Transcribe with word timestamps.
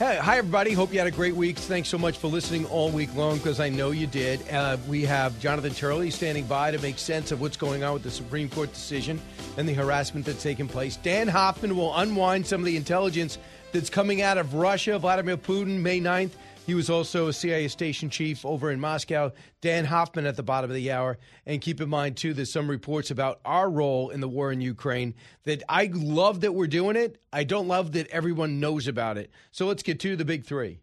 Hey, 0.00 0.16
hi, 0.16 0.38
everybody. 0.38 0.72
Hope 0.72 0.94
you 0.94 0.98
had 0.98 1.08
a 1.08 1.10
great 1.10 1.36
week. 1.36 1.58
Thanks 1.58 1.90
so 1.90 1.98
much 1.98 2.16
for 2.16 2.28
listening 2.28 2.64
all 2.64 2.88
week 2.88 3.14
long 3.14 3.36
because 3.36 3.60
I 3.60 3.68
know 3.68 3.90
you 3.90 4.06
did. 4.06 4.40
Uh, 4.48 4.78
we 4.88 5.02
have 5.02 5.38
Jonathan 5.40 5.74
Turley 5.74 6.10
standing 6.10 6.46
by 6.46 6.70
to 6.70 6.78
make 6.78 6.98
sense 6.98 7.32
of 7.32 7.42
what's 7.42 7.58
going 7.58 7.84
on 7.84 7.92
with 7.92 8.02
the 8.02 8.10
Supreme 8.10 8.48
Court 8.48 8.72
decision 8.72 9.20
and 9.58 9.68
the 9.68 9.74
harassment 9.74 10.24
that's 10.24 10.42
taking 10.42 10.68
place. 10.68 10.96
Dan 10.96 11.28
Hoffman 11.28 11.76
will 11.76 11.94
unwind 11.94 12.46
some 12.46 12.62
of 12.62 12.64
the 12.64 12.78
intelligence 12.78 13.36
that's 13.72 13.90
coming 13.90 14.22
out 14.22 14.38
of 14.38 14.54
Russia. 14.54 14.98
Vladimir 14.98 15.36
Putin, 15.36 15.82
May 15.82 16.00
9th. 16.00 16.30
He 16.66 16.74
was 16.74 16.90
also 16.90 17.26
a 17.28 17.32
CIA 17.32 17.68
station 17.68 18.10
chief 18.10 18.44
over 18.44 18.70
in 18.70 18.80
Moscow. 18.80 19.32
Dan 19.60 19.84
Hoffman 19.84 20.26
at 20.26 20.36
the 20.36 20.42
bottom 20.42 20.70
of 20.70 20.74
the 20.74 20.92
hour. 20.92 21.18
And 21.46 21.60
keep 21.60 21.80
in 21.80 21.88
mind, 21.88 22.16
too, 22.16 22.32
there's 22.32 22.52
some 22.52 22.70
reports 22.70 23.10
about 23.10 23.40
our 23.44 23.68
role 23.68 24.10
in 24.10 24.20
the 24.20 24.28
war 24.28 24.52
in 24.52 24.60
Ukraine 24.60 25.14
that 25.44 25.62
I 25.68 25.90
love 25.92 26.42
that 26.42 26.54
we're 26.54 26.66
doing 26.68 26.96
it. 26.96 27.18
I 27.32 27.44
don't 27.44 27.66
love 27.68 27.92
that 27.92 28.06
everyone 28.08 28.60
knows 28.60 28.86
about 28.86 29.18
it. 29.18 29.30
So 29.50 29.66
let's 29.66 29.82
get 29.82 30.00
to 30.00 30.16
the 30.16 30.24
big 30.24 30.44
three. 30.44 30.78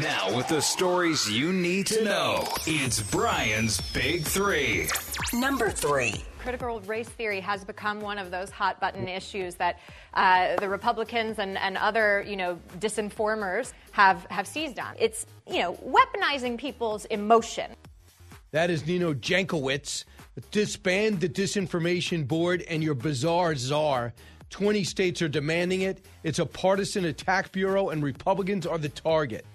Now, 0.00 0.34
with 0.36 0.48
the 0.48 0.62
stories 0.62 1.30
you 1.30 1.52
need 1.52 1.86
to 1.88 2.04
know, 2.04 2.48
it's 2.66 3.02
Brian's 3.10 3.80
Big 3.92 4.22
Three. 4.22 4.88
Number 5.34 5.68
three. 5.68 6.24
Critical 6.42 6.80
race 6.80 7.08
theory 7.08 7.38
has 7.38 7.64
become 7.64 8.00
one 8.00 8.18
of 8.18 8.32
those 8.32 8.50
hot 8.50 8.80
button 8.80 9.06
issues 9.06 9.54
that 9.54 9.78
uh, 10.14 10.56
the 10.56 10.68
Republicans 10.68 11.38
and, 11.38 11.56
and 11.56 11.76
other, 11.76 12.24
you 12.26 12.36
know, 12.36 12.58
disinformers 12.80 13.72
have, 13.92 14.26
have 14.28 14.48
seized 14.48 14.80
on. 14.80 14.94
It's, 14.98 15.24
you 15.46 15.60
know, 15.60 15.74
weaponizing 15.74 16.58
people's 16.58 17.04
emotion. 17.04 17.70
That 18.50 18.70
is 18.70 18.84
Nina 18.84 19.14
Jankowicz. 19.14 20.04
Disband 20.50 21.20
the 21.20 21.28
disinformation 21.28 22.26
board 22.26 22.62
and 22.68 22.82
your 22.82 22.94
bizarre 22.94 23.54
czar. 23.54 24.12
20 24.50 24.82
states 24.82 25.22
are 25.22 25.28
demanding 25.28 25.82
it. 25.82 26.04
It's 26.24 26.40
a 26.40 26.46
partisan 26.46 27.04
attack 27.04 27.52
bureau, 27.52 27.90
and 27.90 28.02
Republicans 28.02 28.66
are 28.66 28.78
the 28.78 28.88
target. 28.88 29.46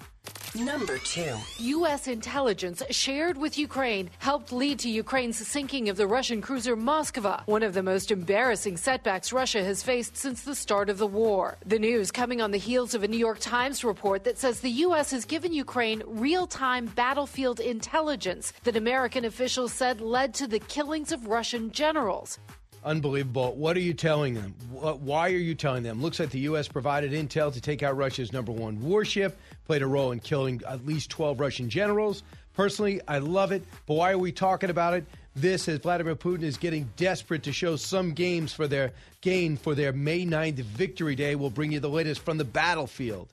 Number 0.56 0.98
two. 0.98 1.36
U.S. 1.60 2.08
intelligence 2.08 2.82
shared 2.90 3.38
with 3.38 3.58
Ukraine 3.60 4.10
helped 4.18 4.52
lead 4.52 4.80
to 4.80 4.90
Ukraine's 4.90 5.38
sinking 5.38 5.90
of 5.90 5.98
the 5.98 6.08
Russian 6.08 6.42
cruiser 6.42 6.76
Moskva, 6.76 7.46
one 7.46 7.62
of 7.62 7.74
the 7.74 7.84
most 7.84 8.10
embarrassing 8.10 8.78
setbacks 8.78 9.32
Russia 9.32 9.64
has 9.64 9.84
faced 9.84 10.18
since 10.18 10.42
the 10.42 10.56
start 10.56 10.90
of 10.90 10.98
the 10.98 11.06
war. 11.06 11.58
The 11.66 11.78
news 11.78 12.12
coming 12.12 12.42
on 12.42 12.52
the 12.52 12.58
heels 12.58 12.96
of 12.96 13.04
a 13.04 13.08
New 13.08 13.18
York 13.18 13.40
Times 13.40 13.84
report 13.84 14.24
that 14.24 14.40
says 14.40 14.60
the 14.60 14.70
U.S. 14.88 15.12
has 15.12 15.26
given 15.26 15.54
Ukraine 15.54 16.02
real 16.08 16.48
time 16.48 16.88
battlefield 16.88 17.60
intelligence 17.60 18.54
that 18.64 18.76
American 18.76 19.26
officials 19.26 19.74
said 19.74 20.02
led 20.02 20.34
to 20.36 20.48
the 20.48 20.60
killings 20.60 21.12
of 21.12 21.28
Russian 21.28 21.72
generals. 21.72 22.40
Unbelievable. 22.84 23.54
What 23.56 23.76
are 23.76 23.82
you 23.82 23.94
telling 23.94 24.36
them? 24.36 24.56
Why 24.72 25.28
are 25.28 25.38
you 25.38 25.56
telling 25.56 25.84
them? 25.84 26.02
Looks 26.02 26.20
like 26.20 26.30
the 26.30 26.40
U.S. 26.42 26.68
provided 26.68 27.12
intel 27.12 27.52
to 27.52 27.60
take 27.60 27.84
out 27.84 27.98
Russia's 27.98 28.32
number 28.32 28.52
one 28.52 28.82
warship, 28.82 29.38
played 29.66 29.82
a 29.82 29.88
role 29.88 30.12
in 30.12 30.20
killing 30.20 30.62
at 30.68 30.86
least 30.86 31.10
12 31.10 31.40
Russian 31.40 31.70
generals. 31.70 32.24
Personally, 32.54 33.02
I 33.08 33.20
love 33.20 33.52
it, 33.52 33.64
but 33.86 33.96
why 33.96 34.12
are 34.12 34.18
we 34.18 34.32
talking 34.32 34.70
about 34.70 34.94
it? 34.94 35.06
This 35.36 35.68
as 35.68 35.80
Vladimir 35.80 36.16
Putin 36.16 36.42
is 36.42 36.58
getting 36.58 36.90
desperate 36.98 37.44
to 37.44 37.54
show 37.54 37.76
some 37.76 38.14
games 38.14 38.54
for 38.54 38.68
their 38.68 38.92
gain 39.22 39.58
for 39.58 39.76
their 39.76 39.94
May 39.94 40.26
9th 40.26 40.56
victory 40.56 41.16
day. 41.16 41.36
We'll 41.36 41.52
bring 41.52 41.72
you 41.72 41.80
the 41.80 41.90
latest 41.90 42.22
from 42.22 42.38
the 42.38 42.46
battlefield. 42.46 43.28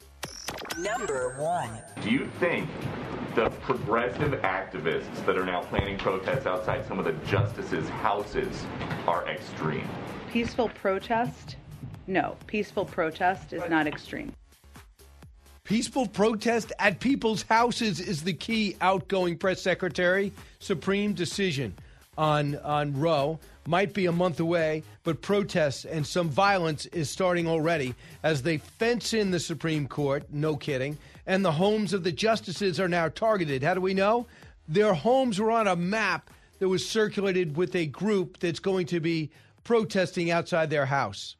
Number 0.78 1.34
one. 1.38 1.70
Do 2.02 2.10
you 2.10 2.28
think 2.40 2.68
the 3.34 3.50
progressive 3.62 4.32
activists 4.42 5.24
that 5.26 5.36
are 5.36 5.44
now 5.44 5.62
planning 5.62 5.98
protests 5.98 6.46
outside 6.46 6.86
some 6.86 6.98
of 6.98 7.04
the 7.04 7.12
justices' 7.26 7.88
houses 7.88 8.64
are 9.06 9.26
extreme? 9.28 9.88
Peaceful 10.30 10.68
protest? 10.68 11.56
No, 12.06 12.36
peaceful 12.46 12.84
protest 12.84 13.52
is 13.52 13.62
not 13.68 13.86
extreme. 13.86 14.32
Peaceful 15.64 16.06
protest 16.06 16.72
at 16.78 17.00
people's 17.00 17.42
houses 17.42 17.98
is 17.98 18.22
the 18.22 18.34
key. 18.34 18.76
Outgoing 18.82 19.38
press 19.38 19.62
secretary. 19.62 20.32
Supreme 20.58 21.14
decision 21.14 21.74
on 22.18 22.56
on 22.58 22.98
Roe 23.00 23.40
might 23.66 23.92
be 23.92 24.06
a 24.06 24.12
month 24.12 24.40
away, 24.40 24.82
but 25.02 25.22
protests 25.22 25.84
and 25.84 26.06
some 26.06 26.28
violence 26.28 26.86
is 26.86 27.10
starting 27.10 27.46
already 27.46 27.94
as 28.22 28.42
they 28.42 28.58
fence 28.58 29.12
in 29.12 29.30
the 29.30 29.40
Supreme 29.40 29.86
Court. 29.86 30.24
No 30.30 30.56
kidding. 30.56 30.98
And 31.26 31.44
the 31.44 31.52
homes 31.52 31.92
of 31.92 32.04
the 32.04 32.12
justices 32.12 32.78
are 32.78 32.88
now 32.88 33.08
targeted. 33.08 33.62
How 33.62 33.74
do 33.74 33.80
we 33.80 33.94
know? 33.94 34.26
Their 34.68 34.94
homes 34.94 35.40
were 35.40 35.50
on 35.50 35.66
a 35.66 35.76
map 35.76 36.30
that 36.58 36.68
was 36.68 36.88
circulated 36.88 37.56
with 37.56 37.74
a 37.74 37.86
group 37.86 38.38
that's 38.38 38.60
going 38.60 38.86
to 38.86 39.00
be 39.00 39.30
protesting 39.64 40.30
outside 40.30 40.70
their 40.70 40.86
house. 40.86 41.36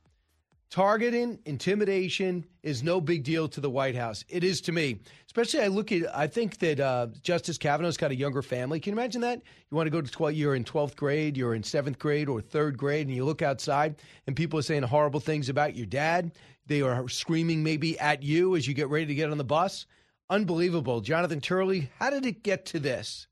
Targeting, 0.70 1.38
intimidation 1.44 2.44
is 2.62 2.82
no 2.82 3.00
big 3.00 3.22
deal 3.22 3.48
to 3.48 3.60
the 3.60 3.70
White 3.70 3.94
House. 3.94 4.24
It 4.28 4.42
is 4.42 4.60
to 4.62 4.72
me. 4.72 4.98
Especially, 5.37 5.65
I 5.65 5.67
look 5.67 5.91
at, 5.91 6.17
I 6.17 6.28
think 6.28 6.59
that 6.59 6.78
uh, 6.78 7.09
Justice 7.21 7.59
Kavanaugh's 7.59 7.97
got 7.97 8.12
a 8.12 8.15
younger 8.15 8.41
family. 8.41 8.78
Can 8.78 8.93
you 8.93 9.00
imagine 9.00 9.21
that? 9.22 9.43
You 9.69 9.77
want 9.77 9.89
to 9.89 9.91
go 9.91 10.00
to 10.00 10.09
12, 10.09 10.34
you're 10.34 10.55
in 10.55 10.62
12th 10.62 10.95
grade, 10.95 11.37
you're 11.37 11.56
in 11.56 11.62
7th 11.62 11.99
grade 11.99 12.28
or 12.28 12.41
3rd 12.41 12.77
grade, 12.77 13.09
and 13.09 13.17
you 13.17 13.25
look 13.25 13.43
outside 13.43 13.97
and 14.28 14.37
people 14.37 14.61
are 14.61 14.62
saying 14.62 14.84
horrible 14.84 15.19
things 15.19 15.49
about 15.49 15.75
your 15.75 15.87
dad. 15.87 16.31
They 16.69 16.83
are 16.83 17.09
screaming 17.09 17.65
maybe 17.65 17.99
at 17.99 18.22
you 18.22 18.55
as 18.55 18.69
you 18.69 18.75
get 18.75 18.89
ready 18.91 19.06
to 19.06 19.15
get 19.15 19.28
on 19.28 19.37
the 19.37 19.43
bus. 19.43 19.87
Unbelievable. 20.31 21.00
Jonathan 21.00 21.41
Turley, 21.41 21.91
how 21.99 22.11
did 22.11 22.25
it 22.27 22.45
get 22.45 22.65
to 22.66 22.78
this? 22.78 23.27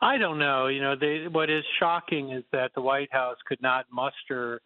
I 0.00 0.16
don't 0.16 0.38
know. 0.38 0.68
You 0.68 0.80
know, 0.80 0.96
they, 0.98 1.26
what 1.30 1.50
is 1.50 1.64
shocking 1.78 2.30
is 2.30 2.44
that 2.52 2.70
the 2.74 2.80
White 2.80 3.12
House 3.12 3.36
could 3.46 3.60
not 3.60 3.84
muster 3.92 4.62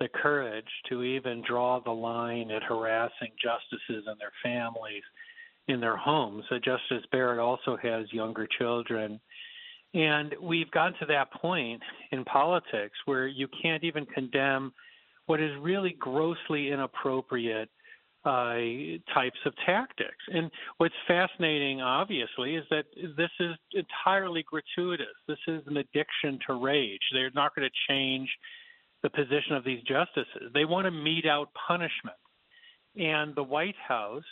the 0.00 0.08
courage 0.08 0.64
to 0.88 1.02
even 1.02 1.42
draw 1.46 1.80
the 1.80 1.90
line 1.90 2.50
at 2.50 2.62
harassing 2.62 3.32
justices 3.42 4.06
and 4.06 4.18
their 4.18 4.32
families 4.42 5.02
in 5.68 5.80
their 5.80 5.96
homes. 5.96 6.44
So 6.48 6.56
Justice 6.56 7.06
Barrett 7.10 7.38
also 7.38 7.76
has 7.82 8.12
younger 8.12 8.46
children. 8.58 9.20
And 9.94 10.34
we've 10.42 10.70
gotten 10.70 10.98
to 11.00 11.06
that 11.06 11.32
point 11.32 11.80
in 12.10 12.24
politics 12.24 12.96
where 13.06 13.26
you 13.26 13.48
can't 13.62 13.84
even 13.84 14.06
condemn 14.06 14.72
what 15.26 15.40
is 15.40 15.52
really 15.60 15.96
grossly 15.98 16.70
inappropriate 16.70 17.70
uh, 18.24 18.54
types 19.12 19.38
of 19.44 19.52
tactics. 19.66 20.24
And 20.32 20.50
what's 20.78 20.94
fascinating, 21.06 21.80
obviously, 21.80 22.56
is 22.56 22.64
that 22.70 22.84
this 23.16 23.30
is 23.38 23.52
entirely 23.72 24.44
gratuitous. 24.50 25.14
This 25.28 25.38
is 25.46 25.62
an 25.66 25.76
addiction 25.76 26.38
to 26.46 26.54
rage. 26.54 27.00
They're 27.12 27.30
not 27.34 27.54
going 27.54 27.68
to 27.68 27.92
change 27.92 28.28
the 29.02 29.10
position 29.10 29.54
of 29.54 29.64
these 29.64 29.82
justices. 29.82 30.50
They 30.54 30.64
want 30.64 30.86
to 30.86 30.90
mete 30.90 31.26
out 31.26 31.50
punishment. 31.68 32.16
And 32.96 33.34
the 33.34 33.42
White 33.42 33.74
House 33.88 34.22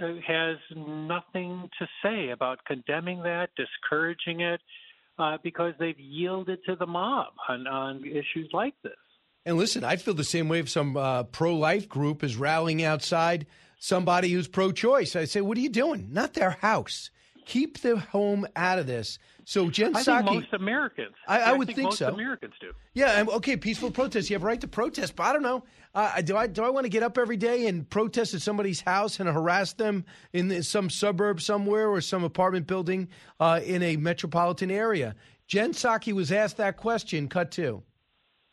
uh, 0.00 0.06
has 0.26 0.56
nothing 0.76 1.68
to 1.78 1.86
say 2.02 2.30
about 2.30 2.64
condemning 2.64 3.22
that, 3.24 3.50
discouraging 3.56 4.40
it, 4.40 4.60
uh, 5.18 5.38
because 5.42 5.74
they've 5.78 5.98
yielded 5.98 6.60
to 6.66 6.76
the 6.76 6.86
mob 6.86 7.32
on, 7.48 7.66
on 7.66 8.04
issues 8.04 8.50
like 8.52 8.74
this. 8.82 8.92
And 9.44 9.56
listen, 9.56 9.84
I'd 9.84 10.00
feel 10.00 10.14
the 10.14 10.24
same 10.24 10.48
way 10.48 10.60
if 10.60 10.70
some 10.70 10.96
uh, 10.96 11.24
pro 11.24 11.54
life 11.56 11.88
group 11.88 12.22
is 12.22 12.36
rallying 12.36 12.82
outside 12.82 13.46
somebody 13.78 14.30
who's 14.30 14.48
pro 14.48 14.72
choice. 14.72 15.16
I 15.16 15.24
say, 15.24 15.40
what 15.40 15.58
are 15.58 15.60
you 15.60 15.68
doing? 15.68 16.08
Not 16.12 16.34
their 16.34 16.50
house. 16.50 17.10
Keep 17.44 17.80
the 17.80 17.98
home 17.98 18.46
out 18.56 18.78
of 18.78 18.86
this. 18.86 19.18
So 19.44 19.70
Jen 19.70 19.94
I 19.94 20.02
Psaki, 20.02 20.24
think 20.24 20.42
most 20.42 20.52
Americans. 20.52 21.14
I, 21.28 21.40
I 21.40 21.52
would 21.52 21.66
think, 21.66 21.76
think 21.76 21.86
most 21.86 21.98
so. 21.98 22.08
Americans 22.08 22.54
do. 22.60 22.72
Yeah, 22.94 23.24
okay, 23.28 23.56
peaceful 23.56 23.90
protest. 23.90 24.30
You 24.30 24.34
have 24.34 24.42
a 24.42 24.46
right 24.46 24.60
to 24.60 24.68
protest, 24.68 25.16
but 25.16 25.24
I 25.24 25.32
don't 25.32 25.42
know. 25.42 25.64
Uh, 25.94 26.20
do 26.22 26.36
I 26.36 26.46
do 26.46 26.64
I 26.64 26.70
want 26.70 26.84
to 26.84 26.90
get 26.90 27.02
up 27.02 27.18
every 27.18 27.36
day 27.36 27.66
and 27.66 27.88
protest 27.88 28.34
at 28.34 28.42
somebody's 28.42 28.80
house 28.80 29.20
and 29.20 29.28
harass 29.28 29.74
them 29.74 30.04
in 30.32 30.62
some 30.62 30.90
suburb 30.90 31.40
somewhere 31.40 31.88
or 31.88 32.00
some 32.00 32.24
apartment 32.24 32.66
building 32.66 33.08
uh, 33.38 33.60
in 33.64 33.82
a 33.82 33.96
metropolitan 33.96 34.70
area? 34.70 35.14
Jen 35.46 35.72
Psaki 35.72 36.12
was 36.12 36.32
asked 36.32 36.56
that 36.56 36.76
question. 36.76 37.28
Cut 37.28 37.50
two. 37.50 37.82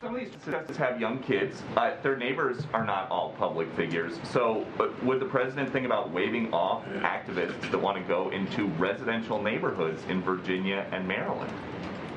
Some 0.02 0.16
of 0.16 0.20
these 0.20 0.32
justices 0.44 0.76
have 0.78 1.00
young 1.00 1.20
kids. 1.20 1.62
Uh, 1.76 1.92
their 2.02 2.16
neighbors 2.16 2.66
are 2.74 2.84
not 2.84 3.08
all 3.08 3.36
public 3.38 3.72
figures. 3.76 4.18
So, 4.24 4.66
would 5.04 5.20
the 5.20 5.26
president 5.26 5.72
think 5.72 5.86
about 5.86 6.10
waving 6.10 6.52
off 6.52 6.84
activists 6.86 7.70
that 7.70 7.78
want 7.78 7.98
to 7.98 8.02
go 8.02 8.28
into 8.30 8.66
residential 8.78 9.40
neighborhoods 9.40 10.02
in 10.08 10.20
Virginia 10.20 10.88
and 10.90 11.06
Maryland? 11.06 11.52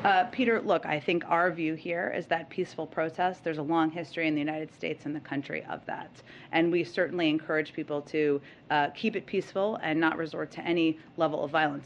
Uh, 0.04 0.24
Peter, 0.32 0.60
look, 0.62 0.88
I 0.88 1.00
think 1.00 1.26
our 1.28 1.52
view 1.52 1.76
here 1.76 2.12
is 2.18 2.26
that 2.26 2.50
peaceful 2.50 2.88
protest, 2.88 3.44
there's 3.44 3.60
a 3.60 3.64
long 3.64 3.92
history 3.92 4.28
in 4.28 4.34
the 4.34 4.42
United 4.42 4.74
States 4.74 5.06
and 5.06 5.16
the 5.16 5.20
country 5.20 5.64
of 5.70 5.86
that. 5.86 6.10
And 6.54 6.72
we 6.72 6.84
certainly 6.84 7.30
encourage 7.30 7.72
people 7.72 8.02
to 8.02 8.42
uh, 8.72 8.90
keep 8.96 9.16
it 9.16 9.28
peaceful 9.28 9.78
and 9.84 10.00
not 10.00 10.18
resort 10.18 10.50
to 10.54 10.62
any 10.62 10.98
level 11.18 11.44
of 11.44 11.52
violence. 11.52 11.86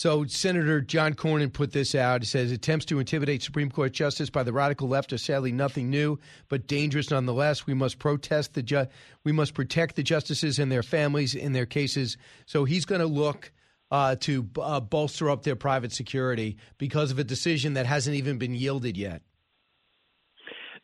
So 0.00 0.24
Senator 0.24 0.80
John 0.80 1.12
Cornyn 1.12 1.52
put 1.52 1.72
this 1.72 1.94
out. 1.94 2.22
He 2.22 2.26
says 2.26 2.50
attempts 2.50 2.86
to 2.86 3.00
intimidate 3.00 3.42
Supreme 3.42 3.70
Court 3.70 3.92
justice 3.92 4.30
by 4.30 4.42
the 4.42 4.50
radical 4.50 4.88
left 4.88 5.12
are 5.12 5.18
sadly 5.18 5.52
nothing 5.52 5.90
new, 5.90 6.18
but 6.48 6.66
dangerous 6.66 7.10
nonetheless. 7.10 7.66
We 7.66 7.74
must 7.74 7.98
protest 7.98 8.54
the 8.54 8.62
ju- 8.62 8.86
we 9.24 9.32
must 9.32 9.52
protect 9.52 9.96
the 9.96 10.02
justices 10.02 10.58
and 10.58 10.72
their 10.72 10.82
families 10.82 11.34
in 11.34 11.52
their 11.52 11.66
cases. 11.66 12.16
So 12.46 12.64
he's 12.64 12.86
going 12.86 13.02
to 13.02 13.06
look 13.06 13.52
uh, 13.90 14.16
to 14.20 14.48
uh, 14.58 14.80
bolster 14.80 15.28
up 15.28 15.42
their 15.42 15.54
private 15.54 15.92
security 15.92 16.56
because 16.78 17.10
of 17.10 17.18
a 17.18 17.24
decision 17.24 17.74
that 17.74 17.84
hasn't 17.84 18.16
even 18.16 18.38
been 18.38 18.54
yielded 18.54 18.96
yet. 18.96 19.20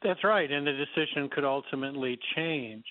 That's 0.03 0.25
right, 0.25 0.53
and 0.53 0.67
the 0.67 0.73
decision 0.73 1.31
could 1.31 1.47
ultimately 1.47 2.19
change. 2.37 2.85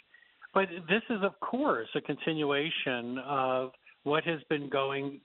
But 0.56 0.69
this 0.89 1.04
is, 1.12 1.21
of 1.21 1.39
course, 1.39 1.89
a 1.94 2.01
continuation 2.01 3.19
of 3.19 3.74
what 4.06 4.24
has 4.24 4.40
been 4.50 4.69
going, 4.69 5.19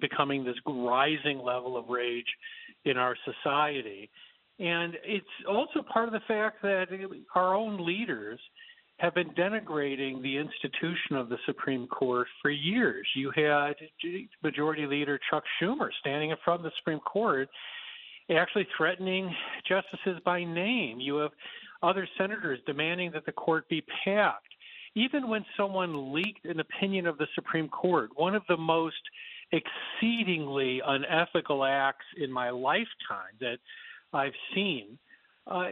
becoming 0.00 0.44
this 0.44 0.56
rising 0.66 1.38
level 1.38 1.76
of 1.76 1.88
rage 1.88 2.26
in 2.84 2.98
our 2.98 3.16
society. 3.24 4.10
And 4.58 4.94
it's 5.04 5.26
also 5.48 5.82
part 5.82 6.06
of 6.08 6.12
the 6.12 6.20
fact 6.28 6.60
that 6.62 6.86
our 7.34 7.54
own 7.54 7.84
leaders 7.84 8.38
have 8.98 9.14
been 9.14 9.30
denigrating 9.30 10.22
the 10.22 10.36
institution 10.36 11.16
of 11.16 11.28
the 11.28 11.38
Supreme 11.46 11.86
Court 11.86 12.26
for 12.42 12.50
years. 12.50 13.06
You 13.16 13.32
had 13.34 13.74
Majority 14.42 14.86
Leader 14.86 15.18
Chuck 15.30 15.42
Schumer 15.60 15.88
standing 16.00 16.30
in 16.30 16.36
front 16.44 16.60
of 16.60 16.64
the 16.64 16.72
Supreme 16.78 17.00
Court, 17.00 17.48
actually 18.30 18.66
threatening 18.76 19.34
justices 19.68 20.20
by 20.24 20.44
name. 20.44 21.00
You 21.00 21.16
have 21.16 21.32
other 21.82 22.08
senators 22.18 22.60
demanding 22.66 23.10
that 23.12 23.26
the 23.26 23.32
court 23.32 23.68
be 23.68 23.82
packed 24.04 24.53
even 24.94 25.28
when 25.28 25.44
someone 25.56 26.12
leaked 26.12 26.44
an 26.44 26.60
opinion 26.60 27.06
of 27.06 27.18
the 27.18 27.26
Supreme 27.34 27.68
Court, 27.68 28.10
one 28.14 28.34
of 28.34 28.42
the 28.48 28.56
most 28.56 28.96
exceedingly 29.52 30.80
unethical 30.84 31.64
acts 31.64 32.06
in 32.16 32.32
my 32.32 32.50
lifetime 32.50 33.34
that 33.40 33.58
I've 34.12 34.32
seen. 34.54 34.98
Uh, 35.46 35.64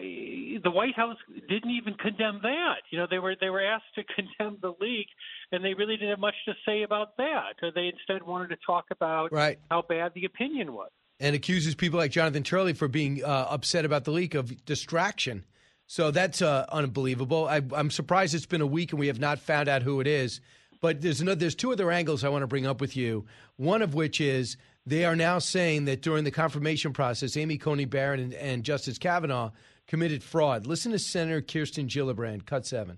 the 0.62 0.70
White 0.70 0.94
House 0.94 1.16
didn't 1.48 1.70
even 1.70 1.94
condemn 1.94 2.40
that. 2.42 2.82
You 2.90 2.98
know, 2.98 3.06
they 3.10 3.18
were 3.18 3.34
they 3.40 3.48
were 3.48 3.64
asked 3.64 3.94
to 3.94 4.02
condemn 4.14 4.58
the 4.60 4.74
leak, 4.80 5.06
and 5.50 5.64
they 5.64 5.72
really 5.72 5.96
didn't 5.96 6.10
have 6.10 6.18
much 6.18 6.34
to 6.46 6.52
say 6.66 6.82
about 6.82 7.16
that. 7.16 7.54
They 7.74 7.86
instead 7.86 8.22
wanted 8.26 8.48
to 8.48 8.56
talk 8.66 8.86
about 8.90 9.32
right. 9.32 9.58
how 9.70 9.82
bad 9.82 10.12
the 10.14 10.26
opinion 10.26 10.74
was, 10.74 10.90
and 11.18 11.34
accuses 11.34 11.74
people 11.74 11.98
like 11.98 12.10
Jonathan 12.10 12.42
Turley 12.42 12.74
for 12.74 12.86
being 12.86 13.24
uh, 13.24 13.46
upset 13.48 13.86
about 13.86 14.04
the 14.04 14.10
leak 14.10 14.34
of 14.34 14.62
distraction. 14.66 15.44
So 15.92 16.10
that's 16.10 16.40
uh, 16.40 16.64
unbelievable. 16.70 17.46
I, 17.46 17.60
am 17.74 17.90
surprised 17.90 18.34
it's 18.34 18.46
been 18.46 18.62
a 18.62 18.66
week 18.66 18.92
and 18.92 18.98
we 18.98 19.08
have 19.08 19.20
not 19.20 19.38
found 19.38 19.68
out 19.68 19.82
who 19.82 20.00
it 20.00 20.06
is. 20.06 20.40
But 20.80 21.02
there's 21.02 21.20
another, 21.20 21.38
there's 21.38 21.54
two 21.54 21.70
other 21.70 21.90
angles 21.90 22.24
I 22.24 22.30
want 22.30 22.44
to 22.44 22.46
bring 22.46 22.64
up 22.64 22.80
with 22.80 22.96
you. 22.96 23.26
One 23.56 23.82
of 23.82 23.92
which 23.92 24.18
is 24.18 24.56
they 24.86 25.04
are 25.04 25.14
now 25.14 25.38
saying 25.38 25.84
that 25.84 26.00
during 26.00 26.24
the 26.24 26.30
confirmation 26.30 26.94
process, 26.94 27.36
Amy 27.36 27.58
Coney 27.58 27.84
Barrett 27.84 28.20
and, 28.20 28.32
and 28.32 28.64
Justice 28.64 28.96
Kavanaugh 28.96 29.50
committed 29.86 30.22
fraud. 30.22 30.66
Listen 30.66 30.92
to 30.92 30.98
Senator 30.98 31.42
Kirsten 31.42 31.88
Gillibrand, 31.88 32.46
cut 32.46 32.64
seven. 32.64 32.96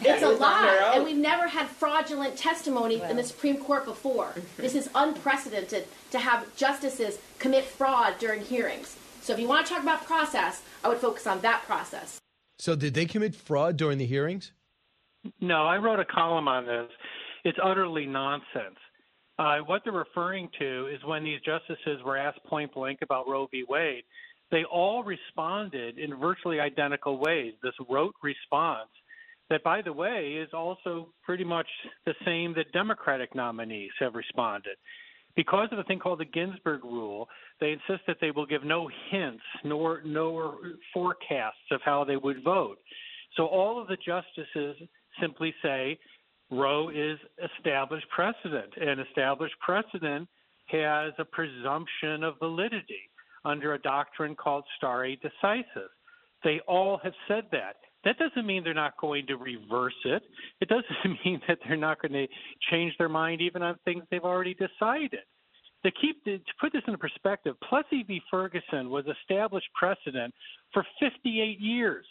It's 0.00 0.24
a 0.24 0.28
lie, 0.30 0.90
and 0.92 1.04
we've 1.04 1.16
never 1.16 1.46
had 1.46 1.68
fraudulent 1.68 2.36
testimony 2.36 3.00
in 3.00 3.16
the 3.16 3.22
Supreme 3.22 3.58
Court 3.58 3.84
before. 3.84 4.34
This 4.56 4.74
is 4.74 4.90
unprecedented 4.96 5.86
to 6.10 6.18
have 6.18 6.56
justices 6.56 7.20
commit 7.38 7.64
fraud 7.64 8.18
during 8.18 8.40
hearings. 8.40 8.96
So 9.22 9.32
if 9.32 9.38
you 9.38 9.46
want 9.46 9.66
to 9.66 9.72
talk 9.72 9.84
about 9.84 10.04
process, 10.04 10.62
I 10.82 10.88
would 10.88 10.98
focus 10.98 11.28
on 11.28 11.40
that 11.42 11.62
process. 11.62 12.20
So, 12.58 12.76
did 12.76 12.94
they 12.94 13.06
commit 13.06 13.34
fraud 13.34 13.76
during 13.76 13.98
the 13.98 14.06
hearings? 14.06 14.52
No, 15.40 15.64
I 15.66 15.76
wrote 15.78 16.00
a 16.00 16.04
column 16.04 16.48
on 16.48 16.66
this. 16.66 16.88
It's 17.44 17.58
utterly 17.62 18.06
nonsense. 18.06 18.78
Uh, 19.38 19.58
what 19.66 19.82
they're 19.84 19.92
referring 19.92 20.48
to 20.58 20.86
is 20.86 21.00
when 21.04 21.24
these 21.24 21.40
justices 21.44 22.00
were 22.04 22.16
asked 22.16 22.42
point 22.44 22.72
blank 22.72 23.00
about 23.02 23.26
Roe 23.28 23.48
v. 23.50 23.64
Wade, 23.68 24.04
they 24.50 24.64
all 24.64 25.02
responded 25.02 25.98
in 25.98 26.18
virtually 26.18 26.60
identical 26.60 27.18
ways. 27.18 27.54
This 27.62 27.74
rote 27.88 28.14
response, 28.22 28.90
that, 29.50 29.64
by 29.64 29.82
the 29.82 29.92
way, 29.92 30.34
is 30.40 30.50
also 30.54 31.08
pretty 31.22 31.44
much 31.44 31.66
the 32.06 32.14
same 32.24 32.54
that 32.54 32.70
Democratic 32.72 33.34
nominees 33.34 33.90
have 33.98 34.14
responded. 34.14 34.76
Because 35.36 35.68
of 35.72 35.78
a 35.78 35.84
thing 35.84 35.98
called 35.98 36.20
the 36.20 36.24
Ginsburg 36.24 36.84
rule, 36.84 37.28
they 37.60 37.72
insist 37.72 38.06
that 38.06 38.18
they 38.20 38.30
will 38.30 38.46
give 38.46 38.64
no 38.64 38.88
hints 39.10 39.42
nor 39.64 40.00
nor 40.04 40.58
forecasts 40.92 41.56
of 41.70 41.80
how 41.84 42.04
they 42.04 42.16
would 42.16 42.42
vote. 42.44 42.78
So 43.36 43.46
all 43.46 43.80
of 43.80 43.88
the 43.88 43.96
justices 43.96 44.76
simply 45.20 45.52
say 45.62 45.98
Roe 46.50 46.88
is 46.88 47.18
established 47.56 48.06
precedent, 48.14 48.74
and 48.80 49.00
established 49.00 49.58
precedent 49.60 50.28
has 50.66 51.12
a 51.18 51.24
presumption 51.24 52.22
of 52.22 52.38
validity 52.38 53.10
under 53.44 53.74
a 53.74 53.82
doctrine 53.82 54.34
called 54.34 54.64
stare 54.76 55.16
decisis. 55.16 55.90
They 56.42 56.60
all 56.68 56.98
have 57.02 57.12
said 57.28 57.44
that. 57.52 57.76
That 58.04 58.18
doesn't 58.18 58.46
mean 58.46 58.64
they're 58.64 58.74
not 58.74 58.96
going 59.00 59.26
to 59.28 59.36
reverse 59.36 59.94
it. 60.04 60.22
It 60.60 60.68
doesn't 60.68 61.18
mean 61.24 61.40
that 61.48 61.58
they're 61.66 61.76
not 61.76 62.00
going 62.00 62.12
to 62.12 62.26
change 62.70 62.94
their 62.98 63.08
mind 63.08 63.40
even 63.40 63.62
on 63.62 63.76
things 63.84 64.04
they've 64.10 64.24
already 64.24 64.54
decided. 64.54 65.20
To 65.84 65.90
keep 65.90 66.24
to 66.24 66.38
put 66.60 66.72
this 66.72 66.82
into 66.86 66.98
perspective, 66.98 67.56
Plessy 67.68 68.04
v. 68.04 68.20
Ferguson 68.30 68.88
was 68.88 69.04
established 69.06 69.68
precedent 69.74 70.32
for 70.72 70.84
58 70.98 71.60
years. 71.60 72.06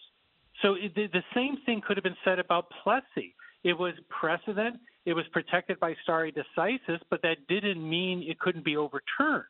So 0.62 0.76
it, 0.76 0.94
the 0.96 1.24
same 1.34 1.58
thing 1.66 1.82
could 1.86 1.98
have 1.98 2.04
been 2.04 2.16
said 2.24 2.38
about 2.38 2.68
Plessy. 2.84 3.34
It 3.64 3.74
was 3.74 3.94
precedent. 4.10 4.80
It 5.06 5.14
was 5.14 5.26
protected 5.32 5.80
by 5.80 5.96
stare 6.04 6.32
decisis, 6.32 7.00
but 7.10 7.22
that 7.24 7.38
didn't 7.48 7.88
mean 7.88 8.24
it 8.28 8.40
couldn't 8.40 8.64
be 8.64 8.78
overturned. 8.78 9.46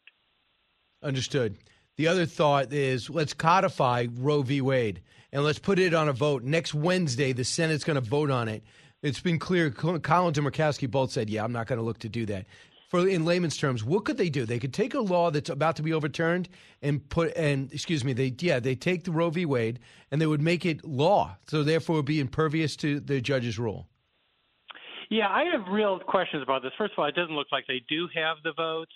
Understood. 1.03 1.57
The 1.97 2.07
other 2.07 2.25
thought 2.25 2.73
is 2.73 3.09
let's 3.09 3.33
codify 3.33 4.07
Roe 4.15 4.41
v. 4.41 4.61
Wade 4.61 5.01
and 5.31 5.43
let's 5.43 5.59
put 5.59 5.79
it 5.79 5.93
on 5.93 6.09
a 6.09 6.13
vote. 6.13 6.43
Next 6.43 6.73
Wednesday, 6.73 7.33
the 7.33 7.43
Senate's 7.43 7.83
going 7.83 7.95
to 7.95 8.01
vote 8.01 8.31
on 8.31 8.47
it. 8.47 8.63
It's 9.01 9.19
been 9.19 9.39
clear. 9.39 9.69
Collins 9.69 10.37
and 10.37 10.47
Murkowski 10.47 10.89
both 10.89 11.11
said, 11.11 11.29
yeah, 11.29 11.43
I'm 11.43 11.51
not 11.51 11.67
going 11.67 11.77
to 11.77 11.85
look 11.85 11.99
to 11.99 12.09
do 12.09 12.25
that. 12.27 12.45
For 12.89 13.07
in 13.07 13.25
layman's 13.25 13.57
terms, 13.57 13.83
what 13.83 14.05
could 14.05 14.17
they 14.17 14.29
do? 14.29 14.45
They 14.45 14.59
could 14.59 14.73
take 14.73 14.93
a 14.93 14.99
law 14.99 15.31
that's 15.31 15.49
about 15.49 15.75
to 15.77 15.83
be 15.83 15.93
overturned 15.93 16.47
and 16.81 17.07
put 17.09 17.35
and 17.35 17.73
excuse 17.73 18.03
me, 18.03 18.13
they 18.13 18.35
yeah, 18.39 18.59
they 18.59 18.75
take 18.75 19.03
the 19.03 19.11
Roe 19.11 19.31
v. 19.31 19.47
Wade 19.47 19.79
and 20.11 20.21
they 20.21 20.27
would 20.27 20.41
make 20.41 20.63
it 20.63 20.85
law, 20.85 21.35
so 21.47 21.63
therefore 21.63 21.97
would 21.97 22.05
be 22.05 22.19
impervious 22.19 22.75
to 22.77 22.99
the 22.99 23.19
judge's 23.19 23.57
rule. 23.57 23.87
Yeah, 25.09 25.27
I 25.27 25.45
have 25.51 25.67
real 25.71 25.99
questions 25.99 26.43
about 26.43 26.61
this. 26.61 26.71
First 26.77 26.93
of 26.93 26.99
all, 26.99 27.05
it 27.05 27.15
doesn't 27.15 27.35
look 27.35 27.47
like 27.51 27.65
they 27.67 27.81
do 27.89 28.07
have 28.13 28.37
the 28.43 28.53
votes. 28.55 28.93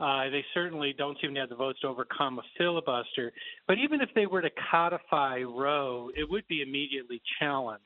Uh, 0.00 0.30
they 0.30 0.44
certainly 0.54 0.94
don't 0.96 1.18
seem 1.20 1.34
to 1.34 1.40
have 1.40 1.48
the 1.48 1.56
votes 1.56 1.80
to 1.80 1.88
overcome 1.88 2.38
a 2.38 2.42
filibuster. 2.56 3.32
But 3.66 3.78
even 3.78 4.00
if 4.00 4.08
they 4.14 4.26
were 4.26 4.42
to 4.42 4.50
codify 4.70 5.40
Roe, 5.40 6.10
it 6.16 6.28
would 6.30 6.46
be 6.48 6.62
immediately 6.62 7.20
challenged 7.40 7.82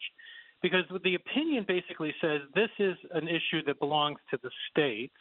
because 0.63 0.85
the 1.05 1.15
opinion 1.15 1.65
basically 1.67 2.15
says 2.21 2.41
this 2.55 2.71
is 2.79 2.97
an 3.13 3.29
issue 3.29 3.65
that 3.67 3.81
belongs 3.81 4.19
to 4.31 4.39
the 4.43 4.51
states. 4.71 5.15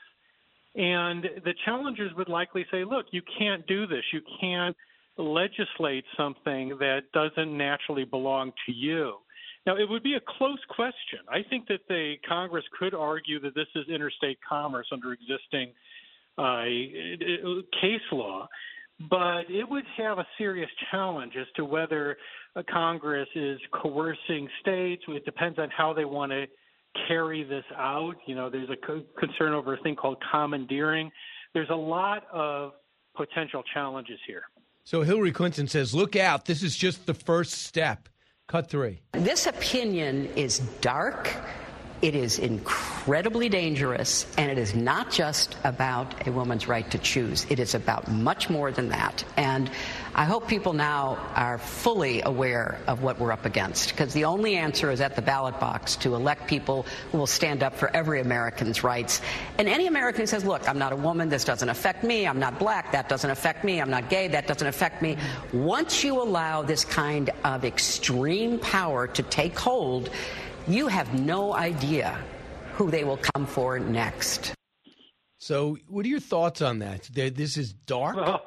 And 0.76 1.24
the 1.44 1.54
challengers 1.66 2.12
would 2.16 2.30
likely 2.30 2.66
say, 2.72 2.84
look, 2.84 3.08
you 3.12 3.22
can't 3.38 3.66
do 3.68 3.88
this. 3.88 4.04
You 4.14 4.22
can't 4.40 4.76
legislate 5.18 6.06
something 6.16 6.78
that 6.80 7.02
doesn't 7.14 7.58
naturally 7.58 8.06
belong 8.06 8.52
to 8.66 8.72
you. 8.72 9.16
Now, 9.66 9.76
it 9.76 9.88
would 9.90 10.02
be 10.02 10.16
a 10.16 10.22
close 10.38 10.60
question. 10.70 11.20
I 11.30 11.44
think 11.48 11.68
that 11.68 11.82
the 11.88 12.16
Congress 12.28 12.64
could 12.80 12.94
argue 12.94 13.40
that 13.42 13.54
this 13.54 13.68
is 13.76 13.88
interstate 13.90 14.40
commerce 14.48 14.88
under 14.92 15.14
existing 15.14 15.74
uh, 16.42 16.64
case 17.82 18.08
law, 18.12 18.48
but 19.10 19.44
it 19.50 19.68
would 19.70 19.86
have 19.98 20.18
a 20.18 20.28
serious 20.38 20.70
challenge 20.90 21.34
as 21.40 21.48
to 21.56 21.66
whether 21.66 22.18
Congress 22.70 23.30
is 23.36 23.60
coercing 23.82 24.48
states. 24.62 25.04
It 25.08 25.26
depends 25.26 25.58
on 25.60 25.70
how 25.70 25.94
they 25.94 26.06
want 26.06 26.32
to 26.32 26.46
carry 27.08 27.44
this 27.44 27.64
out. 27.78 28.16
You 28.26 28.36
know, 28.36 28.50
there's 28.50 28.70
a 28.70 28.76
co- 28.86 29.06
concern 29.18 29.54
over 29.54 29.76
a 29.76 29.82
thing 29.82 29.96
called 29.96 30.18
commandeering. 30.32 31.10
There's 31.54 31.70
a 31.70 31.76
lot 31.98 32.24
of 32.34 32.74
potential 33.16 33.64
challenges 33.74 34.20
here. 34.28 34.44
So 34.84 35.04
Hillary 35.04 35.32
Clinton 35.32 35.68
says, 35.68 35.94
look 35.94 36.16
out, 36.16 36.46
this 36.46 36.64
is 36.64 36.76
just 36.76 37.06
the 37.06 37.14
first 37.14 37.54
step. 37.54 38.10
Cut 38.48 38.70
three. 38.70 39.02
This 39.14 39.48
opinion 39.48 40.28
is 40.36 40.60
dark, 40.82 41.30
it 42.02 42.16
is 42.16 42.40
incredibly 42.40 43.50
dangerous, 43.50 44.26
and 44.38 44.50
it 44.50 44.58
is 44.58 44.74
not 44.74 45.12
just 45.12 45.56
about 45.64 46.28
a 46.28 46.32
woman's 46.32 46.68
right 46.68 46.90
to 46.92 46.98
choose. 46.98 47.46
It 47.50 47.60
is 47.60 47.76
about 47.76 48.10
much 48.10 48.50
more 48.50 48.72
than 48.72 48.90
that. 48.90 49.24
And 49.38 49.70
I 50.14 50.26
hope 50.26 50.48
people 50.48 50.74
now 50.74 51.18
are 51.36 51.58
fully 51.58 52.22
aware 52.22 52.80
of 52.88 53.04
what 53.04 53.20
we're 53.20 53.32
up 53.32 53.46
against, 53.46 53.92
because 53.92 54.14
the 54.14 54.26
only 54.26 54.56
answer 54.56 54.92
is 54.92 55.00
at 55.00 55.16
the 55.16 55.22
ballot 55.22 55.60
box 55.60 55.96
to 55.98 56.16
elect 56.16 56.48
people 56.48 56.86
who 57.12 57.20
will 57.20 57.28
stand 57.28 57.64
up 57.64 57.76
for 57.76 57.96
every 57.96 58.20
American's 58.20 58.84
rights. 58.84 59.22
And 59.58 59.68
any 59.68 59.88
American 59.88 60.22
who 60.22 60.28
says, 60.28 60.44
look, 60.44 60.68
I'm 60.68 60.80
not 60.80 60.92
a 60.92 60.98
woman, 60.98 61.30
this 61.30 61.46
doesn't 61.46 61.70
affect 61.70 62.04
me, 62.04 62.28
I'm 62.28 62.40
not 62.40 62.60
black, 62.60 62.92
that 62.92 63.10
doesn't 63.10 63.30
affect 63.30 63.64
me, 63.64 63.80
I'm 63.80 63.90
not 63.90 64.10
gay, 64.10 64.28
that 64.28 64.48
doesn't 64.48 64.68
affect 64.68 65.02
me. 65.02 65.18
Once 65.54 66.04
you 66.04 66.22
allow 66.22 66.62
this 66.62 66.84
kind 66.84 67.30
of 67.44 67.64
extreme 67.64 68.60
power 68.60 69.08
to 69.08 69.24
take 69.24 69.58
hold, 69.58 70.10
you 70.68 70.88
have 70.88 71.20
no 71.20 71.54
idea 71.54 72.18
who 72.74 72.90
they 72.92 73.04
will 73.04 73.20
come 73.34 73.46
for 73.46 73.80
next. 73.80 74.54
So, 75.38 75.78
what 75.88 76.06
are 76.06 76.10
your 76.10 76.20
thoughts 76.20 76.62
on 76.62 76.80
that? 76.80 77.10
This 77.14 77.58
is 77.58 77.74
dark. 77.74 78.16
Well, 78.16 78.42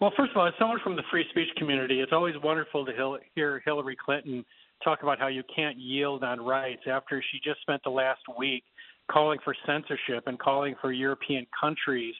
well, 0.00 0.12
first 0.16 0.32
of 0.32 0.36
all, 0.36 0.46
as 0.46 0.54
someone 0.58 0.78
from 0.84 0.94
the 0.94 1.02
free 1.10 1.24
speech 1.30 1.48
community, 1.56 2.00
it's 2.00 2.12
always 2.12 2.34
wonderful 2.42 2.84
to 2.84 3.18
hear 3.34 3.62
Hillary 3.64 3.96
Clinton 3.96 4.44
talk 4.84 5.02
about 5.02 5.18
how 5.18 5.28
you 5.28 5.42
can't 5.54 5.78
yield 5.78 6.22
on 6.22 6.40
rights 6.40 6.82
after 6.86 7.22
she 7.32 7.38
just 7.42 7.60
spent 7.62 7.82
the 7.82 7.90
last 7.90 8.20
week 8.38 8.62
calling 9.10 9.38
for 9.42 9.54
censorship 9.66 10.24
and 10.26 10.38
calling 10.38 10.74
for 10.80 10.92
European 10.92 11.46
countries 11.58 12.14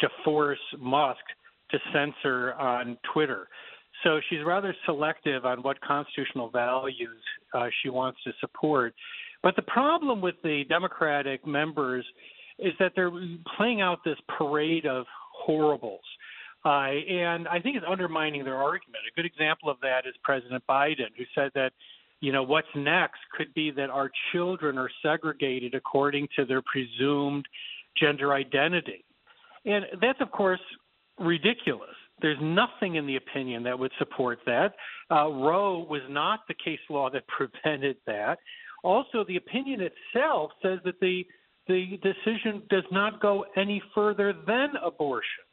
to 0.00 0.08
force 0.24 0.58
Musk 0.78 1.20
to 1.70 1.78
censor 1.92 2.52
on 2.54 2.98
Twitter. 3.12 3.48
So 4.04 4.20
she's 4.28 4.40
rather 4.44 4.74
selective 4.84 5.44
on 5.44 5.62
what 5.62 5.80
constitutional 5.80 6.50
values 6.50 7.22
uh, 7.54 7.68
she 7.82 7.88
wants 7.88 8.18
to 8.24 8.32
support. 8.40 8.94
But 9.42 9.56
the 9.56 9.62
problem 9.62 10.20
with 10.20 10.36
the 10.42 10.64
Democratic 10.68 11.46
members 11.46 12.04
is 12.58 12.72
that 12.78 12.92
they're 12.94 13.12
playing 13.56 13.80
out 13.80 13.98
this 14.04 14.18
parade 14.38 14.86
of 14.86 15.04
horribles. 15.34 16.00
Uh, 16.64 16.68
and 16.68 17.48
I 17.48 17.58
think 17.60 17.76
it's 17.76 17.86
undermining 17.88 18.44
their 18.44 18.56
argument. 18.56 19.02
A 19.10 19.16
good 19.16 19.26
example 19.26 19.68
of 19.68 19.78
that 19.82 20.06
is 20.06 20.14
President 20.22 20.62
Biden, 20.68 21.10
who 21.16 21.24
said 21.34 21.50
that, 21.54 21.72
you 22.20 22.30
know, 22.30 22.44
what's 22.44 22.68
next 22.76 23.18
could 23.36 23.52
be 23.54 23.72
that 23.72 23.90
our 23.90 24.10
children 24.30 24.78
are 24.78 24.90
segregated 25.02 25.74
according 25.74 26.28
to 26.36 26.44
their 26.44 26.62
presumed 26.62 27.46
gender 28.00 28.32
identity. 28.32 29.04
And 29.64 29.86
that's, 30.00 30.20
of 30.20 30.30
course, 30.30 30.60
ridiculous. 31.18 31.96
There's 32.22 32.38
nothing 32.40 32.94
in 32.94 33.06
the 33.06 33.16
opinion 33.16 33.64
that 33.64 33.78
would 33.78 33.92
support 33.98 34.38
that. 34.46 34.74
Uh, 35.10 35.28
Roe 35.28 35.84
was 35.88 36.02
not 36.08 36.40
the 36.48 36.54
case 36.54 36.80
law 36.88 37.10
that 37.10 37.24
prevented 37.62 37.96
that. 38.06 38.38
Also, 38.82 39.24
the 39.26 39.36
opinion 39.36 39.80
itself 39.80 40.52
says 40.62 40.78
that 40.84 40.98
the 41.00 41.24
the 41.68 41.98
decision 42.02 42.62
does 42.70 42.82
not 42.90 43.20
go 43.20 43.44
any 43.56 43.80
further 43.94 44.34
than 44.46 44.70
abortion. 44.84 45.44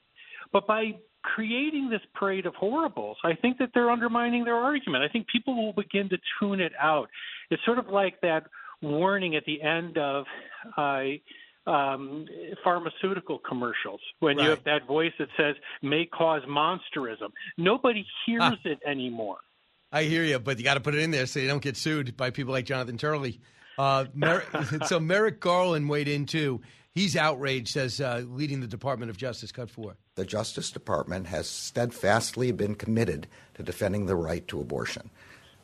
But 0.52 0.66
by 0.66 0.94
creating 1.22 1.90
this 1.90 2.02
parade 2.16 2.48
of 2.48 2.56
horribles, 2.56 3.18
I 3.24 3.36
think 3.36 3.60
that 3.60 3.70
they're 3.74 3.92
undermining 3.92 4.44
their 4.44 4.56
argument. 4.56 5.04
I 5.04 5.08
think 5.08 5.28
people 5.28 5.56
will 5.56 5.74
begin 5.74 6.10
to 6.10 6.18
tune 6.40 6.62
it 6.62 6.72
out. 6.82 7.10
It's 7.52 7.64
sort 7.66 7.78
of 7.78 7.90
like 7.90 8.20
that 8.22 8.46
warning 8.82 9.36
at 9.36 9.46
the 9.46 9.62
end 9.62 9.98
of 9.98 10.26
uh, 10.78 11.02
um, 11.68 12.26
pharmaceutical 12.64 13.40
commercials 13.40 14.02
when 14.20 14.38
right. 14.38 14.44
you 14.44 14.50
have 14.50 14.64
that 14.66 14.88
voice 14.88 15.12
that 15.20 15.30
says 15.38 15.56
may 15.82 16.06
cause 16.06 16.42
monsterism. 16.44 17.32
Nobody 17.58 18.06
hears 18.26 18.42
ah. 18.44 18.56
it 18.66 18.80
anymore. 18.86 19.38
I 19.92 20.04
hear 20.04 20.24
you, 20.24 20.40
but 20.40 20.58
you 20.58 20.64
got 20.64 20.76
to 20.76 20.82
put 20.82 20.94
it 20.94 21.02
in 21.02 21.12
there 21.12 21.26
so 21.26 21.40
you 21.40 21.48
don't 21.48 21.64
get 21.64 21.76
sued 21.76 22.16
by 22.16 22.30
people 22.30 22.54
like 22.54 22.66
Jonathan 22.66 22.98
Turley. 22.98 23.40
Uh, 23.78 24.06
Mer- 24.14 24.44
so 24.88 25.00
Merrick 25.00 25.40
Garland 25.40 25.90
weighed 25.90 26.08
in 26.08 26.26
too. 26.26 26.62
He's 26.92 27.16
outraged, 27.16 27.70
says 27.70 28.02
uh, 28.02 28.24
leading 28.28 28.62
the 28.62 28.68
Department 28.68 29.10
of 29.10 29.18
Justice. 29.18 29.52
Cut 29.52 29.70
four. 29.70 29.96
The 30.16 30.26
Justice 30.26 30.72
Department 30.72 31.28
has 31.28 31.48
steadfastly 31.48 32.52
been 32.52 32.76
committed 32.76 33.28
to 33.54 33.64
defending 33.64 34.06
the 34.06 34.16
right 34.16 34.48
to 34.50 34.60
abortion. 34.60 35.10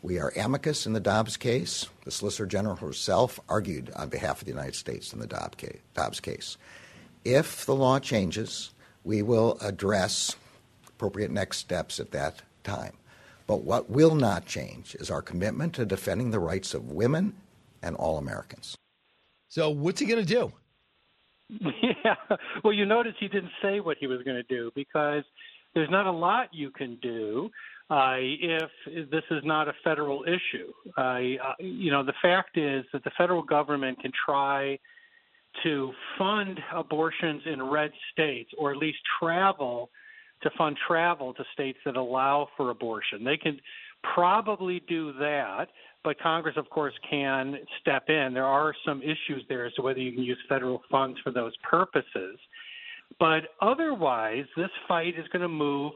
We 0.02 0.20
are 0.20 0.32
amicus 0.36 0.86
in 0.86 0.94
the 0.94 1.00
Dobbs 1.00 1.38
case. 1.38 1.88
The 2.04 2.12
Solicitor 2.12 2.46
General 2.46 2.76
herself 2.76 3.40
argued 3.50 3.92
on 3.96 4.10
behalf 4.10 4.42
of 4.42 4.46
the 4.46 4.52
United 4.52 4.76
States 4.76 5.14
in 5.14 5.20
the 5.20 5.28
Dobbs 5.28 6.20
case. 6.20 6.58
If 7.24 7.66
the 7.66 7.76
law 7.76 8.00
changes, 8.00 8.72
we 9.04 9.22
will 9.22 9.58
address 9.62 10.36
appropriate 10.88 11.32
next 11.32 11.58
steps 11.58 12.00
at 12.00 12.12
that 12.12 12.42
time. 12.64 12.94
But 13.48 13.64
what 13.64 13.90
will 13.90 14.16
not 14.16 14.46
change 14.46 14.96
is 14.96 15.12
our 15.12 15.22
commitment 15.22 15.74
to 15.74 15.86
defending 15.86 16.32
the 16.32 16.40
rights 16.40 16.74
of 16.74 16.92
women 16.92 17.34
and 17.82 17.96
all 17.96 18.18
Americans. 18.18 18.76
So, 19.48 19.70
what's 19.70 20.00
he 20.00 20.06
going 20.06 20.26
to 20.26 20.34
do? 20.34 20.52
Yeah. 22.04 22.38
Well, 22.64 22.74
you 22.74 22.86
notice 22.86 23.14
he 23.20 23.28
didn't 23.28 23.52
say 23.64 23.80
what 23.80 23.98
he 24.00 24.06
was 24.06 24.22
going 24.22 24.38
to 24.38 24.44
do 24.44 24.72
because 24.76 25.24
there's 25.74 25.90
not 25.90 26.06
a 26.06 26.12
lot 26.12 26.50
you 26.54 26.70
can 26.70 26.98
do 27.02 27.50
uh, 27.90 28.16
if 28.18 28.70
this 29.12 29.24
is 29.30 29.42
not 29.44 29.68
a 29.68 29.74
federal 29.84 30.24
issue. 30.24 30.72
Uh, 30.98 31.20
you 31.60 31.92
know, 31.92 32.04
the 32.04 32.14
fact 32.22 32.58
is 32.58 32.84
that 32.94 33.04
the 33.04 33.12
federal 33.18 33.44
government 33.44 34.00
can 34.02 34.12
try 34.26 34.78
to 35.64 35.92
fund 36.18 36.60
abortions 36.74 37.44
in 37.46 37.62
red 37.62 37.92
states 38.12 38.50
or 38.58 38.72
at 38.72 38.78
least 38.78 38.98
travel 39.20 39.90
to 40.42 40.50
fund 40.58 40.78
travel 40.88 41.34
to 41.34 41.44
states 41.54 41.78
that 41.86 41.96
allow 41.96 42.48
for 42.58 42.72
abortion. 42.72 43.24
They 43.24 43.38
can 43.38 43.60
probably 44.14 44.82
do 44.88 45.14
that, 45.14 45.68
but 46.04 46.20
Congress, 46.20 46.56
of 46.58 46.70
course, 46.70 46.94
can 47.10 47.56
step 47.82 48.10
in. 48.10 48.34
There 48.34 48.46
are 48.46 48.74
some 48.86 49.02
issues 49.02 49.44
there 49.48 49.66
as 49.66 49.74
to 49.74 49.82
whether 49.82 50.00
you 50.00 50.12
can 50.12 50.24
use 50.24 50.38
federal 50.50 50.82
funds 50.92 51.20
for 51.24 51.32
those 51.32 51.54
purposes. 51.58 52.38
But 53.20 53.44
otherwise, 53.62 54.46
this 54.58 54.70
fight 54.88 55.14
is 55.18 55.28
going 55.32 55.42
to 55.44 55.48
move 55.48 55.94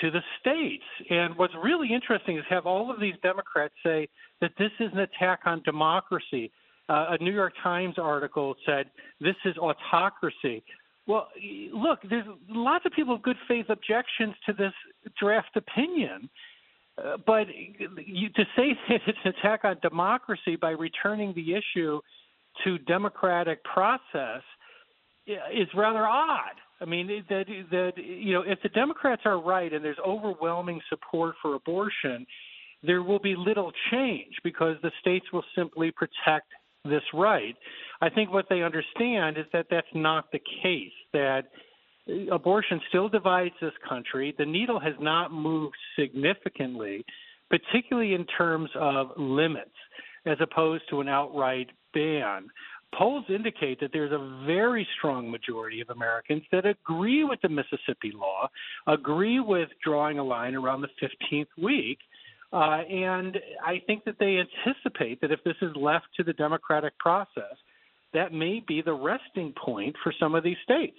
to 0.00 0.10
the 0.10 0.20
states. 0.40 0.84
And 1.10 1.36
what's 1.36 1.54
really 1.62 1.92
interesting 1.92 2.38
is 2.38 2.44
have 2.48 2.66
all 2.66 2.90
of 2.90 3.00
these 3.00 3.14
Democrats 3.22 3.74
say 3.84 4.08
that 4.40 4.52
this 4.58 4.70
is 4.80 4.90
an 4.92 5.00
attack 5.00 5.40
on 5.46 5.62
democracy. 5.64 6.50
Uh, 6.88 7.16
a 7.18 7.22
New 7.22 7.32
York 7.32 7.52
Times 7.62 7.96
article 7.98 8.54
said 8.64 8.86
this 9.20 9.36
is 9.44 9.56
autocracy. 9.58 10.62
Well, 11.06 11.28
look, 11.72 12.00
there's 12.08 12.26
lots 12.48 12.84
of 12.86 12.92
people 12.92 13.14
with 13.14 13.22
good 13.22 13.36
faith 13.46 13.66
objections 13.70 14.34
to 14.46 14.52
this 14.52 14.72
draft 15.18 15.56
opinion. 15.56 16.28
Uh, 17.02 17.16
but 17.26 17.46
you, 18.06 18.28
to 18.30 18.44
say 18.56 18.76
that 18.88 19.00
it's 19.06 19.18
an 19.24 19.32
attack 19.38 19.64
on 19.64 19.76
democracy 19.82 20.56
by 20.56 20.70
returning 20.70 21.32
the 21.34 21.54
issue 21.54 22.00
to 22.64 22.78
democratic 22.78 23.62
process 23.64 24.42
is 25.26 25.68
rather 25.74 26.06
odd. 26.06 26.56
I 26.80 26.84
mean, 26.84 27.08
that 27.28 27.44
that 27.70 27.92
you 27.96 28.34
know, 28.34 28.42
if 28.46 28.60
the 28.62 28.68
Democrats 28.68 29.22
are 29.24 29.40
right 29.40 29.72
and 29.72 29.84
there's 29.84 29.98
overwhelming 30.06 30.80
support 30.88 31.34
for 31.42 31.54
abortion, 31.54 32.26
there 32.82 33.02
will 33.02 33.18
be 33.18 33.34
little 33.36 33.72
change 33.90 34.34
because 34.44 34.76
the 34.82 34.92
states 35.00 35.26
will 35.32 35.44
simply 35.56 35.90
protect 35.90 36.46
this 36.84 37.02
right. 37.12 37.56
I 38.00 38.08
think 38.08 38.32
what 38.32 38.46
they 38.48 38.62
understand 38.62 39.36
is 39.36 39.46
that 39.52 39.66
that's 39.70 39.86
not 39.94 40.30
the 40.32 40.40
case, 40.62 40.92
that 41.12 41.46
abortion 42.30 42.80
still 42.88 43.08
divides 43.08 43.54
this 43.60 43.72
country. 43.88 44.34
The 44.38 44.46
needle 44.46 44.80
has 44.80 44.94
not 45.00 45.32
moved 45.32 45.76
significantly, 45.98 47.04
particularly 47.50 48.14
in 48.14 48.24
terms 48.26 48.70
of 48.76 49.10
limits, 49.16 49.74
as 50.24 50.38
opposed 50.40 50.84
to 50.90 51.00
an 51.00 51.08
outright 51.08 51.68
ban. 51.92 52.46
Polls 52.94 53.24
indicate 53.28 53.80
that 53.80 53.90
there's 53.92 54.12
a 54.12 54.44
very 54.46 54.86
strong 54.96 55.30
majority 55.30 55.80
of 55.80 55.90
Americans 55.90 56.42
that 56.50 56.66
agree 56.66 57.22
with 57.24 57.40
the 57.42 57.48
Mississippi 57.48 58.12
law, 58.14 58.48
agree 58.86 59.40
with 59.40 59.68
drawing 59.84 60.18
a 60.18 60.24
line 60.24 60.54
around 60.54 60.80
the 60.80 60.88
15th 61.00 61.46
week, 61.62 61.98
uh, 62.52 62.82
and 62.90 63.38
I 63.64 63.82
think 63.86 64.04
that 64.04 64.18
they 64.18 64.38
anticipate 64.38 65.20
that 65.20 65.30
if 65.30 65.44
this 65.44 65.56
is 65.60 65.70
left 65.76 66.06
to 66.16 66.24
the 66.24 66.32
democratic 66.32 66.98
process, 66.98 67.56
that 68.14 68.32
may 68.32 68.62
be 68.66 68.80
the 68.80 68.94
resting 68.94 69.52
point 69.52 69.94
for 70.02 70.12
some 70.18 70.34
of 70.34 70.42
these 70.42 70.56
states. 70.64 70.96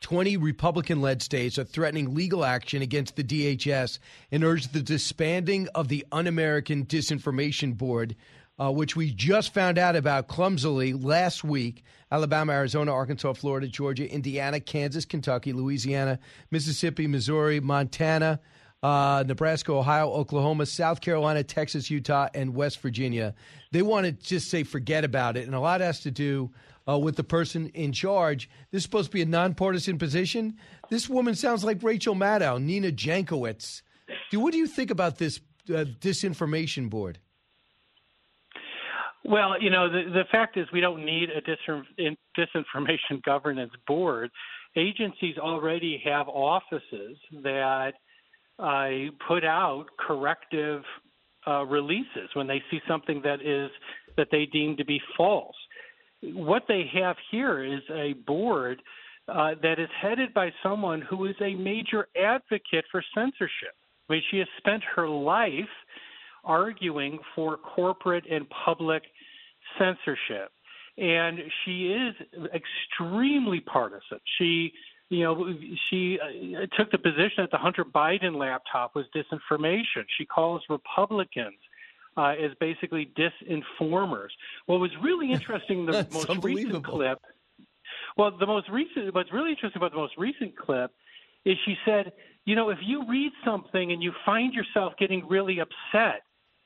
20 0.00 0.36
Republican 0.36 1.00
led 1.00 1.22
states 1.22 1.58
are 1.58 1.64
threatening 1.64 2.14
legal 2.14 2.44
action 2.44 2.82
against 2.82 3.16
the 3.16 3.24
DHS 3.24 3.98
and 4.30 4.44
urge 4.44 4.68
the 4.68 4.82
disbanding 4.82 5.68
of 5.74 5.88
the 5.88 6.04
Un 6.12 6.26
American 6.26 6.86
Disinformation 6.86 7.76
Board, 7.76 8.14
uh, 8.58 8.70
which 8.72 8.96
we 8.96 9.12
just 9.12 9.54
found 9.54 9.78
out 9.78 9.96
about 9.96 10.28
clumsily 10.28 10.92
last 10.92 11.44
week. 11.44 11.84
Alabama, 12.10 12.52
Arizona, 12.52 12.92
Arkansas, 12.92 13.34
Florida, 13.34 13.68
Georgia, 13.68 14.10
Indiana, 14.10 14.60
Kansas, 14.60 15.04
Kentucky, 15.04 15.52
Louisiana, 15.52 16.18
Mississippi, 16.50 17.06
Missouri, 17.06 17.60
Montana, 17.60 18.40
uh, 18.82 19.24
Nebraska, 19.26 19.72
Ohio, 19.72 20.10
Oklahoma, 20.10 20.66
South 20.66 21.00
Carolina, 21.00 21.42
Texas, 21.42 21.90
Utah, 21.90 22.28
and 22.34 22.54
West 22.54 22.80
Virginia. 22.80 23.34
They 23.72 23.82
want 23.82 24.06
to 24.06 24.12
just 24.12 24.48
say 24.48 24.62
forget 24.62 25.04
about 25.04 25.36
it. 25.36 25.46
And 25.46 25.54
a 25.54 25.60
lot 25.60 25.80
has 25.80 26.00
to 26.00 26.10
do 26.10 26.50
uh, 26.88 26.98
with 26.98 27.16
the 27.16 27.24
person 27.24 27.68
in 27.74 27.92
charge. 27.92 28.48
This 28.70 28.80
is 28.80 28.84
supposed 28.84 29.10
to 29.10 29.14
be 29.14 29.22
a 29.22 29.26
nonpartisan 29.26 29.98
position. 29.98 30.56
This 30.88 31.08
woman 31.08 31.34
sounds 31.34 31.64
like 31.64 31.82
Rachel 31.82 32.14
Maddow, 32.14 32.62
Nina 32.62 32.90
Jankowicz. 32.90 33.82
Do, 34.30 34.40
what 34.40 34.52
do 34.52 34.58
you 34.58 34.66
think 34.66 34.90
about 34.90 35.18
this 35.18 35.40
uh, 35.68 35.84
disinformation 36.00 36.88
board? 36.88 37.18
Well, 39.28 39.60
you 39.60 39.68
know, 39.68 39.90
the, 39.90 40.10
the 40.10 40.24
fact 40.32 40.56
is 40.56 40.66
we 40.72 40.80
don't 40.80 41.04
need 41.04 41.28
a 41.28 41.42
disin- 41.42 42.16
disinformation 42.36 43.22
governance 43.24 43.72
board. 43.86 44.30
Agencies 44.74 45.36
already 45.36 46.00
have 46.04 46.28
offices 46.28 47.18
that 47.42 47.92
uh, 48.58 48.88
put 49.26 49.44
out 49.44 49.84
corrective 49.98 50.82
uh, 51.46 51.64
releases 51.64 52.30
when 52.34 52.46
they 52.46 52.62
see 52.70 52.80
something 52.88 53.20
that 53.22 53.42
is 53.42 53.70
that 54.16 54.28
they 54.32 54.46
deem 54.46 54.76
to 54.78 54.84
be 54.84 55.00
false. 55.16 55.54
What 56.22 56.64
they 56.66 56.90
have 56.94 57.16
here 57.30 57.62
is 57.62 57.82
a 57.92 58.14
board 58.26 58.80
uh, 59.28 59.50
that 59.62 59.78
is 59.78 59.88
headed 60.00 60.32
by 60.32 60.50
someone 60.62 61.02
who 61.02 61.26
is 61.26 61.36
a 61.42 61.54
major 61.54 62.08
advocate 62.20 62.86
for 62.90 63.04
censorship. 63.14 63.76
I 64.08 64.14
mean, 64.14 64.22
she 64.30 64.38
has 64.38 64.48
spent 64.58 64.82
her 64.96 65.06
life 65.06 65.68
arguing 66.44 67.18
for 67.34 67.58
corporate 67.58 68.24
and 68.30 68.46
public 68.64 69.02
censorship. 69.78 70.50
And 70.96 71.38
she 71.64 71.92
is 71.92 72.14
extremely 72.52 73.60
partisan. 73.60 74.18
She, 74.38 74.72
you 75.10 75.22
know, 75.22 75.54
she 75.88 76.18
uh, 76.20 76.66
took 76.76 76.90
the 76.90 76.98
position 76.98 77.38
that 77.38 77.50
the 77.52 77.58
Hunter 77.58 77.84
Biden 77.84 78.36
laptop 78.36 78.96
was 78.96 79.06
disinformation. 79.14 80.04
She 80.16 80.26
calls 80.26 80.62
Republicans 80.68 81.58
uh, 82.16 82.30
as 82.30 82.50
basically 82.58 83.12
disinformers. 83.16 84.30
What 84.66 84.80
was 84.80 84.90
really 85.00 85.30
interesting, 85.32 85.86
the 85.86 86.06
most 86.10 86.28
recent 86.42 86.84
clip. 86.84 87.20
Well, 88.16 88.32
the 88.36 88.46
most 88.46 88.68
recent, 88.68 89.14
what's 89.14 89.32
really 89.32 89.50
interesting 89.50 89.80
about 89.80 89.92
the 89.92 89.98
most 89.98 90.14
recent 90.18 90.56
clip 90.58 90.90
is 91.44 91.56
she 91.64 91.76
said, 91.84 92.12
you 92.44 92.56
know, 92.56 92.70
if 92.70 92.78
you 92.82 93.04
read 93.08 93.30
something 93.44 93.92
and 93.92 94.02
you 94.02 94.12
find 94.26 94.52
yourself 94.52 94.94
getting 94.98 95.26
really 95.28 95.60
upset, 95.60 96.22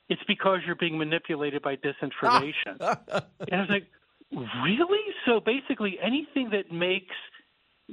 it's 0.09 0.23
because 0.27 0.61
you're 0.67 0.77
being 0.77 0.99
manipulated 0.99 1.63
by 1.63 1.77
disinformation. 1.77 2.77
and 2.81 3.53
I 3.53 3.61
was 3.61 3.71
like, 3.71 3.87
really? 4.33 5.01
So 5.27 5.41
basically, 5.41 5.99
anything 6.03 6.51
that 6.51 6.73
makes 6.73 7.15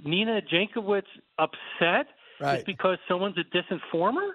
Nina 0.04 0.42
Jankowicz 0.42 1.04
upset 1.38 2.08
Right. 2.40 2.60
is 2.60 2.64
because 2.64 2.98
someone's 3.08 3.36
a 3.38 3.44
disinformer? 3.56 4.30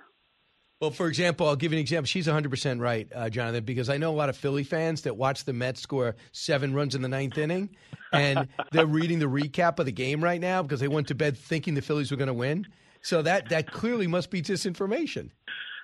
Well, 0.80 0.90
for 0.90 1.06
example, 1.06 1.48
I'll 1.48 1.56
give 1.56 1.72
you 1.72 1.78
an 1.78 1.80
example. 1.80 2.06
She's 2.06 2.26
100% 2.26 2.80
right, 2.80 3.08
uh, 3.14 3.30
Jonathan, 3.30 3.64
because 3.64 3.88
I 3.88 3.96
know 3.96 4.10
a 4.10 4.16
lot 4.16 4.28
of 4.28 4.36
Philly 4.36 4.64
fans 4.64 5.02
that 5.02 5.16
watch 5.16 5.44
the 5.44 5.52
Mets 5.52 5.80
score 5.80 6.16
seven 6.32 6.74
runs 6.74 6.94
in 6.94 7.00
the 7.00 7.08
ninth 7.08 7.38
inning, 7.38 7.70
and 8.12 8.48
they're 8.72 8.86
reading 8.86 9.20
the 9.20 9.26
recap 9.26 9.78
of 9.78 9.86
the 9.86 9.92
game 9.92 10.22
right 10.22 10.40
now 10.40 10.62
because 10.62 10.80
they 10.80 10.88
went 10.88 11.08
to 11.08 11.14
bed 11.14 11.38
thinking 11.38 11.74
the 11.74 11.80
Phillies 11.80 12.10
were 12.10 12.16
going 12.18 12.28
to 12.28 12.34
win. 12.34 12.66
So 13.00 13.22
that, 13.22 13.48
that 13.50 13.70
clearly 13.70 14.06
must 14.06 14.30
be 14.30 14.42
disinformation. 14.42 15.30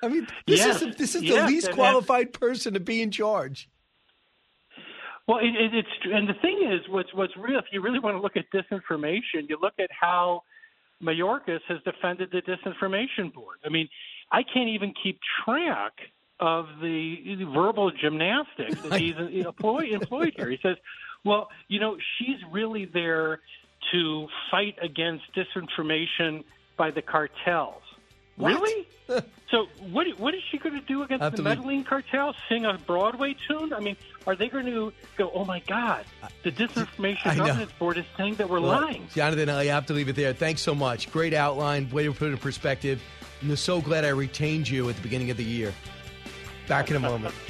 I 0.02 0.08
mean, 0.08 0.26
this 0.46 0.60
Yes, 0.60 0.82
is, 0.82 0.96
this 0.96 1.14
is 1.14 1.22
yes, 1.22 1.42
the 1.46 1.46
least 1.52 1.66
and- 1.68 1.76
qualified 1.76 2.32
person 2.32 2.74
to 2.74 2.80
be 2.80 3.02
in 3.02 3.10
charge. 3.10 3.68
Well, 5.28 5.38
it, 5.38 5.54
it, 5.54 5.74
it's 5.74 5.88
and 6.12 6.28
the 6.28 6.34
thing 6.34 6.68
is, 6.72 6.88
what's 6.88 7.12
what's 7.14 7.36
real. 7.36 7.58
If 7.58 7.66
you 7.72 7.80
really 7.80 8.00
want 8.00 8.16
to 8.16 8.20
look 8.20 8.36
at 8.36 8.46
disinformation, 8.50 9.48
you 9.48 9.58
look 9.60 9.74
at 9.78 9.90
how 9.92 10.42
Mayorkas 11.02 11.60
has 11.68 11.78
defended 11.84 12.30
the 12.32 12.42
disinformation 12.42 13.32
board. 13.32 13.58
I 13.64 13.68
mean, 13.68 13.88
I 14.32 14.42
can't 14.42 14.68
even 14.70 14.92
keep 15.00 15.20
track 15.44 15.92
of 16.40 16.66
the 16.82 17.44
verbal 17.54 17.92
gymnastics 17.92 18.80
that 18.82 19.00
he's 19.00 19.14
employed 19.16 19.90
employed 19.90 20.32
here. 20.36 20.50
He 20.50 20.58
says, 20.62 20.76
"Well, 21.24 21.48
you 21.68 21.78
know, 21.78 21.96
she's 22.18 22.38
really 22.50 22.86
there 22.86 23.40
to 23.92 24.26
fight 24.50 24.76
against 24.82 25.24
disinformation 25.36 26.42
by 26.76 26.90
the 26.90 27.02
cartels." 27.02 27.82
Really? 28.46 28.86
so 29.50 29.66
what 29.90 30.06
what 30.18 30.34
is 30.34 30.42
she 30.50 30.58
going 30.58 30.78
to 30.78 30.86
do 30.86 31.02
against 31.02 31.36
the 31.36 31.42
Medellin 31.42 31.84
cartel? 31.84 32.34
Sing 32.48 32.64
a 32.64 32.78
Broadway 32.78 33.36
tune? 33.48 33.72
I 33.72 33.80
mean, 33.80 33.96
are 34.26 34.36
they 34.36 34.48
going 34.48 34.66
to 34.66 34.92
go? 35.16 35.30
Oh 35.34 35.44
my 35.44 35.60
God, 35.60 36.04
the 36.42 36.52
disinformation 36.52 37.36
governance 37.36 37.72
board 37.78 37.98
is 37.98 38.04
saying 38.16 38.36
that 38.36 38.48
we're 38.48 38.60
Well, 38.60 38.80
lying. 38.80 39.08
Jonathan, 39.14 39.48
I 39.48 39.66
have 39.66 39.86
to 39.86 39.92
leave 39.92 40.08
it 40.08 40.16
there. 40.16 40.32
Thanks 40.32 40.62
so 40.62 40.74
much. 40.74 41.10
Great 41.10 41.34
outline. 41.34 41.90
Way 41.90 42.04
to 42.04 42.12
put 42.12 42.28
it 42.28 42.32
in 42.32 42.38
perspective. 42.38 43.02
I'm 43.42 43.56
so 43.56 43.80
glad 43.80 44.04
I 44.04 44.08
retained 44.08 44.68
you 44.68 44.88
at 44.88 44.96
the 44.96 45.02
beginning 45.02 45.30
of 45.30 45.36
the 45.36 45.44
year. 45.44 45.72
Back 46.68 46.90
in 46.90 46.96
a 46.96 47.00
moment. 47.00 47.34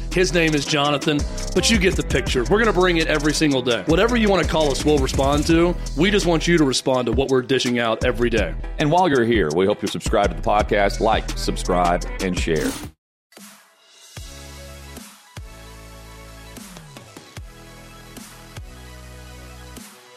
His 0.13 0.33
name 0.33 0.53
is 0.53 0.65
Jonathan, 0.65 1.19
but 1.55 1.71
you 1.71 1.77
get 1.77 1.95
the 1.95 2.03
picture. 2.03 2.41
We're 2.43 2.61
going 2.61 2.65
to 2.65 2.73
bring 2.73 2.97
it 2.97 3.07
every 3.07 3.33
single 3.33 3.61
day. 3.61 3.83
Whatever 3.85 4.17
you 4.17 4.29
want 4.29 4.43
to 4.43 4.49
call 4.49 4.69
us, 4.69 4.83
we'll 4.83 4.97
respond 4.97 5.47
to. 5.47 5.73
We 5.97 6.11
just 6.11 6.25
want 6.25 6.47
you 6.47 6.57
to 6.57 6.65
respond 6.65 7.05
to 7.05 7.13
what 7.13 7.29
we're 7.29 7.41
dishing 7.41 7.79
out 7.79 8.03
every 8.03 8.29
day. 8.29 8.53
And 8.77 8.91
while 8.91 9.07
you're 9.07 9.23
here, 9.23 9.49
we 9.55 9.65
hope 9.65 9.81
you 9.81 9.87
subscribe 9.87 10.29
to 10.29 10.35
the 10.35 10.41
podcast, 10.41 10.99
like, 10.99 11.29
subscribe, 11.37 12.03
and 12.19 12.37
share. 12.37 12.69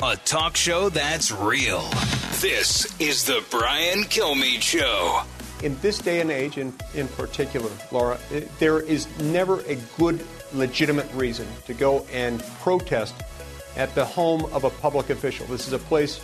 A 0.03 0.17
talk 0.25 0.57
show 0.57 0.89
that's 0.89 1.31
real. 1.31 1.89
This 2.41 3.01
is 3.01 3.25
the 3.25 3.45
Brian 3.49 4.03
Kilmeade 4.03 4.61
Show. 4.61 5.23
In 5.65 5.79
this 5.81 5.97
day 5.97 6.21
and 6.21 6.31
age, 6.31 6.59
in, 6.59 6.75
in 6.93 7.09
particular, 7.09 7.71
Laura, 7.91 8.19
it- 8.31 8.51
there 8.59 8.81
is 8.81 9.09
never 9.19 9.61
a 9.61 9.77
good, 9.97 10.23
legitimate 10.53 11.11
reason 11.15 11.49
to 11.65 11.73
go 11.73 12.05
and 12.13 12.43
protest 12.61 13.15
at 13.75 13.95
the 13.95 14.05
home 14.05 14.45
of 14.53 14.65
a 14.65 14.71
public 14.71 15.09
official. 15.09 15.47
This 15.47 15.67
is 15.67 15.73
a 15.73 15.79
place 15.79 16.19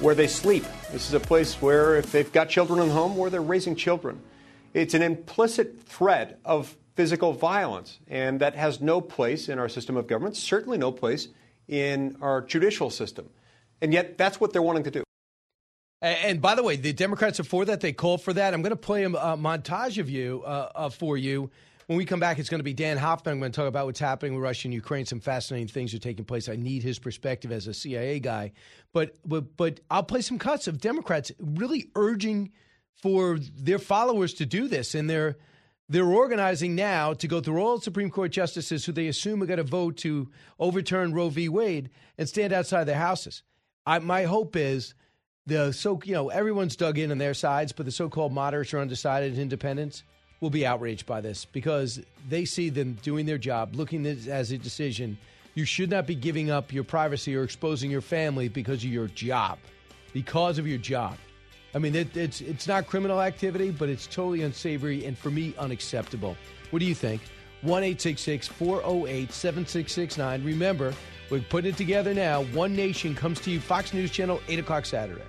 where 0.00 0.14
they 0.14 0.26
sleep. 0.26 0.64
This 0.90 1.06
is 1.06 1.12
a 1.12 1.20
place 1.20 1.60
where, 1.60 1.96
if 1.96 2.10
they've 2.12 2.32
got 2.32 2.48
children 2.48 2.80
at 2.80 2.88
home, 2.88 3.14
where 3.18 3.28
they're 3.28 3.42
raising 3.42 3.76
children. 3.76 4.22
It's 4.72 4.94
an 4.94 5.02
implicit 5.02 5.82
threat 5.82 6.38
of 6.42 6.74
physical 6.96 7.34
violence, 7.34 7.98
and 8.08 8.40
that 8.40 8.54
has 8.54 8.80
no 8.80 9.02
place 9.02 9.50
in 9.50 9.58
our 9.58 9.68
system 9.68 9.98
of 9.98 10.06
government, 10.06 10.34
certainly 10.34 10.78
no 10.78 10.92
place 10.92 11.28
in 11.68 12.16
our 12.22 12.40
judicial 12.40 12.88
system. 12.88 13.28
And 13.82 13.92
yet, 13.92 14.16
that's 14.16 14.40
what 14.40 14.54
they're 14.54 14.62
wanting 14.62 14.84
to 14.84 14.90
do. 14.90 15.04
And, 16.00 16.40
by 16.40 16.54
the 16.54 16.62
way, 16.62 16.76
the 16.76 16.92
Democrats 16.92 17.40
are 17.40 17.44
for 17.44 17.64
that. 17.64 17.80
They 17.80 17.92
called 17.92 18.22
for 18.22 18.32
that. 18.32 18.54
I'm 18.54 18.62
going 18.62 18.70
to 18.70 18.76
play 18.76 19.02
a, 19.02 19.08
a 19.08 19.36
montage 19.36 19.98
of 19.98 20.08
you 20.08 20.42
uh, 20.46 20.70
uh, 20.74 20.88
for 20.90 21.16
you. 21.16 21.50
When 21.86 21.96
we 21.96 22.04
come 22.04 22.20
back, 22.20 22.38
it's 22.38 22.50
going 22.50 22.60
to 22.60 22.64
be 22.64 22.74
Dan 22.74 22.98
Hoffman. 22.98 23.32
I'm 23.32 23.40
going 23.40 23.50
to 23.50 23.56
talk 23.56 23.66
about 23.66 23.86
what's 23.86 23.98
happening 23.98 24.34
with 24.34 24.44
Russia 24.44 24.68
and 24.68 24.74
Ukraine. 24.74 25.06
Some 25.06 25.20
fascinating 25.20 25.68
things 25.68 25.92
are 25.94 25.98
taking 25.98 26.24
place. 26.24 26.48
I 26.48 26.54
need 26.54 26.82
his 26.82 26.98
perspective 26.98 27.50
as 27.50 27.66
a 27.66 27.74
CIA 27.74 28.20
guy. 28.20 28.52
But 28.92 29.16
but 29.26 29.56
but 29.56 29.80
I'll 29.90 30.02
play 30.02 30.20
some 30.20 30.38
cuts 30.38 30.68
of 30.68 30.80
Democrats 30.80 31.32
really 31.40 31.88
urging 31.96 32.52
for 32.94 33.38
their 33.38 33.78
followers 33.78 34.34
to 34.34 34.46
do 34.46 34.68
this, 34.68 34.94
and 34.94 35.08
they're 35.08 35.36
they're 35.88 36.04
organizing 36.04 36.74
now 36.74 37.14
to 37.14 37.26
go 37.26 37.40
through 37.40 37.60
all 37.60 37.80
Supreme 37.80 38.10
Court 38.10 38.30
justices 38.30 38.84
who 38.84 38.92
they 38.92 39.08
assume 39.08 39.42
are 39.42 39.46
going 39.46 39.56
to 39.56 39.64
vote 39.64 39.96
to 39.98 40.28
overturn 40.58 41.14
Roe 41.14 41.30
v. 41.30 41.48
Wade 41.48 41.90
and 42.18 42.28
stand 42.28 42.52
outside 42.52 42.84
their 42.84 42.96
houses. 42.98 43.42
I, 43.86 43.98
my 44.00 44.24
hope 44.24 44.54
is 44.54 44.94
the 45.48 45.72
so 45.72 45.98
you 46.04 46.14
know 46.14 46.28
everyone's 46.28 46.76
dug 46.76 46.98
in 46.98 47.10
on 47.10 47.18
their 47.18 47.34
sides, 47.34 47.72
but 47.72 47.86
the 47.86 47.92
so-called 47.92 48.32
moderates 48.32 48.72
or 48.74 48.78
undecided 48.78 49.38
independents 49.38 50.04
will 50.40 50.50
be 50.50 50.64
outraged 50.64 51.06
by 51.06 51.20
this 51.20 51.44
because 51.46 52.00
they 52.28 52.44
see 52.44 52.68
them 52.68 52.96
doing 53.02 53.26
their 53.26 53.38
job, 53.38 53.74
looking 53.74 54.06
at 54.06 54.18
it 54.18 54.28
as 54.28 54.52
a 54.52 54.58
decision. 54.58 55.18
You 55.54 55.64
should 55.64 55.90
not 55.90 56.06
be 56.06 56.14
giving 56.14 56.50
up 56.50 56.72
your 56.72 56.84
privacy 56.84 57.34
or 57.34 57.42
exposing 57.42 57.90
your 57.90 58.00
family 58.02 58.48
because 58.48 58.84
of 58.84 58.90
your 58.90 59.08
job, 59.08 59.58
because 60.12 60.58
of 60.58 60.68
your 60.68 60.78
job. 60.78 61.16
I 61.74 61.78
mean, 61.78 61.94
it, 61.94 62.16
it's 62.16 62.40
it's 62.40 62.68
not 62.68 62.86
criminal 62.86 63.20
activity, 63.20 63.70
but 63.70 63.88
it's 63.88 64.06
totally 64.06 64.42
unsavory 64.42 65.04
and 65.06 65.18
for 65.18 65.30
me 65.30 65.54
unacceptable. 65.58 66.36
What 66.70 66.78
do 66.78 66.84
you 66.84 66.94
think? 66.94 67.22
One 67.62 67.82
eight 67.82 68.00
six 68.00 68.20
six 68.22 68.46
four 68.46 68.80
zero 68.80 69.06
eight 69.06 69.32
seven 69.32 69.66
six 69.66 69.92
six 69.92 70.16
nine. 70.16 70.44
Remember, 70.44 70.94
we're 71.30 71.40
putting 71.40 71.70
it 71.70 71.76
together 71.76 72.14
now. 72.14 72.44
One 72.44 72.76
Nation 72.76 73.14
comes 73.14 73.40
to 73.40 73.50
you, 73.50 73.58
Fox 73.58 73.92
News 73.92 74.12
Channel, 74.12 74.40
eight 74.46 74.60
o'clock 74.60 74.86
Saturday. 74.86 75.22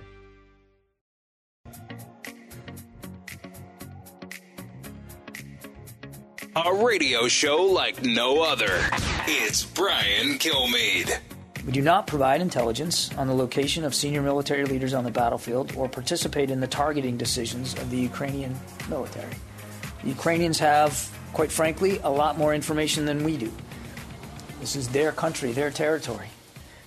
A 6.56 6.74
radio 6.74 7.28
show 7.28 7.62
like 7.62 8.02
no 8.02 8.42
other. 8.42 8.80
It's 9.28 9.64
Brian 9.64 10.36
Kilmeade. 10.36 11.16
We 11.64 11.70
do 11.70 11.80
not 11.80 12.08
provide 12.08 12.40
intelligence 12.40 13.08
on 13.16 13.28
the 13.28 13.34
location 13.34 13.84
of 13.84 13.94
senior 13.94 14.20
military 14.20 14.64
leaders 14.64 14.92
on 14.92 15.04
the 15.04 15.12
battlefield 15.12 15.76
or 15.76 15.88
participate 15.88 16.50
in 16.50 16.58
the 16.58 16.66
targeting 16.66 17.16
decisions 17.16 17.74
of 17.74 17.88
the 17.90 17.98
Ukrainian 17.98 18.58
military. 18.88 19.32
The 20.02 20.08
Ukrainians 20.08 20.58
have, 20.58 21.08
quite 21.32 21.52
frankly, 21.52 22.00
a 22.02 22.10
lot 22.10 22.36
more 22.36 22.52
information 22.52 23.04
than 23.04 23.22
we 23.22 23.36
do. 23.36 23.52
This 24.58 24.74
is 24.74 24.88
their 24.88 25.12
country, 25.12 25.52
their 25.52 25.70
territory, 25.70 26.30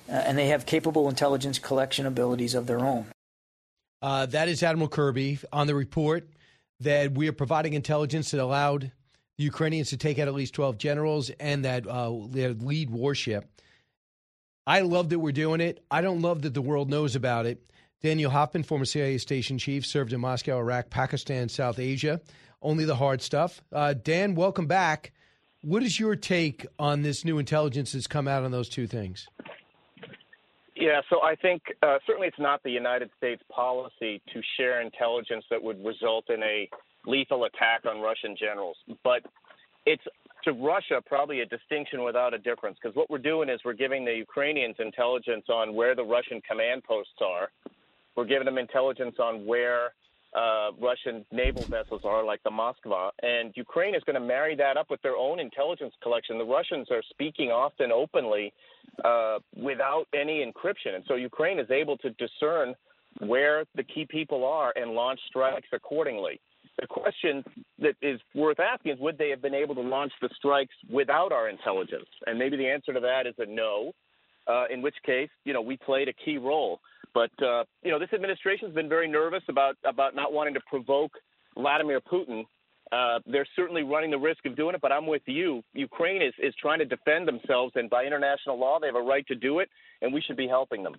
uh, 0.10 0.12
and 0.12 0.38
they 0.38 0.48
have 0.48 0.66
capable 0.66 1.08
intelligence 1.08 1.58
collection 1.58 2.06
abilities 2.06 2.54
of 2.54 2.68
their 2.68 2.80
own. 2.80 3.06
Uh, 4.02 4.26
that 4.26 4.50
is 4.50 4.62
Admiral 4.62 4.90
Kirby 4.90 5.40
on 5.54 5.68
the 5.68 5.76
report 5.76 6.28
that 6.82 7.14
we 7.14 7.30
are 7.30 7.34
providing 7.34 7.76
intelligence 7.76 8.32
that 8.32 8.42
allowed 8.42 8.92
the 9.38 9.44
Ukrainians 9.44 9.90
to 9.90 9.98
take 9.98 10.20
out 10.20 10.28
at 10.28 10.34
least 10.34 10.54
12 10.54 10.78
generals 10.78 11.30
and 11.40 11.66
that 11.66 11.88
uh, 11.88 12.10
lead 12.10 12.90
warship. 12.90 13.50
I 14.66 14.82
love 14.82 15.10
that 15.10 15.20
we're 15.20 15.32
doing 15.32 15.62
it. 15.62 15.84
I 15.92 16.02
don't 16.02 16.22
love 16.22 16.44
that 16.44 16.54
the 16.54 16.62
world 16.62 16.90
knows 16.90 17.16
about 17.16 17.46
it. 17.46 17.70
Daniel 18.02 18.32
Hoffman, 18.32 18.64
former 18.64 18.86
CIA 18.86 19.18
station 19.18 19.58
chief, 19.58 19.86
served 19.86 20.14
in 20.14 20.22
Moscow, 20.22 20.60
Iraq, 20.60 20.90
Pakistan, 20.90 21.50
South 21.50 21.80
Asia. 21.80 22.22
Only 22.62 22.86
the 22.86 22.96
hard 22.96 23.22
stuff. 23.22 23.62
Uh, 23.72 23.94
Dan, 23.94 24.36
welcome 24.36 24.68
back. 24.68 25.12
What 25.62 25.84
is 25.84 26.00
your 26.00 26.16
take 26.16 26.66
on 26.78 27.02
this 27.02 27.26
new 27.26 27.40
intelligence 27.40 27.94
that's 27.94 28.08
come 28.08 28.28
out 28.28 28.44
on 28.44 28.52
those 28.52 28.70
two 28.70 28.88
things? 28.88 29.28
Yeah, 30.76 31.02
so 31.10 31.22
I 31.22 31.36
think 31.36 31.62
uh, 31.82 32.00
certainly 32.06 32.28
it's 32.28 32.40
not 32.40 32.62
the 32.64 32.72
United 32.72 33.10
States 33.18 33.42
policy 33.50 34.22
to 34.34 34.42
share 34.58 34.82
intelligence 34.82 35.46
that 35.50 35.62
would 35.62 35.84
result 35.86 36.30
in 36.30 36.42
a 36.44 36.70
lethal 37.06 37.46
attack 37.46 37.86
on 37.90 38.02
Russian 38.02 38.36
generals. 38.38 38.78
But 39.04 39.24
it's 39.86 40.04
to 40.44 40.54
Russia 40.54 41.02
probably 41.06 41.42
a 41.42 41.46
distinction 41.46 42.04
without 42.04 42.34
a 42.34 42.38
difference 42.38 42.78
because 42.82 42.96
what 42.96 43.10
we're 43.10 43.18
doing 43.18 43.50
is 43.50 43.60
we're 43.64 43.74
giving 43.74 44.04
the 44.04 44.14
Ukrainians 44.14 44.76
intelligence 44.80 45.46
on 45.50 45.74
where 45.74 45.96
the 45.96 46.04
Russian 46.04 46.42
command 46.50 46.84
posts 46.84 47.20
are. 47.22 47.50
We're 48.16 48.26
giving 48.26 48.46
them 48.46 48.58
intelligence 48.58 49.16
on 49.20 49.46
where 49.46 49.94
uh, 50.36 50.72
Russian 50.80 51.26
naval 51.32 51.64
vessels 51.64 52.02
are, 52.04 52.24
like 52.24 52.42
the 52.44 52.50
Moskva. 52.50 53.12
And 53.22 53.54
Ukraine 53.56 53.96
is 53.96 54.04
going 54.04 54.20
to 54.20 54.26
marry 54.26 54.56
that 54.56 54.78
up 54.78 54.90
with 54.90 55.02
their 55.02 55.16
own 55.16 55.40
intelligence 55.40 55.94
collection. 56.02 56.38
The 56.38 56.46
Russians 56.46 56.88
are 56.92 57.04
speaking 57.10 57.50
often 57.50 57.92
openly 57.92 58.54
uh, 59.04 59.40
without 59.56 60.06
any 60.14 60.44
encryption. 60.46 60.96
And 60.96 61.04
so 61.08 61.16
Ukraine 61.16 61.60
is 61.60 61.70
able 61.72 61.98
to 61.98 62.10
discern 62.12 62.76
where 63.20 63.66
the 63.76 63.84
key 63.84 64.06
people 64.10 64.46
are 64.46 64.74
and 64.76 64.92
launch 64.92 65.20
strikes 65.28 65.68
accordingly. 65.72 66.40
The 66.80 66.88
question 66.88 67.44
that 67.80 67.96
is 68.02 68.20
worth 68.34 68.60
asking 68.60 68.94
is 68.94 69.00
would 69.00 69.18
they 69.18 69.30
have 69.30 69.42
been 69.42 69.54
able 69.54 69.76
to 69.76 69.82
launch 69.82 70.12
the 70.22 70.30
strikes 70.36 70.74
without 70.90 71.32
our 71.32 71.48
intelligence? 71.48 72.10
And 72.26 72.40
maybe 72.40 72.58
the 72.58 72.68
answer 72.68 72.94
to 72.94 73.00
that 73.00 73.28
is 73.28 73.36
a 73.38 73.46
no, 73.46 73.92
uh, 74.48 74.66
in 74.72 74.82
which 74.82 74.96
case, 75.06 75.30
you 75.46 75.54
know, 75.54 75.62
we 75.62 75.78
played 75.78 76.08
a 76.08 76.14
key 76.14 76.38
role. 76.38 76.80
But, 77.14 77.32
uh, 77.44 77.66
you 77.84 77.92
know, 77.92 78.00
this 78.00 78.12
administration 78.12 78.68
has 78.68 78.76
been 78.76 78.90
very 78.90 79.08
nervous 79.08 79.44
about, 79.48 79.78
about 79.86 80.16
not 80.16 80.34
wanting 80.34 80.56
to 80.56 80.62
provoke 80.68 81.12
Vladimir 81.56 82.02
Putin. 82.02 82.44
Uh, 82.92 83.20
they're 83.28 83.48
certainly 83.56 83.84
running 83.84 84.12
the 84.12 84.18
risk 84.18 84.46
of 84.46 84.56
doing 84.56 84.76
it, 84.76 84.82
but 84.82 84.92
I'm 84.92 85.08
with 85.08 85.22
you. 85.26 85.64
Ukraine 85.74 86.22
is, 86.22 86.34
is 86.40 86.54
trying 86.60 86.80
to 86.80 86.86
defend 86.86 87.28
themselves, 87.28 87.74
and 87.76 87.90
by 87.90 88.04
international 88.04 88.60
law, 88.60 88.80
they 88.80 88.88
have 88.88 88.96
a 88.96 89.02
right 89.02 89.26
to 89.28 89.36
do 89.36 89.60
it, 89.60 89.70
and 90.02 90.14
we 90.14 90.22
should 90.22 90.38
be 90.38 90.48
helping 90.48 90.84
them. 90.84 90.96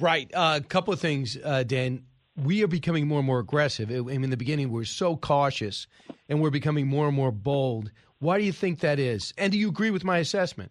Right. 0.00 0.30
A 0.32 0.38
uh, 0.38 0.60
couple 0.60 0.92
of 0.92 1.00
things, 1.00 1.36
uh, 1.42 1.62
Dan 1.62 2.04
we 2.44 2.62
are 2.62 2.68
becoming 2.68 3.06
more 3.06 3.18
and 3.18 3.26
more 3.26 3.38
aggressive. 3.38 3.90
I 3.90 4.00
mean, 4.00 4.24
in 4.24 4.30
the 4.30 4.36
beginning, 4.36 4.70
we 4.70 4.82
are 4.82 4.86
so 4.86 5.16
cautious, 5.16 5.86
and 6.28 6.40
we're 6.40 6.50
becoming 6.50 6.86
more 6.86 7.06
and 7.06 7.16
more 7.16 7.32
bold. 7.32 7.90
Why 8.20 8.38
do 8.38 8.44
you 8.44 8.52
think 8.52 8.80
that 8.80 8.98
is? 8.98 9.32
And 9.38 9.52
do 9.52 9.58
you 9.58 9.68
agree 9.68 9.90
with 9.90 10.04
my 10.04 10.18
assessment? 10.18 10.70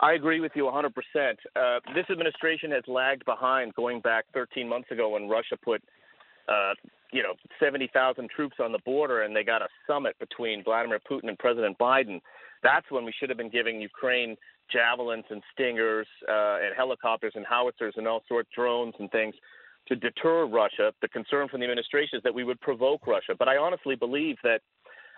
I 0.00 0.14
agree 0.14 0.40
with 0.40 0.52
you 0.54 0.64
100%. 0.64 0.90
Uh, 1.54 1.80
this 1.94 2.06
administration 2.10 2.70
has 2.70 2.82
lagged 2.86 3.24
behind 3.26 3.74
going 3.74 4.00
back 4.00 4.24
13 4.32 4.68
months 4.68 4.90
ago 4.90 5.10
when 5.10 5.28
Russia 5.28 5.56
put, 5.62 5.82
uh, 6.48 6.72
you 7.12 7.22
know, 7.22 7.34
70,000 7.60 8.30
troops 8.30 8.56
on 8.60 8.72
the 8.72 8.78
border 8.84 9.22
and 9.22 9.36
they 9.36 9.44
got 9.44 9.60
a 9.60 9.68
summit 9.86 10.16
between 10.18 10.64
Vladimir 10.64 11.00
Putin 11.00 11.28
and 11.28 11.38
President 11.38 11.76
Biden. 11.78 12.20
That's 12.62 12.86
when 12.90 13.04
we 13.04 13.12
should 13.18 13.28
have 13.28 13.36
been 13.36 13.50
giving 13.50 13.80
Ukraine 13.80 14.36
javelins 14.72 15.24
and 15.28 15.42
stingers 15.52 16.06
uh, 16.28 16.58
and 16.62 16.74
helicopters 16.74 17.32
and 17.34 17.44
howitzers 17.44 17.94
and 17.96 18.08
all 18.08 18.22
sorts 18.26 18.48
of 18.48 18.54
drones 18.54 18.94
and 18.98 19.10
things 19.10 19.34
to 19.88 19.96
deter 19.96 20.46
Russia. 20.46 20.92
The 21.02 21.08
concern 21.08 21.48
from 21.48 21.60
the 21.60 21.66
administration 21.66 22.16
is 22.18 22.22
that 22.22 22.34
we 22.34 22.44
would 22.44 22.60
provoke 22.60 23.06
Russia. 23.06 23.34
But 23.38 23.48
I 23.48 23.56
honestly 23.56 23.96
believe 23.96 24.36
that 24.42 24.60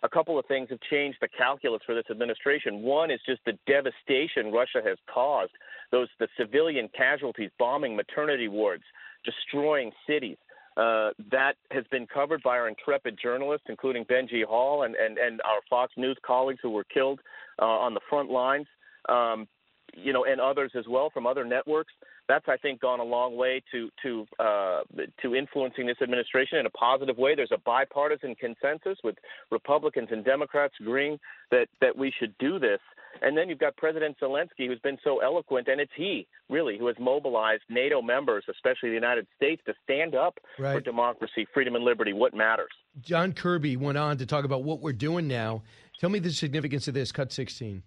a 0.03 0.09
couple 0.09 0.38
of 0.38 0.46
things 0.46 0.68
have 0.70 0.81
changed 0.90 1.18
the 1.20 1.29
calculus 1.29 1.83
for 1.87 1.94
this 1.94 2.05
administration. 2.11 2.83
One 2.83 3.11
is 3.11 3.20
just 3.27 3.40
the 3.46 3.59
devastation 3.66 4.51
Russia 4.53 4.81
has 4.85 4.98
caused, 5.12 5.53
those 5.92 6.09
the 6.18 6.29
civilian 6.38 6.88
casualties, 6.96 7.51
bombing 7.59 7.94
maternity 7.94 8.48
wards, 8.48 8.83
destroying 9.25 9.92
cities. 10.07 10.38
Uh, 10.77 11.11
that 11.31 11.53
has 11.70 11.85
been 11.90 12.07
covered 12.07 12.42
by 12.42 12.57
our 12.57 12.66
intrepid 12.66 13.18
journalists, 13.22 13.66
including 13.68 14.05
Benji 14.07 14.42
Hall 14.42 14.85
and, 14.85 14.94
and, 14.94 15.18
and 15.18 15.40
our 15.42 15.61
Fox 15.68 15.92
News 15.98 16.16
colleagues 16.27 16.61
who 16.62 16.70
were 16.70 16.85
killed 16.85 17.20
uh, 17.61 17.66
on 17.66 17.92
the 17.92 18.01
front 18.09 18.31
lines 18.31 18.66
um, 19.09 19.46
you 19.94 20.12
know, 20.12 20.25
and 20.25 20.40
others 20.40 20.72
as 20.77 20.85
well 20.88 21.11
from 21.11 21.27
other 21.27 21.44
networks. 21.44 21.92
That's 22.28 22.44
I 22.48 22.56
think 22.56 22.80
gone 22.80 23.00
a 23.00 23.04
long 23.04 23.37
way 23.37 23.62
to 23.72 23.90
to 24.02 24.26
uh, 24.38 24.80
to 25.22 25.35
influencing 25.35 25.87
this 25.87 25.96
administration 26.02 26.58
in 26.58 26.66
a 26.66 26.70
positive 26.70 27.18
way. 27.18 27.35
There's 27.35 27.52
a 27.52 27.58
bipartisan 27.58 28.35
consensus 28.37 28.98
with 29.02 29.16
Republicans 29.50 30.08
and 30.11 30.24
Democrats 30.24 30.74
agreeing 30.80 31.18
that 31.50 31.66
that 31.80 31.96
we 31.96 32.12
should 32.18 32.35
do 32.38 32.58
this. 32.58 32.80
And 33.20 33.37
then 33.37 33.48
you've 33.48 33.58
got 33.58 33.76
President 33.76 34.16
Zelensky, 34.20 34.66
who's 34.66 34.78
been 34.78 34.96
so 35.04 35.18
eloquent, 35.18 35.68
and 35.68 35.80
it's 35.80 35.92
he 35.94 36.26
really 36.48 36.78
who 36.78 36.87
has 36.87 36.96
mobilized 36.98 37.62
NATO 37.68 38.00
members, 38.00 38.44
especially 38.48 38.88
the 38.90 38.94
United 38.94 39.26
States, 39.37 39.61
to 39.66 39.74
stand 39.85 40.14
up 40.14 40.38
right. 40.58 40.74
for 40.74 40.80
democracy, 40.80 41.46
freedom, 41.52 41.74
and 41.74 41.85
liberty. 41.85 42.12
What 42.12 42.35
matters? 42.35 42.70
John 43.00 43.32
Kirby 43.32 43.76
went 43.76 43.98
on 43.98 44.16
to 44.18 44.26
talk 44.26 44.44
about 44.44 44.64
what 44.64 44.80
we're 44.80 44.92
doing 44.92 45.28
now. 45.28 45.62
Tell 45.98 46.11
me 46.11 46.18
the 46.18 46.30
significance 46.30 46.88
of 46.88 46.94
this. 46.94 47.12
Cut 47.12 47.32
16. 47.32 47.82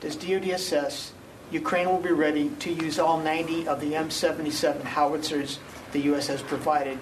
Does 0.00 0.16
DoD 0.16 0.48
assess 0.48 1.12
Ukraine 1.54 1.88
will 1.88 2.00
be 2.00 2.10
ready 2.10 2.48
to 2.48 2.72
use 2.72 2.98
all 2.98 3.18
90 3.18 3.68
of 3.68 3.80
the 3.80 3.92
M777 3.92 4.82
howitzers 4.82 5.60
the 5.92 6.00
U.S. 6.00 6.26
has 6.26 6.42
provided? 6.42 6.98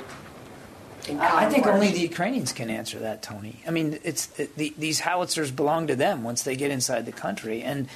I 1.09 1.49
think 1.49 1.67
only 1.67 1.91
the 1.91 2.01
Ukrainians 2.01 2.53
can 2.53 2.69
answer 2.71 2.99
that, 3.01 3.23
Tony. 3.23 3.63
I 3.67 3.71
mean, 3.71 3.99
it's 4.05 4.39
it, 4.39 4.55
the, 4.57 4.73
these 4.77 5.01
howitzers 5.01 5.51
belong 5.51 5.89
to 5.89 5.97
them 5.97 6.23
once 6.23 6.43
they 6.43 6.55
get 6.55 6.71
inside 6.71 7.07
the 7.07 7.13
country, 7.13 7.63
and 7.63 7.89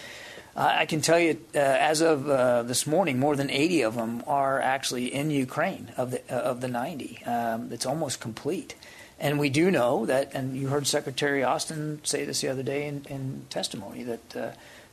uh, 0.57 0.73
I 0.79 0.87
can 0.87 1.03
tell 1.03 1.19
you, 1.19 1.39
uh, 1.55 1.59
as 1.59 2.01
of 2.01 2.29
uh, 2.29 2.63
this 2.63 2.87
morning, 2.87 3.21
more 3.21 3.37
than 3.37 3.51
80 3.51 3.83
of 3.83 3.95
them 3.95 4.25
are 4.27 4.59
actually 4.61 5.15
in 5.15 5.31
Ukraine 5.31 5.93
of 5.99 6.11
the 6.11 6.21
uh, 6.29 6.51
of 6.51 6.63
the 6.63 6.69
90. 6.69 7.23
Um, 7.25 7.71
it's 7.71 7.87
almost 7.87 8.19
complete. 8.19 8.75
And 9.21 9.39
we 9.39 9.51
do 9.51 9.71
know 9.71 10.07
that, 10.07 10.33
and 10.35 10.57
you 10.57 10.69
heard 10.69 10.87
Secretary 10.87 11.43
Austin 11.45 12.01
say 12.03 12.25
this 12.25 12.41
the 12.41 12.49
other 12.49 12.63
day 12.63 12.87
in, 12.87 13.05
in 13.09 13.47
testimony, 13.49 14.03
that 14.03 14.37
uh, 14.37 14.51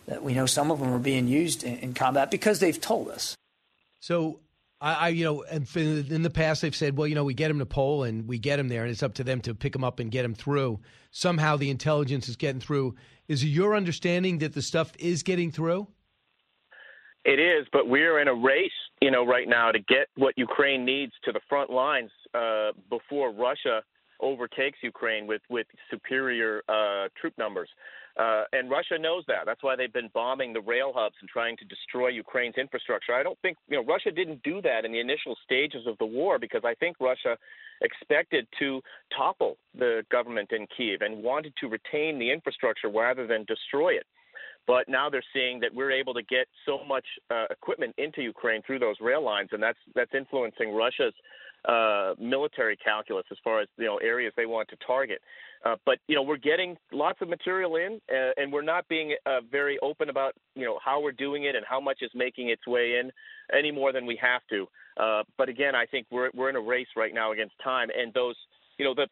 that 0.07 0.23
we 0.23 0.33
know 0.33 0.45
some 0.45 0.71
of 0.71 0.79
them 0.79 0.93
are 0.93 0.99
being 0.99 1.27
used 1.27 1.63
in, 1.63 1.77
in 1.77 1.93
combat 1.93 2.31
because 2.31 2.59
they've 2.59 2.79
told 2.79 3.09
us. 3.09 3.35
So 3.99 4.39
I, 4.81 4.93
I, 4.93 5.07
you 5.09 5.23
know, 5.23 5.41
in 5.43 6.23
the 6.23 6.29
past 6.29 6.61
they've 6.61 6.75
said, 6.75 6.97
well, 6.97 7.07
you 7.07 7.15
know, 7.15 7.23
we 7.23 7.33
get 7.33 7.47
them 7.47 7.59
to 7.59 7.65
Poland, 7.65 8.19
and 8.19 8.27
we 8.27 8.37
get 8.37 8.57
them 8.57 8.67
there, 8.67 8.81
and 8.81 8.91
it's 8.91 9.01
up 9.01 9.13
to 9.15 9.23
them 9.23 9.39
to 9.41 9.55
pick 9.55 9.71
them 9.73 9.83
up 9.83 9.99
and 9.99 10.11
get 10.11 10.23
them 10.23 10.35
through. 10.35 10.79
Somehow 11.11 11.55
the 11.55 11.69
intelligence 11.69 12.27
is 12.27 12.35
getting 12.35 12.59
through. 12.59 12.95
Is 13.27 13.43
it 13.43 13.47
your 13.47 13.75
understanding 13.75 14.39
that 14.39 14.53
the 14.53 14.61
stuff 14.61 14.91
is 14.99 15.23
getting 15.23 15.51
through? 15.51 15.87
It 17.23 17.39
is, 17.39 17.65
but 17.71 17.87
we're 17.87 18.19
in 18.19 18.27
a 18.27 18.33
race, 18.33 18.71
you 19.01 19.09
know, 19.09 19.25
right 19.25 19.47
now 19.47 19.71
to 19.71 19.79
get 19.79 20.07
what 20.15 20.33
Ukraine 20.37 20.83
needs 20.83 21.13
to 21.23 21.31
the 21.31 21.39
front 21.47 21.69
lines 21.69 22.11
uh, 22.33 22.71
before 22.89 23.31
Russia 23.31 23.81
overtakes 24.19 24.79
Ukraine 24.81 25.27
with 25.27 25.41
with 25.49 25.67
superior 25.89 26.61
uh, 26.67 27.07
troop 27.19 27.33
numbers. 27.37 27.69
Uh, 28.19 28.43
and 28.53 28.69
Russia 28.69 28.97
knows 28.99 29.23
that. 29.27 29.45
That's 29.45 29.63
why 29.63 29.75
they've 29.75 29.91
been 29.91 30.11
bombing 30.13 30.53
the 30.53 30.61
rail 30.61 30.91
hubs 30.95 31.15
and 31.19 31.27
trying 31.27 31.57
to 31.57 31.65
destroy 31.65 32.09
Ukraine's 32.09 32.55
infrastructure. 32.57 33.13
I 33.13 33.23
don't 33.23 33.39
think, 33.41 33.57
you 33.67 33.77
know, 33.77 33.83
Russia 33.83 34.11
didn't 34.11 34.43
do 34.43 34.61
that 34.61 34.85
in 34.85 34.91
the 34.91 34.99
initial 34.99 35.35
stages 35.43 35.87
of 35.87 35.97
the 35.97 36.05
war 36.05 36.37
because 36.37 36.61
I 36.63 36.75
think 36.75 36.97
Russia 36.99 37.37
expected 37.81 38.47
to 38.59 38.81
topple 39.15 39.57
the 39.77 40.03
government 40.11 40.51
in 40.51 40.67
Kiev 40.77 41.01
and 41.01 41.23
wanted 41.23 41.53
to 41.61 41.67
retain 41.67 42.19
the 42.19 42.31
infrastructure 42.31 42.89
rather 42.89 43.25
than 43.25 43.45
destroy 43.45 43.93
it. 43.93 44.05
But 44.67 44.87
now 44.87 45.09
they're 45.09 45.23
seeing 45.33 45.59
that 45.61 45.73
we're 45.73 45.91
able 45.91 46.13
to 46.13 46.23
get 46.23 46.47
so 46.65 46.85
much 46.87 47.05
uh, 47.31 47.45
equipment 47.49 47.95
into 47.97 48.21
Ukraine 48.21 48.61
through 48.65 48.79
those 48.79 48.95
rail 49.01 49.23
lines, 49.23 49.49
and 49.51 49.61
that's 49.61 49.77
that's 49.93 50.13
influencing 50.15 50.73
Russia's 50.73 51.13
uh, 51.67 52.13
military 52.19 52.77
calculus 52.77 53.25
as 53.31 53.37
far 53.43 53.61
as 53.61 53.67
you 53.77 53.85
know 53.85 53.97
areas 53.97 54.33
they 54.35 54.45
want 54.45 54.69
to 54.69 54.75
target. 54.85 55.21
Uh, 55.65 55.75
but 55.85 55.97
you 56.07 56.15
know 56.15 56.21
we're 56.21 56.37
getting 56.37 56.75
lots 56.91 57.21
of 57.21 57.29
material 57.29 57.77
in, 57.77 57.99
uh, 58.11 58.31
and 58.37 58.51
we're 58.51 58.61
not 58.61 58.87
being 58.87 59.15
uh, 59.25 59.39
very 59.49 59.79
open 59.81 60.09
about 60.09 60.33
you 60.55 60.65
know 60.65 60.77
how 60.83 61.01
we're 61.01 61.11
doing 61.11 61.45
it 61.45 61.55
and 61.55 61.65
how 61.67 61.79
much 61.79 61.99
is 62.01 62.11
making 62.13 62.49
its 62.49 62.65
way 62.67 62.99
in 62.99 63.11
any 63.57 63.71
more 63.71 63.91
than 63.93 64.05
we 64.05 64.17
have 64.21 64.41
to. 64.49 64.67
Uh, 65.01 65.23
but 65.37 65.49
again, 65.49 65.75
I 65.75 65.85
think 65.85 66.07
we're 66.11 66.29
we're 66.33 66.49
in 66.49 66.55
a 66.55 66.61
race 66.61 66.87
right 66.95 67.13
now 67.13 67.31
against 67.31 67.55
time, 67.63 67.89
and 67.97 68.13
those 68.13 68.35
you 68.77 68.85
know 68.85 68.93
the 68.93 69.07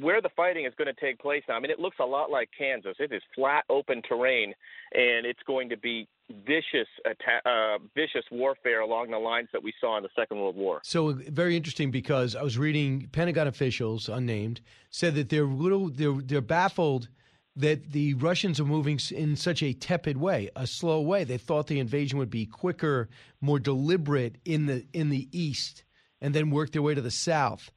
where 0.00 0.20
the 0.20 0.30
fighting 0.36 0.66
is 0.66 0.72
going 0.76 0.92
to 0.92 1.00
take 1.00 1.18
place 1.18 1.42
now. 1.48 1.56
I 1.56 1.60
mean, 1.60 1.70
it 1.70 1.78
looks 1.78 1.96
a 2.00 2.04
lot 2.04 2.30
like 2.30 2.50
Kansas. 2.56 2.96
It 2.98 3.12
is 3.12 3.22
flat, 3.34 3.64
open 3.68 4.02
terrain, 4.02 4.54
and 4.92 5.26
it's 5.26 5.42
going 5.46 5.68
to 5.70 5.76
be 5.76 6.06
vicious 6.30 6.88
atta- 7.04 7.48
uh, 7.48 7.78
vicious 7.94 8.24
warfare 8.30 8.80
along 8.80 9.10
the 9.10 9.18
lines 9.18 9.48
that 9.52 9.62
we 9.62 9.72
saw 9.80 9.96
in 9.96 10.02
the 10.02 10.08
Second 10.16 10.38
World 10.38 10.56
War. 10.56 10.80
So 10.82 11.12
very 11.12 11.56
interesting 11.56 11.90
because 11.90 12.34
I 12.34 12.42
was 12.42 12.58
reading 12.58 13.08
Pentagon 13.12 13.46
officials, 13.46 14.08
unnamed, 14.08 14.60
said 14.90 15.14
that 15.14 15.28
they're 15.28 15.46
little 15.46 15.88
they're 15.88 16.20
they're 16.20 16.40
baffled 16.40 17.08
that 17.56 17.92
the 17.92 18.12
Russians 18.14 18.60
are 18.60 18.64
moving 18.64 19.00
in 19.10 19.34
such 19.34 19.62
a 19.62 19.72
tepid 19.72 20.18
way, 20.18 20.50
a 20.54 20.66
slow 20.66 21.00
way. 21.00 21.24
They 21.24 21.38
thought 21.38 21.68
the 21.68 21.80
invasion 21.80 22.18
would 22.18 22.30
be 22.30 22.44
quicker, 22.44 23.08
more 23.40 23.58
deliberate 23.58 24.36
in 24.44 24.66
the 24.66 24.86
in 24.92 25.08
the 25.08 25.28
east, 25.32 25.84
and 26.20 26.34
then 26.34 26.50
work 26.50 26.72
their 26.72 26.82
way 26.82 26.94
to 26.94 27.00
the 27.00 27.10
south. 27.10 27.70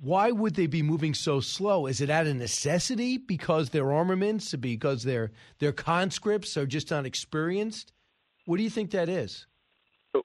Why 0.00 0.30
would 0.30 0.54
they 0.54 0.66
be 0.66 0.82
moving 0.82 1.14
so 1.14 1.40
slow? 1.40 1.86
Is 1.86 2.00
it 2.00 2.10
out 2.10 2.26
of 2.26 2.36
necessity 2.36 3.18
because 3.18 3.70
their 3.70 3.92
armaments, 3.92 4.54
because 4.54 5.02
their 5.02 5.30
their 5.58 5.72
conscripts 5.72 6.56
are 6.56 6.66
just 6.66 6.90
not 6.90 7.06
experienced? 7.06 7.92
What 8.44 8.58
do 8.58 8.62
you 8.62 8.70
think 8.70 8.90
that 8.92 9.08
is? 9.08 9.46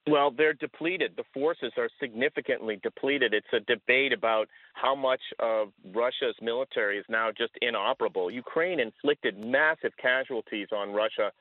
Well, 0.08 0.32
they're 0.32 0.54
depleted. 0.54 1.14
The 1.18 1.24
forces 1.34 1.74
are 1.78 1.90
significantly 2.00 2.80
depleted. 2.82 3.34
It's 3.34 3.48
a 3.54 3.60
debate 3.62 4.14
about 4.14 4.48
how 4.74 4.96
much 4.96 5.22
of 5.40 5.70
Russia's 5.94 6.36
military 6.42 6.98
is 6.98 7.06
now 7.10 7.30
just 7.36 7.52
inoperable. 7.62 8.32
Ukraine 8.32 8.80
inflicted 8.80 9.38
massive 9.38 9.92
casualties 9.98 10.68
on 10.72 10.92
Russia 10.92 11.32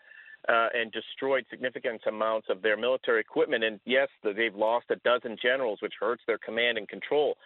uh, 0.48 0.68
and 0.74 0.90
destroyed 0.90 1.44
significant 1.50 2.00
amounts 2.06 2.48
of 2.50 2.62
their 2.62 2.76
military 2.76 3.20
equipment. 3.20 3.62
And 3.62 3.78
yes, 3.84 4.08
they've 4.24 4.54
lost 4.54 4.86
a 4.90 4.96
dozen 4.96 5.36
generals, 5.40 5.80
which 5.82 5.94
hurts 6.00 6.22
their 6.26 6.38
command 6.38 6.78
and 6.78 6.88
control. 6.88 7.36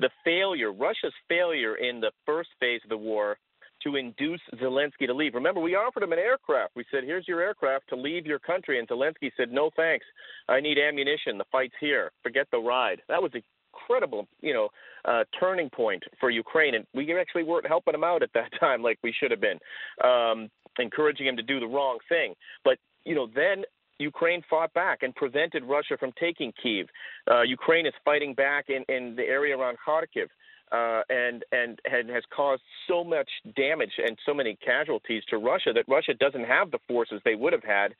The 0.00 0.10
failure, 0.24 0.72
Russia's 0.72 1.14
failure 1.28 1.76
in 1.76 2.00
the 2.00 2.12
first 2.24 2.50
phase 2.60 2.80
of 2.84 2.90
the 2.90 2.96
war 2.96 3.36
to 3.82 3.96
induce 3.96 4.40
Zelensky 4.56 5.06
to 5.06 5.14
leave. 5.14 5.34
Remember, 5.34 5.60
we 5.60 5.74
offered 5.74 6.02
him 6.02 6.12
an 6.12 6.18
aircraft. 6.18 6.74
We 6.74 6.84
said, 6.90 7.04
"Here's 7.04 7.28
your 7.28 7.40
aircraft 7.40 7.88
to 7.88 7.96
leave 7.96 8.26
your 8.26 8.38
country," 8.38 8.78
and 8.78 8.88
Zelensky 8.88 9.30
said, 9.36 9.52
"No, 9.52 9.70
thanks. 9.70 10.06
I 10.48 10.60
need 10.60 10.78
ammunition. 10.78 11.38
The 11.38 11.44
fight's 11.46 11.76
here. 11.78 12.10
Forget 12.22 12.48
the 12.50 12.58
ride." 12.58 13.02
That 13.08 13.22
was 13.22 13.32
incredible, 13.34 14.26
you 14.40 14.52
know, 14.52 14.68
uh, 15.04 15.24
turning 15.38 15.70
point 15.70 16.02
for 16.18 16.30
Ukraine, 16.30 16.74
and 16.74 16.86
we 16.92 17.16
actually 17.18 17.44
weren't 17.44 17.66
helping 17.66 17.94
him 17.94 18.04
out 18.04 18.22
at 18.22 18.32
that 18.34 18.50
time 18.60 18.82
like 18.82 18.98
we 19.02 19.12
should 19.12 19.30
have 19.30 19.40
been, 19.40 19.58
um, 20.02 20.50
encouraging 20.78 21.26
him 21.26 21.36
to 21.36 21.42
do 21.42 21.60
the 21.60 21.66
wrong 21.66 21.98
thing. 22.08 22.34
But 22.64 22.78
you 23.04 23.14
know, 23.14 23.26
then 23.26 23.64
Ukraine 23.98 24.42
fought 24.48 24.72
back 24.74 25.02
and 25.02 25.14
prevented 25.14 25.64
Russia 25.64 25.96
from 25.98 26.12
taking 26.18 26.52
Kiev. 26.62 26.86
Uh, 27.30 27.42
Ukraine 27.42 27.86
is 27.86 27.94
fighting 28.04 28.34
back 28.34 28.66
in, 28.68 28.84
in 28.88 29.16
the 29.16 29.24
area 29.24 29.56
around 29.56 29.76
Kharkiv 29.86 30.28
uh, 30.72 31.02
and 31.08 31.44
and 31.52 31.78
and 31.90 32.10
has 32.10 32.22
caused 32.34 32.62
so 32.86 33.02
much 33.02 33.28
damage 33.56 33.92
and 34.04 34.18
so 34.26 34.34
many 34.34 34.56
casualties 34.64 35.22
to 35.30 35.38
Russia 35.38 35.72
that 35.74 35.84
Russia 35.88 36.14
doesn't 36.14 36.44
have 36.44 36.70
the 36.70 36.78
forces 36.86 37.20
they 37.24 37.34
would 37.34 37.52
have 37.52 37.64
had 37.64 37.94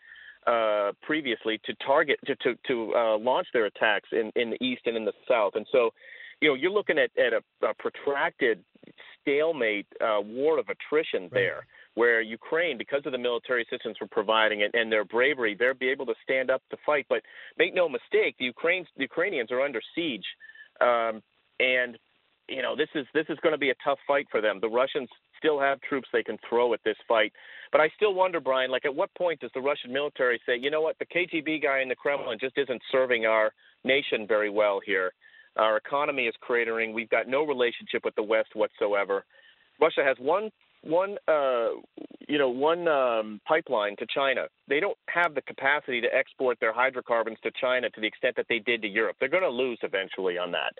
uh, 0.47 0.93
previously 1.03 1.61
to 1.65 1.75
target 1.87 2.19
to 2.27 2.37
to, 2.37 2.55
to 2.67 2.95
uh, 2.95 3.19
launch 3.19 3.47
their 3.53 3.67
attacks 3.67 4.09
in, 4.13 4.33
in 4.37 4.51
the 4.51 4.65
east 4.65 4.83
and 4.87 4.97
in 4.97 5.05
the 5.05 5.13
south. 5.27 5.53
And 5.55 5.67
so, 5.73 5.91
you 6.41 6.49
know, 6.49 6.55
you're 6.55 6.71
looking 6.71 6.99
at, 6.99 7.11
at 7.19 7.33
a, 7.33 7.67
a 7.67 7.75
protracted 7.75 8.63
stalemate 9.21 9.87
uh, 10.01 10.21
war 10.21 10.59
of 10.59 10.67
attrition 10.69 11.23
right. 11.23 11.33
there. 11.33 11.67
Where 11.94 12.20
Ukraine, 12.20 12.79
because 12.79 13.03
of 13.07 13.12
the 13.12 13.18
military 13.18 13.62
assistance 13.62 13.96
we're 14.01 14.07
providing 14.07 14.62
and, 14.62 14.74
and 14.74 14.90
their 14.90 15.05
bravery, 15.05 15.57
they'll 15.59 15.74
be 15.74 15.88
able 15.88 16.07
to 16.07 16.14
stand 16.22 16.51
up 16.51 16.62
to 16.70 16.77
fight. 16.87 17.07
But 17.09 17.22
make 17.59 17.74
no 17.74 17.88
mistake, 17.88 18.37
the 18.38 18.53
the 18.96 19.03
Ukrainians 19.03 19.51
are 19.51 19.61
under 19.61 19.81
siege, 19.94 20.24
um, 20.81 21.22
and 21.59 21.98
you 22.48 22.62
know 22.62 22.77
this 22.77 22.88
is 22.94 23.07
this 23.14 23.27
is 23.29 23.38
going 23.42 23.53
to 23.53 23.59
be 23.59 23.70
a 23.70 23.74
tough 23.85 23.98
fight 24.07 24.27
for 24.31 24.40
them. 24.40 24.59
The 24.61 24.68
Russians 24.68 25.09
still 25.38 25.59
have 25.61 25.81
troops 25.81 26.09
they 26.12 26.22
can 26.22 26.38
throw 26.48 26.72
at 26.72 26.81
this 26.85 26.96
fight, 27.09 27.33
but 27.72 27.81
I 27.81 27.88
still 27.96 28.14
wonder, 28.14 28.40
Brian, 28.40 28.70
like 28.70 28.85
at 28.85 28.94
what 28.94 29.12
point 29.14 29.40
does 29.40 29.51
the 29.55 29.61
Russian 29.61 29.92
military 29.92 30.40
say, 30.46 30.57
you 30.57 30.70
know 30.70 30.81
what, 30.81 30.96
the 30.98 31.07
KGB 31.07 31.62
guy 31.62 31.81
in 31.81 31.88
the 31.88 31.96
Kremlin 31.96 32.38
just 32.40 32.57
isn't 32.57 32.83
serving 32.90 33.27
our 33.27 33.53
nation 33.85 34.27
very 34.27 34.51
well 34.51 34.81
here. 34.85 35.12
Our 35.57 35.77
economy 35.77 36.27
is 36.27 36.35
cratering. 36.48 36.94
We've 36.94 37.11
got 37.11 37.29
no 37.29 37.44
relationship 37.44 38.05
with 38.05 38.14
the 38.14 38.22
West 38.22 38.51
whatsoever. 38.55 39.24
Russia 39.81 40.03
has 40.05 40.16
one 40.18 40.51
one 40.83 41.17
uh, 41.27 41.69
you 42.29 42.38
know 42.38 42.49
one 42.49 42.87
um, 42.88 43.41
pipeline 43.47 43.97
to 43.97 44.07
China. 44.12 44.47
They 44.69 44.81
don't 44.81 44.99
have 45.09 45.35
the 45.35 45.43
capacity 45.43 46.01
to 46.01 46.09
export 46.14 46.59
their 46.61 46.73
hydrocarbons 46.73 47.38
to 47.43 47.51
China 47.61 47.91
to 47.91 48.01
the 48.01 48.07
extent 48.07 48.37
that 48.37 48.47
they 48.49 48.59
did 48.59 48.83
to 48.83 48.88
Europe. 48.88 49.17
They're 49.19 49.29
going 49.29 49.43
to 49.43 49.49
lose 49.49 49.79
eventually 49.83 50.38
on 50.38 50.53
that. 50.53 50.75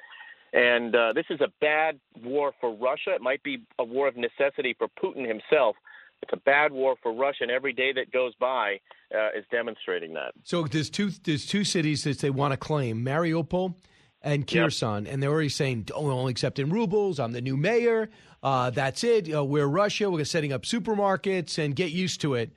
And 0.53 0.95
uh, 0.95 1.13
this 1.15 1.27
is 1.31 1.41
a 1.41 1.49
bad 1.61 1.99
war 2.23 2.53
for 2.61 2.75
Russia. 2.75 3.15
It 3.15 3.21
might 3.21 3.43
be 3.43 3.63
a 3.79 3.85
war 3.85 4.09
of 4.09 4.17
necessity 4.17 4.75
for 4.79 4.89
Putin 5.03 5.27
himself. 5.29 5.77
It's 6.23 6.33
a 6.33 6.39
bad 6.39 6.73
war 6.73 6.97
for 7.03 7.13
Russia, 7.13 7.43
and 7.43 7.51
every 7.51 7.73
day 7.73 7.93
that 7.93 8.11
goes 8.11 8.35
by 8.41 8.81
uh, 9.15 9.29
is 9.39 9.45
demonstrating 9.53 10.15
that. 10.15 10.33
So 10.43 10.65
there's 10.65 10.91
two 10.91 11.11
there's 11.25 11.47
two 11.47 11.65
cities 11.65 12.05
that 12.05 12.19
they 12.19 12.31
want 12.31 12.53
to 12.53 12.57
claim: 12.57 13.05
Mariupol 13.05 13.75
and 14.23 14.47
Kherson, 14.47 15.05
yep. 15.05 15.15
and 15.15 15.23
they're 15.23 15.31
already 15.31 15.49
saying, 15.49 15.83
"Don't 15.83 16.05
oh, 16.05 16.11
only 16.11 16.33
accept 16.33 16.59
in 16.59 16.71
rubles." 16.71 17.21
I'm 17.21 17.33
the 17.33 17.41
new 17.41 17.57
mayor. 17.57 18.11
Uh, 18.43 18.71
that's 18.71 19.05
it. 19.05 19.33
Uh, 19.33 19.45
we're 19.45 19.67
Russia. 19.67 20.11
We're 20.11 20.25
setting 20.25 20.53
up 20.53 20.63
supermarkets 20.63 21.59
and 21.59 21.75
get 21.75 21.91
used 21.91 22.21
to 22.23 22.35
it. 22.35 22.53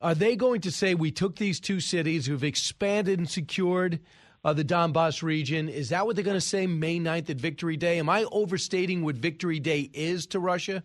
Are 0.00 0.14
they 0.14 0.36
going 0.36 0.62
to 0.62 0.70
say 0.70 0.94
we 0.94 1.12
took 1.12 1.36
these 1.36 1.60
two 1.60 1.80
cities, 1.80 2.28
we've 2.28 2.42
expanded 2.42 3.18
and 3.18 3.30
secured 3.30 4.00
uh, 4.44 4.52
the 4.52 4.64
Donbass 4.64 5.22
region. 5.22 5.68
Is 5.68 5.90
that 5.90 6.06
what 6.06 6.16
they're 6.16 6.24
going 6.24 6.36
to 6.36 6.40
say 6.40 6.66
May 6.66 6.98
9th 6.98 7.30
at 7.30 7.36
Victory 7.36 7.76
Day? 7.76 7.98
Am 7.98 8.08
I 8.08 8.24
overstating 8.32 9.04
what 9.04 9.16
Victory 9.16 9.60
Day 9.60 9.90
is 9.92 10.26
to 10.28 10.40
Russia? 10.40 10.82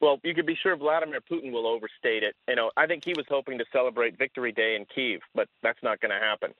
Well, 0.00 0.18
you 0.24 0.34
can 0.34 0.46
be 0.46 0.56
sure 0.62 0.76
Vladimir 0.76 1.20
Putin 1.20 1.52
will 1.52 1.66
overstate 1.66 2.22
it. 2.22 2.34
You 2.48 2.56
know, 2.56 2.70
I 2.76 2.86
think 2.86 3.02
he 3.04 3.12
was 3.14 3.26
hoping 3.28 3.58
to 3.58 3.64
celebrate 3.70 4.16
Victory 4.16 4.50
Day 4.50 4.76
in 4.76 4.86
Kiev, 4.86 5.20
but 5.34 5.46
that's 5.62 5.82
not 5.82 6.00
going 6.00 6.10
to 6.10 6.18
happen. 6.18 6.54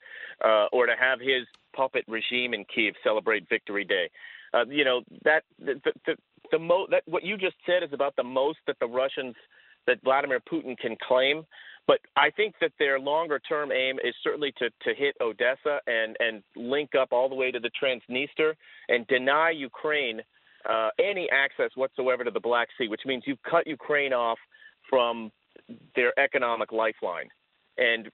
Uh, 0.45 0.67
or 0.73 0.87
to 0.87 0.93
have 0.99 1.21
his 1.21 1.47
puppet 1.75 2.05
regime 2.09 2.55
in 2.55 2.65
Kiev 2.75 2.95
celebrate 3.03 3.49
Victory 3.49 3.85
Day. 3.85 4.11
Uh, 4.53 4.65
you 4.67 4.85
know 4.85 5.03
that 5.25 5.45
the 5.59 5.81
the, 6.07 6.17
the, 6.51 6.59
mo- 6.59 6.87
that 6.91 7.03
what 7.07 7.25
you 7.25 7.37
just 7.37 7.57
said 7.67 7.83
is 7.83 7.93
about 7.93 8.17
the 8.17 8.25
most 8.25 8.59
that 8.67 8.77
the 8.81 8.87
Russians 8.87 9.35
that 9.87 10.03
Vladimir 10.03 10.41
Putin 10.41 10.77
can 10.79 10.97
claim. 11.07 11.45
But 11.87 12.01
I 12.17 12.31
think 12.31 12.55
that 12.61 12.73
their 12.79 13.01
longer 13.01 13.41
term 13.41 13.73
aim 13.73 13.99
is 14.05 14.15
certainly 14.23 14.53
to, 14.59 14.69
to 14.69 14.95
hit 14.95 15.17
Odessa 15.21 15.81
and, 15.87 16.17
and 16.21 16.43
link 16.55 16.91
up 16.95 17.09
all 17.11 17.29
the 17.29 17.35
way 17.35 17.51
to 17.51 17.59
the 17.59 17.71
Transnistria 17.83 18.53
and 18.89 19.07
deny 19.09 19.51
Ukraine 19.51 20.21
uh, 20.69 20.91
any 21.01 21.29
access 21.31 21.71
whatsoever 21.75 22.23
to 22.23 22.31
the 22.31 22.41
Black 22.41 22.69
Sea, 22.77 22.89
which 22.89 23.01
means 23.07 23.25
you've 23.27 23.43
cut 23.43 23.67
Ukraine 23.67 24.13
off 24.13 24.39
from 24.89 25.33
their 25.97 26.17
economic 26.19 26.71
lifeline 26.71 27.29
and 27.79 28.09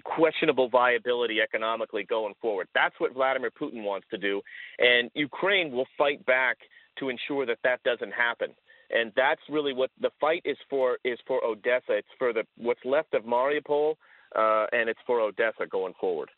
questionable 0.00 0.68
viability 0.68 1.40
economically 1.40 2.04
going 2.04 2.34
forward. 2.40 2.68
That's 2.74 2.94
what 2.98 3.12
Vladimir 3.12 3.50
Putin 3.50 3.82
wants 3.84 4.06
to 4.10 4.18
do. 4.18 4.40
And 4.78 5.10
Ukraine 5.14 5.72
will 5.72 5.86
fight 5.98 6.24
back 6.24 6.58
to 6.98 7.08
ensure 7.08 7.46
that 7.46 7.58
that 7.64 7.82
doesn't 7.82 8.12
happen 8.12 8.54
and 8.92 9.12
that's 9.16 9.40
really 9.48 9.72
what 9.72 9.90
the 10.00 10.10
fight 10.20 10.42
is 10.44 10.58
for. 10.68 10.98
Is 11.04 11.18
for 11.26 11.42
Odessa. 11.44 11.96
It's 11.96 12.08
for 12.18 12.32
the 12.32 12.44
what's 12.56 12.84
left 12.84 13.14
of 13.14 13.24
Mariupol, 13.24 13.94
uh, 14.36 14.66
and 14.72 14.88
it's 14.88 15.00
for 15.06 15.20
Odessa 15.20 15.66
going 15.68 15.94
forward. 15.98 16.30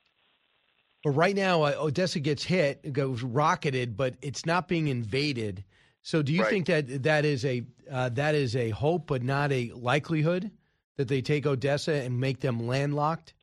But 1.02 1.10
right 1.10 1.36
now, 1.36 1.62
uh, 1.62 1.74
Odessa 1.78 2.20
gets 2.20 2.44
hit, 2.44 2.92
goes 2.92 3.22
rocketed, 3.22 3.96
but 3.96 4.14
it's 4.22 4.46
not 4.46 4.68
being 4.68 4.88
invaded. 4.88 5.64
So, 6.02 6.22
do 6.22 6.32
you 6.32 6.42
right. 6.42 6.50
think 6.50 6.66
that 6.66 7.02
that 7.02 7.24
is 7.24 7.44
a 7.44 7.64
uh, 7.90 8.08
that 8.10 8.34
is 8.34 8.56
a 8.56 8.70
hope, 8.70 9.08
but 9.08 9.22
not 9.22 9.52
a 9.52 9.72
likelihood 9.74 10.50
that 10.96 11.08
they 11.08 11.20
take 11.20 11.46
Odessa 11.46 11.92
and 11.92 12.20
make 12.20 12.40
them 12.40 12.66
landlocked? 12.66 13.34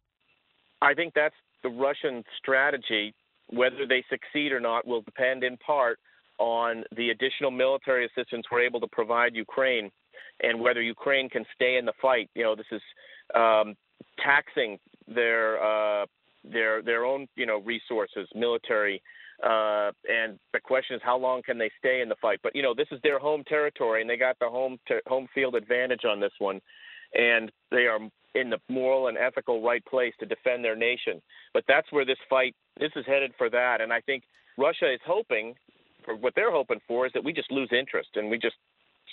I 0.82 0.94
think 0.94 1.14
that's 1.14 1.36
the 1.64 1.70
Russian 1.70 2.24
strategy. 2.38 3.14
Whether 3.48 3.86
they 3.88 4.04
succeed 4.10 4.52
or 4.52 4.60
not 4.60 4.88
will 4.88 5.02
depend 5.02 5.44
in 5.44 5.58
part 5.58 6.00
on 6.40 6.84
the 6.96 7.10
additional 7.10 7.52
military 7.52 8.06
assistance 8.06 8.46
we're 8.52 8.66
able 8.66 8.80
to 8.80 8.88
provide 8.88 9.36
Ukraine 9.36 9.92
and 10.42 10.60
whether 10.60 10.82
Ukraine 10.82 11.30
can 11.30 11.46
stay 11.54 11.78
in 11.78 11.86
the 11.86 11.94
fight. 12.02 12.30
You 12.34 12.44
know, 12.44 12.56
this 12.56 12.66
is 12.72 12.82
um, 13.36 13.76
taxing 14.24 14.80
their 15.08 15.62
uh, 15.64 16.06
their 16.44 16.82
their 16.82 17.06
own 17.06 17.28
you 17.36 17.46
know 17.46 17.60
resources, 17.60 18.28
military, 18.34 19.02
uh, 19.44 19.92
and 20.10 20.40
the 20.54 20.60
question 20.64 20.96
is 20.96 21.02
how 21.04 21.18
long 21.18 21.42
can 21.44 21.58
they 21.58 21.70
stay 21.80 22.02
in 22.02 22.10
the 22.10 22.16
fight? 22.22 22.40
But 22.42 22.56
you 22.56 22.64
know, 22.64 22.74
this 22.74 22.88
is 22.92 23.00
their 23.04 23.20
home 23.20 23.44
territory, 23.48 24.02
and 24.02 24.10
they 24.10 24.18
got 24.18 24.38
the 24.40 24.50
home 24.50 24.80
ter- 24.88 25.02
home 25.08 25.28
field 25.34 25.56
advantage 25.56 26.06
on 26.06 26.20
this 26.20 26.34
one, 26.40 26.60
and 27.14 27.52
they 27.70 27.86
are 27.86 28.00
in 28.36 28.50
the 28.50 28.60
moral 28.70 29.08
and 29.08 29.18
ethical 29.18 29.62
right 29.62 29.84
place 29.86 30.14
to 30.20 30.26
defend 30.26 30.64
their 30.64 30.76
nation. 30.76 31.22
But 31.54 31.64
that's 31.68 31.92
where 31.92 32.06
this 32.06 32.18
fight 32.30 32.56
this 32.80 32.92
is 32.96 33.06
headed 33.06 33.34
for 33.38 33.50
that, 33.50 33.82
and 33.82 33.92
I 33.92 34.02
think 34.02 34.24
Russia 34.58 34.92
is 34.94 35.02
hoping 35.06 35.56
for 36.06 36.16
what 36.16 36.34
they're 36.36 36.52
hoping 36.52 36.80
for 36.88 37.06
is 37.06 37.14
that 37.14 37.24
we 37.24 37.34
just 37.34 37.52
lose 37.52 37.70
interest 37.72 38.10
and 38.16 38.30
we 38.30 38.38
just 38.38 38.56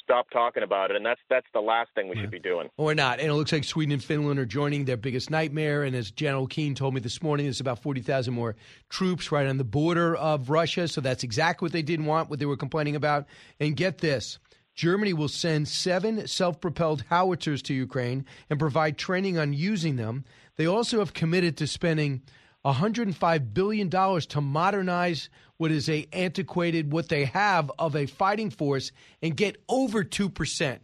stop 0.02 0.30
talking 0.30 0.62
about 0.62 0.90
it, 0.90 0.96
and 0.96 1.04
that's 1.04 1.20
that's 1.28 1.46
the 1.52 1.60
last 1.60 1.90
thing 1.94 2.08
we 2.08 2.16
yeah. 2.16 2.22
should 2.22 2.30
be 2.30 2.38
doing. 2.38 2.68
Or 2.76 2.94
not. 2.94 3.20
And 3.20 3.28
it 3.28 3.34
looks 3.34 3.52
like 3.52 3.64
Sweden 3.64 3.92
and 3.92 4.02
Finland 4.02 4.38
are 4.38 4.46
joining 4.46 4.84
their 4.84 4.96
biggest 4.96 5.30
nightmare. 5.30 5.82
And 5.82 5.94
as 5.94 6.10
General 6.10 6.46
Keane 6.46 6.74
told 6.74 6.94
me 6.94 7.00
this 7.00 7.22
morning, 7.22 7.46
there's 7.46 7.60
about 7.60 7.82
forty 7.82 8.00
thousand 8.00 8.34
more 8.34 8.56
troops 8.88 9.30
right 9.30 9.46
on 9.46 9.58
the 9.58 9.64
border 9.64 10.16
of 10.16 10.50
Russia. 10.50 10.88
So 10.88 11.00
that's 11.00 11.24
exactly 11.24 11.66
what 11.66 11.72
they 11.72 11.82
didn't 11.82 12.06
want, 12.06 12.30
what 12.30 12.38
they 12.38 12.46
were 12.46 12.56
complaining 12.56 12.96
about. 12.96 13.26
And 13.60 13.76
get 13.76 13.98
this. 13.98 14.38
Germany 14.78 15.12
will 15.12 15.26
send 15.26 15.66
seven 15.66 16.28
self 16.28 16.60
propelled 16.60 17.02
howitzers 17.10 17.62
to 17.62 17.74
Ukraine 17.74 18.24
and 18.48 18.60
provide 18.60 18.96
training 18.96 19.36
on 19.36 19.52
using 19.52 19.96
them. 19.96 20.24
They 20.54 20.66
also 20.66 21.00
have 21.00 21.12
committed 21.12 21.56
to 21.56 21.66
spending 21.66 22.22
$105 22.64 23.52
billion 23.52 23.90
to 23.90 24.40
modernize 24.40 25.30
what 25.56 25.72
is 25.72 25.88
a 25.88 26.06
antiquated, 26.12 26.92
what 26.92 27.08
they 27.08 27.24
have 27.24 27.72
of 27.76 27.96
a 27.96 28.06
fighting 28.06 28.50
force 28.50 28.92
and 29.20 29.36
get 29.36 29.60
over 29.68 30.04
2%. 30.04 30.78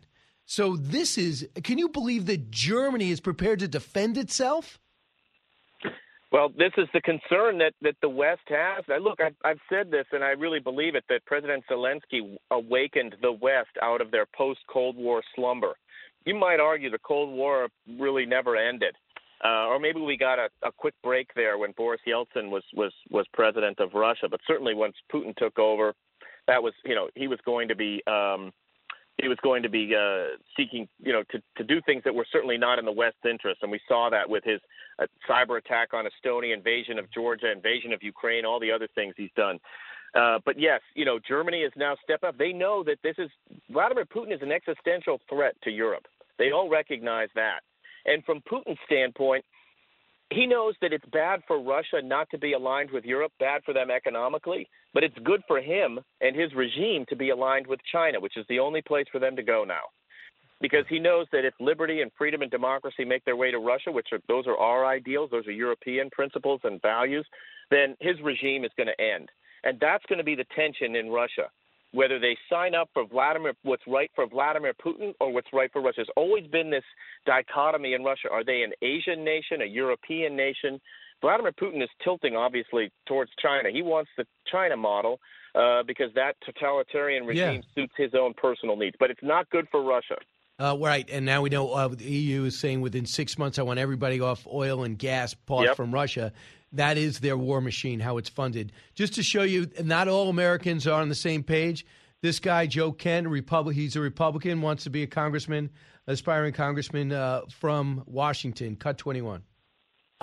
So 0.45 0.75
this 0.77 1.17
is, 1.17 1.49
can 1.63 1.79
you 1.79 1.89
believe 1.89 2.27
that 2.27 2.51
Germany 2.51 3.13
is 3.13 3.21
prepared 3.21 3.61
to 3.61 3.69
defend 3.69 4.19
itself? 4.19 4.81
Well, 6.35 6.49
this 6.49 6.73
is 6.79 6.89
the 6.93 7.01
concern 7.01 7.59
that, 7.59 7.75
that 7.83 7.95
the 8.03 8.09
West 8.09 8.43
has. 8.49 8.83
Look, 9.01 9.21
I've, 9.21 9.37
I've 9.45 9.61
said 9.71 9.93
this, 9.93 10.05
and 10.11 10.25
I 10.25 10.31
really 10.31 10.59
believe 10.59 10.97
it, 10.97 11.05
that 11.09 11.25
President 11.27 11.63
Zelensky 11.71 12.37
awakened 12.51 13.15
the 13.23 13.31
West 13.31 13.71
out 13.81 14.01
of 14.01 14.11
their 14.11 14.27
post 14.37 14.59
Cold 14.69 14.97
War 14.97 15.23
slumber. 15.37 15.75
You 16.27 16.35
might 16.35 16.59
argue 16.59 16.91
the 16.91 16.99
Cold 16.99 17.33
War 17.33 17.69
really 18.01 18.27
never 18.27 18.57
ended. 18.57 18.97
Uh, 19.45 19.69
or 19.69 19.79
maybe 19.79 20.01
we 20.01 20.17
got 20.17 20.41
a, 20.41 20.49
a 20.65 20.73
quick 20.77 20.95
break 21.05 21.29
there 21.37 21.57
when 21.57 21.71
Boris 21.77 22.01
Yeltsin 22.05 22.51
was, 22.51 22.65
was, 22.75 22.93
was 23.11 23.27
president 23.33 23.79
of 23.79 23.95
Russia. 23.95 24.27
But 24.29 24.41
certainly 24.45 24.75
once 24.75 24.97
Putin 25.15 25.37
took 25.37 25.57
over, 25.61 25.95
that 26.49 26.61
was, 26.61 26.73
you 26.85 26.97
know, 26.97 27.11
he 27.15 27.29
was 27.29 27.39
going 27.45 27.69
to 27.69 27.77
be 27.77 28.03
um, 28.09 28.51
he 29.19 29.29
was 29.29 29.39
going 29.43 29.63
to 29.63 29.69
be 29.69 29.95
uh, 29.95 30.37
seeking, 30.57 30.89
you 31.01 31.13
know, 31.13 31.23
to, 31.31 31.41
to 31.57 31.65
do 31.65 31.81
things 31.83 32.03
that 32.05 32.15
were 32.15 32.27
certainly 32.33 32.59
not 32.59 32.79
in 32.79 32.85
the 32.85 32.93
West's 32.93 33.25
interest. 33.29 33.61
And 33.63 33.71
we 33.71 33.81
saw 33.87 34.11
that 34.11 34.29
with 34.29 34.43
his 34.45 34.61
uh, 34.99 35.07
cyber 35.29 35.59
attack 35.59 35.95
on 35.95 36.05
Estonia, 36.05 36.53
invasion 36.53 36.99
of 36.99 37.11
Georgia, 37.13 37.51
invasion 37.51 37.93
of 37.93 38.03
Ukraine, 38.03 38.45
all 38.45 38.59
the 38.59 38.73
other 38.73 38.89
things 38.95 39.15
he's 39.17 39.31
done. 39.37 39.59
Uh, 40.15 40.39
but 40.45 40.59
yes, 40.59 40.81
you 40.95 41.05
know, 41.05 41.19
Germany 41.27 41.63
has 41.63 41.73
now 41.77 41.97
stepped 42.03 42.25
up. 42.25 42.37
They 42.39 42.53
know 42.53 42.83
that 42.85 42.99
this 43.03 43.17
is 43.19 43.31
Vladimir 43.71 44.05
Putin 44.05 44.33
is 44.35 44.43
an 44.43 44.53
existential 44.53 45.21
threat 45.29 45.55
to 45.63 45.71
Europe. 45.71 46.07
They 46.39 46.51
all 46.51 46.69
recognize 46.69 47.29
that. 47.35 47.61
And 48.07 48.25
from 48.25 48.43
Putin's 48.43 48.79
standpoint, 48.87 49.45
he 50.31 50.47
knows 50.47 50.75
that 50.81 50.93
it's 50.93 51.05
bad 51.13 51.43
for 51.47 51.61
Russia 51.61 52.01
not 52.03 52.29
to 52.31 52.39
be 52.39 52.53
aligned 52.53 52.91
with 52.91 53.05
Europe, 53.05 53.33
bad 53.39 53.63
for 53.65 53.73
them 53.73 53.91
economically, 53.91 54.69
but 54.95 55.05
it's 55.05 55.19
good 55.25 55.43
for 55.47 55.61
him 55.61 55.99
and 56.21 56.35
his 56.35 56.55
regime 56.55 57.05
to 57.09 57.17
be 57.17 57.31
aligned 57.31 57.67
with 57.67 57.81
China, 57.93 58.21
which 58.21 58.37
is 58.37 58.47
the 58.49 58.61
only 58.61 58.81
place 58.81 59.07
for 59.13 59.19
them 59.19 59.37
to 59.37 59.43
go 59.43 59.65
now. 59.65 59.83
Because 60.61 60.85
he 60.89 60.99
knows 60.99 61.27
that 61.33 61.45
if 61.45 61.53
liberty 61.61 62.01
and 62.01 62.11
freedom 62.17 62.41
and 62.41 62.51
democracy 62.51 63.05
make 63.05 63.25
their 63.25 63.37
way 63.37 63.51
to 63.51 63.59
Russia, 63.59 63.93
which 63.93 64.09
are 64.13 64.21
those 64.29 64.47
are 64.47 64.57
our 64.57 64.87
ideals, 64.87 65.31
those 65.31 65.47
are 65.47 65.53
European 65.53 66.09
principles 66.11 66.61
and 66.65 66.81
values, 66.81 67.27
then 67.71 67.97
his 68.01 68.15
regime 68.23 68.65
is 68.65 68.71
going 68.77 68.87
to 68.87 69.05
end. 69.05 69.29
And 69.65 69.79
that's 69.81 70.05
going 70.09 70.19
to 70.19 70.25
be 70.25 70.37
the 70.37 70.47
tension 70.57 70.97
in 70.97 71.11
Russia 71.11 71.51
whether 71.95 72.19
they 72.19 72.37
sign 72.51 72.75
up 72.75 72.91
for 72.93 73.07
Vladimir, 73.07 73.55
what's 73.63 73.85
right 73.87 74.11
for 74.17 74.27
Vladimir 74.27 74.75
Putin 74.85 75.15
or 75.21 75.33
what's 75.33 75.47
right 75.53 75.73
for 75.73 75.81
Russia. 75.81 75.99
There's 75.99 76.09
always 76.17 76.45
been 76.49 76.69
this 76.69 76.83
dichotomy 77.25 77.95
in 77.95 78.03
Russia. 78.03 78.29
Are 78.33 78.45
they 78.45 78.63
an 78.63 78.73
Asian 78.83 79.25
nation, 79.25 79.63
a 79.63 79.65
European 79.65 80.37
nation? 80.37 80.81
Vladimir 81.25 81.53
Putin 81.53 81.83
is 81.83 81.89
tilting, 82.05 82.37
obviously, 82.37 82.93
towards 83.09 83.31
China. 83.43 83.71
He 83.73 83.81
wants 83.81 84.11
the 84.19 84.27
China 84.53 84.77
model 84.77 85.21
uh, 85.55 85.83
because 85.83 86.11
that 86.15 86.35
totalitarian 86.45 87.25
regime 87.25 87.63
yeah. 87.63 87.75
suits 87.75 87.95
his 87.97 88.11
own 88.15 88.35
personal 88.35 88.77
needs. 88.77 88.95
But 89.01 89.11
it's 89.11 89.23
not 89.23 89.49
good 89.49 89.67
for 89.71 89.83
Russia. 89.83 90.17
Uh, 90.59 90.77
right, 90.79 91.09
and 91.11 91.25
now 91.25 91.41
we 91.41 91.49
know 91.49 91.73
uh, 91.73 91.89
the 91.89 92.05
EU 92.05 92.45
is 92.45 92.61
saying 92.61 92.83
within 92.83 93.07
six 93.07 93.39
months, 93.39 93.59
I 93.59 93.63
want 93.63 93.79
everybody 93.79 94.21
off 94.21 94.47
oil 94.47 94.85
and 94.85 94.99
gas 94.99 95.33
bought 95.33 95.65
yep. 95.65 95.77
from 95.77 95.95
Russia. 95.95 96.31
That 96.73 96.99
is 96.99 97.21
their 97.21 97.39
war 97.39 97.63
machine, 97.63 98.01
how 98.01 98.19
it's 98.19 98.29
funded. 98.29 98.71
Just 98.95 99.15
to 99.15 99.23
show 99.23 99.45
you, 99.45 99.71
not 99.83 100.09
all 100.09 100.29
Americans 100.29 100.87
are 100.87 101.01
on 101.01 101.09
the 101.09 101.15
same 101.15 101.43
page. 101.43 101.87
This 102.21 102.39
guy, 102.39 102.67
Joe 102.67 102.93
Kent, 102.93 103.29
Republic, 103.29 103.75
he's 103.75 103.97
a 103.97 104.01
Republican, 104.01 104.61
wants 104.61 104.85
to 104.85 104.91
be 104.91 105.03
a 105.03 105.07
congressman, 105.07 105.71
aspiring 106.07 106.53
congressman 106.53 107.13
uh, 107.13 107.43
from 107.49 108.03
Washington. 108.05 108.77
Cut 108.77 108.99
21. 108.99 109.43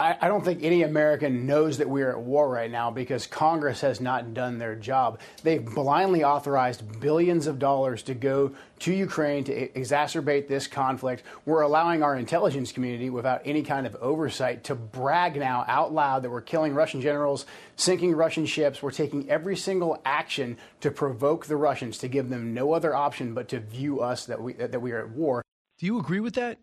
I, 0.02 0.18
I 0.20 0.28
don't 0.30 0.44
think 0.44 0.64
any 0.64 0.82
American 0.82 1.46
knows 1.46 1.78
that 1.78 1.88
we're 1.88 2.10
at 2.10 2.20
war 2.20 2.50
right 2.50 2.72
now 2.72 2.90
because 2.90 3.28
Congress 3.28 3.82
has 3.82 4.02
not 4.02 4.34
done 4.34 4.58
their 4.58 4.76
job. 4.76 5.20
They've 5.44 5.64
blindly 5.64 6.24
authorized 6.24 7.00
billions 7.00 7.46
of 7.46 7.60
dollars 7.60 8.02
to 8.04 8.16
go 8.16 8.54
to 8.80 8.92
Ukraine 8.92 9.44
to 9.44 9.68
exacerbate 9.70 10.48
this 10.48 10.66
conflict. 10.66 11.22
We're 11.46 11.62
allowing 11.62 12.02
our 12.02 12.18
intelligence 12.18 12.72
community, 12.72 13.12
without 13.12 13.44
any 13.46 13.62
kind 13.62 13.86
of 13.86 13.96
oversight, 13.98 14.64
to 14.66 14.76
brag 14.76 15.36
now 15.36 15.66
out 15.68 15.94
loud 15.94 16.24
that 16.24 16.32
we're 16.32 16.42
killing 16.42 16.74
Russian 16.74 17.00
generals, 17.00 17.46
sinking 17.76 18.16
Russian 18.16 18.48
ships. 18.48 18.82
We're 18.82 18.90
taking 18.90 19.30
every 19.30 19.56
single 19.56 20.02
action 20.04 20.58
to 20.80 20.90
provoke 20.90 21.46
the 21.46 21.58
Russians, 21.58 22.00
to 22.00 22.08
give 22.08 22.30
them 22.30 22.56
no 22.56 22.74
other 22.74 22.96
option 22.96 23.36
but 23.36 23.50
to 23.50 23.60
view 23.60 24.02
us 24.02 24.26
that 24.26 24.42
we 24.42 24.54
that 24.54 24.82
we 24.82 24.94
are 24.94 25.06
at 25.06 25.12
war. 25.12 25.44
Do 25.78 25.86
you 25.86 26.00
agree 26.00 26.22
with 26.22 26.34
that? 26.34 26.58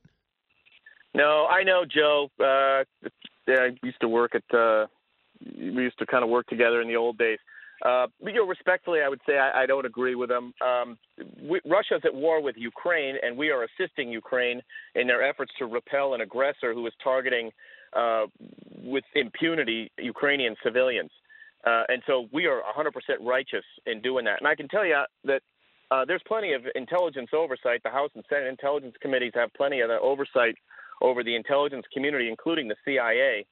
No, 1.15 1.47
I 1.47 1.63
know 1.63 1.85
Joe. 1.85 2.31
Uh, 2.39 2.85
I 3.55 3.87
used 3.87 4.01
to 4.01 4.09
work 4.09 4.35
at. 4.35 4.57
Uh, 4.57 4.87
we 5.57 5.85
used 5.85 5.99
to 6.01 6.07
kind 6.07 6.25
of 6.25 6.31
work 6.31 6.47
together 6.49 6.81
in 6.81 6.89
the 6.89 6.97
old 6.97 7.17
days. 7.17 7.39
Uh, 7.85 8.09
you 8.25 8.33
know, 8.33 8.47
respectfully, 8.47 9.01
I 9.05 9.09
would 9.09 9.21
say 9.27 9.39
I, 9.39 9.63
I 9.63 9.67
don't 9.67 9.87
agree 9.87 10.17
with 10.17 10.31
them. 10.31 10.53
Um, 10.61 10.99
we, 11.41 11.61
Russia's 11.65 12.03
at 12.05 12.13
war 12.13 12.43
with 12.43 12.57
Ukraine, 12.59 13.17
and 13.23 13.37
we 13.37 13.51
are 13.51 13.65
assisting 13.65 14.11
Ukraine 14.11 14.61
in 14.97 15.07
their 15.07 15.23
efforts 15.23 15.53
to 15.59 15.67
repel 15.67 16.15
an 16.15 16.21
aggressor 16.21 16.75
who 16.75 16.85
is 16.89 16.93
targeting, 17.03 17.53
uh, 17.95 18.27
with 18.83 19.05
impunity, 19.15 19.93
Ukrainian 19.97 20.57
civilians. 20.65 21.11
Uh, 21.65 21.85
and 21.89 22.03
so 22.07 22.29
we 22.33 22.47
are 22.47 22.63
100% 22.77 22.91
righteous 23.21 23.65
in 23.87 24.01
doing 24.01 24.25
that. 24.25 24.39
And 24.41 24.49
I 24.49 24.55
can 24.55 24.69
tell 24.69 24.85
you 24.85 25.03
that 25.25 25.43
uh, 25.91 26.05
there's 26.05 26.23
plenty 26.27 26.53
of 26.53 26.63
intelligence 26.75 27.31
oversight. 27.33 27.83
The 27.83 27.91
House 27.91 28.11
and 28.15 28.25
Senate 28.29 28.49
intelligence 28.49 28.95
committees 29.01 29.33
have 29.35 29.53
plenty 29.55 29.81
of 29.81 29.91
oversight 29.91 30.57
over 31.01 31.23
the 31.23 31.35
intelligence 31.35 31.87
community, 31.93 32.29
including 32.29 32.69
the 32.69 32.77
CIA. 32.85 33.47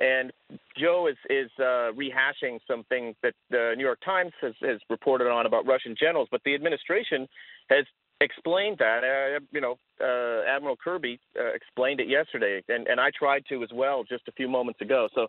And 0.00 0.32
Joe 0.78 1.08
is 1.08 1.16
is 1.28 1.50
uh, 1.58 1.90
rehashing 1.92 2.60
some 2.68 2.84
things 2.84 3.16
that 3.22 3.34
the 3.50 3.74
New 3.76 3.84
York 3.84 3.98
Times 4.04 4.32
has, 4.40 4.54
has 4.62 4.78
reported 4.88 5.28
on 5.28 5.46
about 5.46 5.66
Russian 5.66 5.96
generals, 5.98 6.28
but 6.30 6.40
the 6.44 6.54
administration 6.54 7.26
has 7.68 7.84
explained 8.20 8.78
that. 8.78 9.02
Uh, 9.02 9.40
you 9.50 9.60
know, 9.60 9.76
uh, 10.00 10.48
Admiral 10.48 10.76
Kirby 10.76 11.18
uh, 11.38 11.52
explained 11.52 12.00
it 12.00 12.08
yesterday, 12.08 12.62
and, 12.68 12.86
and 12.86 13.00
I 13.00 13.10
tried 13.16 13.44
to 13.48 13.62
as 13.62 13.70
well 13.74 14.04
just 14.04 14.28
a 14.28 14.32
few 14.32 14.48
moments 14.48 14.80
ago. 14.80 15.08
So, 15.14 15.26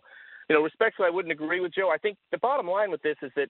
you 0.48 0.56
know, 0.56 0.62
respectfully, 0.62 1.06
I 1.06 1.10
wouldn't 1.10 1.32
agree 1.32 1.60
with 1.60 1.74
Joe. 1.74 1.90
I 1.92 1.98
think 1.98 2.16
the 2.30 2.38
bottom 2.38 2.68
line 2.68 2.90
with 2.90 3.02
this 3.02 3.16
is 3.22 3.30
that, 3.36 3.48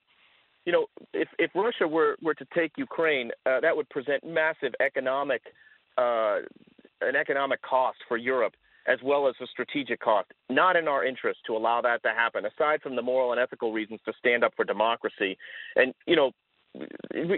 you 0.65 0.73
know, 0.73 0.87
if 1.13 1.29
if 1.39 1.51
Russia 1.55 1.87
were 1.87 2.17
were 2.23 2.35
to 2.35 2.47
take 2.55 2.73
Ukraine, 2.77 3.31
uh, 3.47 3.61
that 3.61 3.77
would 3.77 3.89
present 3.89 4.25
massive 4.25 4.73
economic 4.81 5.43
uh, 5.97 6.41
an 7.01 7.17
economic 7.17 7.61
cost 7.63 7.99
for 8.09 8.17
Europe 8.17 8.55
as 8.87 8.99
well 9.05 9.29
as 9.29 9.35
a 9.41 9.47
strategic 9.47 10.01
cost. 10.01 10.29
Not 10.49 10.77
in 10.77 10.89
our 10.89 11.05
interest 11.05 11.41
to 11.47 11.57
allow 11.57 11.81
that 11.83 12.03
to 12.03 12.11
happen, 12.11 12.45
aside 12.47 12.83
from 12.83 12.97
the 12.97 13.03
moral 13.03 13.33
and 13.33 13.41
ethical 13.41 13.73
reasons 13.73 14.01
to 14.07 14.13
stand 14.19 14.43
up 14.43 14.53
for 14.57 14.65
democracy. 14.65 15.37
And, 15.77 15.93
you 16.07 16.17
know, 16.17 16.33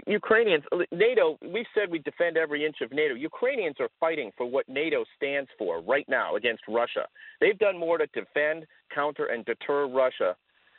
Ukrainians, 0.05 0.63
NATO, 0.91 1.37
we've 1.41 1.65
said 1.73 1.89
we 1.89 1.99
defend 1.99 2.37
every 2.37 2.65
inch 2.65 2.77
of 2.81 2.91
NATO. 2.91 3.15
Ukrainians 3.15 3.77
are 3.79 3.89
fighting 3.99 4.31
for 4.37 4.45
what 4.45 4.67
NATO 4.69 5.05
stands 5.15 5.49
for 5.57 5.81
right 5.81 6.07
now 6.07 6.35
against 6.35 6.63
Russia. 6.67 7.07
They've 7.41 7.57
done 7.57 7.77
more 7.77 7.97
to 7.97 8.05
defend, 8.13 8.65
counter, 8.93 9.25
and 9.25 9.43
deter 9.45 9.87
Russia 9.87 10.35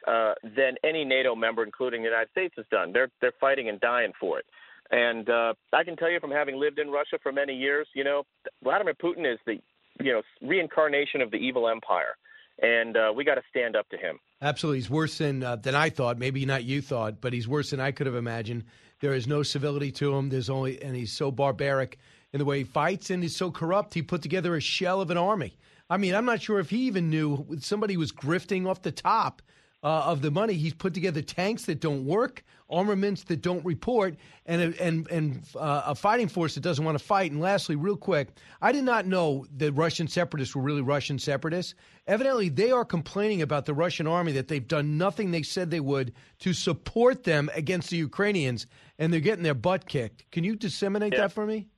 uh, 0.06 0.34
than 0.56 0.74
any 0.84 1.04
NATO 1.04 1.34
member, 1.34 1.64
including 1.64 2.02
the 2.02 2.08
United 2.08 2.30
States, 2.30 2.54
has 2.56 2.66
done. 2.70 2.92
They're 2.92 3.10
they're 3.20 3.32
fighting 3.40 3.68
and 3.68 3.80
dying 3.80 4.12
for 4.20 4.38
it. 4.38 4.44
And 4.90 5.28
uh, 5.28 5.54
I 5.72 5.84
can 5.84 5.96
tell 5.96 6.10
you 6.10 6.20
from 6.20 6.30
having 6.30 6.58
lived 6.58 6.78
in 6.78 6.90
Russia 6.90 7.18
for 7.22 7.32
many 7.32 7.54
years, 7.54 7.88
you 7.94 8.04
know, 8.04 8.24
Vladimir 8.62 8.94
Putin 8.94 9.30
is 9.30 9.38
the, 9.46 9.54
you 10.00 10.12
know, 10.12 10.22
reincarnation 10.42 11.20
of 11.20 11.30
the 11.30 11.36
evil 11.36 11.68
empire. 11.68 12.16
And 12.62 12.96
uh, 12.96 13.12
we 13.14 13.24
got 13.24 13.34
to 13.34 13.42
stand 13.50 13.74
up 13.74 13.88
to 13.88 13.96
him. 13.96 14.18
Absolutely. 14.40 14.78
He's 14.78 14.90
worse 14.90 15.18
than, 15.18 15.42
uh, 15.42 15.56
than 15.56 15.74
I 15.74 15.90
thought. 15.90 16.18
Maybe 16.18 16.46
not 16.46 16.64
you 16.64 16.82
thought, 16.82 17.20
but 17.20 17.32
he's 17.32 17.48
worse 17.48 17.70
than 17.70 17.80
I 17.80 17.90
could 17.90 18.06
have 18.06 18.14
imagined. 18.14 18.64
There 19.00 19.14
is 19.14 19.26
no 19.26 19.42
civility 19.42 19.90
to 19.92 20.14
him. 20.14 20.28
There's 20.28 20.50
only, 20.50 20.80
and 20.80 20.94
he's 20.94 21.12
so 21.12 21.32
barbaric 21.32 21.98
in 22.32 22.38
the 22.38 22.44
way 22.44 22.58
he 22.58 22.64
fights, 22.64 23.10
and 23.10 23.22
he's 23.22 23.36
so 23.36 23.50
corrupt. 23.50 23.94
He 23.94 24.02
put 24.02 24.22
together 24.22 24.54
a 24.54 24.60
shell 24.60 25.00
of 25.00 25.10
an 25.10 25.16
army. 25.16 25.56
I 25.90 25.96
mean, 25.96 26.14
I'm 26.14 26.24
not 26.24 26.42
sure 26.42 26.58
if 26.60 26.70
he 26.70 26.86
even 26.86 27.10
knew 27.10 27.46
somebody 27.58 27.96
was 27.96 28.12
grifting 28.12 28.66
off 28.68 28.82
the 28.82 28.92
top 28.92 29.42
uh, 29.84 30.04
of 30.06 30.22
the 30.22 30.30
money. 30.30 30.54
He's 30.54 30.72
put 30.72 30.94
together 30.94 31.20
tanks 31.20 31.66
that 31.66 31.78
don't 31.78 32.06
work, 32.06 32.42
armaments 32.70 33.24
that 33.24 33.42
don't 33.42 33.64
report, 33.64 34.16
and 34.46 34.74
a, 34.74 34.82
and 34.82 35.06
and 35.10 35.46
uh, 35.54 35.82
a 35.86 35.94
fighting 35.94 36.28
force 36.28 36.54
that 36.54 36.62
doesn't 36.62 36.84
want 36.84 36.98
to 36.98 37.04
fight. 37.04 37.30
And 37.30 37.40
lastly, 37.40 37.76
real 37.76 37.96
quick, 37.96 38.30
I 38.62 38.72
did 38.72 38.84
not 38.84 39.06
know 39.06 39.46
that 39.58 39.72
Russian 39.72 40.08
separatists 40.08 40.56
were 40.56 40.62
really 40.62 40.80
Russian 40.80 41.18
separatists. 41.18 41.74
Evidently, 42.06 42.48
they 42.48 42.70
are 42.70 42.84
complaining 42.84 43.42
about 43.42 43.66
the 43.66 43.74
Russian 43.74 44.06
army 44.06 44.32
that 44.32 44.48
they've 44.48 44.66
done 44.66 44.96
nothing 44.96 45.30
they 45.30 45.42
said 45.42 45.70
they 45.70 45.80
would 45.80 46.14
to 46.40 46.54
support 46.54 47.24
them 47.24 47.50
against 47.54 47.90
the 47.90 47.96
Ukrainians, 47.98 48.66
and 48.98 49.12
they're 49.12 49.20
getting 49.20 49.44
their 49.44 49.54
butt 49.54 49.86
kicked. 49.86 50.30
Can 50.32 50.44
you 50.44 50.56
disseminate 50.56 51.12
yeah. 51.12 51.20
that 51.20 51.32
for 51.32 51.46
me? 51.46 51.68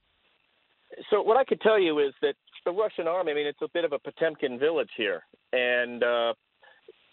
So 1.10 1.20
what 1.22 1.36
I 1.36 1.44
could 1.44 1.60
tell 1.60 1.78
you 1.78 1.98
is 1.98 2.14
that 2.22 2.34
the 2.64 2.70
Russian 2.72 3.08
army. 3.08 3.32
I 3.32 3.34
mean, 3.34 3.46
it's 3.46 3.62
a 3.62 3.68
bit 3.74 3.84
of 3.84 3.92
a 3.92 3.98
Potemkin 3.98 4.58
village 4.58 4.90
here, 4.96 5.22
and 5.52 6.02
uh, 6.02 6.34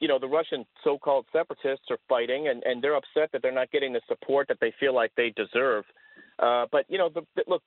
you 0.04 0.10
know, 0.10 0.20
the 0.20 0.28
Russian 0.28 0.66
so-called 0.84 1.26
separatists 1.32 1.86
are 1.90 1.98
fighting, 2.10 2.50
and, 2.50 2.62
and 2.64 2.84
they're 2.84 2.98
upset 2.98 3.32
that 3.32 3.42
they're 3.42 3.54
not 3.54 3.72
getting 3.72 3.94
the 3.94 4.02
support 4.10 4.50
that 4.50 4.58
they 4.60 4.74
feel 4.78 4.94
like 4.94 5.14
they 5.16 5.34
deserve. 5.38 5.86
Uh, 6.40 6.66
but 6.74 6.84
you 6.90 6.98
know, 6.98 7.08
the, 7.08 7.22
the, 7.38 7.44
look, 7.48 7.64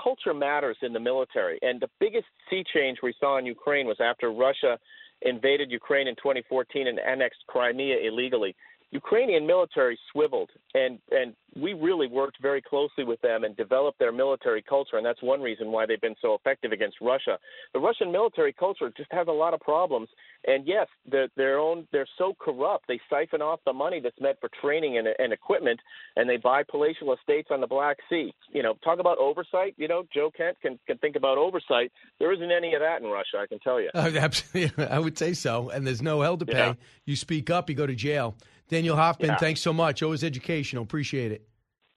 culture 0.00 0.34
matters 0.34 0.76
in 0.82 0.92
the 0.92 1.00
military, 1.00 1.58
and 1.62 1.80
the 1.80 1.88
biggest 2.00 2.26
sea 2.50 2.62
change 2.74 2.98
we 3.02 3.14
saw 3.18 3.38
in 3.38 3.46
Ukraine 3.46 3.86
was 3.86 3.96
after 3.98 4.30
Russia 4.30 4.78
invaded 5.22 5.70
Ukraine 5.70 6.06
in 6.06 6.14
2014 6.16 6.86
and 6.86 6.98
annexed 6.98 7.42
Crimea 7.46 7.96
illegally. 8.06 8.54
Ukrainian 8.94 9.44
military 9.44 9.98
swiveled, 10.12 10.50
and 10.72 11.00
and 11.10 11.34
we 11.60 11.72
really 11.72 12.06
worked 12.06 12.40
very 12.40 12.62
closely 12.62 13.04
with 13.04 13.20
them 13.22 13.42
and 13.44 13.56
developed 13.56 13.98
their 13.98 14.12
military 14.12 14.62
culture, 14.62 14.96
and 14.96 15.04
that's 15.04 15.22
one 15.22 15.40
reason 15.40 15.72
why 15.72 15.84
they've 15.84 16.00
been 16.00 16.14
so 16.22 16.34
effective 16.34 16.72
against 16.72 16.96
Russia. 17.00 17.38
The 17.72 17.80
Russian 17.80 18.10
military 18.12 18.52
culture 18.52 18.92
just 18.96 19.12
has 19.12 19.26
a 19.26 19.32
lot 19.32 19.52
of 19.52 19.60
problems, 19.60 20.08
and 20.46 20.64
yes, 20.64 20.86
their 21.10 21.28
their 21.36 21.58
own 21.58 21.88
they're 21.90 22.06
so 22.16 22.34
corrupt. 22.38 22.86
They 22.86 23.00
siphon 23.10 23.42
off 23.42 23.58
the 23.66 23.72
money 23.72 23.98
that's 24.00 24.20
meant 24.20 24.38
for 24.40 24.48
training 24.62 24.96
and, 24.96 25.08
and 25.18 25.32
equipment, 25.32 25.80
and 26.14 26.30
they 26.30 26.36
buy 26.36 26.62
palatial 26.62 27.12
estates 27.14 27.48
on 27.50 27.60
the 27.60 27.66
Black 27.66 27.96
Sea. 28.08 28.32
You 28.52 28.62
know, 28.62 28.74
talk 28.84 29.00
about 29.00 29.18
oversight. 29.18 29.74
You 29.76 29.88
know, 29.88 30.04
Joe 30.14 30.30
Kent 30.36 30.56
can 30.62 30.78
can 30.86 30.98
think 30.98 31.16
about 31.16 31.36
oversight. 31.36 31.90
There 32.20 32.32
isn't 32.32 32.52
any 32.52 32.74
of 32.74 32.80
that 32.80 33.02
in 33.02 33.08
Russia, 33.08 33.38
I 33.42 33.46
can 33.48 33.58
tell 33.58 33.80
you. 33.80 33.90
Uh, 33.92 34.12
absolutely, 34.14 34.86
I 34.86 35.00
would 35.00 35.18
say 35.18 35.34
so. 35.34 35.70
And 35.70 35.84
there's 35.84 36.02
no 36.02 36.20
hell 36.20 36.36
to 36.36 36.46
pay. 36.46 36.52
Yeah. 36.52 36.74
You 37.06 37.16
speak 37.16 37.50
up, 37.50 37.68
you 37.68 37.74
go 37.74 37.88
to 37.88 37.96
jail. 37.96 38.36
Daniel 38.68 38.96
Hoffman, 38.96 39.30
Yeah. 39.30 39.36
thanks 39.36 39.60
so 39.60 39.72
much. 39.72 40.02
Always 40.02 40.24
educational. 40.24 40.82
Appreciate 40.82 41.32
it. 41.32 41.46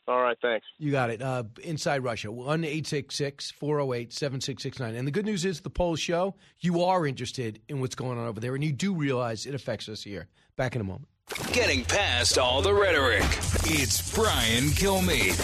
All 0.08 0.22
right, 0.22 0.38
thanks. 0.42 0.66
You 0.78 0.92
got 0.92 1.10
it. 1.10 1.22
Uh, 1.22 1.44
Inside 1.64 2.02
Russia, 2.02 2.32
1 2.32 2.64
408 2.64 4.14
7669. 4.14 4.96
And 4.96 5.06
the 5.06 5.12
good 5.12 5.26
news 5.26 5.44
is 5.44 5.60
the 5.62 5.70
polls 5.70 6.00
show 6.00 6.36
you 6.60 6.82
are 6.84 7.06
interested 7.06 7.60
in 7.68 7.82
what's 7.82 7.96
going 7.96 8.18
on 8.18 8.26
over 8.26 8.40
there, 8.40 8.56
and 8.56 8.64
you 8.64 8.72
do 8.72 8.94
realize 8.96 9.46
it 9.46 9.54
affects 9.54 9.90
us 9.90 10.02
here. 10.04 10.28
Back 10.56 10.76
in 10.76 10.82
a 10.82 10.86
moment. 10.86 11.10
Getting 11.52 11.84
past 11.84 12.38
all 12.38 12.62
the 12.62 12.74
rhetoric. 12.74 13.22
It's 13.66 14.14
Brian 14.16 14.66
Kilmeade. 14.70 15.36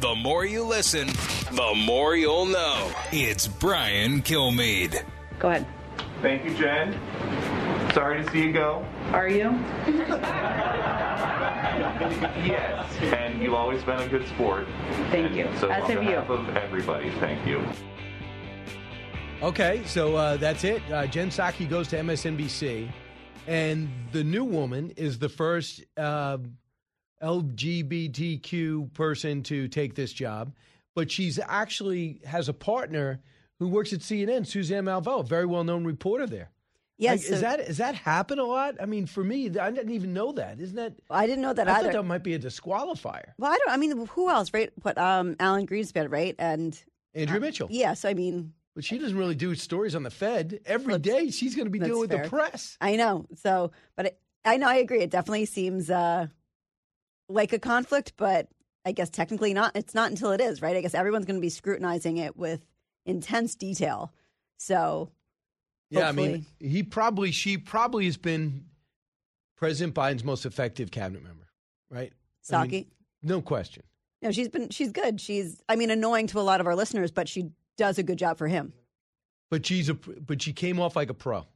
The 0.00 0.14
more 0.16 0.44
you 0.44 0.64
listen, 0.64 1.06
the 1.52 1.72
more 1.86 2.16
you'll 2.16 2.46
know. 2.46 2.92
It's 3.12 3.46
Brian 3.48 4.20
Kilmeade. 4.20 5.02
Go 5.38 5.48
ahead. 5.48 5.66
Thank 6.20 6.44
you, 6.44 6.54
Jen. 6.54 6.92
Sorry 7.94 8.24
to 8.24 8.30
see 8.30 8.44
you 8.44 8.52
go. 8.52 8.86
Are 9.12 9.28
you? 9.28 9.50
yes. 12.42 12.90
And 13.02 13.42
you've 13.42 13.52
always 13.52 13.82
been 13.82 13.98
a 13.98 14.08
good 14.08 14.26
sport. 14.28 14.66
Thank 15.10 15.36
you. 15.36 15.46
So 15.58 15.68
As 15.68 15.84
on 15.84 15.90
have 15.90 16.04
you. 16.04 16.16
of 16.16 16.56
everybody, 16.56 17.10
thank 17.20 17.46
you. 17.46 17.62
Okay, 19.42 19.82
so 19.84 20.16
uh, 20.16 20.36
that's 20.38 20.64
it. 20.64 20.82
Uh, 20.90 21.06
Jen 21.06 21.28
Psaki 21.28 21.68
goes 21.68 21.88
to 21.88 21.96
MSNBC, 21.98 22.88
and 23.46 23.90
the 24.12 24.24
new 24.24 24.44
woman 24.44 24.92
is 24.96 25.18
the 25.18 25.28
first 25.28 25.84
uh, 25.98 26.38
LGBTQ 27.22 28.94
person 28.94 29.42
to 29.42 29.68
take 29.68 29.94
this 29.96 30.12
job, 30.12 30.52
but 30.94 31.10
she's 31.10 31.38
actually 31.46 32.20
has 32.24 32.48
a 32.48 32.54
partner 32.54 33.20
who 33.58 33.68
works 33.68 33.92
at 33.92 34.00
CNN, 34.00 34.46
Suzanne 34.46 34.84
Malveaux, 34.84 35.20
a 35.20 35.24
very 35.24 35.46
well 35.46 35.64
known 35.64 35.84
reporter 35.84 36.26
there. 36.26 36.50
Yes, 36.98 37.20
Like, 37.20 37.26
so- 37.28 37.34
is 37.34 37.40
that 37.40 37.60
is 37.60 37.76
that 37.78 37.94
happen 37.94 38.38
a 38.38 38.44
lot? 38.44 38.76
I 38.80 38.86
mean, 38.86 39.06
for 39.06 39.24
me, 39.24 39.46
I 39.58 39.70
didn't 39.70 39.90
even 39.90 40.12
know 40.12 40.32
that. 40.32 40.60
Isn't 40.60 40.76
that? 40.76 40.94
I 41.10 41.26
didn't 41.26 41.42
know 41.42 41.52
that 41.52 41.68
I 41.68 41.72
either. 41.78 41.84
thought 41.84 41.92
that 41.94 42.02
might 42.04 42.22
be 42.22 42.34
a 42.34 42.38
disqualifier. 42.38 43.32
Well, 43.38 43.50
I 43.52 43.58
don't. 43.58 43.70
I 43.74 43.76
mean, 43.76 44.06
who 44.06 44.28
else, 44.30 44.52
right? 44.54 44.70
But 44.80 44.98
um, 44.98 45.36
Alan 45.40 45.66
Greenspan, 45.66 46.12
right? 46.12 46.36
And 46.38 46.80
Andrea 47.14 47.40
Mitchell. 47.40 47.68
Yes, 47.70 48.04
I 48.04 48.14
mean, 48.14 48.52
But 48.74 48.84
she 48.84 48.98
doesn't 48.98 49.16
really 49.16 49.34
do 49.34 49.54
stories 49.54 49.94
on 49.94 50.02
the 50.02 50.10
Fed 50.10 50.60
every 50.64 50.98
day. 50.98 51.30
She's 51.30 51.54
going 51.56 51.66
to 51.66 51.70
be 51.70 51.78
dealing 51.78 52.00
with 52.00 52.10
fair. 52.10 52.24
the 52.24 52.28
press. 52.28 52.76
I 52.80 52.96
know. 52.96 53.26
So, 53.36 53.72
but 53.96 54.06
it, 54.06 54.20
I 54.44 54.56
know 54.58 54.68
I 54.68 54.76
agree. 54.76 55.00
It 55.00 55.10
definitely 55.10 55.46
seems 55.46 55.90
uh, 55.90 56.26
like 57.28 57.52
a 57.52 57.58
conflict, 57.58 58.12
but 58.16 58.48
I 58.84 58.92
guess 58.92 59.10
technically 59.10 59.54
not. 59.54 59.72
It's 59.76 59.94
not 59.94 60.10
until 60.10 60.30
it 60.32 60.40
is, 60.40 60.62
right? 60.62 60.76
I 60.76 60.80
guess 60.80 60.94
everyone's 60.94 61.24
going 61.24 61.36
to 61.36 61.40
be 61.42 61.48
scrutinizing 61.50 62.18
it 62.18 62.36
with 62.36 62.64
intense 63.06 63.54
detail. 63.54 64.12
So, 64.58 65.10
Yeah, 66.00 66.08
I 66.08 66.12
mean, 66.12 66.46
he 66.58 66.82
probably, 66.82 67.30
she 67.32 67.58
probably 67.58 68.06
has 68.06 68.16
been 68.16 68.64
President 69.56 69.94
Biden's 69.94 70.24
most 70.24 70.46
effective 70.46 70.90
cabinet 70.90 71.22
member, 71.22 71.48
right? 71.90 72.12
I 72.52 72.66
mean, 72.66 72.86
no 73.22 73.40
question. 73.42 73.82
no, 74.22 74.32
she's 74.32 74.48
been 74.48 74.70
she's 74.70 74.90
good. 74.90 75.20
She's 75.20 75.62
I 75.68 75.76
mean 75.76 75.90
annoying 75.90 76.26
to 76.28 76.40
a 76.40 76.42
lot 76.42 76.60
of 76.60 76.66
our 76.66 76.74
listeners, 76.74 77.10
but 77.10 77.28
she 77.28 77.50
does 77.76 77.98
a 77.98 78.02
good 78.02 78.18
job 78.18 78.38
for 78.38 78.48
him. 78.48 78.72
But 79.50 79.66
she's 79.66 79.88
a, 79.88 79.94
but 79.94 80.42
she 80.42 80.52
came 80.52 80.80
off 80.80 80.96
like 80.96 81.10
a 81.10 81.14
pro. 81.14 81.46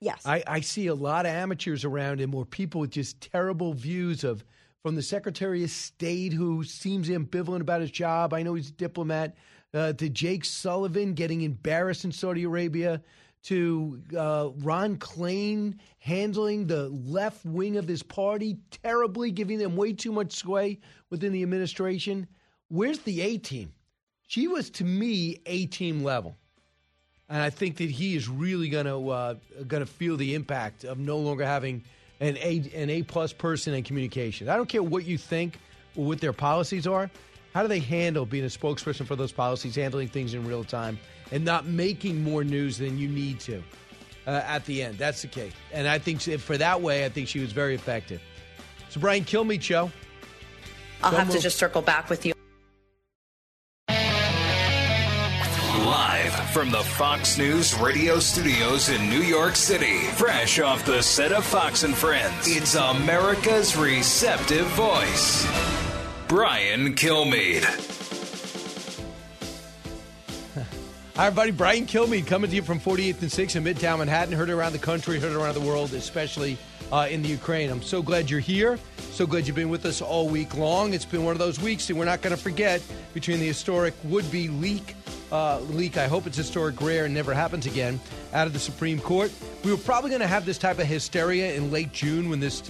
Yes. 0.00 0.22
I, 0.26 0.42
I 0.46 0.60
see 0.60 0.88
a 0.88 0.94
lot 0.94 1.26
of 1.26 1.32
amateurs 1.32 1.84
around 1.84 2.20
him 2.20 2.34
or 2.34 2.44
people 2.44 2.80
with 2.80 2.90
just 2.90 3.20
terrible 3.20 3.72
views 3.72 4.24
of 4.24 4.44
from 4.82 4.96
the 4.96 5.02
Secretary 5.02 5.62
of 5.62 5.70
State 5.70 6.32
who 6.32 6.64
seems 6.64 7.08
ambivalent 7.08 7.60
about 7.60 7.82
his 7.82 7.90
job. 7.92 8.34
I 8.34 8.42
know 8.42 8.54
he's 8.54 8.70
a 8.70 8.72
diplomat. 8.72 9.36
Uh, 9.74 9.92
to 9.92 10.08
Jake 10.10 10.44
Sullivan 10.44 11.14
getting 11.14 11.42
embarrassed 11.42 12.04
in 12.04 12.12
Saudi 12.12 12.42
Arabia. 12.42 13.00
To 13.44 14.00
uh, 14.16 14.50
Ron 14.58 14.96
Klain 14.98 15.78
handling 15.98 16.68
the 16.68 16.88
left 16.88 17.44
wing 17.44 17.76
of 17.76 17.88
his 17.88 18.02
party 18.02 18.58
terribly, 18.70 19.32
giving 19.32 19.58
them 19.58 19.74
way 19.76 19.92
too 19.92 20.12
much 20.12 20.32
sway 20.32 20.78
within 21.10 21.32
the 21.32 21.42
administration. 21.42 22.28
Where's 22.68 23.00
the 23.00 23.20
A 23.20 23.38
team? 23.38 23.72
She 24.28 24.46
was 24.46 24.70
to 24.70 24.84
me 24.84 25.40
A 25.46 25.66
team 25.66 26.04
level. 26.04 26.36
And 27.28 27.42
I 27.42 27.50
think 27.50 27.78
that 27.78 27.90
he 27.90 28.14
is 28.14 28.28
really 28.28 28.68
going 28.68 28.86
to 28.86 29.10
uh, 29.10 29.34
going 29.66 29.84
to 29.84 29.90
feel 29.90 30.16
the 30.16 30.34
impact 30.34 30.84
of 30.84 30.98
no 30.98 31.18
longer 31.18 31.44
having 31.44 31.82
an 32.20 32.36
A 32.38 32.70
an 32.74 32.90
A 32.90 33.02
plus 33.02 33.32
person 33.32 33.74
in 33.74 33.82
communication. 33.82 34.48
I 34.48 34.56
don't 34.56 34.68
care 34.68 34.82
what 34.82 35.04
you 35.04 35.18
think 35.18 35.58
or 35.96 36.04
what 36.04 36.20
their 36.20 36.32
policies 36.32 36.86
are. 36.86 37.10
How 37.54 37.62
do 37.62 37.68
they 37.68 37.80
handle 37.80 38.24
being 38.24 38.44
a 38.44 38.48
spokesperson 38.48 39.06
for 39.06 39.16
those 39.16 39.32
policies, 39.32 39.76
handling 39.76 40.08
things 40.08 40.32
in 40.32 40.46
real 40.46 40.64
time, 40.64 40.98
and 41.32 41.44
not 41.44 41.66
making 41.66 42.22
more 42.22 42.44
news 42.44 42.78
than 42.78 42.96
you 42.98 43.08
need 43.08 43.40
to 43.40 43.60
uh, 44.26 44.42
at 44.46 44.64
the 44.66 44.82
end? 44.82 44.98
That's 44.98 45.22
the 45.22 45.28
key. 45.28 45.50
And 45.72 45.88
I 45.88 45.98
think 45.98 46.20
she- 46.20 46.36
for 46.36 46.56
that 46.58 46.80
way, 46.80 47.04
I 47.04 47.08
think 47.08 47.26
she 47.26 47.40
was 47.40 47.50
very 47.50 47.74
effective. 47.74 48.20
So 48.90 49.00
Brian 49.00 49.24
Kilmeade 49.24 49.62
show. 49.62 49.90
I'll 51.02 51.10
Don't 51.10 51.20
have 51.20 51.30
to 51.30 51.40
just 51.40 51.58
circle 51.58 51.82
back 51.82 52.08
with 52.08 52.24
you. 52.24 52.34
Live 55.84 56.32
from 56.50 56.70
the 56.70 56.82
Fox 56.82 57.38
News 57.38 57.74
radio 57.78 58.18
studios 58.18 58.88
in 58.88 59.08
New 59.10 59.22
York 59.22 59.56
City, 59.56 59.98
fresh 60.14 60.60
off 60.60 60.84
the 60.84 61.02
set 61.02 61.32
of 61.32 61.44
Fox 61.44 61.82
and 61.82 61.94
Friends, 61.94 62.46
it's 62.46 62.74
America's 62.76 63.76
receptive 63.76 64.66
voice, 64.68 65.46
Brian 66.28 66.94
Kilmeade. 66.94 68.01
Hi, 71.14 71.26
everybody. 71.26 71.50
Brian 71.50 71.84
Kilmeade 71.84 72.26
coming 72.26 72.48
to 72.48 72.56
you 72.56 72.62
from 72.62 72.80
48th 72.80 73.20
and 73.20 73.30
6th 73.30 73.56
in 73.56 73.64
Midtown 73.64 73.98
Manhattan. 73.98 74.32
Heard 74.32 74.48
around 74.48 74.72
the 74.72 74.78
country, 74.78 75.20
heard 75.20 75.32
around 75.32 75.52
the 75.52 75.60
world, 75.60 75.92
especially 75.92 76.56
uh, 76.90 77.06
in 77.10 77.20
the 77.20 77.28
Ukraine. 77.28 77.68
I'm 77.68 77.82
so 77.82 78.00
glad 78.00 78.30
you're 78.30 78.40
here. 78.40 78.78
So 79.10 79.26
glad 79.26 79.46
you've 79.46 79.54
been 79.54 79.68
with 79.68 79.84
us 79.84 80.00
all 80.00 80.26
week 80.26 80.56
long. 80.56 80.94
It's 80.94 81.04
been 81.04 81.22
one 81.22 81.32
of 81.32 81.38
those 81.38 81.60
weeks 81.60 81.86
that 81.88 81.96
we're 81.96 82.06
not 82.06 82.22
going 82.22 82.34
to 82.34 82.42
forget 82.42 82.80
between 83.12 83.40
the 83.40 83.46
historic 83.46 83.92
would-be 84.04 84.48
leak, 84.48 84.94
uh, 85.30 85.60
leak. 85.60 85.98
I 85.98 86.06
hope 86.06 86.26
it's 86.26 86.38
historic, 86.38 86.80
rare, 86.80 87.04
and 87.04 87.12
never 87.12 87.34
happens 87.34 87.66
again. 87.66 88.00
Out 88.32 88.46
of 88.46 88.54
the 88.54 88.58
Supreme 88.58 88.98
Court, 88.98 89.30
we 89.64 89.70
were 89.70 89.76
probably 89.76 90.08
going 90.08 90.22
to 90.22 90.26
have 90.26 90.46
this 90.46 90.56
type 90.56 90.78
of 90.78 90.86
hysteria 90.86 91.52
in 91.52 91.70
late 91.70 91.92
June 91.92 92.30
when 92.30 92.40
this 92.40 92.66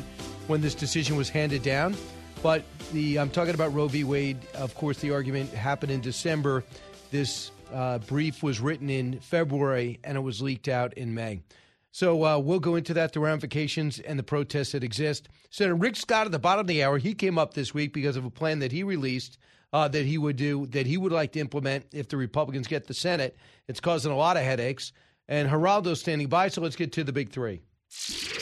when 0.49 0.61
this 0.61 0.75
decision 0.75 1.15
was 1.15 1.29
handed 1.29 1.63
down. 1.63 1.95
But 2.43 2.65
the 2.93 3.21
I'm 3.21 3.31
talking 3.31 3.55
about 3.55 3.73
Roe 3.73 3.87
v. 3.87 4.03
Wade. 4.03 4.39
Of 4.55 4.75
course, 4.75 4.99
the 4.99 5.13
argument 5.13 5.53
happened 5.53 5.93
in 5.93 6.01
December. 6.01 6.65
This 7.13 7.53
uh, 7.73 7.99
brief 7.99 8.43
was 8.43 8.61
written 8.61 8.91
in 8.91 9.21
February 9.21 10.01
and 10.05 10.17
it 10.17 10.21
was 10.21 10.43
leaked 10.43 10.69
out 10.69 10.95
in 10.95 11.15
May. 11.15 11.43
So 11.91 12.25
uh, 12.25 12.39
we'll 12.39 12.61
go 12.61 12.77
into 12.77 12.95
that, 12.95 13.13
the 13.13 13.21
ramifications 13.21 13.99
and 13.99 14.19
the 14.19 14.23
protests 14.23 14.73
that 14.73 14.83
exist. 14.83 15.29
Senator 15.51 15.75
Rick 15.75 15.97
Scott 15.97 16.27
at 16.27 16.33
the 16.33 16.39
bottom 16.39 16.61
of 16.61 16.67
the 16.67 16.83
hour, 16.83 16.97
he 16.99 17.13
came 17.13 17.39
up 17.39 17.53
this 17.55 17.75
week 17.75 17.93
because 17.93 18.17
of 18.17 18.25
a 18.25 18.31
plan 18.31 18.61
that 18.61 18.73
he 18.73 18.83
released 18.83 19.39
uh, 19.73 19.89
that 19.89 20.07
he 20.07 20.19
would 20.19 20.37
do, 20.37 20.67
that 20.67 20.87
he 20.87 20.97
would 20.97 21.13
like 21.13 21.33
to 21.33 21.41
implement 21.41 21.87
if 21.93 22.09
the 22.09 22.17
Republicans 22.17 22.67
get 22.67 22.87
the 22.87 22.95
Senate. 22.95 23.37
It's 23.69 23.81
causing 23.81 24.13
a 24.13 24.17
lot 24.17 24.37
of 24.37 24.43
headaches. 24.43 24.93
And 25.29 25.49
Geraldo's 25.49 26.01
standing 26.01 26.29
by, 26.29 26.49
so 26.49 26.61
let's 26.61 26.77
get 26.77 26.93
to 26.93 27.05
the 27.05 27.13
big 27.13 27.31
three. 27.31 27.63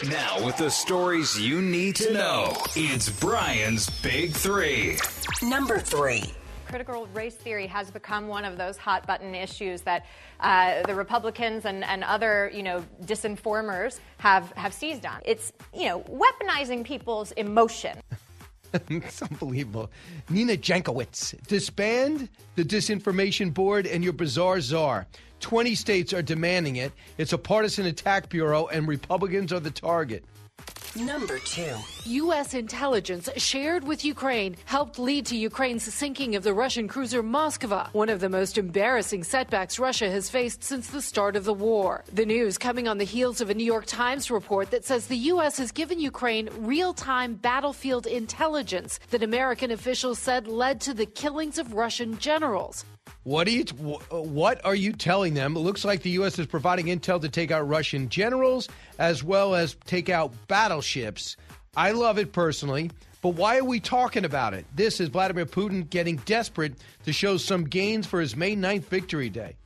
Now, 0.08 0.44
with 0.44 0.56
the 0.56 0.70
stories 0.70 1.38
you 1.40 1.60
need 1.60 1.96
to 1.96 2.12
know, 2.12 2.56
it's 2.76 3.08
Brian's 3.20 3.90
Big 4.00 4.32
Three. 4.32 4.96
Number 5.42 5.78
three. 5.78 6.22
Critical 6.70 7.08
race 7.08 7.34
theory 7.34 7.66
has 7.66 7.90
become 7.90 8.28
one 8.28 8.44
of 8.44 8.56
those 8.56 8.76
hot 8.76 9.04
button 9.04 9.34
issues 9.34 9.82
that 9.82 10.06
uh, 10.38 10.82
the 10.86 10.94
Republicans 10.94 11.64
and, 11.64 11.82
and 11.82 12.04
other, 12.04 12.48
you 12.54 12.62
know, 12.62 12.84
disinformers 13.02 13.98
have, 14.18 14.52
have 14.52 14.72
seized 14.72 15.04
on. 15.04 15.20
It's, 15.24 15.52
you 15.74 15.86
know, 15.86 16.00
weaponizing 16.02 16.84
people's 16.84 17.32
emotion. 17.32 17.98
it's 18.88 19.20
unbelievable. 19.20 19.90
Nina 20.28 20.56
Jankowicz, 20.56 21.44
disband 21.48 22.28
the 22.54 22.62
disinformation 22.62 23.52
board 23.52 23.88
and 23.88 24.04
your 24.04 24.12
bizarre 24.12 24.60
czar. 24.60 25.08
20 25.40 25.74
states 25.74 26.12
are 26.12 26.22
demanding 26.22 26.76
it. 26.76 26.92
It's 27.18 27.32
a 27.32 27.38
partisan 27.38 27.86
attack 27.86 28.28
bureau, 28.28 28.68
and 28.68 28.86
Republicans 28.86 29.52
are 29.52 29.58
the 29.58 29.72
target. 29.72 30.24
Number 30.96 31.38
two. 31.38 31.76
U.S. 32.04 32.52
intelligence 32.52 33.28
shared 33.36 33.86
with 33.86 34.04
Ukraine 34.04 34.56
helped 34.64 34.98
lead 34.98 35.24
to 35.26 35.36
Ukraine's 35.36 35.84
sinking 35.94 36.34
of 36.34 36.42
the 36.42 36.52
Russian 36.52 36.88
cruiser 36.88 37.22
Moskva, 37.22 37.94
one 37.94 38.08
of 38.08 38.18
the 38.18 38.28
most 38.28 38.58
embarrassing 38.58 39.22
setbacks 39.22 39.78
Russia 39.78 40.10
has 40.10 40.28
faced 40.28 40.64
since 40.64 40.88
the 40.88 41.00
start 41.00 41.36
of 41.36 41.44
the 41.44 41.54
war. 41.54 42.02
The 42.12 42.26
news 42.26 42.58
coming 42.58 42.88
on 42.88 42.98
the 42.98 43.04
heels 43.04 43.40
of 43.40 43.50
a 43.50 43.54
New 43.54 43.64
York 43.64 43.86
Times 43.86 44.32
report 44.32 44.72
that 44.72 44.84
says 44.84 45.06
the 45.06 45.16
U.S. 45.16 45.58
has 45.58 45.70
given 45.70 46.00
Ukraine 46.00 46.48
real 46.58 46.92
time 46.92 47.34
battlefield 47.34 48.06
intelligence 48.06 48.98
that 49.10 49.22
American 49.22 49.70
officials 49.70 50.18
said 50.18 50.48
led 50.48 50.80
to 50.80 50.92
the 50.92 51.06
killings 51.06 51.58
of 51.58 51.74
Russian 51.74 52.18
generals. 52.18 52.84
What 53.24 53.46
are 53.46 53.50
you 53.50 53.64
uh, 54.10 54.22
what 54.22 54.64
are 54.64 54.74
you 54.74 54.92
telling 54.92 55.34
them? 55.34 55.56
It 55.56 55.60
looks 55.60 55.84
like 55.84 56.02
the 56.02 56.10
U.S. 56.10 56.38
is 56.38 56.46
providing 56.46 56.86
intel 56.86 57.20
to 57.20 57.28
take 57.28 57.50
out 57.50 57.68
Russian 57.68 58.08
generals 58.08 58.68
as 58.98 59.22
well 59.22 59.54
as 59.54 59.76
take 59.84 60.08
out 60.08 60.32
battleships. 60.48 61.36
I 61.76 61.92
love 61.92 62.18
it 62.18 62.32
personally, 62.32 62.90
but 63.22 63.30
why 63.30 63.58
are 63.58 63.64
we 63.64 63.78
talking 63.78 64.24
about 64.24 64.54
it? 64.54 64.64
This 64.74 65.00
is 65.00 65.08
Vladimir 65.08 65.46
Putin 65.46 65.88
getting 65.88 66.16
desperate 66.24 66.74
to 67.04 67.12
show 67.12 67.36
some 67.36 67.64
gains 67.64 68.06
for 68.06 68.20
his 68.20 68.34
May 68.34 68.56
9th 68.56 68.84
victory 68.84 69.28
day. 69.28 69.56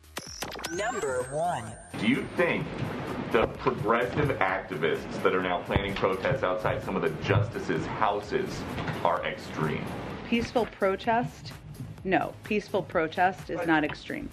Number 0.72 1.22
one. 1.30 1.64
Do 2.00 2.08
you 2.08 2.26
think 2.36 2.66
the 3.32 3.46
progressive 3.46 4.30
activists 4.38 5.22
that 5.22 5.34
are 5.34 5.42
now 5.42 5.62
planning 5.62 5.94
protests 5.94 6.42
outside 6.42 6.82
some 6.82 6.96
of 6.96 7.02
the 7.02 7.10
justices' 7.22 7.86
houses 7.86 8.60
are 9.04 9.24
extreme? 9.24 9.84
Peaceful 10.28 10.66
protest 10.66 11.52
no, 12.04 12.34
peaceful 12.44 12.82
protest 12.82 13.50
is 13.50 13.66
not 13.66 13.82
extreme. 13.82 14.28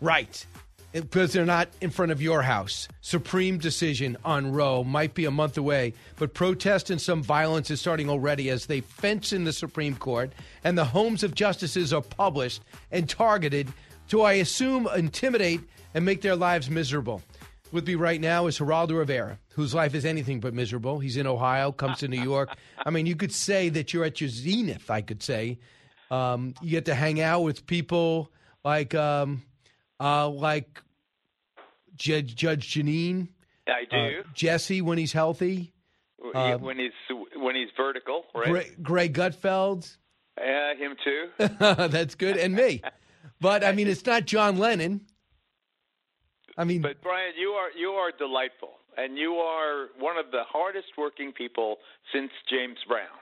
Right. 0.00 0.44
Because 0.92 1.32
they're 1.32 1.44
not 1.44 1.68
in 1.80 1.90
front 1.90 2.10
of 2.10 2.20
your 2.20 2.42
house. 2.42 2.88
Supreme 3.00 3.58
decision 3.58 4.16
on 4.24 4.50
Roe 4.50 4.82
might 4.82 5.14
be 5.14 5.24
a 5.24 5.30
month 5.30 5.56
away, 5.56 5.94
but 6.16 6.34
protest 6.34 6.90
and 6.90 7.00
some 7.00 7.22
violence 7.22 7.70
is 7.70 7.80
starting 7.80 8.08
already 8.08 8.50
as 8.50 8.66
they 8.66 8.80
fence 8.80 9.32
in 9.32 9.44
the 9.44 9.52
Supreme 9.52 9.94
Court 9.94 10.32
and 10.64 10.76
the 10.76 10.84
homes 10.84 11.22
of 11.22 11.34
justices 11.34 11.92
are 11.92 12.02
published 12.02 12.62
and 12.90 13.08
targeted 13.08 13.68
to, 14.08 14.22
I 14.22 14.34
assume, 14.34 14.88
intimidate 14.96 15.60
and 15.94 16.04
make 16.04 16.22
their 16.22 16.34
lives 16.34 16.68
miserable. 16.68 17.22
With 17.70 17.86
me 17.86 17.94
right 17.94 18.20
now 18.20 18.48
is 18.48 18.58
Geraldo 18.58 18.98
Rivera, 18.98 19.38
whose 19.50 19.74
life 19.74 19.94
is 19.94 20.04
anything 20.04 20.40
but 20.40 20.54
miserable. 20.54 20.98
He's 20.98 21.16
in 21.16 21.28
Ohio, 21.28 21.70
comes 21.70 21.98
to 21.98 22.08
New 22.08 22.20
York. 22.20 22.50
I 22.84 22.90
mean, 22.90 23.06
you 23.06 23.14
could 23.14 23.32
say 23.32 23.68
that 23.68 23.92
you're 23.94 24.04
at 24.04 24.20
your 24.20 24.30
zenith, 24.30 24.90
I 24.90 25.02
could 25.02 25.22
say. 25.22 25.58
Um, 26.10 26.54
you 26.60 26.70
get 26.70 26.86
to 26.86 26.94
hang 26.94 27.20
out 27.20 27.42
with 27.42 27.66
people 27.66 28.30
like 28.64 28.94
um, 28.94 29.42
uh, 30.00 30.28
like 30.28 30.82
Judge 31.96 32.34
Judge 32.34 32.74
Jeanine. 32.74 33.28
I 33.68 33.84
do. 33.88 34.20
Uh, 34.20 34.22
Jesse 34.34 34.82
when 34.82 34.98
he's 34.98 35.12
healthy. 35.12 35.72
Uh, 36.34 36.56
when 36.58 36.78
he's 36.78 36.92
when 37.36 37.54
he's 37.54 37.68
vertical, 37.76 38.24
right? 38.34 38.48
Greg, 38.50 38.82
Greg 38.82 39.14
Gutfeld. 39.14 39.96
Yeah, 40.38 40.74
him 40.74 40.96
too. 41.02 41.28
That's 41.88 42.14
good, 42.14 42.36
and 42.36 42.54
me. 42.54 42.82
But 43.40 43.64
I 43.64 43.72
mean, 43.72 43.88
it's 43.88 44.04
not 44.04 44.26
John 44.26 44.58
Lennon. 44.58 45.06
I 46.58 46.64
mean, 46.64 46.82
but 46.82 47.00
Brian, 47.02 47.32
you 47.38 47.50
are 47.50 47.70
you 47.78 47.90
are 47.90 48.10
delightful, 48.10 48.72
and 48.98 49.16
you 49.16 49.34
are 49.34 49.88
one 49.98 50.18
of 50.18 50.30
the 50.30 50.42
hardest 50.48 50.88
working 50.98 51.32
people 51.32 51.76
since 52.12 52.30
James 52.50 52.78
Brown 52.86 53.19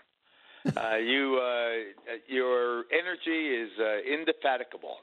uh, 0.77 0.97
you 0.97 1.41
uh, 1.43 2.15
your 2.27 2.85
energy 2.93 3.49
is 3.49 3.71
uh, 3.79 3.99
indefatigable, 4.03 4.97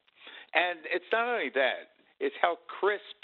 and 0.53 0.79
it's 0.93 1.05
not 1.11 1.27
only 1.27 1.49
that; 1.55 1.95
it's 2.19 2.35
how 2.41 2.57
crisp 2.79 3.19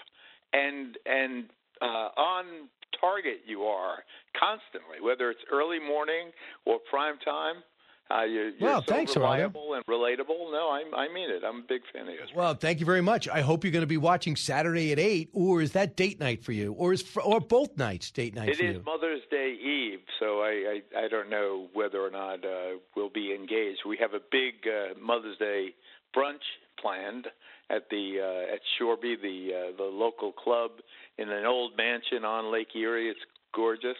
and 0.53 0.97
and 1.05 1.45
uh, 1.81 2.09
on 2.17 2.69
target 2.99 3.41
you 3.45 3.63
are 3.63 4.03
constantly, 4.37 5.01
whether 5.01 5.29
it's 5.29 5.41
early 5.51 5.79
morning 5.79 6.31
or 6.65 6.79
prime 6.89 7.17
time. 7.23 7.63
Uh, 8.11 8.23
you're 8.23 8.51
well, 8.59 8.81
so 8.81 8.91
thanks, 8.91 9.15
reliable 9.15 9.73
and 9.73 9.85
relatable. 9.85 10.51
No, 10.51 10.69
I, 10.69 10.83
I 10.95 11.13
mean 11.13 11.29
it. 11.29 11.43
I'm 11.45 11.59
a 11.59 11.63
big 11.67 11.81
fan 11.93 12.07
of 12.07 12.13
yours. 12.13 12.29
Well, 12.35 12.53
thank 12.55 12.79
you 12.79 12.85
very 12.85 13.01
much. 13.01 13.27
I 13.27 13.41
hope 13.41 13.63
you're 13.63 13.71
going 13.71 13.81
to 13.83 13.87
be 13.87 13.97
watching 13.97 14.35
Saturday 14.35 14.91
at 14.91 14.99
eight, 14.99 15.29
or 15.33 15.61
is 15.61 15.71
that 15.73 15.95
date 15.95 16.19
night 16.19 16.43
for 16.43 16.51
you, 16.51 16.73
or 16.73 16.93
is 16.93 17.05
or 17.23 17.39
both 17.39 17.77
nights 17.77 18.11
date 18.11 18.35
night 18.35 18.49
It 18.49 18.57
for 18.57 18.63
is 18.65 18.75
you? 18.75 18.83
Mother's 18.85 19.21
Day 19.29 19.53
Eve, 19.53 19.99
so 20.19 20.41
I, 20.41 20.81
I 20.95 21.05
I 21.05 21.07
don't 21.07 21.29
know 21.29 21.67
whether 21.73 22.01
or 22.01 22.11
not 22.11 22.43
uh, 22.43 22.77
we'll 22.95 23.09
be 23.09 23.33
engaged. 23.33 23.81
We 23.87 23.97
have 23.97 24.13
a 24.13 24.21
big 24.31 24.67
uh, 24.67 24.99
Mother's 24.99 25.37
Day 25.37 25.75
brunch 26.15 26.43
planned 26.79 27.27
at 27.69 27.89
the 27.89 28.17
uh, 28.19 28.53
at 28.53 28.61
Shoreby, 28.77 29.21
the 29.21 29.51
uh, 29.53 29.77
the 29.77 29.83
local 29.83 30.31
club 30.31 30.71
in 31.17 31.29
an 31.29 31.45
old 31.45 31.77
mansion 31.77 32.25
on 32.25 32.51
Lake 32.51 32.75
Erie. 32.75 33.09
It's 33.09 33.19
gorgeous. 33.53 33.97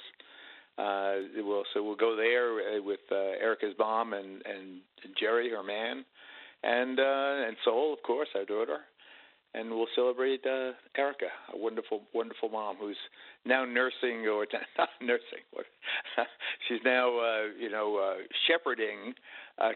Uh, 0.82 1.16
we'll, 1.38 1.64
so 1.74 1.84
we'll 1.84 1.96
go 1.96 2.16
there 2.16 2.78
uh, 2.78 2.82
with 2.82 3.02
uh, 3.12 3.16
Erica's 3.40 3.76
mom 3.78 4.14
and 4.14 4.42
and 4.46 4.82
Jerry, 5.20 5.50
her 5.52 5.64
man, 5.64 6.04
and 6.64 7.00
uh, 7.00 7.48
and 7.48 7.56
Sol, 7.64 7.94
of 7.94 8.02
course, 8.02 8.30
our 8.36 8.46
daughter, 8.46 8.80
and 9.54 9.70
we'll 9.70 9.88
celebrate 9.96 10.42
uh, 10.46 10.72
Erica, 10.98 11.28
a 11.54 11.58
wonderful, 11.58 12.02
wonderful 12.14 12.50
mom 12.50 12.78
who's 12.80 12.98
now 13.46 13.64
nursing 13.64 14.28
or 14.28 14.48
not 14.78 14.90
nursing. 15.02 15.46
What, 15.52 15.66
she's 16.68 16.80
now 16.84 17.10
uh, 17.20 17.44
you 17.60 17.70
know 17.70 17.98
uh, 17.98 18.24
shepherding 18.48 19.14
uh, 19.60 19.72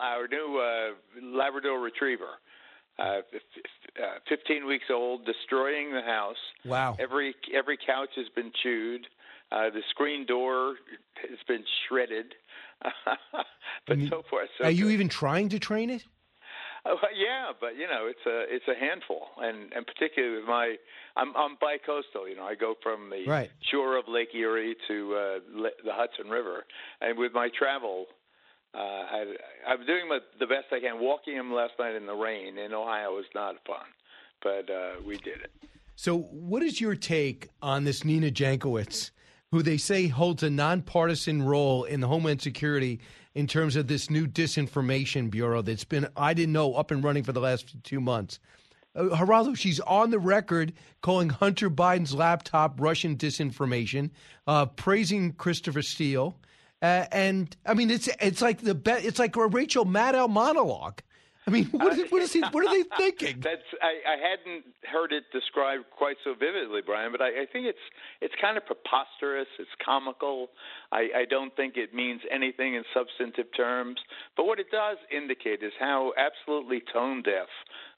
our 0.00 0.26
new 0.26 0.58
uh, 0.58 1.26
Labrador 1.36 1.80
Retriever. 1.80 2.38
Uh, 2.98 3.22
uh, 4.02 4.18
15 4.28 4.66
weeks 4.66 4.84
old, 4.92 5.24
destroying 5.24 5.90
the 5.90 6.02
house. 6.02 6.36
Wow. 6.66 6.96
Every 7.00 7.34
every 7.56 7.78
couch 7.78 8.10
has 8.16 8.26
been 8.34 8.52
chewed. 8.62 9.06
Uh, 9.52 9.70
the 9.70 9.82
screen 9.90 10.26
door 10.26 10.74
has 11.28 11.38
been 11.48 11.64
shredded. 11.88 12.34
but 13.86 13.98
so 14.08 14.22
far, 14.30 14.42
so 14.58 14.64
Are 14.64 14.70
you 14.70 14.90
even 14.90 15.08
trying 15.08 15.48
to 15.50 15.58
train 15.58 15.90
it? 15.90 16.04
Oh, 16.86 16.96
yeah, 17.14 17.52
but 17.60 17.76
you 17.76 17.86
know, 17.86 18.06
it's 18.06 18.24
a 18.26 18.44
it's 18.48 18.64
a 18.66 18.74
handful, 18.78 19.26
and 19.38 19.70
and 19.74 19.86
particularly 19.86 20.36
with 20.36 20.46
my, 20.46 20.76
I'm 21.14 21.36
I'm 21.36 21.56
bi-coastal. 21.60 22.26
You 22.26 22.36
know, 22.36 22.44
I 22.44 22.54
go 22.54 22.74
from 22.82 23.10
the 23.10 23.28
Right. 23.28 23.50
shore 23.70 23.98
of 23.98 24.06
Lake 24.08 24.34
Erie 24.34 24.76
to 24.88 25.14
uh, 25.14 25.38
Le- 25.60 25.78
the 25.84 25.92
Hudson 25.92 26.30
River, 26.30 26.64
and 27.02 27.18
with 27.18 27.32
my 27.34 27.50
travel, 27.58 28.06
uh, 28.74 28.78
I, 28.78 29.24
I'm 29.68 29.84
doing 29.84 30.08
my, 30.08 30.20
the 30.38 30.46
best 30.46 30.66
I 30.72 30.80
can. 30.80 31.00
Walking 31.00 31.34
him 31.34 31.52
last 31.52 31.72
night 31.78 31.94
in 31.96 32.06
the 32.06 32.14
rain 32.14 32.56
in 32.56 32.72
Ohio 32.72 33.14
was 33.14 33.26
not 33.34 33.56
fun, 33.66 33.84
but 34.42 34.72
uh, 34.72 35.02
we 35.06 35.18
did 35.18 35.40
it. 35.42 35.50
So, 35.96 36.16
what 36.16 36.62
is 36.62 36.80
your 36.80 36.94
take 36.94 37.50
on 37.60 37.84
this 37.84 38.06
Nina 38.06 38.30
Jankowicz, 38.30 39.10
who 39.52 39.62
they 39.62 39.76
say 39.76 40.06
holds 40.06 40.42
a 40.42 40.50
nonpartisan 40.50 41.42
role 41.42 41.84
in 41.84 42.00
the 42.00 42.06
Homeland 42.06 42.40
Security 42.40 43.00
in 43.34 43.46
terms 43.46 43.76
of 43.76 43.88
this 43.88 44.08
new 44.08 44.26
disinformation 44.26 45.30
bureau 45.30 45.62
that's 45.62 45.84
been, 45.84 46.08
I 46.16 46.34
didn't 46.34 46.52
know, 46.52 46.74
up 46.74 46.90
and 46.90 47.02
running 47.02 47.24
for 47.24 47.32
the 47.32 47.40
last 47.40 47.74
two 47.82 48.00
months? 48.00 48.38
Uh, 48.94 49.04
Geraldo, 49.04 49.56
she's 49.56 49.80
on 49.80 50.10
the 50.10 50.18
record 50.18 50.72
calling 51.00 51.30
Hunter 51.30 51.70
Biden's 51.70 52.14
laptop 52.14 52.80
Russian 52.80 53.16
disinformation, 53.16 54.10
uh, 54.46 54.66
praising 54.66 55.32
Christopher 55.32 55.82
Steele, 55.82 56.36
uh, 56.82 57.06
and 57.12 57.54
I 57.66 57.74
mean 57.74 57.90
it's 57.90 58.08
it's 58.20 58.40
like 58.40 58.62
the 58.62 58.74
be- 58.74 58.90
it's 58.90 59.18
like 59.18 59.36
a 59.36 59.46
Rachel 59.46 59.84
Maddow 59.84 60.28
monologue. 60.28 61.02
I 61.50 61.52
mean, 61.52 61.66
what 61.72 61.98
is, 61.98 62.10
what 62.12 62.22
is 62.22 62.32
he, 62.32 62.40
what 62.52 62.64
are 62.64 62.72
they 62.72 62.84
thinking? 62.96 63.40
That's 63.42 63.66
I, 63.82 64.14
I 64.14 64.16
hadn't 64.16 64.64
heard 64.84 65.12
it 65.12 65.24
described 65.32 65.84
quite 65.90 66.16
so 66.22 66.34
vividly, 66.38 66.80
Brian, 66.84 67.10
but 67.10 67.20
I, 67.20 67.42
I 67.42 67.46
think 67.52 67.66
it's 67.66 67.86
it's 68.20 68.34
kind 68.40 68.56
of 68.56 68.64
preposterous. 68.64 69.48
It's 69.58 69.70
comical. 69.84 70.50
I, 70.92 71.08
I 71.16 71.24
don't 71.28 71.54
think 71.56 71.76
it 71.76 71.92
means 71.92 72.20
anything 72.30 72.74
in 72.74 72.84
substantive 72.94 73.46
terms. 73.56 73.98
But 74.36 74.46
what 74.46 74.60
it 74.60 74.70
does 74.70 74.98
indicate 75.10 75.62
is 75.62 75.72
how 75.80 76.12
absolutely 76.16 76.82
tone 76.92 77.22
deaf 77.22 77.48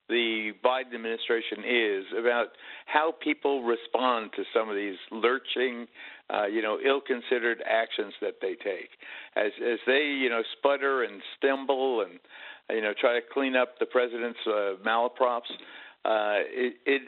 the 0.09 0.53
Biden 0.65 0.95
administration 0.95 1.65
is 1.65 2.05
about 2.19 2.49
how 2.87 3.13
people 3.23 3.63
respond 3.63 4.31
to 4.37 4.43
some 4.55 4.69
of 4.69 4.77
these 4.77 4.97
lurching, 5.11 5.87
uh, 6.33 6.47
you 6.47 6.61
know, 6.61 6.79
ill-considered 6.85 7.63
actions 7.69 8.13
that 8.21 8.35
they 8.41 8.55
take. 8.55 8.91
As 9.37 9.53
as 9.65 9.79
they, 9.87 10.05
you 10.05 10.29
know, 10.29 10.43
sputter 10.59 11.03
and 11.05 11.23
stumble 11.37 12.03
and 12.03 12.19
you 12.71 12.81
know 12.81 12.93
try 12.99 13.15
to 13.15 13.21
clean 13.33 13.57
up 13.57 13.79
the 13.79 13.87
president's 13.87 14.39
uh, 14.47 14.75
malaprops, 14.87 15.51
uh, 16.05 16.43
it, 16.51 16.75
it 16.87 17.03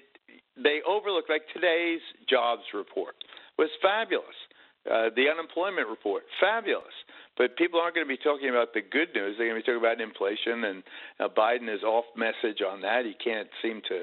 they 0.56 0.80
overlook 0.86 1.24
like 1.28 1.42
today's 1.52 2.00
jobs 2.28 2.62
report 2.72 3.14
was 3.58 3.70
fabulous. 3.82 4.36
Uh, 4.84 5.08
the 5.16 5.30
unemployment 5.32 5.88
report, 5.88 6.24
fabulous. 6.38 6.92
But 7.38 7.56
people 7.56 7.80
aren't 7.80 7.94
going 7.94 8.06
to 8.06 8.08
be 8.08 8.20
talking 8.20 8.50
about 8.50 8.74
the 8.74 8.82
good 8.82 9.08
news. 9.14 9.34
They're 9.38 9.48
going 9.48 9.58
to 9.58 9.64
be 9.64 9.66
talking 9.66 9.80
about 9.80 10.00
inflation, 10.00 10.64
and 10.64 10.82
uh, 11.18 11.28
Biden 11.32 11.72
is 11.72 11.82
off 11.82 12.04
message 12.14 12.60
on 12.60 12.82
that. 12.82 13.06
He 13.06 13.14
can't 13.16 13.48
seem 13.62 13.80
to 13.88 14.02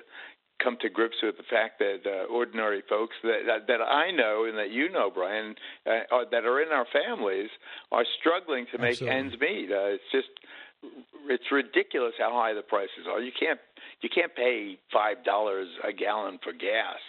come 0.62 0.78
to 0.82 0.90
grips 0.90 1.18
with 1.22 1.38
the 1.38 1.48
fact 1.50 1.80
that 1.80 2.02
uh, 2.06 2.32
ordinary 2.34 2.84
folks 2.90 3.16
that, 3.24 3.46
that 3.48 3.68
that 3.68 3.82
I 3.82 4.12
know 4.12 4.46
and 4.46 4.58
that 4.58 4.72
you 4.72 4.90
know, 4.90 5.10
Brian, 5.14 5.56
uh, 5.86 6.06
are, 6.12 6.26
that 6.30 6.46
are 6.46 6.62
in 6.62 6.70
our 6.70 6.86
families 6.92 7.50
are 7.92 8.06
struggling 8.20 8.66
to 8.72 8.78
make 8.78 9.02
Absolutely. 9.02 9.18
ends 9.18 9.36
meet. 9.40 9.72
Uh, 9.72 9.98
it's 9.98 10.12
just 10.12 10.30
it's 11.30 11.52
ridiculous 11.52 12.14
how 12.18 12.32
high 12.34 12.54
the 12.54 12.62
prices 12.62 13.06
are. 13.10 13.22
You 13.22 13.32
can't 13.38 13.60
you 14.02 14.10
can't 14.14 14.36
pay 14.36 14.78
five 14.92 15.24
dollars 15.24 15.68
a 15.88 15.94
gallon 15.94 16.40
for 16.44 16.54
gas. 16.54 17.00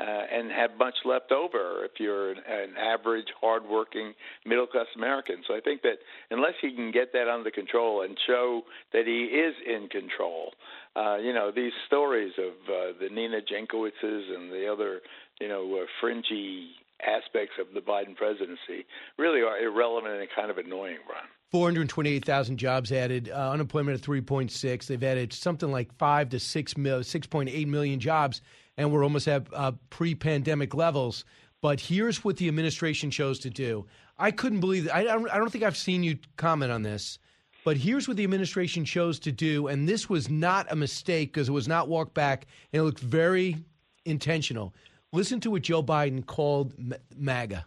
uh, 0.00 0.04
and 0.32 0.50
have 0.50 0.70
much 0.78 0.94
left 1.04 1.32
over 1.32 1.84
if 1.84 1.92
you're 1.98 2.30
an, 2.30 2.38
an 2.48 2.76
average, 2.78 3.26
hardworking, 3.40 4.14
middle 4.46 4.66
class 4.66 4.86
American. 4.96 5.36
So 5.46 5.56
I 5.56 5.60
think 5.60 5.82
that 5.82 5.98
unless 6.30 6.54
he 6.62 6.72
can 6.74 6.92
get 6.92 7.12
that 7.12 7.28
under 7.28 7.50
control 7.50 8.02
and 8.02 8.16
show 8.26 8.62
that 8.92 9.06
he 9.06 9.24
is 9.24 9.54
in 9.66 9.88
control, 9.88 10.52
uh, 10.94 11.16
you 11.16 11.32
know, 11.34 11.50
these 11.54 11.72
stories 11.86 12.32
of 12.38 12.52
uh, 12.68 12.98
the 13.00 13.08
Nina 13.12 13.40
Jankowiczes 13.40 14.34
and 14.34 14.50
the 14.52 14.68
other, 14.72 15.00
you 15.40 15.48
know, 15.48 15.80
uh, 15.82 15.86
fringy 16.00 16.70
aspects 17.02 17.54
of 17.60 17.66
the 17.74 17.80
Biden 17.80 18.14
presidency 18.16 18.86
really 19.18 19.40
are 19.40 19.58
irrelevant 19.58 20.14
and 20.14 20.28
kind 20.34 20.50
of 20.50 20.58
annoying, 20.58 20.98
Ron. 21.08 21.26
428,000 21.50 22.58
jobs 22.58 22.92
added, 22.92 23.30
uh, 23.30 23.50
unemployment 23.50 23.98
at 23.98 24.06
3.6. 24.06 24.86
They've 24.86 25.02
added 25.02 25.32
something 25.32 25.70
like 25.70 25.92
5 25.96 26.28
to 26.30 26.40
6 26.40 26.76
mil, 26.76 27.00
6.8 27.00 27.66
million 27.66 28.00
jobs, 28.00 28.42
and 28.76 28.92
we're 28.92 29.02
almost 29.02 29.28
at 29.28 29.46
uh, 29.52 29.72
pre 29.90 30.14
pandemic 30.14 30.74
levels. 30.74 31.24
But 31.60 31.80
here's 31.80 32.22
what 32.22 32.36
the 32.36 32.48
administration 32.48 33.10
chose 33.10 33.38
to 33.40 33.50
do. 33.50 33.86
I 34.18 34.30
couldn't 34.30 34.60
believe. 34.60 34.88
I 34.92 35.04
don't, 35.04 35.30
I 35.30 35.38
don't 35.38 35.50
think 35.50 35.64
I've 35.64 35.76
seen 35.76 36.02
you 36.02 36.18
comment 36.36 36.70
on 36.70 36.82
this, 36.82 37.18
but 37.64 37.76
here's 37.76 38.06
what 38.06 38.16
the 38.16 38.24
administration 38.24 38.84
chose 38.84 39.18
to 39.20 39.32
do. 39.32 39.68
And 39.68 39.88
this 39.88 40.08
was 40.08 40.28
not 40.28 40.70
a 40.70 40.76
mistake 40.76 41.32
because 41.32 41.48
it 41.48 41.52
was 41.52 41.68
not 41.68 41.88
walked 41.88 42.14
back, 42.14 42.46
and 42.72 42.80
it 42.80 42.84
looked 42.84 43.00
very 43.00 43.56
intentional. 44.04 44.74
Listen 45.12 45.40
to 45.40 45.50
what 45.50 45.62
Joe 45.62 45.82
Biden 45.82 46.24
called 46.24 46.74
MAGA. 47.16 47.64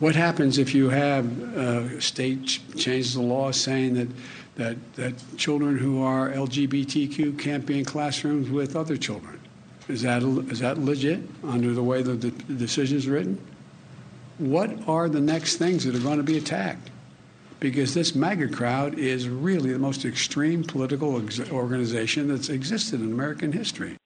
What 0.00 0.16
happens 0.16 0.58
if 0.58 0.74
you 0.74 0.88
have 0.88 1.56
uh, 1.56 2.00
state 2.00 2.46
ch- 2.46 2.60
changes 2.76 3.14
the 3.14 3.22
law 3.22 3.52
saying 3.52 3.94
that, 3.94 4.08
that 4.56 4.94
that 4.94 5.36
children 5.36 5.78
who 5.78 6.02
are 6.02 6.30
LGBTQ 6.30 7.38
can't 7.38 7.64
be 7.64 7.78
in 7.78 7.84
classrooms 7.84 8.50
with 8.50 8.74
other 8.74 8.96
children? 8.96 9.40
Is 9.86 10.02
that 10.02 10.24
is 10.50 10.58
that 10.58 10.78
legit 10.78 11.20
under 11.44 11.72
the 11.74 11.82
way 11.82 12.02
the, 12.02 12.14
the 12.14 12.30
decision 12.54 12.96
is 12.96 13.06
written? 13.06 13.38
What 14.38 14.88
are 14.88 15.08
the 15.08 15.20
next 15.20 15.58
things 15.58 15.84
that 15.84 15.94
are 15.94 16.00
going 16.00 16.16
to 16.16 16.24
be 16.24 16.38
attacked? 16.38 16.90
Because 17.60 17.94
this 17.94 18.16
MAGA 18.16 18.48
crowd 18.48 18.98
is 18.98 19.28
really 19.28 19.72
the 19.72 19.78
most 19.78 20.04
extreme 20.04 20.64
political 20.64 21.22
ex- 21.22 21.38
organization 21.52 22.26
that's 22.26 22.48
existed 22.48 23.00
in 23.00 23.12
American 23.12 23.52
history. 23.52 23.96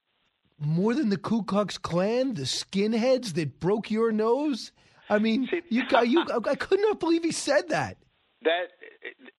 More 0.61 0.93
than 0.93 1.09
the 1.09 1.16
Ku 1.16 1.45
Klux 1.45 1.78
Klan, 1.78 2.34
the 2.34 2.43
skinheads 2.43 3.32
that 3.34 3.59
broke 3.59 3.91
your 3.91 4.12
nose. 4.12 4.70
I 5.09 5.18
mean, 5.18 5.48
you 5.68 5.88
got 5.88 6.09
you. 6.09 6.24
I 6.46 6.54
could 6.54 6.80
not 6.80 7.00
believe 7.00 7.24
he 7.24 7.32
said 7.32 7.68
that. 7.68 7.96
That 8.42 8.68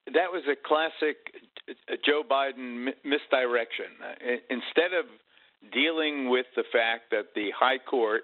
that 0.07 0.31
was 0.31 0.43
a 0.51 0.55
classic 0.55 1.17
Joe 2.05 2.23
Biden 2.29 2.87
misdirection. 3.03 3.85
Instead 4.49 4.93
of 4.97 5.05
dealing 5.73 6.29
with 6.29 6.45
the 6.55 6.63
fact 6.71 7.11
that 7.11 7.35
the 7.35 7.49
High 7.57 7.77
Court, 7.77 8.23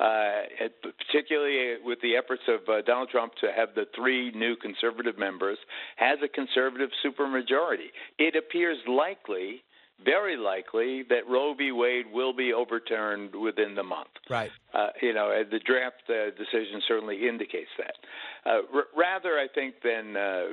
uh, 0.00 0.42
particularly 0.82 1.76
with 1.84 2.00
the 2.00 2.16
efforts 2.16 2.42
of 2.48 2.60
uh, 2.68 2.82
Donald 2.82 3.10
Trump 3.10 3.34
to 3.40 3.48
have 3.54 3.74
the 3.74 3.86
three 3.94 4.30
new 4.32 4.56
conservative 4.56 5.18
members, 5.18 5.58
has 5.96 6.18
a 6.24 6.28
conservative 6.28 6.90
supermajority. 7.04 7.90
It 8.18 8.36
appears 8.36 8.78
likely, 8.86 9.62
very 10.04 10.36
likely, 10.36 11.02
that 11.08 11.26
Roe 11.28 11.54
v. 11.54 11.72
Wade 11.72 12.06
will 12.12 12.32
be 12.32 12.52
overturned 12.52 13.34
within 13.34 13.74
the 13.74 13.82
month. 13.82 14.08
Right. 14.28 14.50
Uh, 14.74 14.88
you 15.00 15.14
know, 15.14 15.42
the 15.50 15.58
draft 15.58 16.02
uh, 16.08 16.30
decision 16.36 16.82
certainly 16.86 17.26
indicates 17.28 17.70
that. 17.78 17.94
Uh, 18.44 18.60
r- 18.74 18.84
rather, 18.96 19.38
I 19.38 19.46
think 19.52 19.76
than 19.82 20.16
uh, 20.16 20.44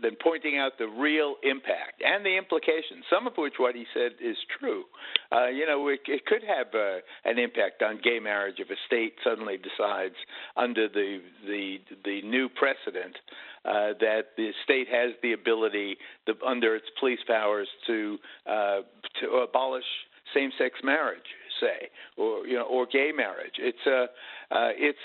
than 0.00 0.16
pointing 0.22 0.58
out 0.58 0.72
the 0.78 0.86
real 0.86 1.36
impact 1.42 2.02
and 2.04 2.24
the 2.24 2.36
implications, 2.36 3.04
some 3.10 3.26
of 3.26 3.34
which 3.36 3.54
what 3.58 3.74
he 3.74 3.84
said 3.92 4.12
is 4.20 4.36
true. 4.58 4.84
Uh, 5.30 5.48
you 5.48 5.66
know, 5.66 5.88
it, 5.88 6.00
it 6.06 6.24
could 6.26 6.42
have 6.42 6.68
uh, 6.74 6.98
an 7.24 7.38
impact 7.38 7.82
on 7.82 8.00
gay 8.02 8.18
marriage 8.18 8.56
if 8.58 8.70
a 8.70 8.76
state 8.86 9.14
suddenly 9.22 9.58
decides, 9.58 10.14
under 10.56 10.88
the 10.88 11.20
the 11.46 11.76
the 12.04 12.22
new 12.22 12.48
precedent, 12.48 13.16
uh, 13.64 13.92
that 14.00 14.32
the 14.36 14.50
state 14.64 14.88
has 14.88 15.12
the 15.22 15.32
ability, 15.32 15.96
the, 16.26 16.34
under 16.46 16.74
its 16.74 16.86
police 16.98 17.20
powers, 17.26 17.68
to 17.86 18.18
uh, 18.46 18.80
to 19.20 19.26
abolish 19.36 19.84
same-sex 20.34 20.78
marriage, 20.82 21.28
say, 21.60 21.88
or 22.16 22.46
you 22.46 22.54
know, 22.54 22.64
or 22.64 22.86
gay 22.86 23.10
marriage. 23.14 23.54
It's 23.58 23.86
uh, 23.86 24.06
uh, 24.54 24.70
it's 24.76 24.98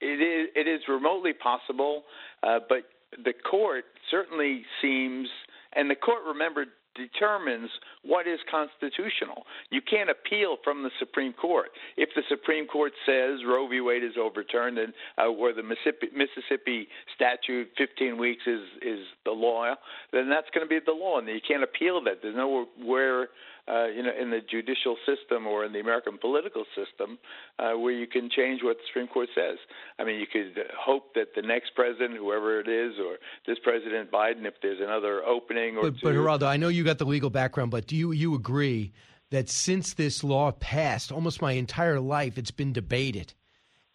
it 0.00 0.20
is 0.20 0.48
it 0.54 0.68
is 0.68 0.80
remotely 0.88 1.32
possible, 1.32 2.04
but 2.42 2.84
the 3.12 3.32
court 3.48 3.84
certainly 4.10 4.62
seems, 4.82 5.28
and 5.74 5.90
the 5.90 5.96
court, 5.96 6.22
remember, 6.26 6.66
determines 6.98 7.70
what 8.02 8.26
is 8.26 8.40
constitutional. 8.50 9.44
You 9.70 9.80
can't 9.80 10.10
appeal 10.10 10.56
from 10.64 10.82
the 10.82 10.90
Supreme 10.98 11.32
Court. 11.32 11.70
If 11.96 12.10
the 12.16 12.22
Supreme 12.28 12.66
Court 12.66 12.92
says 13.06 13.40
Roe 13.46 13.68
v. 13.68 13.80
Wade 13.80 14.02
is 14.02 14.14
overturned, 14.20 14.78
and 14.78 14.92
uh, 15.16 15.28
or 15.28 15.52
the 15.52 15.62
Mississippi, 15.62 16.08
Mississippi 16.14 16.88
statute, 17.14 17.68
15 17.78 18.18
weeks 18.18 18.42
is 18.46 18.66
is 18.82 19.00
the 19.24 19.30
law, 19.30 19.74
then 20.12 20.28
that's 20.28 20.48
going 20.52 20.66
to 20.66 20.68
be 20.68 20.80
the 20.84 20.92
law, 20.92 21.18
and 21.18 21.28
you 21.28 21.40
can't 21.46 21.62
appeal 21.62 22.02
that. 22.04 22.18
There's 22.22 22.36
nowhere. 22.36 23.28
Uh, 23.68 23.86
you 23.86 24.02
know, 24.02 24.12
in 24.18 24.30
the 24.30 24.40
judicial 24.40 24.96
system 25.04 25.46
or 25.46 25.62
in 25.64 25.74
the 25.74 25.80
American 25.80 26.16
political 26.16 26.64
system, 26.74 27.18
uh, 27.58 27.72
where 27.72 27.92
you 27.92 28.06
can 28.06 28.30
change 28.30 28.62
what 28.62 28.78
the 28.78 28.82
Supreme 28.86 29.08
Court 29.08 29.28
says. 29.34 29.58
I 29.98 30.04
mean, 30.04 30.18
you 30.18 30.26
could 30.26 30.64
hope 30.74 31.12
that 31.14 31.34
the 31.36 31.42
next 31.42 31.74
president, 31.74 32.16
whoever 32.16 32.60
it 32.60 32.68
is, 32.68 32.94
or 32.98 33.18
this 33.46 33.58
President 33.62 34.10
Biden, 34.10 34.46
if 34.46 34.54
there's 34.62 34.80
another 34.80 35.22
opening 35.22 35.76
or 35.76 35.90
But, 35.90 36.00
but 36.02 36.14
Geraldo, 36.14 36.44
I 36.44 36.56
know 36.56 36.68
you 36.68 36.82
got 36.82 36.96
the 36.96 37.04
legal 37.04 37.28
background, 37.28 37.70
but 37.70 37.86
do 37.86 37.94
you 37.94 38.12
you 38.12 38.34
agree 38.34 38.92
that 39.30 39.48
since 39.48 39.94
this 39.94 40.24
law 40.24 40.52
passed, 40.52 41.12
almost 41.12 41.42
my 41.42 41.52
entire 41.52 42.00
life, 42.00 42.38
it's 42.38 42.50
been 42.50 42.72
debated, 42.72 43.34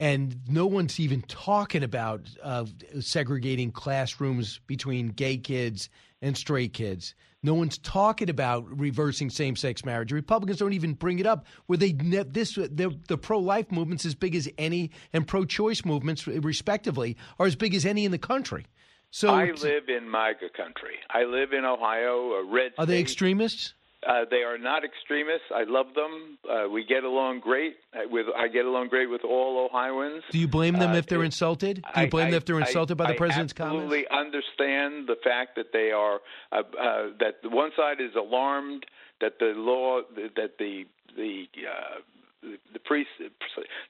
and 0.03 0.35
no 0.49 0.65
one's 0.65 0.99
even 0.99 1.21
talking 1.21 1.81
about 1.81 2.27
uh, 2.43 2.65
segregating 2.99 3.71
classrooms 3.71 4.59
between 4.67 5.07
gay 5.07 5.37
kids 5.37 5.87
and 6.21 6.35
straight 6.35 6.73
kids. 6.73 7.15
No 7.41 7.53
one's 7.53 7.77
talking 7.77 8.29
about 8.29 8.65
reversing 8.77 9.29
same-sex 9.29 9.85
marriage. 9.85 10.11
Republicans 10.11 10.59
don't 10.59 10.73
even 10.73 10.93
bring 10.93 11.19
it 11.19 11.25
up. 11.25 11.45
Where 11.67 11.77
they 11.77 11.93
ne- 11.93 12.23
this 12.23 12.55
the, 12.55 12.99
the 13.07 13.17
pro-life 13.17 13.71
movements 13.71 14.05
as 14.05 14.13
big 14.13 14.35
as 14.35 14.49
any 14.57 14.91
and 15.13 15.25
pro-choice 15.25 15.85
movements, 15.85 16.27
respectively, 16.27 17.15
are 17.39 17.45
as 17.45 17.55
big 17.55 17.73
as 17.73 17.85
any 17.85 18.03
in 18.03 18.11
the 18.11 18.17
country. 18.17 18.65
So 19.09 19.29
I 19.29 19.51
live 19.51 19.87
in 19.87 20.11
MAGA 20.11 20.49
country. 20.57 20.95
I 21.09 21.23
live 21.23 21.53
in 21.53 21.63
Ohio, 21.63 22.33
a 22.33 22.43
red 22.43 22.73
are 22.77 22.85
they 22.85 22.99
extremists? 22.99 23.73
Uh, 24.07 24.25
they 24.29 24.43
are 24.43 24.57
not 24.57 24.83
extremists. 24.83 25.47
I 25.53 25.63
love 25.63 25.87
them. 25.95 26.37
Uh, 26.49 26.67
we 26.69 26.83
get 26.85 27.03
along 27.03 27.39
great. 27.39 27.75
Uh, 27.93 27.99
With 28.09 28.27
I 28.35 28.47
get 28.47 28.65
along 28.65 28.89
great 28.89 29.09
with 29.09 29.23
all 29.23 29.65
Ohioans. 29.69 30.23
Do 30.31 30.37
you 30.37 30.47
blame 30.47 30.75
them 30.75 30.91
Uh, 30.91 30.97
if 30.97 31.05
they're 31.07 31.23
insulted? 31.23 31.83
Do 31.95 32.01
you 32.01 32.07
blame 32.07 32.27
I- 32.27 32.29
them 32.31 32.37
if 32.37 32.45
they're 32.45 32.57
I- 32.57 32.67
insulted 32.67 32.95
by 32.97 33.07
the 33.07 33.13
I 33.13 33.17
president's 33.17 33.53
comments? 33.53 33.75
I 33.93 33.99
absolutely 34.03 34.07
understand 34.09 35.07
the 35.07 35.15
fact 35.23 35.55
that 35.55 35.71
they 35.73 35.91
are 35.91 36.19
uh, 36.51 36.63
uh, 36.79 37.07
that 37.19 37.39
one 37.49 37.71
side 37.75 38.01
is 38.01 38.13
alarmed 38.15 38.85
that 39.21 39.39
the 39.39 39.53
law 39.55 40.01
that 40.35 40.57
the 40.57 40.85
the 41.15 41.47
uh, 41.69 41.99
the, 42.43 42.57
the 42.73 42.79
pre 42.79 43.05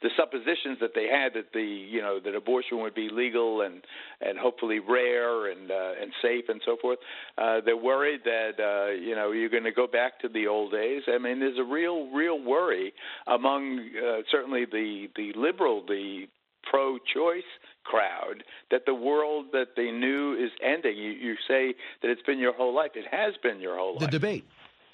the 0.02 0.10
suppositions 0.16 0.78
that 0.80 0.92
they 0.96 1.08
had 1.08 1.34
that 1.34 1.52
the 1.54 1.62
you 1.64 2.02
know 2.02 2.20
that 2.24 2.36
abortion 2.36 2.80
would 2.82 2.94
be 2.96 3.10
legal 3.12 3.62
and 3.62 3.82
and 4.22 4.38
hopefully 4.38 4.80
rare 4.80 5.52
and 5.52 5.72
uh, 5.72 5.92
and 6.02 6.12
safe 6.22 6.46
and 6.50 6.62
so 6.66 6.78
forth. 6.82 7.00
Uh, 7.38 7.60
they're 7.66 7.76
worried 7.76 8.22
that 8.26 8.52
uh, 8.60 8.92
you 8.94 9.16
know 9.16 9.32
you're 9.32 9.50
going 9.50 9.64
to 9.64 9.72
go 9.72 9.88
back 9.88 10.20
to 10.22 10.30
the 10.30 10.48
old 10.48 10.72
days. 10.72 11.02
I 11.08 11.18
mean, 11.18 11.40
there's 11.40 11.58
a 11.60 11.64
real 11.64 12.08
real 12.12 12.40
worry 12.42 12.94
among 13.28 13.80
uh, 13.98 14.22
certainly 14.32 14.66
the 14.66 15.08
the 15.16 15.34
liberal 15.36 15.84
the 15.86 16.28
pro-choice 16.70 17.44
crowd 17.84 18.44
that 18.72 18.86
the 18.86 18.94
world 18.94 19.48
that 19.52 19.76
they 19.76 19.92
knew 19.92 20.34
is 20.34 20.50
ending. 20.64 20.96
You, 20.98 21.12
you 21.12 21.36
say 21.48 21.74
that 22.02 22.10
it's 22.10 22.22
been 22.22 22.40
your 22.40 22.54
whole 22.54 22.74
life. 22.74 22.92
It 22.96 23.06
has 23.12 23.34
been 23.44 23.60
your 23.60 23.78
whole 23.78 23.96
The 24.00 24.06
life. 24.06 24.12
debate. 24.12 24.46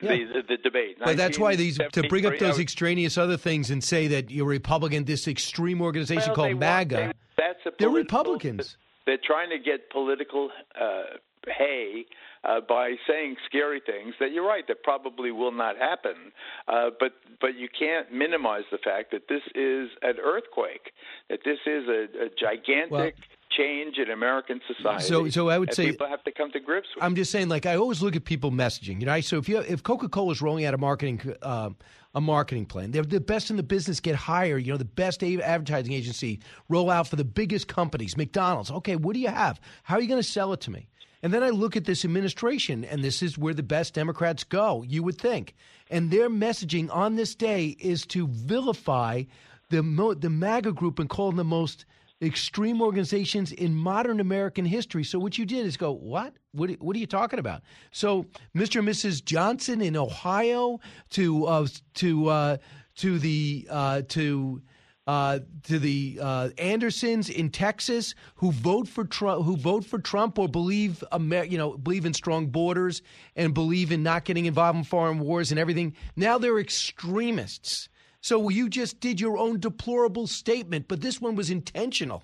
The, 0.02 0.08
the, 0.08 0.42
the 0.48 0.58
debate. 0.58 0.98
But 1.04 1.18
that's 1.18 1.38
why 1.38 1.56
these 1.56 1.78
to 1.92 2.04
bring 2.08 2.26
up 2.26 2.40
those 2.40 2.60
extraneous 2.60 3.18
other 3.18 3.38
things 3.38 3.70
and 3.70 3.84
say 3.84 4.08
that 4.08 4.32
you're 4.32 4.46
Republican, 4.48 5.04
this 5.06 5.28
extreme 5.28 5.82
organization 5.82 6.30
Well, 6.30 6.36
called 6.36 6.48
they 6.50 6.54
want- 6.54 6.60
MAGA. 6.62 6.96
they- 6.96 7.14
that's 7.38 7.66
a 7.66 7.72
they're 7.78 7.90
Republicans. 7.90 8.78
They're 9.06 9.18
trying 9.24 9.50
to 9.50 9.58
get 9.60 9.90
political 9.90 10.52
uh, 10.80 11.04
hay 11.48 12.06
uh, 12.44 12.60
by 12.68 12.96
saying 13.08 13.38
scary 13.46 13.82
things 13.86 14.14
that 14.20 14.32
you're 14.32 14.46
right 14.48 14.68
that 14.68 14.84
probably 14.84 15.32
will 15.32 15.52
not 15.52 15.78
happen. 15.78 16.32
Uh, 16.68 16.90
but 17.00 17.14
but 17.42 17.56
you 17.58 17.68
can't 17.78 18.12
minimize 18.12 18.64
the 18.72 18.78
fact 18.78 19.12
that 19.12 19.28
this 19.30 19.42
is 19.56 19.90
an 20.02 20.16
earthquake. 20.24 20.92
That 21.30 21.40
this 21.46 21.60
is 21.66 21.88
a, 21.88 22.26
a 22.26 22.30
gigantic 22.40 23.16
change 23.60 23.98
in 23.98 24.10
American 24.10 24.60
society. 24.68 25.04
So- 25.04 25.28
so 25.30 25.50
I 25.50 25.58
would 25.60 25.74
say- 25.74 25.92
people 25.92 26.08
have 26.08 26.24
to 26.24 26.32
come 26.32 26.52
to 26.52 26.60
grips 26.60 26.88
with. 26.96 27.04
I'm 27.04 27.16
just 27.16 27.32
saying, 27.32 27.50
like 27.50 27.66
I 27.66 27.76
always 27.76 28.02
look 28.02 28.16
at 28.16 28.24
people 28.26 28.52
messaging. 28.52 29.00
You 29.00 29.06
know, 29.06 29.20
so 29.22 29.38
if 29.38 29.50
you 29.50 29.60
if 29.60 29.84
Coca 29.84 30.08
Cola 30.10 30.32
is 30.32 30.42
rolling 30.42 30.66
out 30.66 30.74
a 30.74 30.78
marketing 30.78 31.18
uh, 31.42 31.72
a 32.16 32.22
marketing 32.22 32.66
plan, 32.66 32.92
they're 32.92 33.04
the 33.04 33.20
best 33.20 33.50
in 33.52 33.58
the 33.58 33.64
business. 33.76 34.00
Get 34.00 34.16
hired. 34.16 34.66
You 34.66 34.72
know, 34.74 34.78
the 34.78 34.86
best 35.04 35.22
advertising 35.24 35.94
agency 35.94 36.40
roll 36.70 36.90
out 36.90 37.08
for 37.08 37.16
the 37.18 37.26
biggest 37.42 37.68
companies. 37.68 38.18
McDonald's. 38.18 38.72
Okay, 38.72 38.96
what 38.96 39.14
do 39.14 39.20
you 39.20 39.28
have? 39.30 39.60
How 39.84 39.96
are 39.96 40.02
you 40.02 40.08
going 40.08 40.22
to 40.22 40.28
sell 40.28 40.52
it 40.54 40.62
to 40.62 40.72
me? 40.72 40.88
And 41.22 41.34
then 41.34 41.44
I 41.44 41.50
look 41.50 41.76
at 41.76 41.84
this 41.84 42.06
administration, 42.06 42.86
and 42.86 43.04
this 43.04 43.22
is 43.22 43.38
where 43.38 43.54
the 43.54 43.62
best 43.62 43.94
Democrats 43.94 44.46
go, 44.46 44.84
you 44.88 45.04
would 45.04 45.18
think. 45.20 45.54
And 45.90 46.12
their 46.12 46.30
messaging 46.30 46.90
on 46.96 47.16
this 47.18 47.36
day 47.36 47.76
is 47.80 48.06
to 48.08 48.26
vilify 48.28 49.24
the 49.70 49.84
mo- 49.84 50.14
the 50.14 50.30
MAGA 50.30 50.72
group 50.72 50.98
and 50.98 51.10
call 51.10 51.28
them 51.30 51.38
the 51.38 51.44
most 51.44 51.86
extreme 52.22 52.82
organizations 52.82 53.52
in 53.52 53.74
modern 53.76 54.20
American 54.20 54.66
history. 54.66 55.04
So 55.04 55.20
what 55.20 55.38
you 55.38 55.46
did 55.46 55.66
is 55.66 55.78
go, 55.78 55.92
what? 55.92 56.34
What, 56.52 56.72
what 56.80 56.96
are 56.96 57.00
you 57.00 57.08
talking 57.08 57.40
about? 57.40 57.62
So 57.92 58.26
Mr. 58.56 58.80
and 58.80 58.88
Mrs. 58.88 59.24
Johnson 59.24 59.82
in 59.82 59.96
Ohio 59.96 60.80
to 61.12 61.46
uh, 61.46 61.68
to 61.96 62.28
uh, 62.28 62.58
to 62.98 63.20
the 63.20 63.68
uh, 63.70 64.02
to. 64.10 64.62
Uh, 65.08 65.40
to 65.64 65.80
the 65.80 66.20
uh, 66.22 66.50
Andersons 66.60 67.32
in 67.32 67.50
Texas 67.50 68.14
who 68.36 68.52
vote 68.52 68.88
for 68.88 69.06
Trump, 69.06 69.44
who 69.44 69.58
vote 69.58 69.84
for 69.84 69.98
Trump 69.98 70.38
or 70.38 70.48
believe, 70.48 71.04
Amer- 71.12 71.46
you 71.46 71.58
know, 71.58 71.76
believe 71.76 72.06
in 72.06 72.14
strong 72.14 72.46
borders 72.46 73.02
and 73.36 73.52
believe 73.52 73.92
in 73.92 74.04
not 74.04 74.24
getting 74.24 74.46
involved 74.46 74.78
in 74.78 74.84
foreign 74.84 75.18
wars 75.18 75.50
and 75.50 75.60
everything. 75.60 75.96
Now 76.16 76.38
they're 76.38 76.60
extremists. 76.60 77.90
So 78.22 78.50
you 78.50 78.70
just 78.70 79.00
did 79.00 79.22
your 79.22 79.38
own 79.38 79.60
deplorable 79.60 80.28
statement, 80.28 80.88
but 80.88 81.02
this 81.02 81.22
one 81.22 81.36
was 81.36 81.50
intentional. 81.50 82.24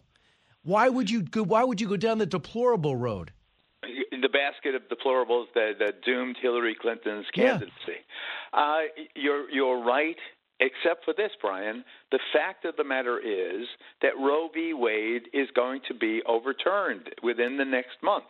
Why 0.63 0.89
would 0.89 1.09
you 1.09 1.21
go? 1.21 1.43
Why 1.43 1.63
would 1.63 1.79
you 1.79 1.87
go 1.87 1.97
down 1.97 2.17
the 2.17 2.25
deplorable 2.25 2.95
road? 2.95 3.31
the 4.25 4.29
basket 4.29 4.73
of 4.73 4.81
deplorables 4.89 5.45
that, 5.53 5.73
that 5.79 6.01
doomed 6.03 6.35
Hillary 6.41 6.75
Clinton's 6.79 7.27
candidacy. 7.33 8.01
Uh, 8.53 8.79
you're 9.15 9.49
you're 9.51 9.83
right, 9.83 10.17
except 10.59 11.05
for 11.05 11.13
this, 11.15 11.31
Brian. 11.41 11.83
The 12.11 12.19
fact 12.33 12.65
of 12.65 12.75
the 12.75 12.83
matter 12.83 13.19
is 13.19 13.67
that 14.01 14.17
Roe 14.17 14.49
v. 14.53 14.73
Wade 14.73 15.23
is 15.33 15.47
going 15.55 15.81
to 15.87 15.93
be 15.93 16.21
overturned 16.27 17.09
within 17.21 17.57
the 17.57 17.65
next 17.65 18.01
month. 18.01 18.25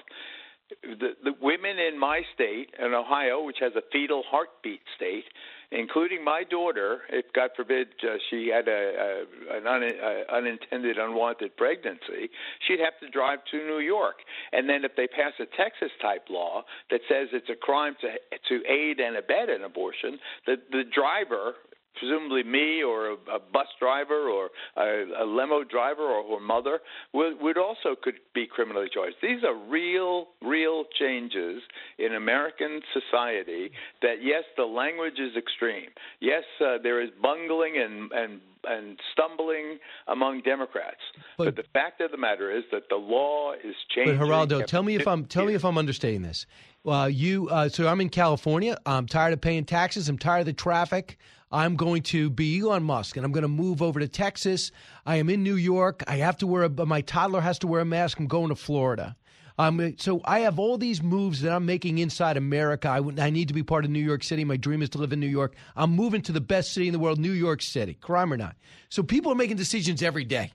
The, 0.81 1.11
the 1.23 1.33
women 1.41 1.77
in 1.77 1.99
my 1.99 2.21
state, 2.33 2.69
in 2.79 2.93
Ohio, 2.93 3.43
which 3.43 3.57
has 3.59 3.73
a 3.75 3.83
fetal 3.91 4.23
heartbeat 4.27 4.81
state, 4.95 5.25
including 5.71 6.23
my 6.23 6.43
daughter, 6.43 7.01
if 7.09 7.25
God 7.33 7.51
forbid 7.55 7.87
uh, 8.03 8.17
she 8.29 8.49
had 8.49 8.67
a, 8.67 9.25
a 9.51 9.57
an 9.57 9.67
un, 9.67 9.83
a 9.83 10.35
unintended 10.35 10.97
unwanted 10.97 11.55
pregnancy, 11.55 12.29
she'd 12.67 12.79
have 12.79 12.97
to 13.01 13.09
drive 13.09 13.39
to 13.51 13.57
New 13.57 13.79
York. 13.79 14.15
And 14.53 14.67
then 14.67 14.83
if 14.85 14.95
they 14.95 15.07
pass 15.07 15.33
a 15.39 15.45
Texas 15.55 15.91
type 16.01 16.25
law 16.29 16.63
that 16.89 17.01
says 17.07 17.29
it's 17.31 17.49
a 17.49 17.55
crime 17.55 17.95
to 18.01 18.07
to 18.49 18.65
aid 18.67 18.99
and 18.99 19.17
abet 19.17 19.49
an 19.49 19.63
abortion, 19.63 20.17
the 20.47 20.55
the 20.71 20.83
driver 20.93 21.53
presumably 21.99 22.43
me 22.43 22.83
or 22.83 23.11
a, 23.11 23.13
a 23.13 23.39
bus 23.39 23.67
driver 23.79 24.29
or 24.29 24.49
a, 24.77 25.23
a 25.23 25.25
limo 25.25 25.63
driver 25.63 26.03
or 26.03 26.37
her 26.37 26.45
mother 26.45 26.79
would, 27.13 27.41
would 27.41 27.57
also 27.57 27.95
could 28.01 28.15
be 28.33 28.47
criminally 28.47 28.87
charged. 28.93 29.15
These 29.21 29.43
are 29.43 29.55
real, 29.69 30.27
real 30.41 30.85
changes 30.99 31.61
in 31.97 32.13
American 32.13 32.81
society. 32.93 33.71
That 34.01 34.15
yes, 34.21 34.43
the 34.57 34.63
language 34.63 35.19
is 35.19 35.35
extreme. 35.37 35.89
Yes, 36.19 36.43
uh, 36.61 36.77
there 36.81 37.01
is 37.01 37.09
bungling 37.21 37.75
and 37.77 38.11
and 38.11 38.41
and 38.67 38.99
stumbling 39.13 39.77
among 40.07 40.41
Democrats. 40.41 40.97
But, 41.37 41.45
but, 41.45 41.55
the 41.55 41.63
fact 41.73 42.01
of 42.01 42.11
the 42.11 42.17
matter 42.17 42.55
is 42.55 42.63
that 42.71 42.89
the 42.89 42.95
law 42.95 43.53
is 43.53 43.75
changing. 43.93 44.17
But 44.17 44.25
Geraldo, 44.25 44.65
tell 44.65 44.83
me 44.83 44.95
if 44.95 45.07
I'm 45.07 45.25
tell 45.25 45.45
me 45.45 45.53
if 45.53 45.63
I'm 45.63 45.77
understanding 45.77 46.23
this. 46.23 46.45
Uh, 46.85 47.09
you, 47.11 47.49
uh, 47.49 47.67
so 47.67 47.87
I'm 47.87 47.99
in 47.99 48.09
California. 48.09 48.77
I'm 48.85 49.07
tired 49.07 49.33
of 49.33 49.41
paying 49.41 49.65
taxes. 49.65 50.07
I'm 50.07 50.19
tired 50.19 50.41
of 50.41 50.45
the 50.45 50.53
traffic. 50.53 51.17
I'm 51.55 51.77
going 51.77 52.01
to 52.03 52.29
be 52.29 52.59
Elon 52.59 52.83
Musk 52.83 53.15
and 53.15 53.25
I'm 53.25 53.31
going 53.31 53.43
to 53.43 53.47
move 53.47 53.81
over 53.81 54.01
to 54.01 54.09
Texas. 54.09 54.73
I 55.05 55.15
am 55.15 55.29
in 55.29 55.41
New 55.41 55.55
York. 55.55 56.03
I 56.05 56.17
have 56.17 56.37
to 56.39 56.47
wear 56.47 56.63
a, 56.63 56.85
my 56.85 56.99
toddler 56.99 57.39
has 57.39 57.59
to 57.59 57.67
wear 57.67 57.79
a 57.79 57.85
mask. 57.85 58.19
I'm 58.19 58.27
going 58.27 58.49
to 58.49 58.55
Florida. 58.55 59.15
Um, 59.57 59.95
so 59.97 60.19
I 60.25 60.39
have 60.39 60.59
all 60.59 60.77
these 60.77 61.01
moves 61.01 61.39
that 61.43 61.53
I'm 61.53 61.65
making 61.65 61.99
inside 61.99 62.35
America. 62.35 62.89
I, 62.89 62.99
I 63.23 63.29
need 63.29 63.47
to 63.47 63.53
be 63.53 63.63
part 63.63 63.85
of 63.85 63.91
New 63.91 64.03
York 64.03 64.21
City. 64.21 64.43
My 64.43 64.57
dream 64.57 64.81
is 64.81 64.89
to 64.89 64.97
live 64.97 65.13
in 65.13 65.21
New 65.21 65.27
York. 65.27 65.55
I'm 65.77 65.91
moving 65.91 66.21
to 66.23 66.33
the 66.33 66.41
best 66.41 66.73
city 66.73 66.87
in 66.87 66.93
the 66.93 66.99
world, 66.99 67.19
New 67.19 67.31
York 67.31 67.61
City, 67.61 67.93
crime 67.93 68.33
or 68.33 68.37
not. 68.37 68.57
So 68.89 69.01
people 69.01 69.31
are 69.31 69.35
making 69.35 69.55
decisions 69.55 70.03
every 70.03 70.25
day. 70.25 70.51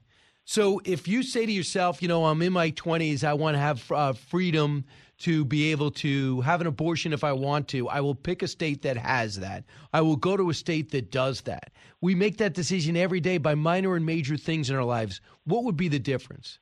So 0.51 0.81
if 0.85 1.07
you 1.07 1.23
say 1.23 1.47
to 1.47 1.53
yourself, 1.53 2.03
you 2.03 2.09
know, 2.09 2.27
I'm 2.27 2.43
in 2.43 2.53
my 2.53 2.73
20s, 2.73 3.23
I 3.23 3.35
want 3.35 3.55
to 3.55 3.61
have 3.61 3.93
uh, 3.93 4.13
freedom 4.15 4.85
to 5.19 5.45
be 5.45 5.71
able 5.71 5.93
to 5.93 6.41
have 6.41 6.61
an 6.61 6.67
abortion 6.67 7.13
if 7.13 7.23
I 7.23 7.31
want 7.31 7.69
to, 7.69 7.89
I 7.89 8.01
will 8.01 8.17
pick 8.17 8.43
a 8.43 8.49
state 8.49 8.83
that 8.83 8.97
has 8.97 9.37
that. 9.37 9.63
I 9.93 10.01
will 10.01 10.17
go 10.17 10.37
to 10.37 10.51
a 10.51 10.55
state 10.55 10.91
that 10.91 11.13
does 11.13 11.43
that. 11.43 11.71
We 12.01 12.17
make 12.17 12.39
that 12.39 12.53
decision 12.53 12.97
every 12.97 13.21
day 13.21 13.39
by 13.39 13.55
minor 13.55 13.95
and 13.95 14.05
major 14.05 14.37
things 14.37 14.71
in 14.71 14.75
our 14.75 14.83
lives. 14.83 15.21
What 15.45 15.63
would 15.63 15.77
be 15.77 15.87
the 15.87 16.01
difference? 16.01 16.59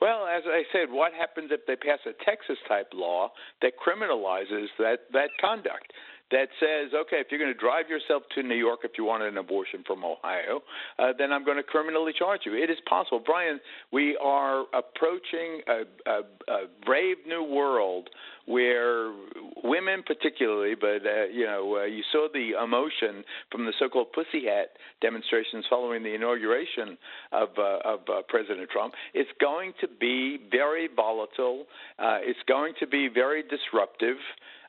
Well, 0.00 0.26
as 0.26 0.42
I 0.44 0.64
said, 0.72 0.90
what 0.90 1.14
happens 1.14 1.52
if 1.52 1.64
they 1.66 1.76
pass 1.76 2.00
a 2.06 2.24
Texas 2.24 2.58
type 2.66 2.88
law 2.92 3.30
that 3.62 3.74
criminalizes 3.78 4.66
that, 4.80 5.02
that 5.12 5.30
conduct? 5.40 5.92
That 6.30 6.48
says, 6.58 6.92
okay, 6.94 7.16
if 7.16 7.28
you're 7.30 7.40
going 7.40 7.52
to 7.52 7.58
drive 7.58 7.88
yourself 7.88 8.22
to 8.34 8.42
New 8.42 8.56
York 8.56 8.80
if 8.82 8.92
you 8.98 9.04
want 9.04 9.22
an 9.22 9.38
abortion 9.38 9.84
from 9.86 10.04
Ohio, 10.04 10.60
uh, 10.98 11.12
then 11.16 11.32
I'm 11.32 11.44
going 11.44 11.56
to 11.56 11.62
criminally 11.62 12.12
charge 12.18 12.40
you. 12.44 12.54
It 12.54 12.70
is 12.70 12.78
possible. 12.88 13.22
Brian, 13.24 13.60
we 13.92 14.16
are 14.22 14.64
approaching 14.74 15.60
a, 15.68 16.10
a, 16.10 16.52
a 16.52 16.58
brave 16.84 17.18
new 17.26 17.44
world 17.44 18.10
where 18.46 19.12
women, 19.64 20.04
particularly, 20.06 20.74
but 20.74 21.04
uh, 21.04 21.26
you 21.32 21.44
know, 21.44 21.78
uh, 21.80 21.84
you 21.84 22.02
saw 22.12 22.28
the 22.32 22.52
emotion 22.62 23.24
from 23.50 23.66
the 23.66 23.72
so-called 23.78 24.12
pussy 24.12 24.46
hat 24.46 24.70
demonstrations 25.02 25.64
following 25.68 26.02
the 26.02 26.14
inauguration 26.14 26.96
of 27.32 27.48
uh, 27.58 27.78
of 27.84 28.00
uh, 28.08 28.22
President 28.28 28.70
Trump. 28.70 28.94
It's 29.14 29.30
going 29.40 29.72
to 29.80 29.88
be 29.88 30.38
very 30.50 30.88
volatile. 30.94 31.66
Uh, 31.98 32.18
it's 32.22 32.38
going 32.46 32.74
to 32.78 32.86
be 32.86 33.08
very 33.12 33.42
disruptive. 33.42 34.16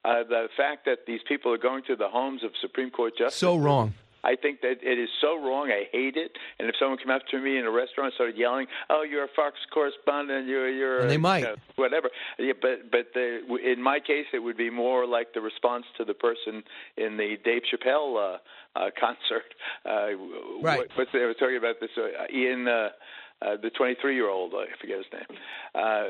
Uh, 0.06 0.24
the 0.24 0.48
fact 0.56 0.86
that 0.86 1.00
these 1.06 1.22
people 1.28 1.52
are 1.52 1.58
going 1.58 1.84
to 1.88 1.96
the 1.96 2.08
homes 2.08 2.44
of 2.44 2.52
Supreme 2.62 2.90
Court 2.90 3.14
justices. 3.18 3.40
So 3.40 3.58
wrong. 3.58 3.94
I 4.24 4.36
think 4.36 4.62
that 4.62 4.84
it 4.84 5.00
is 5.00 5.10
so 5.22 5.42
wrong. 5.42 5.72
I 5.72 5.88
hate 5.92 6.18
it. 6.18 6.32
And 6.60 6.68
if 6.68 6.76
someone 6.78 6.98
came 6.98 7.12
up 7.12 7.22
to 7.32 7.40
me 7.40 7.58
in 7.58 7.66
a 7.66 7.72
restaurant 7.72 8.08
and 8.08 8.14
started 8.16 8.38
yelling, 8.38 8.68
"Oh, 8.90 9.04
you're 9.04 9.24
a 9.24 9.30
Fox 9.36 9.56
correspondent. 9.74 10.48
You're 10.48 10.70
you're," 10.70 11.00
and 11.00 11.10
they 11.10 11.18
might, 11.18 11.40
you 11.40 11.46
know, 11.46 11.56
whatever. 11.76 12.10
Yeah, 12.38 12.54
but 12.62 12.92
but 12.92 13.14
the, 13.14 13.40
in 13.64 13.82
my 13.82 14.00
case, 14.00 14.26
it 14.34 14.40
would 14.40 14.58
be 14.58 14.70
more 14.70 15.06
like 15.06 15.34
the 15.34 15.42
response 15.42 15.86
to 15.98 16.04
the 16.04 16.14
person 16.14 16.64
in 16.98 17.18
the 17.18 17.38
Dave 17.44 17.62
Chappelle 17.72 18.18
uh, 18.18 18.38
uh, 18.78 18.90
concert. 19.00 19.54
Uh, 19.86 20.18
right. 20.62 20.80
What, 20.80 20.88
what's 20.96 21.12
they 21.14 21.20
were 21.20 21.34
talking 21.34 21.58
about 21.58 21.80
this? 21.80 21.92
Uh, 21.98 22.26
Ian. 22.34 22.68
Uh, 22.68 22.90
uh, 23.42 23.58
the 23.62 23.70
23 23.70 24.16
year 24.16 24.30
old, 24.30 24.54
I 24.54 24.66
forget 24.80 24.98
his 24.98 25.06
name. 25.14 25.40
Uh, 25.76 26.04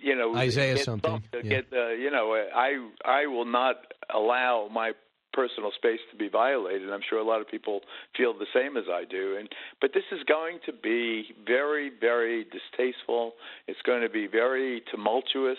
you 0.00 0.14
know, 0.14 0.36
Isaiah 0.36 0.76
get, 0.76 0.84
something. 0.84 1.22
Yeah. 1.32 1.42
Get, 1.42 1.66
uh, 1.72 1.88
you 1.90 2.10
know, 2.10 2.34
I 2.54 2.88
I 3.04 3.26
will 3.26 3.44
not 3.44 3.76
allow 4.14 4.68
my 4.72 4.92
personal 5.32 5.72
space 5.74 6.00
to 6.10 6.16
be 6.16 6.28
violated. 6.28 6.90
I'm 6.90 7.00
sure 7.08 7.18
a 7.18 7.24
lot 7.24 7.40
of 7.40 7.48
people 7.48 7.80
feel 8.16 8.34
the 8.34 8.46
same 8.54 8.76
as 8.76 8.84
I 8.90 9.04
do. 9.04 9.36
And 9.38 9.48
but 9.80 9.90
this 9.94 10.04
is 10.12 10.20
going 10.24 10.58
to 10.66 10.72
be 10.72 11.34
very, 11.46 11.90
very 12.00 12.44
distasteful. 12.44 13.32
It's 13.66 13.80
going 13.82 14.02
to 14.02 14.10
be 14.10 14.26
very 14.26 14.82
tumultuous. 14.90 15.58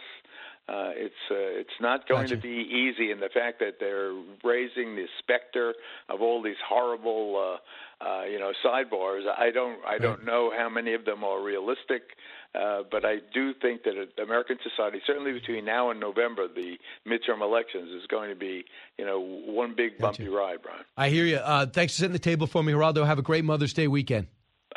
Uh, 0.70 0.91
it's 0.95 1.14
uh, 1.30 1.36
it's 1.36 1.82
not 1.82 2.07
going 2.07 2.24
Gotcha. 2.24 2.38
to 2.38 2.41
be 2.41 2.47
easy, 2.47 3.11
and 3.11 3.22
the 3.22 3.28
fact 3.28 3.59
that 3.59 3.82
they're 3.82 4.14
raising 4.45 4.95
the 4.95 5.07
specter 5.20 5.74
of 6.07 6.22
all 6.22 6.41
these 6.41 6.55
horrible, 6.66 7.59
uh, 8.01 8.05
uh, 8.05 8.24
you 8.24 8.39
know, 8.39 8.53
sidebars. 8.66 9.24
I 9.38 9.51
don't 9.51 9.80
I 9.86 9.97
don't 9.97 10.24
know 10.26 10.53
how 10.57 10.70
many 10.70 10.93
of 10.93 11.03
them 11.03 11.22
are 11.26 11.43
realistic, 11.43 12.03
uh, 12.55 12.84
but 12.89 13.03
I 13.03 13.18
do 13.34 13.53
think 13.61 13.84
that 13.84 14.24
American 14.24 14.57
society, 14.64 15.01
certainly 15.05 15.34
between 15.34 15.66
now 15.66 15.91
and 15.91 15.99
November, 15.99 16.47
the 16.47 16.78
midterm 17.05 17.41
elections, 17.41 17.89
is 17.89 18.07
going 18.07 18.30
to 18.30 18.36
be 18.36 18.64
you 18.97 19.05
know 19.05 19.20
one 19.20 19.76
big 19.76 19.97
bumpy 19.97 20.30
ride, 20.30 20.61
Brian. 20.64 20.86
I 20.95 21.09
hear 21.09 21.26
you. 21.26 21.38
Uh, 21.38 21.66
thanks 21.66 21.95
for 21.95 21.99
setting 21.99 22.14
the 22.14 22.20
table 22.20 22.47
for 22.47 22.64
me, 22.64 22.72
Geraldo. 22.72 23.05
Have 23.05 23.20
a 23.20 23.24
great 23.24 23.43
Mother's 23.43 23.74
Day 23.74 23.89
weekend. 23.89 24.28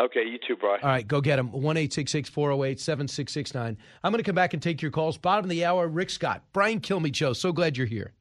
Okay, 0.01 0.25
you 0.25 0.39
too, 0.39 0.57
Brian. 0.57 0.81
All 0.83 0.89
right, 0.89 1.07
go 1.07 1.21
get 1.21 1.37
them. 1.37 1.51
1 1.53 1.63
408 1.63 2.81
7669. 2.81 3.77
I'm 4.03 4.13
going 4.13 4.23
to 4.23 4.27
come 4.27 4.35
back 4.35 4.53
and 4.53 4.63
take 4.63 4.83
your 4.83 4.91
calls. 4.91 5.17
Bottom 5.17 5.45
of 5.45 5.51
the 5.51 5.65
hour, 5.65 5.89
Rick 5.89 6.11
Scott, 6.11 6.43
Brian 6.53 6.81
Kilmeade 6.81 7.15
Show. 7.15 7.33
So 7.33 7.53
glad 7.53 7.77
you're 7.77 7.87
here. 7.87 8.13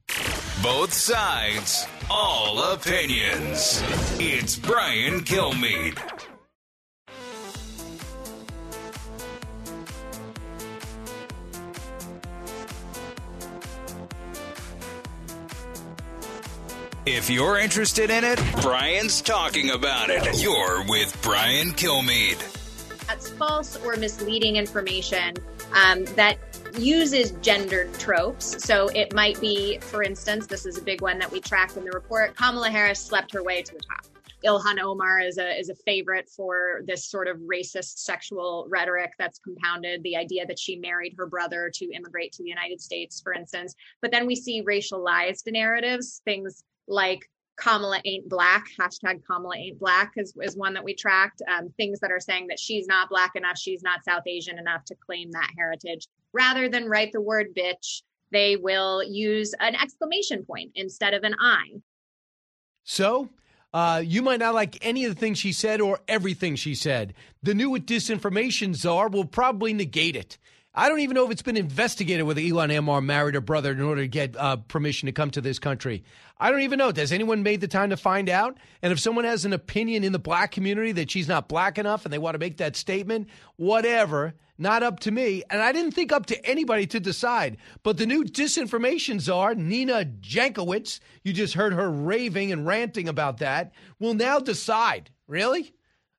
Both 0.62 0.92
sides, 0.92 1.86
all 2.10 2.72
opinions. 2.72 3.82
It's 4.18 4.56
Brian 4.56 5.20
Kilmeade. 5.20 6.35
If 17.08 17.30
you're 17.30 17.56
interested 17.56 18.10
in 18.10 18.24
it, 18.24 18.42
Brian's 18.62 19.22
talking 19.22 19.70
about 19.70 20.10
it. 20.10 20.42
You're 20.42 20.84
with 20.88 21.16
Brian 21.22 21.70
Kilmeade. 21.70 22.40
That's 23.06 23.30
false 23.30 23.76
or 23.84 23.94
misleading 23.94 24.56
information 24.56 25.36
um, 25.72 26.04
that 26.16 26.36
uses 26.76 27.30
gendered 27.42 27.94
tropes. 28.00 28.60
So 28.64 28.88
it 28.88 29.14
might 29.14 29.40
be, 29.40 29.78
for 29.78 30.02
instance, 30.02 30.48
this 30.48 30.66
is 30.66 30.78
a 30.78 30.82
big 30.82 31.00
one 31.00 31.20
that 31.20 31.30
we 31.30 31.40
tracked 31.40 31.76
in 31.76 31.84
the 31.84 31.92
report 31.92 32.34
Kamala 32.34 32.70
Harris 32.70 32.98
slept 32.98 33.32
her 33.34 33.44
way 33.44 33.62
to 33.62 33.72
the 33.72 33.80
top. 33.80 34.04
Ilhan 34.44 34.80
Omar 34.80 35.20
is 35.20 35.38
a 35.38 35.58
is 35.58 35.68
a 35.68 35.76
favorite 35.76 36.28
for 36.28 36.82
this 36.86 37.08
sort 37.08 37.28
of 37.28 37.36
racist 37.38 37.98
sexual 37.98 38.66
rhetoric 38.68 39.12
that's 39.16 39.38
compounded 39.38 40.02
the 40.02 40.16
idea 40.16 40.44
that 40.44 40.58
she 40.58 40.74
married 40.74 41.14
her 41.16 41.26
brother 41.26 41.70
to 41.72 41.84
immigrate 41.92 42.32
to 42.32 42.42
the 42.42 42.48
United 42.48 42.80
States, 42.80 43.20
for 43.20 43.32
instance. 43.32 43.76
But 44.02 44.10
then 44.10 44.26
we 44.26 44.34
see 44.34 44.64
racialized 44.64 45.50
narratives, 45.50 46.20
things 46.24 46.64
like 46.88 47.28
Kamala 47.56 48.00
ain't 48.04 48.28
black, 48.28 48.66
hashtag 48.78 49.22
Kamala 49.26 49.56
ain't 49.56 49.78
black 49.78 50.12
is, 50.16 50.34
is 50.42 50.56
one 50.56 50.74
that 50.74 50.84
we 50.84 50.94
tracked. 50.94 51.42
Um, 51.50 51.72
things 51.76 52.00
that 52.00 52.12
are 52.12 52.20
saying 52.20 52.48
that 52.48 52.60
she's 52.60 52.86
not 52.86 53.08
black 53.08 53.34
enough, 53.34 53.58
she's 53.58 53.82
not 53.82 54.04
South 54.04 54.26
Asian 54.26 54.58
enough 54.58 54.84
to 54.86 54.94
claim 54.94 55.30
that 55.32 55.50
heritage. 55.56 56.06
Rather 56.32 56.68
than 56.68 56.88
write 56.88 57.12
the 57.12 57.20
word 57.20 57.48
bitch, 57.56 58.02
they 58.30 58.56
will 58.56 59.02
use 59.02 59.54
an 59.60 59.74
exclamation 59.74 60.44
point 60.44 60.72
instead 60.74 61.14
of 61.14 61.22
an 61.22 61.34
I. 61.40 61.62
So, 62.84 63.30
uh, 63.72 64.02
you 64.04 64.22
might 64.22 64.40
not 64.40 64.54
like 64.54 64.78
any 64.84 65.04
of 65.04 65.14
the 65.14 65.20
things 65.20 65.38
she 65.38 65.52
said 65.52 65.80
or 65.80 66.00
everything 66.08 66.56
she 66.56 66.74
said. 66.74 67.14
The 67.42 67.54
new 67.54 67.70
disinformation 67.78 68.74
czar 68.74 69.08
will 69.08 69.24
probably 69.24 69.72
negate 69.72 70.16
it. 70.16 70.38
I 70.78 70.90
don't 70.90 71.00
even 71.00 71.14
know 71.14 71.24
if 71.24 71.30
it's 71.30 71.40
been 71.40 71.56
investigated 71.56 72.26
whether 72.26 72.40
Ilhan 72.42 72.76
Omar 72.76 73.00
married 73.00 73.34
her 73.34 73.40
brother 73.40 73.72
in 73.72 73.80
order 73.80 74.02
to 74.02 74.08
get 74.08 74.36
uh, 74.36 74.56
permission 74.56 75.06
to 75.06 75.12
come 75.12 75.30
to 75.30 75.40
this 75.40 75.58
country. 75.58 76.04
I 76.38 76.50
don't 76.50 76.60
even 76.60 76.78
know. 76.78 76.92
Has 76.94 77.12
anyone 77.12 77.42
made 77.42 77.62
the 77.62 77.68
time 77.68 77.88
to 77.90 77.96
find 77.96 78.28
out? 78.28 78.58
And 78.82 78.92
if 78.92 79.00
someone 79.00 79.24
has 79.24 79.46
an 79.46 79.54
opinion 79.54 80.04
in 80.04 80.12
the 80.12 80.18
black 80.18 80.50
community 80.50 80.92
that 80.92 81.10
she's 81.10 81.28
not 81.28 81.48
black 81.48 81.78
enough 81.78 82.04
and 82.04 82.12
they 82.12 82.18
want 82.18 82.34
to 82.34 82.38
make 82.38 82.58
that 82.58 82.76
statement, 82.76 83.30
whatever, 83.56 84.34
not 84.58 84.82
up 84.82 85.00
to 85.00 85.10
me. 85.10 85.42
And 85.48 85.62
I 85.62 85.72
didn't 85.72 85.92
think 85.92 86.12
up 86.12 86.26
to 86.26 86.46
anybody 86.46 86.86
to 86.88 87.00
decide. 87.00 87.56
But 87.82 87.96
the 87.96 88.04
new 88.04 88.24
disinformation 88.24 89.18
czar, 89.18 89.54
Nina 89.54 90.04
Jankowicz, 90.04 91.00
you 91.24 91.32
just 91.32 91.54
heard 91.54 91.72
her 91.72 91.90
raving 91.90 92.52
and 92.52 92.66
ranting 92.66 93.08
about 93.08 93.38
that, 93.38 93.72
will 93.98 94.14
now 94.14 94.40
decide. 94.40 95.08
Really? 95.26 95.72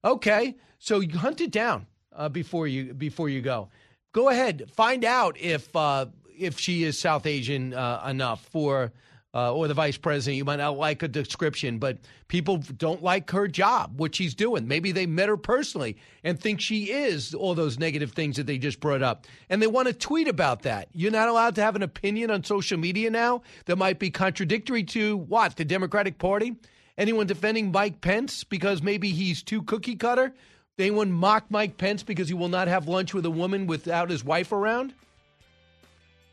Okay. 0.04 0.56
So 0.80 1.00
you 1.00 1.16
hunt 1.20 1.42
it 1.42 1.52
down 1.52 1.86
uh, 2.12 2.30
before 2.30 2.66
you 2.66 2.96
before 2.96 3.30
you 3.30 3.42
go 3.42 3.70
go 4.18 4.30
ahead, 4.30 4.66
find 4.72 5.06
out 5.06 5.38
if 5.40 5.74
uh, 5.76 6.08
if 6.36 6.60
she 6.60 6.84
is 6.84 6.98
South 6.98 7.28
Asian 7.28 7.74
uh, 7.74 8.04
enough 8.10 8.44
for. 8.46 8.92
Uh, 9.36 9.54
or 9.54 9.68
the 9.68 9.74
vice 9.74 9.98
president, 9.98 10.36
you 10.36 10.46
might 10.46 10.56
not 10.56 10.78
like 10.78 11.04
a 11.04 11.08
description, 11.08 11.78
but 11.78 12.00
people 12.28 12.58
don't 12.78 13.04
like 13.04 13.30
her 13.30 13.48
job, 13.48 14.00
what 14.00 14.16
she's 14.16 14.34
doing. 14.34 14.68
Maybe 14.68 14.92
they 14.92 15.06
met 15.06 15.30
her 15.30 15.38
personally 15.38 15.98
and 16.24 16.40
think 16.40 16.60
she 16.60 16.86
is 16.86 17.36
all 17.36 17.54
those 17.54 17.78
negative 17.78 18.14
things 18.14 18.38
that 18.38 18.48
they 18.48 18.58
just 18.58 18.80
brought 18.80 19.04
up. 19.04 19.28
And 19.50 19.62
they 19.62 19.68
want 19.68 19.90
to 19.90 19.94
tweet 19.94 20.28
about 20.28 20.64
that. 20.64 20.88
You're 20.94 21.12
not 21.12 21.28
allowed 21.28 21.54
to 21.56 21.62
have 21.62 21.76
an 21.76 21.84
opinion 21.84 22.32
on 22.32 22.46
social 22.46 22.80
media 22.80 23.12
now 23.12 23.44
that 23.66 23.76
might 23.76 24.00
be 24.00 24.10
contradictory 24.10 24.84
to 24.86 25.18
what? 25.18 25.56
The 25.56 25.66
Democratic 25.66 26.18
Party? 26.18 26.56
Anyone 26.98 27.28
defending 27.28 27.72
Mike 27.72 28.02
Pence 28.02 28.44
because 28.44 28.82
maybe 28.82 29.12
he's 29.12 29.44
too 29.44 29.62
cookie 29.62 29.98
cutter? 29.98 30.34
Anyone 30.80 31.12
mock 31.12 31.46
Mike 31.50 31.78
Pence 31.78 32.04
because 32.04 32.28
he 32.28 32.36
will 32.36 32.50
not 32.50 32.68
have 32.68 32.88
lunch 32.88 33.14
with 33.14 33.26
a 33.26 33.32
woman 33.32 33.66
without 33.66 34.10
his 34.12 34.24
wife 34.24 34.52
around? 34.52 34.94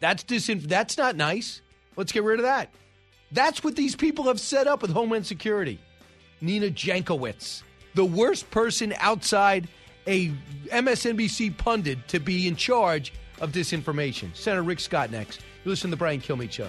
That's 0.00 0.22
disinf- 0.22 0.68
That's 0.68 0.98
not 0.98 1.16
nice. 1.16 1.62
Let's 1.96 2.12
get 2.12 2.24
rid 2.24 2.40
of 2.40 2.44
that. 2.44 2.68
That's 3.32 3.64
what 3.64 3.74
these 3.74 3.96
people 3.96 4.24
have 4.24 4.38
set 4.38 4.66
up 4.66 4.82
with 4.82 4.90
Homeland 4.90 5.26
Security. 5.26 5.78
Nina 6.42 6.66
Jankowicz, 6.66 7.62
the 7.94 8.04
worst 8.04 8.50
person 8.50 8.92
outside 8.98 9.66
a 10.06 10.28
MSNBC 10.66 11.56
pundit 11.56 12.06
to 12.08 12.20
be 12.20 12.46
in 12.46 12.54
charge 12.54 13.14
of 13.40 13.50
disinformation. 13.50 14.34
Senator 14.36 14.62
Rick 14.62 14.80
Scott 14.80 15.10
next. 15.10 15.40
You 15.64 15.70
listen 15.70 15.88
to 15.88 15.96
the 15.96 15.98
Brian 15.98 16.20
Kilmeade 16.20 16.52
Show. 16.52 16.68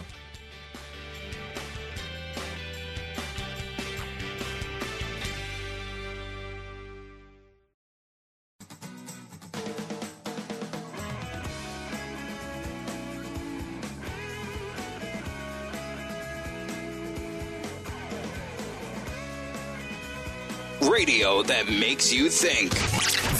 Radio 21.36 21.48
that 21.48 21.70
makes 21.70 22.14
you 22.14 22.30
think. 22.30 22.72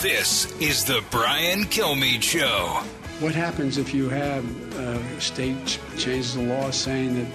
This 0.02 0.52
is 0.60 0.84
the 0.84 1.04
Brian 1.12 1.64
Kilmeade 1.66 2.22
Show. 2.22 2.82
What 3.20 3.34
happens 3.34 3.78
if 3.78 3.94
you 3.94 4.10
have 4.10 4.44
uh, 4.76 5.00
a 5.18 5.22
state 5.22 5.80
changes 5.98 6.36
the 6.36 6.44
law 6.44 6.72
saying 6.72 7.16
that, 7.16 7.28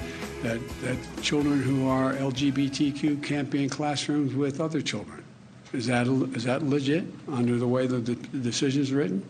that, 0.42 0.68
that 0.80 1.22
children 1.22 1.62
who 1.62 1.88
are 1.88 2.14
LGBTQ 2.14 3.22
can't 3.22 3.48
be 3.48 3.62
in 3.62 3.70
classrooms 3.70 4.34
with 4.34 4.60
other 4.60 4.82
children? 4.82 5.24
Is 5.72 5.86
that, 5.86 6.06
is 6.34 6.44
that 6.44 6.62
legit 6.62 7.04
under 7.28 7.56
the 7.56 7.68
way 7.68 7.86
that 7.86 8.04
the 8.04 8.14
decision 8.14 8.82
is 8.82 8.92
written? 8.92 9.24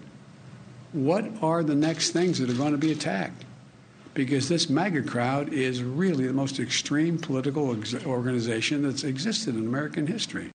What 0.92 1.26
are 1.42 1.62
the 1.62 1.76
next 1.76 2.10
things 2.10 2.38
that 2.38 2.50
are 2.50 2.54
going 2.54 2.72
to 2.72 2.78
be 2.78 2.90
attacked? 2.90 3.44
Because 4.14 4.48
this 4.48 4.68
MAGA 4.68 5.02
crowd 5.02 5.52
is 5.52 5.84
really 5.84 6.26
the 6.26 6.32
most 6.32 6.58
extreme 6.58 7.18
political 7.18 7.76
organization 8.04 8.82
that's 8.82 9.04
existed 9.04 9.54
in 9.54 9.66
American 9.66 10.08
history. 10.08 10.50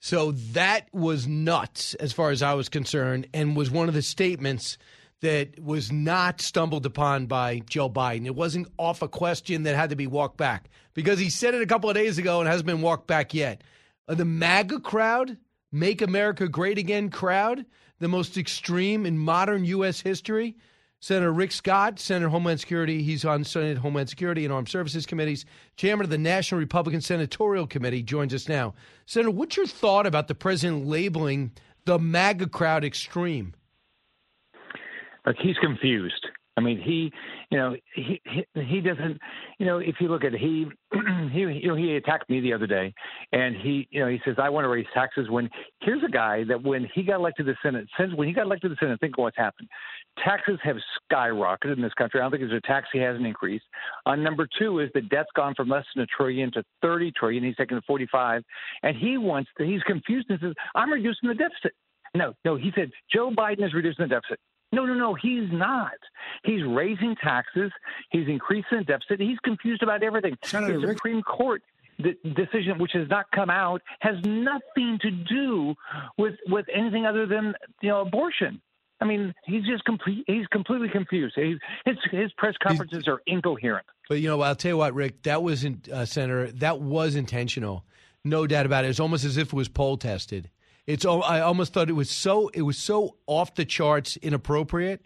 So 0.00 0.32
that 0.32 0.88
was 0.92 1.26
nuts 1.26 1.94
as 1.94 2.12
far 2.12 2.30
as 2.30 2.42
I 2.42 2.54
was 2.54 2.68
concerned, 2.68 3.26
and 3.34 3.56
was 3.56 3.70
one 3.70 3.88
of 3.88 3.94
the 3.94 4.02
statements 4.02 4.78
that 5.20 5.58
was 5.58 5.90
not 5.90 6.40
stumbled 6.40 6.86
upon 6.86 7.26
by 7.26 7.60
Joe 7.68 7.90
Biden. 7.90 8.26
It 8.26 8.36
wasn't 8.36 8.68
off 8.78 9.02
a 9.02 9.08
question 9.08 9.64
that 9.64 9.74
had 9.74 9.90
to 9.90 9.96
be 9.96 10.06
walked 10.06 10.36
back 10.36 10.70
because 10.94 11.18
he 11.18 11.30
said 11.30 11.54
it 11.54 11.62
a 11.62 11.66
couple 11.66 11.90
of 11.90 11.96
days 11.96 12.18
ago 12.18 12.40
and 12.40 12.48
hasn't 12.48 12.66
been 12.66 12.82
walked 12.82 13.08
back 13.08 13.34
yet. 13.34 13.62
The 14.06 14.24
MAGA 14.24 14.80
crowd, 14.80 15.36
Make 15.72 16.00
America 16.00 16.48
Great 16.48 16.78
Again 16.78 17.10
crowd, 17.10 17.66
the 17.98 18.08
most 18.08 18.38
extreme 18.38 19.04
in 19.04 19.18
modern 19.18 19.64
U.S. 19.64 20.00
history, 20.00 20.56
Senator 21.00 21.32
Rick 21.32 21.52
Scott, 21.52 22.00
Senator 22.00 22.28
Homeland 22.28 22.58
Security. 22.60 23.02
He's 23.02 23.24
on 23.24 23.44
Senate 23.44 23.78
Homeland 23.78 24.08
Security 24.08 24.44
and 24.44 24.52
Armed 24.52 24.68
Services 24.68 25.06
Committees. 25.06 25.44
Chairman 25.76 26.04
of 26.04 26.10
the 26.10 26.18
National 26.18 26.58
Republican 26.58 27.00
Senatorial 27.00 27.66
Committee 27.66 28.02
joins 28.02 28.34
us 28.34 28.48
now. 28.48 28.74
Senator, 29.06 29.30
what's 29.30 29.56
your 29.56 29.66
thought 29.66 30.06
about 30.06 30.26
the 30.26 30.34
president 30.34 30.86
labeling 30.86 31.52
the 31.84 31.98
MAGA 31.98 32.48
crowd 32.48 32.84
extreme? 32.84 33.54
Look, 35.24 35.36
he's 35.40 35.56
confused. 35.58 36.26
I 36.58 36.60
mean, 36.60 36.80
he, 36.80 37.12
you 37.50 37.58
know, 37.58 37.76
he 37.94 38.20
he, 38.24 38.44
he 38.60 38.80
doesn't, 38.80 39.20
you 39.60 39.66
know, 39.66 39.78
if 39.78 39.94
you 40.00 40.08
look 40.08 40.24
at 40.24 40.34
it, 40.34 40.40
he 40.40 40.66
he 41.32 41.38
you 41.38 41.68
know 41.68 41.76
he 41.76 41.94
attacked 41.94 42.28
me 42.28 42.40
the 42.40 42.52
other 42.52 42.66
day, 42.66 42.92
and 43.30 43.54
he 43.54 43.86
you 43.92 44.00
know 44.00 44.08
he 44.08 44.20
says 44.24 44.34
I 44.42 44.48
want 44.48 44.64
to 44.64 44.68
raise 44.68 44.86
taxes. 44.92 45.30
When 45.30 45.48
here's 45.80 46.02
a 46.02 46.10
guy 46.10 46.42
that 46.48 46.64
when 46.64 46.88
he 46.92 47.04
got 47.04 47.20
elected 47.20 47.46
to 47.46 47.52
the 47.52 47.58
Senate, 47.62 47.86
since 47.96 48.12
when 48.14 48.26
he 48.26 48.34
got 48.34 48.46
elected 48.46 48.70
to 48.70 48.74
the 48.74 48.78
Senate, 48.80 48.98
think 48.98 49.14
of 49.16 49.22
what's 49.22 49.36
happened. 49.36 49.68
Taxes 50.24 50.58
have 50.62 50.76
skyrocketed 51.10 51.76
in 51.76 51.82
this 51.82 51.94
country. 51.94 52.20
I 52.20 52.24
don't 52.24 52.30
think 52.32 52.42
there's 52.42 52.62
a 52.64 52.66
tax 52.66 52.88
he 52.92 52.98
hasn't 52.98 53.26
increased. 53.26 53.64
On 54.06 54.20
uh, 54.20 54.22
number 54.22 54.48
two 54.58 54.80
is 54.80 54.90
the 54.94 55.00
debt's 55.00 55.30
gone 55.36 55.54
from 55.54 55.68
less 55.68 55.84
than 55.94 56.04
a 56.04 56.06
trillion 56.06 56.50
to 56.52 56.62
30 56.82 57.12
trillion. 57.12 57.44
He's 57.44 57.56
taken 57.56 57.80
45, 57.86 58.42
and 58.82 58.96
he 58.96 59.16
wants 59.16 59.50
to, 59.58 59.64
he's 59.64 59.82
confused 59.82 60.26
and 60.30 60.38
says 60.40 60.54
I'm 60.74 60.90
reducing 60.90 61.28
the 61.28 61.34
deficit. 61.34 61.72
No, 62.14 62.34
no, 62.44 62.56
he 62.56 62.72
said 62.74 62.90
Joe 63.12 63.30
Biden 63.30 63.64
is 63.64 63.74
reducing 63.74 64.04
the 64.04 64.08
deficit. 64.08 64.38
No, 64.72 64.84
no, 64.84 64.94
no, 64.94 65.14
he's 65.14 65.50
not. 65.50 65.92
He's 66.44 66.62
raising 66.62 67.16
taxes. 67.22 67.70
He's 68.10 68.28
increasing 68.28 68.78
the 68.78 68.84
deficit. 68.84 69.20
He's 69.20 69.38
confused 69.42 69.82
about 69.82 70.02
everything. 70.02 70.36
Senator 70.44 70.80
the 70.80 70.86
Rick- 70.86 70.98
Supreme 70.98 71.22
Court 71.22 71.62
the 71.98 72.14
decision, 72.34 72.78
which 72.78 72.92
has 72.94 73.08
not 73.08 73.26
come 73.34 73.50
out, 73.50 73.82
has 74.00 74.14
nothing 74.24 74.98
to 75.02 75.10
do 75.10 75.74
with 76.16 76.34
with 76.46 76.66
anything 76.72 77.06
other 77.06 77.26
than 77.26 77.54
you 77.82 77.88
know 77.88 78.02
abortion. 78.02 78.60
I 79.00 79.04
mean, 79.04 79.34
he's 79.44 79.64
just 79.64 79.84
complete. 79.84 80.24
He's 80.26 80.46
completely 80.48 80.88
confused. 80.88 81.34
He, 81.36 81.56
his 81.84 81.96
his 82.10 82.32
press 82.36 82.54
conferences 82.62 83.06
are 83.06 83.22
incoherent. 83.26 83.86
But 84.08 84.20
you 84.20 84.28
know, 84.28 84.40
I'll 84.40 84.56
tell 84.56 84.70
you 84.70 84.76
what, 84.76 84.94
Rick, 84.94 85.22
that 85.22 85.42
wasn't 85.42 85.88
uh, 85.88 86.04
Senator. 86.04 86.50
That 86.52 86.80
was 86.80 87.14
intentional, 87.14 87.84
no 88.24 88.46
doubt 88.46 88.66
about 88.66 88.84
it. 88.84 88.88
It's 88.88 89.00
almost 89.00 89.24
as 89.24 89.36
if 89.36 89.48
it 89.48 89.52
was 89.52 89.68
poll 89.68 89.96
tested. 89.96 90.50
It's. 90.86 91.04
I 91.04 91.40
almost 91.40 91.72
thought 91.72 91.88
it 91.88 91.94
was 91.94 92.10
so. 92.10 92.48
It 92.48 92.62
was 92.62 92.76
so 92.76 93.16
off 93.26 93.54
the 93.54 93.64
charts, 93.64 94.16
inappropriate. 94.16 95.04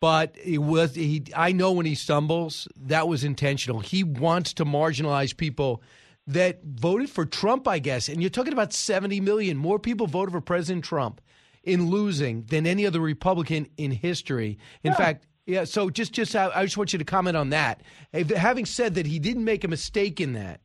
But 0.00 0.36
it 0.42 0.58
was. 0.58 0.94
He. 0.94 1.24
I 1.36 1.52
know 1.52 1.72
when 1.72 1.86
he 1.86 1.94
stumbles, 1.94 2.68
that 2.76 3.06
was 3.06 3.22
intentional. 3.22 3.80
He 3.80 4.02
wants 4.02 4.54
to 4.54 4.64
marginalize 4.64 5.36
people 5.36 5.82
that 6.26 6.64
voted 6.64 7.10
for 7.10 7.26
Trump, 7.26 7.68
I 7.68 7.80
guess. 7.80 8.08
And 8.08 8.22
you're 8.22 8.30
talking 8.30 8.54
about 8.54 8.72
70 8.72 9.20
million 9.20 9.58
more 9.58 9.78
people 9.78 10.06
voted 10.06 10.32
for 10.32 10.40
President 10.40 10.84
Trump 10.84 11.20
in 11.64 11.90
losing 11.90 12.44
than 12.44 12.66
any 12.66 12.86
other 12.86 13.00
Republican 13.00 13.66
in 13.76 13.90
history. 13.90 14.58
In 14.82 14.94
fact, 14.94 15.26
yeah. 15.46 15.64
So 15.64 15.90
just, 15.90 16.12
just, 16.12 16.34
I 16.36 16.50
I 16.54 16.64
just 16.64 16.76
want 16.76 16.92
you 16.92 16.98
to 16.98 17.04
comment 17.04 17.36
on 17.36 17.50
that. 17.50 17.82
If- 18.12 18.30
Having 18.30 18.66
said 18.66 18.94
that, 18.94 19.06
he 19.06 19.18
didn't 19.18 19.44
make 19.44 19.64
a 19.64 19.68
mistake 19.68 20.20
in 20.20 20.32
that. 20.34 20.60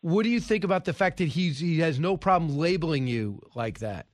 What 0.00 0.24
do 0.24 0.28
you 0.28 0.40
think 0.40 0.64
about 0.64 0.84
the 0.84 0.92
fact 0.92 1.18
that 1.18 1.28
he's 1.28 1.58
he 1.58 1.78
has 1.78 1.98
no 1.98 2.16
problem 2.16 2.58
labeling 2.58 3.06
you 3.06 3.40
like 3.54 3.78
that? 3.78 4.06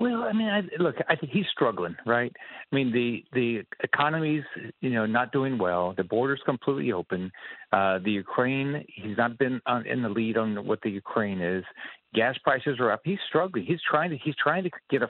Well, 0.00 0.22
I 0.22 0.32
mean, 0.32 0.48
I, 0.48 0.62
look, 0.82 0.96
I 1.10 1.14
think 1.14 1.30
he's 1.30 1.44
struggling, 1.52 1.94
right? 2.06 2.32
I 2.72 2.74
mean, 2.74 2.90
the 2.90 3.22
the 3.34 3.62
economy's 3.84 4.44
you 4.80 4.90
know 4.90 5.04
not 5.04 5.30
doing 5.30 5.58
well. 5.58 5.92
The 5.94 6.04
border's 6.04 6.40
completely 6.46 6.90
open. 6.90 7.30
Uh, 7.70 7.98
the 8.02 8.10
Ukraine, 8.10 8.82
he's 8.88 9.18
not 9.18 9.38
been 9.38 9.60
on, 9.66 9.86
in 9.86 10.02
the 10.02 10.08
lead 10.08 10.38
on 10.38 10.66
what 10.66 10.80
the 10.82 10.88
Ukraine 10.90 11.42
is. 11.42 11.64
Gas 12.14 12.36
prices 12.42 12.78
are 12.80 12.90
up. 12.90 13.00
He's 13.04 13.18
struggling. 13.28 13.64
He's 13.64 13.80
trying 13.88 14.10
to 14.10 14.18
he's 14.18 14.34
trying 14.42 14.64
to 14.64 14.70
get 14.90 15.02
a 15.02 15.08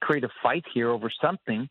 create 0.00 0.24
a 0.24 0.28
fight 0.42 0.64
here 0.74 0.90
over 0.90 1.10
something. 1.20 1.68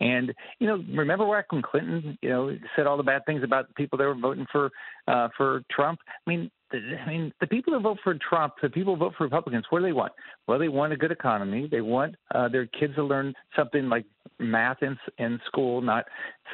And 0.00 0.32
you 0.58 0.66
know, 0.66 0.82
remember 0.96 1.30
back 1.30 1.52
when 1.52 1.62
Clinton, 1.62 2.16
you 2.22 2.28
know, 2.28 2.56
said 2.74 2.86
all 2.86 2.96
the 2.96 3.02
bad 3.02 3.26
things 3.26 3.42
about 3.42 3.68
the 3.68 3.74
people 3.74 3.98
that 3.98 4.04
were 4.04 4.14
voting 4.14 4.46
for 4.50 4.70
uh, 5.08 5.28
for 5.36 5.62
Trump. 5.70 5.98
I 6.26 6.30
mean, 6.30 6.50
I 6.72 7.08
mean, 7.08 7.32
the 7.40 7.46
people 7.46 7.72
who 7.72 7.80
vote 7.80 7.98
for 8.04 8.14
Trump, 8.28 8.54
the 8.62 8.70
people 8.70 8.94
who 8.94 9.00
vote 9.00 9.14
for 9.18 9.24
Republicans, 9.24 9.64
what 9.70 9.80
do 9.80 9.86
they 9.86 9.92
want? 9.92 10.12
Well, 10.46 10.58
they 10.58 10.68
want 10.68 10.92
a 10.92 10.96
good 10.96 11.10
economy. 11.10 11.68
They 11.70 11.80
want 11.80 12.14
uh, 12.34 12.48
their 12.48 12.66
kids 12.66 12.94
to 12.94 13.02
learn 13.02 13.34
something 13.56 13.88
like 13.88 14.04
math 14.38 14.82
in, 14.82 14.96
in 15.18 15.40
school, 15.46 15.80
not 15.80 16.04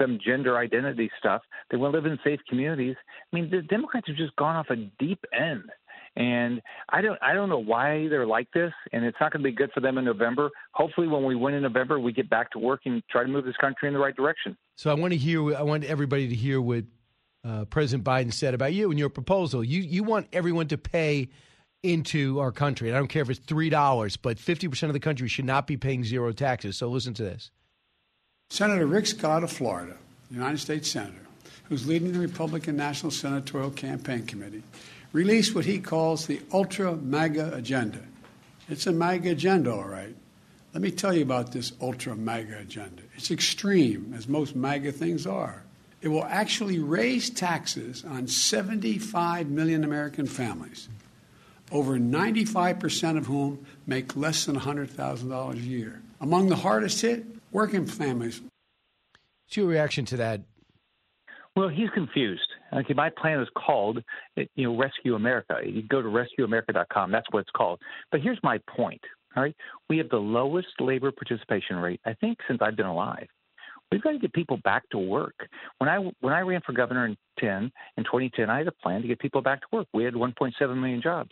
some 0.01 0.19
gender 0.25 0.57
identity 0.57 1.11
stuff. 1.19 1.43
They 1.71 1.77
want 1.77 1.93
to 1.93 1.99
live 1.99 2.11
in 2.11 2.19
safe 2.25 2.41
communities. 2.49 2.97
I 2.99 3.37
mean, 3.37 3.51
the 3.51 3.63
Democrats 3.63 4.09
have 4.09 4.17
just 4.17 4.35
gone 4.37 4.57
off 4.57 4.71
a 4.71 4.77
deep 4.99 5.23
end. 5.39 5.65
And 6.17 6.63
I 6.89 7.03
don't, 7.03 7.19
I 7.21 7.35
don't 7.35 7.51
know 7.51 7.59
why 7.59 8.09
they're 8.09 8.27
like 8.27 8.51
this, 8.53 8.73
and 8.93 9.05
it's 9.05 9.19
not 9.21 9.33
going 9.33 9.43
to 9.43 9.49
be 9.49 9.55
good 9.55 9.71
for 9.73 9.81
them 9.81 9.99
in 9.99 10.05
November. 10.07 10.51
Hopefully, 10.73 11.09
when 11.09 11.25
we 11.25 11.35
win 11.35 11.53
in 11.53 11.63
November, 11.63 12.01
we 12.01 12.13
get 12.13 12.31
back 12.31 12.51
to 12.53 12.59
work 12.59 12.81
and 12.87 13.03
try 13.11 13.23
to 13.23 13.29
move 13.29 13.45
this 13.45 13.57
country 13.59 13.87
in 13.87 13.93
the 13.93 14.01
right 14.01 14.17
direction. 14.17 14.57
So 14.77 14.91
I 14.91 14.95
want 14.95 15.13
to 15.13 15.19
hear. 15.19 15.55
I 15.55 15.63
want 15.63 15.85
everybody 15.85 16.29
to 16.29 16.35
hear 16.35 16.61
what 16.61 16.85
uh, 17.47 17.67
President 17.67 18.03
Biden 18.03 18.33
said 18.33 18.55
about 18.55 18.73
you 18.73 18.89
and 18.91 18.99
your 18.99 19.11
proposal. 19.11 19.63
You 19.63 19.83
you 19.83 20.05
want 20.05 20.29
everyone 20.33 20.69
to 20.69 20.79
pay 20.79 21.29
into 21.83 22.41
our 22.41 22.51
country. 22.51 22.89
And 22.89 22.97
I 22.97 23.01
don't 23.01 23.09
care 23.09 23.23
if 23.23 23.31
it's 23.31 23.39
three 23.39 23.69
dollars, 23.69 24.17
but 24.17 24.39
fifty 24.39 24.69
percent 24.69 24.89
of 24.89 24.95
the 24.95 25.01
country 25.01 25.29
should 25.29 25.45
not 25.45 25.67
be 25.67 25.77
paying 25.77 26.03
zero 26.03 26.33
taxes. 26.33 26.79
So 26.79 26.89
listen 26.89 27.13
to 27.15 27.25
this. 27.25 27.51
Senator 28.49 28.87
Rick 28.87 29.07
Scott 29.07 29.43
of 29.43 29.53
Florida, 29.53 29.97
United 30.31 30.59
States 30.59 30.91
Senator, 30.91 31.27
who's 31.65 31.87
leading 31.87 32.13
the 32.13 32.19
Republican 32.19 32.77
National 32.77 33.11
Senatorial 33.11 33.71
Campaign 33.71 34.25
Committee, 34.25 34.63
released 35.17 35.55
what 35.55 35.65
he 35.65 35.79
calls 35.79 36.27
the 36.27 36.39
Ultra 36.53 36.95
MAGA 36.95 37.55
Agenda. 37.55 38.01
It's 38.69 38.87
a 38.87 38.93
MAGA 38.93 39.31
agenda, 39.31 39.73
all 39.73 39.89
right. 39.89 40.15
Let 40.75 40.83
me 40.83 40.91
tell 40.91 41.15
you 41.15 41.23
about 41.23 41.53
this 41.53 41.73
Ultra 41.81 42.15
MAGA 42.15 42.59
agenda. 42.59 43.03
It's 43.15 43.31
extreme, 43.31 44.13
as 44.15 44.29
most 44.29 44.55
MAGA 44.55 44.93
things 44.93 45.27
are. 45.27 45.63
It 46.03 46.09
will 46.09 46.25
actually 46.25 46.81
raise 46.81 47.31
taxes 47.31 48.05
on 48.05 48.27
75 48.27 49.49
million 49.49 49.85
American 49.85 50.27
families, 50.27 50.87
over 51.73 51.99
95% 51.99 53.17
of 53.17 53.25
whom 53.25 53.65
make 53.87 54.17
less 54.17 54.45
than 54.45 54.61
$100,000 54.61 55.53
a 55.55 55.57
year. 55.57 56.03
Among 56.21 56.51
the 56.51 56.57
hardest 56.57 57.01
hit, 57.01 57.25
working 57.53 57.87
families. 57.87 58.43
What's 59.47 59.57
your 59.57 59.67
reaction 59.67 60.05
to 60.07 60.19
that? 60.19 60.43
Well, 61.57 61.69
he's 61.69 61.89
confused. 61.89 62.51
Okay, 62.77 62.95
my 62.95 63.11
plan 63.11 63.41
is 63.41 63.49
called, 63.57 64.03
you 64.37 64.69
know, 64.69 64.77
Rescue 64.77 65.15
America. 65.15 65.59
You 65.65 65.83
go 65.83 66.03
to 66.03 66.09
rescueamerica.com. 66.09 67.11
That's 67.11 67.27
what 67.31 67.41
it's 67.41 67.51
called. 67.57 67.81
But 68.11 68.21
here's 68.21 68.39
my 68.43 68.61
point. 68.69 69.01
All 69.35 69.43
right, 69.43 69.57
we 69.89 69.99
have 69.99 70.09
the 70.09 70.17
lowest 70.17 70.69
labor 70.81 71.13
participation 71.13 71.77
rate 71.77 72.01
I 72.07 72.15
think 72.15 72.39
since 72.49 72.61
I've 72.63 72.77
been 72.77 72.87
alive. 72.87 73.29
We've 73.93 74.03
got 74.03 74.13
to 74.13 74.19
get 74.19 74.33
people 74.33 74.59
back 74.65 74.83
to 74.91 74.99
work. 74.99 75.35
When 75.79 75.89
I 75.89 75.99
when 76.21 76.33
I 76.33 76.41
ran 76.41 76.61
for 76.67 76.73
governor 76.73 77.07
in 77.07 77.17
10 77.39 77.71
in 77.97 78.05
2010, 78.05 78.51
I 78.51 78.59
had 78.59 78.67
a 78.67 78.73
plan 78.73 79.03
to 79.03 79.09
get 79.09 79.21
people 79.21 79.43
back 79.43 79.61
to 79.61 79.67
work. 79.71 79.87
We 79.95 80.05
had 80.05 80.15
1.7 80.15 80.77
million 80.77 81.01
jobs. 81.01 81.31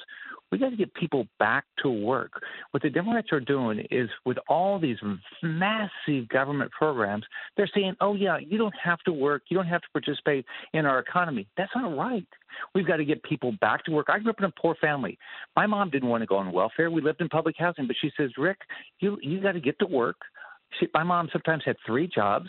We 0.55 0.61
got 0.61 0.71
to 0.71 0.77
get 0.77 0.95
people 0.95 1.27
back 1.41 1.65
to 1.83 1.91
work. 1.91 2.41
What 2.71 2.81
the 2.85 2.89
Democrats 2.89 3.33
are 3.33 3.41
doing 3.41 3.85
is 3.91 4.09
with 4.25 4.39
all 4.49 4.79
these 4.79 4.99
massive 5.43 6.29
government 6.29 6.71
programs, 6.71 7.25
they're 7.57 7.69
saying, 7.75 7.97
"Oh 8.01 8.15
yeah, 8.15 8.39
you 8.39 8.57
don't 8.57 8.75
have 8.81 9.01
to 9.01 9.13
work. 9.13 9.43
You 9.49 9.57
don't 9.57 9.67
have 9.67 9.81
to 9.81 9.89
participate 9.93 10.47
in 10.73 10.87
our 10.87 11.01
economy." 11.01 11.49
That's 11.57 11.73
not 11.75 11.97
right. 11.97 12.25
We've 12.73 12.87
got 12.87 12.99
to 12.99 13.05
get 13.05 13.21
people 13.25 13.51
back 13.61 13.85
to 13.87 13.91
work. 13.91 14.07
I 14.09 14.21
grew 14.21 14.31
up 14.31 14.39
in 14.39 14.45
a 14.45 14.53
poor 14.53 14.77
family. 14.77 15.19
My 15.57 15.67
mom 15.67 15.91
didn't 15.91 16.09
want 16.09 16.23
to 16.23 16.27
go 16.27 16.37
on 16.37 16.53
welfare. 16.53 16.89
We 16.89 17.03
lived 17.03 17.21
in 17.21 17.29
public 17.29 17.57
housing, 17.59 17.89
but 17.89 17.97
she 18.01 18.13
says, 18.17 18.31
"Rick, 18.39 18.59
you 19.01 19.19
you 19.23 19.41
got 19.41 19.53
to 19.53 19.61
get 19.61 19.81
to 19.81 19.87
work." 19.87 20.19
She, 20.79 20.89
my 20.95 21.03
mom 21.03 21.29
sometimes 21.33 21.62
had 21.64 21.77
three 21.87 22.09
jobs. 22.09 22.49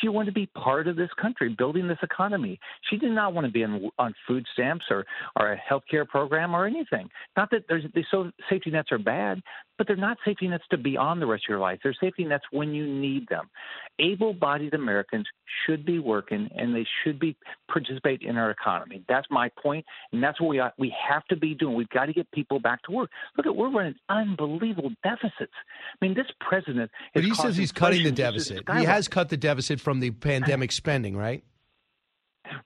She 0.00 0.08
wanted 0.08 0.26
to 0.26 0.32
be 0.32 0.46
part 0.46 0.88
of 0.88 0.96
this 0.96 1.10
country, 1.20 1.48
building 1.56 1.88
this 1.88 1.98
economy. 2.02 2.58
She 2.90 2.96
did 2.96 3.12
not 3.12 3.34
want 3.34 3.46
to 3.46 3.52
be 3.52 3.64
on, 3.64 3.90
on 3.98 4.14
food 4.26 4.44
stamps 4.52 4.84
or, 4.90 5.04
or 5.38 5.52
a 5.52 5.56
health 5.56 5.84
care 5.90 6.04
program 6.04 6.54
or 6.54 6.66
anything. 6.66 7.08
Not 7.36 7.50
that 7.50 7.64
there's 7.68 7.84
the 7.94 8.04
so 8.10 8.30
safety 8.50 8.70
nets 8.70 8.92
are 8.92 8.98
bad, 8.98 9.40
but 9.78 9.86
they're 9.86 9.96
not 9.96 10.18
safety 10.24 10.48
nets 10.48 10.64
to 10.70 10.78
be 10.78 10.96
on 10.96 11.20
the 11.20 11.26
rest 11.26 11.44
of 11.46 11.50
your 11.50 11.58
life. 11.58 11.80
They're 11.82 11.96
safety 12.00 12.24
nets 12.24 12.44
when 12.50 12.74
you 12.74 12.86
need 12.86 13.28
them. 13.28 13.50
Able-bodied 13.98 14.74
Americans 14.74 15.26
should 15.66 15.84
be 15.84 15.98
working 15.98 16.48
and 16.56 16.74
they 16.74 16.86
should 17.02 17.18
be 17.18 17.36
participate 17.68 18.22
in 18.22 18.36
our 18.36 18.50
economy. 18.50 19.04
That's 19.08 19.26
my 19.30 19.50
point, 19.62 19.84
and 20.12 20.22
that's 20.22 20.40
what 20.40 20.50
we 20.50 20.60
we 20.78 20.94
have 21.08 21.24
to 21.26 21.36
be 21.36 21.54
doing. 21.54 21.74
We've 21.74 21.88
got 21.88 22.06
to 22.06 22.12
get 22.12 22.30
people 22.32 22.58
back 22.58 22.82
to 22.84 22.92
work. 22.92 23.10
Look 23.36 23.46
at 23.46 23.54
we're 23.54 23.70
running 23.70 23.94
unbelievable 24.08 24.92
deficits. 25.02 25.52
I 26.00 26.04
mean, 26.04 26.14
this 26.14 26.26
president. 26.40 26.90
But 27.14 27.24
he 27.24 27.34
says 27.34 27.56
he's 27.56 27.63
cutting 27.72 28.04
the 28.04 28.12
deficit. 28.12 28.62
He 28.76 28.84
has 28.84 29.08
cut 29.08 29.28
the 29.28 29.36
deficit 29.36 29.80
from 29.80 30.00
the 30.00 30.10
pandemic 30.10 30.72
spending, 30.72 31.16
right? 31.16 31.44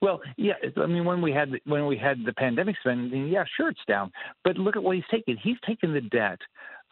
Well, 0.01 0.21
yeah. 0.37 0.53
I 0.77 0.85
mean, 0.87 1.05
when 1.05 1.21
we 1.21 1.31
had 1.31 1.51
when 1.65 1.85
we 1.85 1.97
had 1.97 2.25
the 2.25 2.33
pandemic 2.33 2.75
spending, 2.79 3.27
yeah, 3.29 3.43
sure, 3.57 3.69
it's 3.69 3.79
down. 3.87 4.11
But 4.43 4.57
look 4.57 4.75
at 4.75 4.83
what 4.83 4.95
he's 4.95 5.05
taken. 5.09 5.37
He's 5.41 5.57
taken 5.65 5.93
the 5.93 6.01
debt 6.01 6.39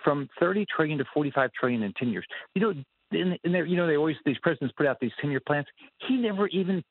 from 0.03 0.29
30 0.39 0.65
trillion 0.73 0.97
to 0.99 1.05
45 1.13 1.51
trillion 1.59 1.83
in 1.83 1.93
10 1.93 2.09
years. 2.09 2.25
You 2.55 2.61
know, 2.61 2.73
in, 3.11 3.37
in 3.43 3.51
there, 3.51 3.65
you 3.65 3.77
know, 3.77 3.87
they 3.87 3.97
always 3.97 4.15
these 4.25 4.37
presidents 4.39 4.73
put 4.77 4.85
out 4.85 4.97
these 4.99 5.11
10 5.21 5.31
year 5.31 5.41
plans. 5.45 5.65
He 6.07 6.15
never 6.15 6.47
even 6.47 6.83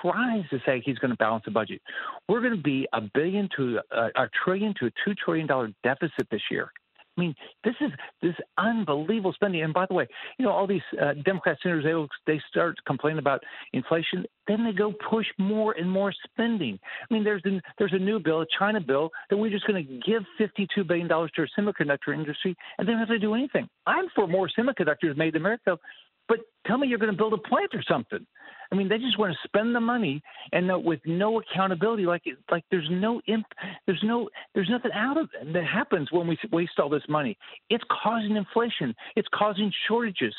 tries 0.00 0.48
to 0.50 0.58
say 0.64 0.82
he's 0.84 0.98
going 0.98 1.10
to 1.10 1.16
balance 1.16 1.44
the 1.44 1.50
budget. 1.50 1.80
We're 2.28 2.40
going 2.40 2.56
to 2.56 2.62
be 2.62 2.86
a 2.92 3.00
billion 3.00 3.48
to 3.56 3.80
a, 3.90 4.22
a 4.22 4.28
trillion 4.44 4.74
to 4.80 4.86
a 4.86 4.90
two 5.04 5.14
trillion 5.14 5.46
dollar 5.46 5.70
deficit 5.82 6.28
this 6.30 6.42
year. 6.50 6.70
I 7.16 7.20
mean, 7.20 7.34
this 7.62 7.74
is 7.80 7.90
this 8.22 8.34
unbelievable 8.56 9.32
spending. 9.34 9.62
And 9.62 9.74
by 9.74 9.86
the 9.86 9.94
way, 9.94 10.06
you 10.38 10.44
know, 10.46 10.52
all 10.52 10.66
these 10.66 10.82
uh, 11.00 11.12
Democrat 11.24 11.58
senators 11.62 11.84
they 12.26 12.32
they 12.34 12.40
start 12.48 12.76
complaining 12.86 13.18
about 13.18 13.42
inflation, 13.72 14.24
then 14.48 14.64
they 14.64 14.72
go 14.72 14.92
push 15.10 15.26
more 15.38 15.72
and 15.72 15.90
more 15.90 16.12
spending. 16.24 16.78
I 17.10 17.14
mean, 17.14 17.22
there's 17.22 17.42
an, 17.44 17.60
there's 17.78 17.92
a 17.92 17.98
new 17.98 18.18
bill, 18.18 18.42
a 18.42 18.46
China 18.58 18.80
bill, 18.80 19.10
that 19.28 19.36
we're 19.36 19.50
just 19.50 19.66
going 19.66 19.86
to 19.86 20.10
give 20.10 20.22
52 20.38 20.84
billion 20.84 21.06
dollars 21.06 21.30
to 21.36 21.42
our 21.42 21.48
semiconductor 21.58 22.14
industry, 22.14 22.56
and 22.78 22.88
they 22.88 22.92
don't 22.92 23.00
have 23.00 23.08
to 23.08 23.18
do 23.18 23.34
anything. 23.34 23.68
I'm 23.86 24.06
for 24.14 24.26
more 24.26 24.48
semiconductors 24.58 25.16
made 25.16 25.34
in 25.34 25.42
America, 25.42 25.78
but 26.28 26.40
tell 26.66 26.78
me 26.78 26.88
you're 26.88 26.98
going 26.98 27.12
to 27.12 27.16
build 27.16 27.32
a 27.32 27.38
plant 27.38 27.70
or 27.74 27.82
something. 27.82 28.26
I 28.72 28.74
mean, 28.74 28.88
they 28.88 28.96
just 28.96 29.18
want 29.18 29.32
to 29.32 29.38
spend 29.44 29.74
the 29.74 29.80
money 29.80 30.22
and 30.52 30.70
with 30.82 31.00
no 31.04 31.40
accountability. 31.40 32.06
Like 32.06 32.22
like 32.50 32.64
there's 32.70 32.88
no 32.90 33.20
imp, 33.26 33.44
there's 33.86 34.02
no 34.02 34.30
there's 34.54 34.70
nothing 34.70 34.92
out 34.94 35.18
of 35.18 35.28
it 35.40 35.52
that 35.52 35.64
happens 35.66 36.10
when 36.10 36.26
we 36.26 36.38
waste 36.50 36.78
all 36.78 36.88
this 36.88 37.02
money. 37.06 37.36
It's 37.68 37.84
causing 38.02 38.36
inflation. 38.36 38.94
It's 39.14 39.28
causing 39.34 39.70
shortages. 39.86 40.34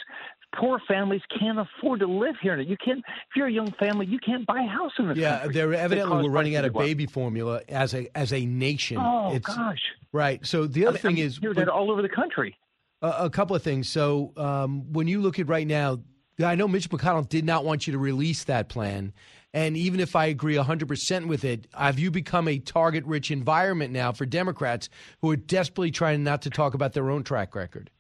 Poor 0.60 0.80
families 0.88 1.22
can't 1.40 1.60
afford 1.60 2.00
to 2.00 2.08
live 2.08 2.36
here. 2.42 2.60
You 2.60 2.78
can't. 2.84 3.00
If 3.00 3.36
you're 3.36 3.48
a 3.48 3.52
young 3.52 3.72
family, 3.80 4.08
you 4.08 4.20
can't 4.20 4.46
buy 4.48 4.62
a 4.62 4.68
house 4.68 4.92
in 4.98 5.10
the 5.10 5.16
yeah, 5.16 5.40
country. 5.40 5.54
they're 5.54 5.74
evidently 5.76 6.24
we're 6.24 6.32
running 6.32 6.56
out 6.56 6.66
of 6.66 6.74
baby 6.74 7.06
formula 7.06 7.62
as 7.70 7.94
a 7.94 8.08
as 8.18 8.34
a 8.34 8.46
nation. 8.46 8.98
Oh 9.00 9.36
it's, 9.36 9.46
gosh! 9.46 9.82
Right. 10.12 10.44
So 10.44 10.66
the 10.66 10.88
other 10.88 10.98
I 10.98 11.02
thing 11.02 11.16
mean, 11.16 11.26
is, 11.26 11.38
hear 11.38 11.54
that 11.54 11.70
all 11.70 11.92
over 11.92 12.02
the 12.02 12.10
country. 12.10 12.56
A, 13.04 13.30
couple 13.30 13.56
of 13.56 13.62
things. 13.62 13.90
So 13.90 14.32
um, 14.38 14.92
when 14.92 15.08
you 15.08 15.22
look 15.22 15.38
at 15.38 15.48
right 15.48 15.68
now, 15.68 16.00
I 16.44 16.56
know 16.56 16.68
Mitch 16.68 16.90
McConnell 16.90 17.28
did 17.28 17.46
not 17.46 17.66
want 17.66 17.86
you 17.86 17.94
to 17.94 18.00
release 18.00 18.46
that 18.46 18.70
plan. 18.70 19.14
And 19.54 19.78
even 19.78 20.00
if 20.00 20.16
I 20.16 20.26
agree 20.26 20.56
100% 20.56 21.28
with 21.28 21.44
it, 21.44 21.68
have 21.78 22.00
you 22.00 22.10
become 22.10 22.48
a 22.48 22.58
target 22.58 23.06
rich 23.06 23.30
environment 23.30 23.94
now 23.94 24.12
for 24.12 24.26
Democrats 24.26 24.90
who 25.22 25.30
are 25.30 25.36
desperately 25.36 25.92
trying 25.92 26.24
not 26.24 26.42
to 26.44 26.50
talk 26.50 26.74
about 26.74 26.94
their 26.94 27.12
own 27.12 27.24
track 27.24 27.54
record? 27.54 27.92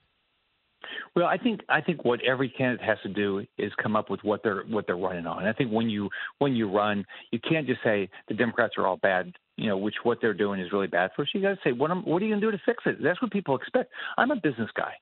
Well, 1.15 1.27
I 1.27 1.37
think 1.37 1.61
I 1.69 1.79
think 1.79 2.03
what 2.03 2.21
every 2.23 2.49
candidate 2.49 2.85
has 2.85 2.97
to 3.03 3.09
do 3.09 3.45
is 3.59 3.71
come 3.81 3.95
up 3.95 4.09
with 4.09 4.23
what 4.23 4.41
they're 4.43 4.63
what 4.67 4.87
they're 4.87 4.97
running 4.97 5.27
on. 5.27 5.45
I 5.45 5.53
think 5.53 5.71
when 5.71 5.89
you 5.89 6.09
when 6.39 6.55
you 6.55 6.69
run, 6.71 7.05
you 7.31 7.39
can't 7.39 7.67
just 7.67 7.83
say 7.83 8.09
the 8.27 8.33
Democrats 8.33 8.73
are 8.77 8.87
all 8.87 8.97
bad. 8.97 9.31
You 9.55 9.67
know, 9.67 9.77
which 9.77 9.93
what 10.01 10.17
they're 10.19 10.33
doing 10.33 10.59
is 10.59 10.71
really 10.71 10.87
bad 10.87 11.11
for 11.15 11.21
us. 11.21 11.27
You 11.31 11.41
got 11.41 11.49
to 11.49 11.59
say 11.63 11.71
what 11.71 11.91
am, 11.91 12.03
what 12.03 12.23
are 12.23 12.25
you 12.25 12.31
going 12.31 12.41
to 12.41 12.47
do 12.47 12.51
to 12.51 12.63
fix 12.65 12.83
it? 12.87 12.97
That's 13.03 13.21
what 13.21 13.29
people 13.29 13.55
expect. 13.55 13.91
I'm 14.17 14.31
a 14.31 14.35
business 14.35 14.71
guy. 14.75 14.93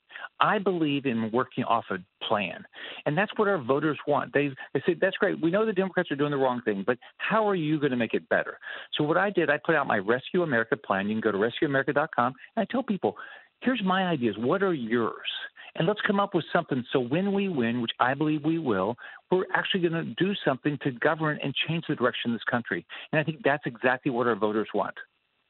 I 0.41 0.59
believe 0.59 1.05
in 1.05 1.31
working 1.31 1.63
off 1.63 1.85
a 1.89 1.99
plan, 2.27 2.65
and 3.05 3.17
that's 3.17 3.31
what 3.37 3.47
our 3.47 3.63
voters 3.63 3.97
want. 4.05 4.33
They 4.33 4.49
they 4.73 4.81
say 4.85 4.95
that's 4.99 5.15
great. 5.15 5.41
We 5.41 5.49
know 5.49 5.65
the 5.65 5.71
Democrats 5.71 6.11
are 6.11 6.17
doing 6.17 6.31
the 6.31 6.37
wrong 6.37 6.61
thing, 6.65 6.83
but 6.85 6.97
how 7.19 7.47
are 7.47 7.55
you 7.55 7.79
going 7.79 7.91
to 7.91 7.97
make 7.97 8.13
it 8.13 8.27
better? 8.27 8.57
So 8.97 9.05
what 9.05 9.15
I 9.15 9.29
did, 9.29 9.49
I 9.49 9.57
put 9.65 9.75
out 9.75 9.87
my 9.87 9.99
Rescue 9.99 10.43
America 10.43 10.75
plan. 10.75 11.07
You 11.07 11.13
can 11.13 11.21
go 11.21 11.31
to 11.31 11.37
rescueamerica.com, 11.37 12.33
and 12.57 12.67
I 12.67 12.69
tell 12.69 12.83
people, 12.83 13.15
here's 13.61 13.81
my 13.85 14.07
ideas. 14.07 14.35
What 14.37 14.61
are 14.61 14.73
yours? 14.73 15.15
And 15.75 15.87
let's 15.87 16.01
come 16.05 16.19
up 16.19 16.35
with 16.35 16.43
something 16.51 16.83
so 16.91 16.99
when 16.99 17.33
we 17.33 17.47
win, 17.47 17.81
which 17.81 17.91
I 17.99 18.13
believe 18.13 18.43
we 18.43 18.59
will, 18.59 18.95
we're 19.31 19.45
actually 19.53 19.87
going 19.87 19.93
to 19.93 20.13
do 20.23 20.33
something 20.43 20.77
to 20.83 20.91
govern 20.91 21.39
and 21.41 21.53
change 21.67 21.85
the 21.87 21.95
direction 21.95 22.31
of 22.31 22.35
this 22.35 22.43
country. 22.49 22.85
And 23.11 23.19
I 23.19 23.23
think 23.23 23.41
that's 23.43 23.63
exactly 23.65 24.11
what 24.11 24.27
our 24.27 24.35
voters 24.35 24.67
want. 24.73 24.95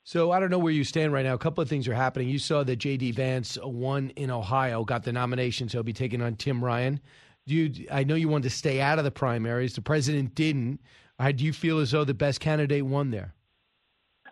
So 0.03 0.31
I 0.31 0.39
don't 0.39 0.49
know 0.49 0.59
where 0.59 0.73
you 0.73 0.83
stand 0.83 1.13
right 1.13 1.25
now. 1.25 1.33
A 1.33 1.39
couple 1.39 1.61
of 1.61 1.69
things 1.69 1.87
are 1.87 1.93
happening. 1.93 2.27
You 2.27 2.39
saw 2.39 2.63
that 2.63 2.75
J.D. 2.77 3.11
Vance 3.11 3.57
won 3.61 4.09
in 4.15 4.31
Ohio, 4.31 4.83
got 4.83 5.03
the 5.03 5.11
nomination, 5.11 5.69
so 5.69 5.77
he'll 5.77 5.83
be 5.83 5.93
taking 5.93 6.21
on 6.21 6.35
Tim 6.35 6.63
Ryan. 6.63 6.99
Do 7.47 7.55
you? 7.55 7.87
I 7.91 8.03
know 8.03 8.15
you 8.15 8.27
wanted 8.27 8.43
to 8.43 8.55
stay 8.55 8.81
out 8.81 8.97
of 8.97 9.03
the 9.03 9.11
primaries. 9.11 9.73
The 9.73 9.81
president 9.81 10.35
didn't. 10.35 10.79
Uh, 11.19 11.31
do 11.31 11.45
you 11.45 11.53
feel 11.53 11.79
as 11.79 11.91
though 11.91 12.03
the 12.03 12.13
best 12.13 12.39
candidate 12.39 12.85
won 12.85 13.11
there? 13.11 13.35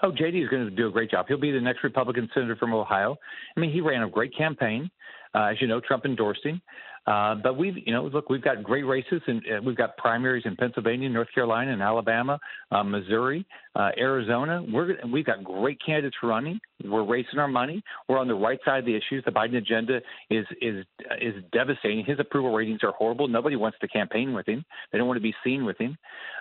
Oh, 0.02 0.12
JD 0.12 0.44
is 0.44 0.50
going 0.50 0.66
to 0.66 0.72
do 0.72 0.88
a 0.88 0.92
great 0.92 1.12
job. 1.12 1.26
He'll 1.28 1.40
be 1.40 1.52
the 1.52 1.60
next 1.60 1.84
Republican 1.84 2.30
senator 2.34 2.56
from 2.56 2.74
Ohio. 2.74 3.18
I 3.56 3.60
mean, 3.60 3.72
he 3.72 3.82
ran 3.82 4.02
a 4.02 4.10
great 4.10 4.36
campaign. 4.36 4.90
Uh, 5.34 5.46
as 5.46 5.62
you 5.62 5.68
know, 5.68 5.80
Trump 5.80 6.06
endorsed 6.06 6.46
him. 6.46 6.62
Uh, 7.08 7.34
but 7.36 7.58
we've, 7.58 7.76
you 7.88 7.94
know, 7.94 8.04
look, 8.04 8.30
we've 8.30 8.44
got 8.44 8.62
great 8.62 8.84
races, 8.84 9.22
and 9.26 9.42
uh, 9.42 9.62
we've 9.64 9.76
got 9.76 9.98
primaries 9.98 10.44
in 10.46 10.56
Pennsylvania, 10.56 11.10
North 11.10 11.30
Carolina, 11.34 11.72
and 11.72 11.82
Alabama, 11.82 12.40
uh, 12.72 12.84
Missouri, 12.84 13.46
uh, 13.76 13.90
Arizona. 13.98 14.64
We're 14.72 14.96
we've 15.12 15.26
got 15.26 15.44
great 15.44 15.80
candidates 15.84 16.18
running. 16.22 16.60
We're 16.84 17.06
raising 17.06 17.40
our 17.40 17.48
money. 17.48 17.82
We're 18.08 18.20
on 18.20 18.28
the 18.28 18.36
right 18.36 18.60
side 18.64 18.80
of 18.80 18.86
the 18.86 18.96
issues. 18.96 19.24
The 19.26 19.32
Biden 19.32 19.56
agenda 19.56 20.02
is 20.30 20.46
is 20.62 20.86
is 21.20 21.34
devastating. 21.52 22.06
His 22.06 22.20
approval 22.20 22.54
ratings 22.54 22.82
are 22.84 22.92
horrible. 22.92 23.28
Nobody 23.28 23.56
wants 23.56 23.80
to 23.80 23.88
campaign 23.88 24.34
with 24.34 24.48
him. 24.48 24.64
They 24.92 25.00
don't 25.00 25.08
want 25.08 25.18
to 25.18 25.22
be 25.22 25.34
seen 25.44 25.66
with 25.66 25.80
him. 25.80 25.98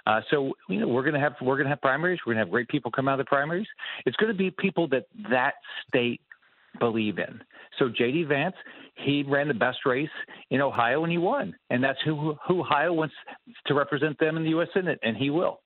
Uh, 0.07 0.21
so 0.31 0.53
you 0.69 0.81
know, 0.81 0.89
we're 0.89 1.03
to 1.11 1.21
have 1.21 1.35
we're 1.41 1.63
to 1.63 1.69
have 1.69 1.81
primaries. 1.81 2.19
We're 2.27 2.35
to 2.35 2.41
have 2.41 2.51
great 2.51 2.69
people 2.69 2.91
come 2.91 3.09
out 3.09 3.19
of 3.19 3.25
the 3.25 3.29
primaries. 3.29 3.67
It's 4.05 4.17
to 4.19 4.35
be 4.35 4.51
people 4.51 4.87
that 4.89 5.07
that 5.31 5.55
state 5.87 6.21
believe 6.79 7.19
in. 7.19 7.41
So 7.79 7.89
J.D. 7.89 8.25
Vance, 8.25 8.57
he 8.97 9.25
ran 9.27 9.49
the 9.49 9.55
best 9.55 9.79
race 9.87 10.09
in 10.51 10.61
Ohio 10.61 11.05
and 11.05 11.13
he 11.13 11.19
won, 11.19 11.55
and 11.71 11.83
that's 11.83 11.99
who 12.05 12.37
who 12.47 12.61
Ohio 12.61 12.93
wants 12.93 13.15
to 13.67 13.75
represent 13.75 14.19
them 14.19 14.37
in 14.37 14.43
the 14.43 14.51
U.S. 14.51 14.69
Senate, 14.75 14.99
and 15.03 15.17
he 15.17 15.31
will. 15.31 15.61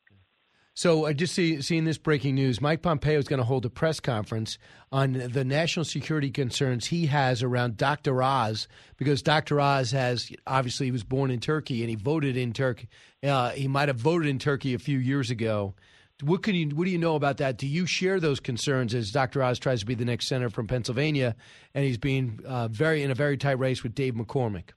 So 0.75 1.05
I 1.05 1.13
just 1.13 1.35
see 1.35 1.61
seeing 1.61 1.85
this 1.85 1.99
breaking 1.99 2.35
news. 2.35 2.61
Mike 2.61 2.81
Pompeo 2.81 3.19
is 3.19 3.29
going 3.29 3.39
to 3.39 3.45
hold 3.45 3.67
a 3.67 3.71
press 3.71 4.01
conference 4.01 4.57
on 4.91 5.13
the 5.13 5.45
national 5.45 5.85
security 5.85 6.31
concerns 6.31 6.87
he 6.87 7.07
has 7.07 7.43
around 7.43 7.77
Dr. 7.77 8.23
Oz, 8.23 8.69
because 8.97 9.21
Dr. 9.23 9.61
Oz 9.61 9.91
has 9.91 10.33
obviously 10.47 10.87
he 10.87 10.93
was 10.93 11.05
born 11.05 11.31
in 11.31 11.41
Turkey 11.41 11.83
and 11.83 11.91
he 11.91 11.97
voted 11.97 12.39
in 12.39 12.55
Turkey. 12.55 12.89
Uh, 13.23 13.51
he 13.51 13.69
might 13.69 13.89
have 13.89 13.99
voted 13.99 14.29
in 14.29 14.39
Turkey 14.39 14.73
a 14.73 14.79
few 14.79 14.99
years 14.99 15.31
ago. 15.31 15.75
What 16.23 16.43
can 16.43 16.55
you 16.55 16.69
what 16.69 16.85
do 16.85 16.91
you 16.91 16.99
know 16.99 17.17
about 17.17 17.39
that? 17.39 17.59
Do 17.59 17.67
you 17.67 17.87
share 17.87 18.21
those 18.21 18.41
concerns 18.41 18.95
as 18.95 19.11
Dr. 19.11 19.43
Oz 19.43 19.59
tries 19.59 19.81
to 19.81 19.87
be 19.87 19.95
the 19.95 20.05
next 20.05 20.29
senator 20.29 20.51
from 20.51 20.67
Pennsylvania, 20.67 21.35
and 21.75 21.85
he's 21.85 21.99
being 21.99 22.41
uh, 22.47 22.69
very 22.69 23.03
in 23.03 23.11
a 23.11 23.15
very 23.15 23.37
tight 23.37 23.59
race 23.59 23.83
with 23.83 23.95
Dave 23.95 24.15
McCormick? 24.15 24.71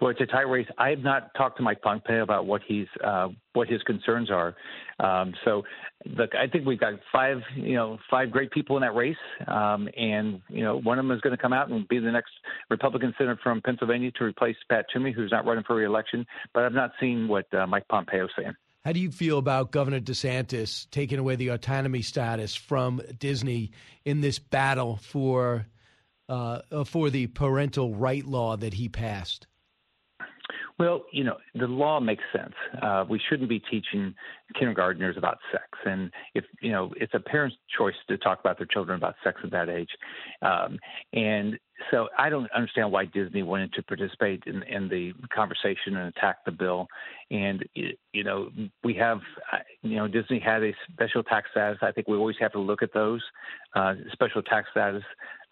Well, 0.00 0.10
it's 0.10 0.20
a 0.20 0.26
tight 0.26 0.42
race. 0.42 0.66
I 0.76 0.90
have 0.90 0.98
not 0.98 1.30
talked 1.36 1.56
to 1.56 1.62
Mike 1.62 1.80
Pompeo 1.80 2.22
about 2.22 2.44
what 2.44 2.60
he's 2.66 2.86
uh, 3.02 3.28
what 3.54 3.66
his 3.66 3.82
concerns 3.82 4.30
are. 4.30 4.54
Um, 5.00 5.32
so, 5.42 5.62
look, 6.04 6.34
I 6.34 6.46
think 6.48 6.66
we've 6.66 6.78
got 6.78 6.94
five 7.10 7.38
you 7.54 7.76
know 7.76 7.96
five 8.10 8.30
great 8.30 8.50
people 8.50 8.76
in 8.76 8.82
that 8.82 8.94
race, 8.94 9.16
um, 9.46 9.88
and 9.96 10.42
you 10.50 10.62
know 10.62 10.78
one 10.80 10.98
of 10.98 11.06
them 11.06 11.16
is 11.16 11.22
going 11.22 11.34
to 11.34 11.40
come 11.40 11.54
out 11.54 11.70
and 11.70 11.88
be 11.88 11.98
the 11.98 12.12
next 12.12 12.32
Republican 12.68 13.14
senator 13.16 13.40
from 13.42 13.62
Pennsylvania 13.62 14.10
to 14.18 14.24
replace 14.24 14.56
Pat 14.68 14.84
Toomey, 14.92 15.12
who's 15.12 15.32
not 15.32 15.46
running 15.46 15.64
for 15.64 15.74
reelection. 15.74 16.26
But 16.52 16.64
I've 16.64 16.74
not 16.74 16.90
seen 17.00 17.26
what 17.26 17.52
uh, 17.54 17.66
Mike 17.66 17.88
Pompeo 17.88 18.26
is 18.26 18.30
saying. 18.38 18.54
How 18.86 18.92
do 18.92 19.00
you 19.00 19.10
feel 19.10 19.38
about 19.38 19.72
Governor 19.72 19.98
DeSantis 19.98 20.88
taking 20.92 21.18
away 21.18 21.34
the 21.34 21.48
autonomy 21.48 22.02
status 22.02 22.54
from 22.54 23.02
Disney 23.18 23.72
in 24.04 24.20
this 24.20 24.38
battle 24.38 24.94
for 25.02 25.66
uh, 26.28 26.84
for 26.84 27.10
the 27.10 27.26
parental 27.26 27.96
right 27.96 28.24
law 28.24 28.56
that 28.56 28.74
he 28.74 28.88
passed? 28.88 29.48
Well, 30.78 31.04
you 31.10 31.24
know, 31.24 31.36
the 31.56 31.66
law 31.66 31.98
makes 31.98 32.22
sense. 32.32 32.54
Uh, 32.80 33.04
we 33.08 33.20
shouldn't 33.28 33.48
be 33.48 33.58
teaching 33.58 34.14
kindergartners 34.56 35.16
about 35.16 35.38
sex, 35.50 35.66
and 35.84 36.12
if 36.36 36.44
you 36.60 36.70
know, 36.70 36.92
it's 36.96 37.14
a 37.14 37.18
parent's 37.18 37.56
choice 37.76 37.94
to 38.06 38.16
talk 38.18 38.38
about 38.38 38.56
their 38.56 38.68
children 38.68 38.96
about 38.96 39.16
sex 39.24 39.40
at 39.42 39.50
that 39.50 39.68
age. 39.68 39.90
Um, 40.42 40.78
and 41.12 41.58
so, 41.90 42.08
I 42.18 42.30
don't 42.30 42.50
understand 42.52 42.90
why 42.90 43.04
Disney 43.04 43.42
wanted 43.42 43.72
to 43.74 43.82
participate 43.82 44.44
in, 44.46 44.62
in 44.62 44.88
the 44.88 45.12
conversation 45.34 45.96
and 45.96 46.08
attack 46.08 46.44
the 46.44 46.50
bill. 46.50 46.88
And 47.30 47.64
you 47.74 48.24
know, 48.24 48.50
we 48.82 48.94
have, 48.94 49.20
uh, 49.52 49.58
you 49.82 49.96
know, 49.96 50.08
Disney 50.08 50.38
had 50.38 50.62
a 50.62 50.72
special 50.92 51.22
tax 51.22 51.50
status. 51.50 51.78
I 51.82 51.92
think 51.92 52.08
we 52.08 52.16
always 52.16 52.36
have 52.40 52.52
to 52.52 52.58
look 52.58 52.82
at 52.82 52.94
those 52.94 53.22
uh, 53.74 53.94
special 54.12 54.42
tax 54.42 54.68
status 54.70 55.02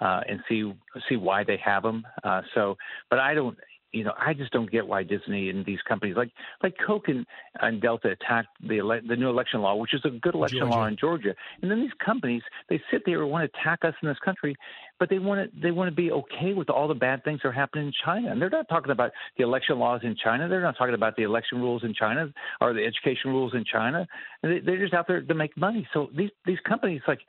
uh, 0.01 0.21
and 0.29 0.41
see 0.49 0.73
see 1.09 1.17
why 1.17 1.45
they 1.45 1.59
have 1.59 1.83
them. 1.83 2.07
Uh, 2.23 2.41
so, 2.55 2.77
but 3.11 3.19
I 3.19 3.35
don't 3.35 3.59
you 3.95 4.03
know, 4.03 4.13
I 4.19 4.35
just 4.35 4.53
don't 4.53 4.71
get 4.71 4.87
why 4.87 5.05
Disney 5.05 5.51
and 5.51 5.65
these 5.65 5.79
companies 5.89 6.17
like 6.17 6.31
like 6.63 6.75
Coke 6.85 7.09
and, 7.09 7.25
and 7.61 7.81
Delta 7.81 8.11
attacked 8.11 8.49
the 8.67 8.79
ele- 8.81 9.07
the 9.07 9.17
new 9.17 9.31
election 9.31 9.61
law, 9.63 9.77
which 9.77 9.95
is 9.95 10.01
a 10.05 10.11
good 10.11 10.35
election 10.35 10.61
Georgia. 10.61 10.75
law 10.75 10.87
in 10.87 10.97
Georgia. 10.97 11.35
And 11.63 11.71
then 11.71 11.81
these 11.81 11.93
companies 12.05 12.43
they 12.69 12.81
sit 12.91 13.03
there 13.07 13.23
and 13.23 13.31
want 13.31 13.51
to 13.51 13.59
attack 13.59 13.81
us 13.85 13.95
in 14.03 14.09
this 14.09 14.19
country, 14.25 14.57
but 14.99 15.09
they 15.09 15.21
want 15.21 15.51
to 15.51 15.61
they 15.61 15.71
want 15.71 15.89
to 15.89 15.95
be 15.95 16.11
okay 16.11 16.53
with 16.55 16.69
all 16.71 16.89
the 16.89 16.95
bad 16.95 17.23
things 17.23 17.41
that 17.43 17.49
are 17.49 17.53
happening 17.53 17.87
in 17.87 17.93
China. 18.05 18.33
And 18.33 18.43
they're 18.43 18.51
not 18.51 18.69
talking 18.69 18.91
about 18.91 19.13
the 19.39 19.45
election 19.45 19.79
laws 19.79 20.01
in 20.03 20.17
China. 20.23 20.49
They're 20.49 20.61
not 20.61 20.77
talking 20.77 20.95
about 20.95 21.15
the 21.17 21.23
election 21.23 21.59
rules 21.59 21.85
in 21.85 21.95
China 21.95 22.33
or 22.61 22.73
the 22.73 22.85
education 22.85 23.31
rules 23.31 23.55
in 23.55 23.65
China. 23.65 24.07
They, 24.43 24.59
they're 24.59 24.81
just 24.81 24.95
out 24.95 25.07
there 25.07 25.23
to 25.23 25.35
make 25.35 25.57
money. 25.57 25.87
So 25.93 26.11
these 26.17 26.31
these 26.45 26.59
companies 26.69 27.03
like 27.07 27.21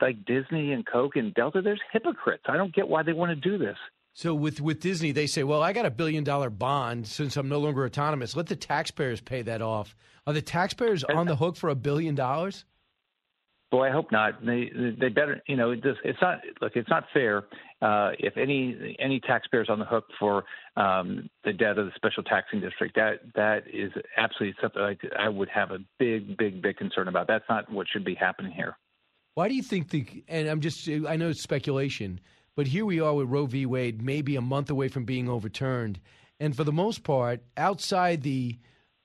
like 0.00 0.24
Disney 0.26 0.72
and 0.72 0.86
Coke 0.86 1.16
and 1.16 1.32
Delta, 1.32 1.62
there's 1.62 1.80
hypocrites. 1.90 2.44
I 2.48 2.58
don't 2.58 2.74
get 2.74 2.86
why 2.86 3.02
they 3.02 3.14
want 3.14 3.30
to 3.30 3.36
do 3.36 3.56
this. 3.56 3.76
So 4.14 4.34
with 4.34 4.60
with 4.60 4.80
Disney, 4.80 5.12
they 5.12 5.26
say, 5.26 5.42
"Well, 5.42 5.62
I 5.62 5.72
got 5.72 5.86
a 5.86 5.90
billion 5.90 6.22
dollar 6.24 6.50
bond 6.50 7.06
since 7.06 7.36
I'm 7.36 7.48
no 7.48 7.58
longer 7.58 7.84
autonomous. 7.84 8.36
Let 8.36 8.46
the 8.46 8.56
taxpayers 8.56 9.20
pay 9.20 9.42
that 9.42 9.62
off." 9.62 9.96
Are 10.26 10.32
the 10.32 10.42
taxpayers 10.42 11.02
on 11.02 11.26
the 11.26 11.36
hook 11.36 11.56
for 11.56 11.70
a 11.70 11.74
billion 11.74 12.14
dollars? 12.14 12.64
Boy, 13.72 13.88
I 13.88 13.90
hope 13.90 14.12
not. 14.12 14.44
They 14.44 14.70
they 15.00 15.08
better, 15.08 15.40
you 15.46 15.56
know, 15.56 15.70
it's, 15.70 15.82
it's 16.04 16.18
not 16.20 16.40
look. 16.60 16.72
It's 16.74 16.90
not 16.90 17.04
fair 17.14 17.44
uh, 17.80 18.10
if 18.18 18.36
any 18.36 18.94
any 18.98 19.18
taxpayers 19.18 19.68
on 19.70 19.78
the 19.78 19.86
hook 19.86 20.04
for 20.20 20.44
um, 20.76 21.30
the 21.44 21.54
debt 21.54 21.78
of 21.78 21.86
the 21.86 21.92
special 21.96 22.22
taxing 22.22 22.60
district. 22.60 22.94
That 22.96 23.20
that 23.34 23.62
is 23.72 23.90
absolutely 24.18 24.56
something 24.60 24.82
I, 24.82 25.24
I 25.24 25.28
would 25.30 25.48
have 25.48 25.70
a 25.70 25.78
big, 25.98 26.36
big, 26.36 26.60
big 26.60 26.76
concern 26.76 27.08
about. 27.08 27.26
That's 27.26 27.46
not 27.48 27.72
what 27.72 27.86
should 27.90 28.04
be 28.04 28.14
happening 28.14 28.52
here. 28.52 28.76
Why 29.36 29.48
do 29.48 29.54
you 29.54 29.62
think 29.62 29.88
the? 29.88 30.06
And 30.28 30.48
I'm 30.48 30.60
just 30.60 30.86
I 30.86 31.16
know 31.16 31.30
it's 31.30 31.42
speculation 31.42 32.20
but 32.54 32.66
here 32.66 32.84
we 32.84 33.00
are 33.00 33.14
with 33.14 33.28
Roe 33.28 33.46
v. 33.46 33.66
Wade, 33.66 34.02
maybe 34.02 34.36
a 34.36 34.40
month 34.40 34.70
away 34.70 34.88
from 34.88 35.04
being 35.04 35.28
overturned. 35.28 36.00
And 36.38 36.56
for 36.56 36.64
the 36.64 36.72
most 36.72 37.04
part, 37.04 37.42
outside 37.56 38.22
the 38.22 38.58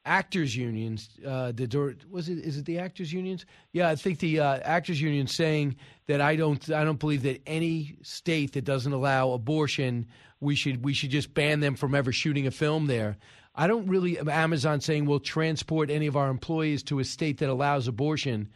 actors 0.06 0.56
unions, 0.56 1.10
uh, 1.26 1.52
the 1.52 1.96
was 2.10 2.30
it 2.30 2.40
is 2.40 2.58
it 2.58 2.66
the 2.66 2.80
actors 2.80 3.12
unions? 3.14 3.46
Yeah, 3.74 3.90
I 3.90 3.96
think 3.96 4.20
the 4.20 4.40
uh, 4.40 4.60
actors 4.64 5.02
union 5.02 5.28
saying 5.28 5.76
that 6.08 6.22
I 6.22 6.36
don't 6.36 6.70
I 6.72 6.84
don't 6.84 7.00
believe 7.00 7.24
that 7.24 7.42
any 7.46 7.98
state 8.02 8.54
that 8.54 8.66
doesn't 8.66 8.94
allow 8.94 9.32
abortion 9.32 10.08
we 10.40 10.56
should 10.56 10.84
we 10.84 10.94
should 10.94 11.10
just 11.10 11.34
ban 11.34 11.60
them 11.60 11.76
from 11.76 11.96
ever 11.96 12.12
shooting 12.12 12.48
a 12.48 12.52
film 12.52 12.88
there. 12.88 13.18
I 13.54 13.68
don't 13.68 13.88
really 13.88 14.20
Amazon 14.20 14.82
saying 14.82 15.06
we'll 15.06 15.20
transport 15.20 15.90
any 15.90 16.08
of 16.08 16.16
our 16.16 16.30
employees 16.30 16.84
to 16.84 17.00
a 17.00 17.04
state 17.04 17.40
that 17.40 17.50
allows 17.50 17.88
abortion. 17.88 18.50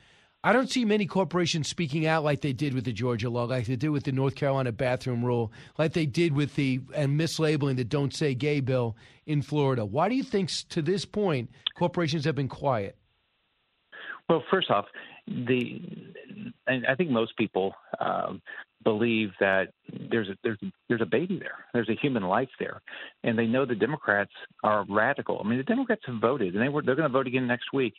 I 0.44 0.54
don't 0.54 0.72
see 0.72 0.86
many 0.86 1.06
corporations 1.06 1.68
speaking 1.68 2.08
out 2.08 2.24
like 2.24 2.42
they 2.42 2.54
did 2.54 2.74
with 2.74 2.86
the 2.86 2.92
Georgia 2.92 3.30
law, 3.30 3.44
like 3.44 3.68
they 3.68 3.76
did 3.76 3.89
with 3.89 4.06
the 4.06 4.12
North 4.12 4.34
Carolina 4.34 4.72
bathroom 4.72 5.24
rule, 5.24 5.52
like 5.78 5.94
they 5.94 6.08
did 6.08 6.34
with 6.34 6.56
the 6.56 6.82
and 6.96 7.20
mislabeling 7.20 7.76
the 7.76 7.84
"Don't 7.84 8.14
Say 8.14 8.34
Gay" 8.34 8.60
bill 8.60 8.96
in 9.28 9.44
Florida. 9.44 9.86
Why 9.86 10.10
do 10.10 10.16
you 10.16 10.24
think, 10.24 10.50
to 10.70 10.82
this 10.82 11.06
point, 11.06 11.52
corporations 11.76 12.26
have 12.26 12.34
been 12.36 12.48
quiet? 12.48 12.98
Well, 14.28 14.44
first 14.50 14.72
off, 14.72 14.86
the 15.28 15.80
I 16.68 16.96
think 16.96 17.12
most 17.12 17.38
people 17.38 17.76
um, 18.00 18.42
believe 18.84 19.32
that 19.39 19.69
there's 20.09 20.29
a, 20.29 20.38
there's 20.43 20.57
there's 20.89 21.01
a 21.01 21.05
baby 21.05 21.38
there, 21.39 21.65
there's 21.73 21.89
a 21.89 21.95
human 22.01 22.23
life 22.23 22.49
there, 22.59 22.82
and 23.23 23.38
they 23.38 23.45
know 23.45 23.65
the 23.65 23.75
Democrats 23.75 24.32
are 24.63 24.86
radical. 24.89 25.41
I 25.43 25.47
mean, 25.47 25.57
the 25.57 25.63
Democrats 25.63 26.01
have 26.05 26.19
voted, 26.19 26.53
and 26.53 26.63
they 26.63 26.69
were 26.69 26.82
they're 26.82 26.95
going 26.95 27.09
to 27.09 27.13
vote 27.13 27.27
again 27.27 27.47
next 27.47 27.73
week 27.73 27.93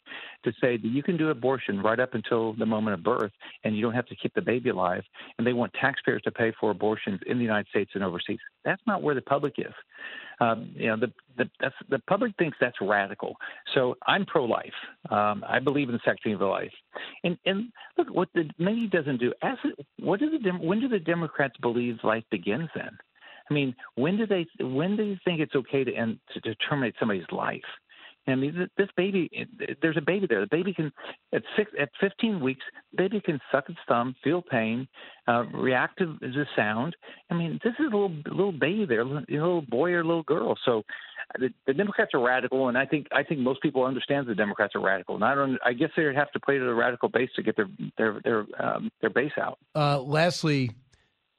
to 0.44 0.52
say 0.60 0.76
that 0.76 0.88
you 0.88 1.02
can 1.02 1.16
do 1.16 1.30
abortion 1.30 1.80
right 1.80 2.00
up 2.00 2.14
until 2.14 2.54
the 2.54 2.66
moment 2.66 2.94
of 2.94 3.02
birth, 3.02 3.32
and 3.64 3.76
you 3.76 3.82
don't 3.82 3.94
have 3.94 4.06
to 4.06 4.16
keep 4.16 4.34
the 4.34 4.42
baby 4.42 4.70
alive. 4.70 5.02
And 5.38 5.46
they 5.46 5.52
want 5.52 5.72
taxpayers 5.74 6.22
to 6.22 6.30
pay 6.30 6.52
for 6.58 6.70
abortions 6.70 7.20
in 7.26 7.38
the 7.38 7.44
United 7.44 7.68
States 7.68 7.92
and 7.94 8.04
overseas. 8.04 8.38
That's 8.64 8.82
not 8.86 9.02
where 9.02 9.14
the 9.14 9.22
public 9.22 9.54
is. 9.58 9.74
Um, 10.42 10.58
you 10.74 10.88
know, 10.88 10.96
the 10.96 11.12
the, 11.38 11.70
the 11.88 11.98
public 12.00 12.32
thinks 12.36 12.56
that's 12.60 12.76
radical. 12.80 13.36
So 13.74 13.96
I'm 14.06 14.24
pro-life. 14.26 14.78
Um, 15.10 15.44
I 15.48 15.58
believe 15.58 15.88
in 15.88 15.94
the 15.94 16.00
sanctity 16.04 16.32
of 16.34 16.40
life. 16.40 16.72
And 17.24 17.38
and 17.46 17.58
look, 17.96 18.08
what 18.10 18.28
the 18.34 18.44
media 18.58 18.88
doesn't 18.88 19.18
do. 19.18 19.32
Ask 19.42 19.60
what 20.00 20.20
do 20.20 20.30
the 20.30 20.50
when 20.50 20.80
do 20.80 20.88
the 20.88 20.98
Democrats 20.98 21.54
believe 21.60 21.96
life 22.02 22.24
begins? 22.30 22.68
Then, 22.74 22.92
I 23.48 23.54
mean, 23.54 23.74
when 23.94 24.16
do 24.16 24.26
they 24.26 24.46
when 24.60 24.96
do 24.96 25.04
you 25.04 25.16
think 25.24 25.40
it's 25.40 25.54
okay 25.54 25.84
to 25.84 25.94
end 25.94 26.18
to, 26.32 26.40
to 26.40 26.54
terminate 26.56 26.94
somebody's 26.98 27.30
life? 27.30 27.60
I 28.26 28.36
mean, 28.36 28.68
this 28.76 28.88
baby, 28.96 29.28
there's 29.80 29.96
a 29.96 30.02
baby 30.02 30.26
there. 30.28 30.40
The 30.40 30.46
baby 30.46 30.72
can, 30.72 30.92
at 31.34 31.42
six, 31.56 31.72
at 31.80 31.88
15 32.00 32.40
weeks, 32.40 32.62
baby 32.96 33.20
can 33.20 33.40
suck 33.50 33.68
its 33.68 33.78
thumb, 33.88 34.14
feel 34.22 34.42
pain, 34.42 34.86
uh, 35.26 35.44
react 35.52 35.98
to 35.98 36.16
the 36.20 36.46
sound. 36.54 36.94
I 37.30 37.34
mean, 37.34 37.58
this 37.64 37.72
is 37.80 37.86
a 37.92 37.96
little 37.96 38.14
little 38.26 38.52
baby 38.52 38.86
there, 38.86 39.00
a 39.00 39.24
little 39.28 39.62
boy 39.62 39.90
or 39.90 40.00
a 40.00 40.04
little 40.04 40.22
girl. 40.22 40.56
So, 40.64 40.82
the, 41.38 41.50
the 41.66 41.74
Democrats 41.74 42.12
are 42.14 42.20
radical, 42.20 42.68
and 42.68 42.78
I 42.78 42.86
think 42.86 43.08
I 43.12 43.24
think 43.24 43.40
most 43.40 43.60
people 43.60 43.84
understand 43.84 44.28
the 44.28 44.34
Democrats 44.34 44.74
are 44.76 44.80
radical. 44.80 45.16
And 45.16 45.24
I 45.24 45.34
don't. 45.34 45.58
I 45.64 45.72
guess 45.72 45.90
they 45.96 46.04
would 46.04 46.16
have 46.16 46.30
to 46.32 46.40
play 46.40 46.58
to 46.58 46.64
the 46.64 46.74
radical 46.74 47.08
base 47.08 47.30
to 47.36 47.42
get 47.42 47.56
their 47.56 47.68
their 47.98 48.20
their 48.22 48.46
um, 48.58 48.90
their 49.00 49.10
base 49.10 49.32
out. 49.40 49.58
Uh, 49.74 50.00
lastly, 50.00 50.70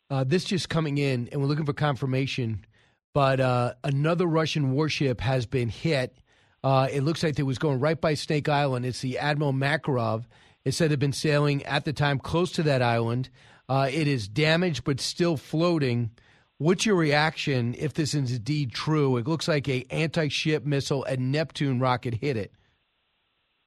uh, 0.09 0.23
this 0.25 0.43
just 0.43 0.69
coming 0.69 0.97
in, 0.97 1.29
and 1.31 1.41
we're 1.41 1.47
looking 1.47 1.65
for 1.65 1.73
confirmation. 1.73 2.65
But 3.13 3.39
uh, 3.39 3.73
another 3.83 4.25
Russian 4.25 4.71
warship 4.71 5.21
has 5.21 5.45
been 5.45 5.69
hit. 5.69 6.17
Uh, 6.63 6.87
it 6.91 7.01
looks 7.01 7.23
like 7.23 7.37
it 7.37 7.43
was 7.43 7.57
going 7.57 7.79
right 7.79 7.99
by 7.99 8.13
Snake 8.13 8.47
Island. 8.47 8.85
It's 8.85 9.01
the 9.01 9.17
Admiral 9.17 9.53
Makarov. 9.53 10.25
It 10.63 10.73
said 10.73 10.85
it 10.85 10.91
had 10.91 10.99
been 10.99 11.11
sailing 11.11 11.63
at 11.63 11.83
the 11.83 11.91
time 11.91 12.19
close 12.19 12.51
to 12.53 12.63
that 12.63 12.81
island. 12.81 13.29
Uh, 13.67 13.89
it 13.91 14.07
is 14.07 14.27
damaged 14.27 14.83
but 14.83 15.01
still 15.01 15.35
floating. 15.35 16.11
What's 16.57 16.85
your 16.85 16.95
reaction 16.95 17.75
if 17.77 17.93
this 17.93 18.13
is 18.13 18.31
indeed 18.31 18.71
true? 18.71 19.17
It 19.17 19.27
looks 19.27 19.47
like 19.47 19.67
a 19.67 19.85
anti-ship 19.89 20.65
missile 20.65 21.03
and 21.03 21.31
Neptune 21.31 21.79
rocket 21.79 22.13
hit 22.13 22.37
it. 22.37 22.53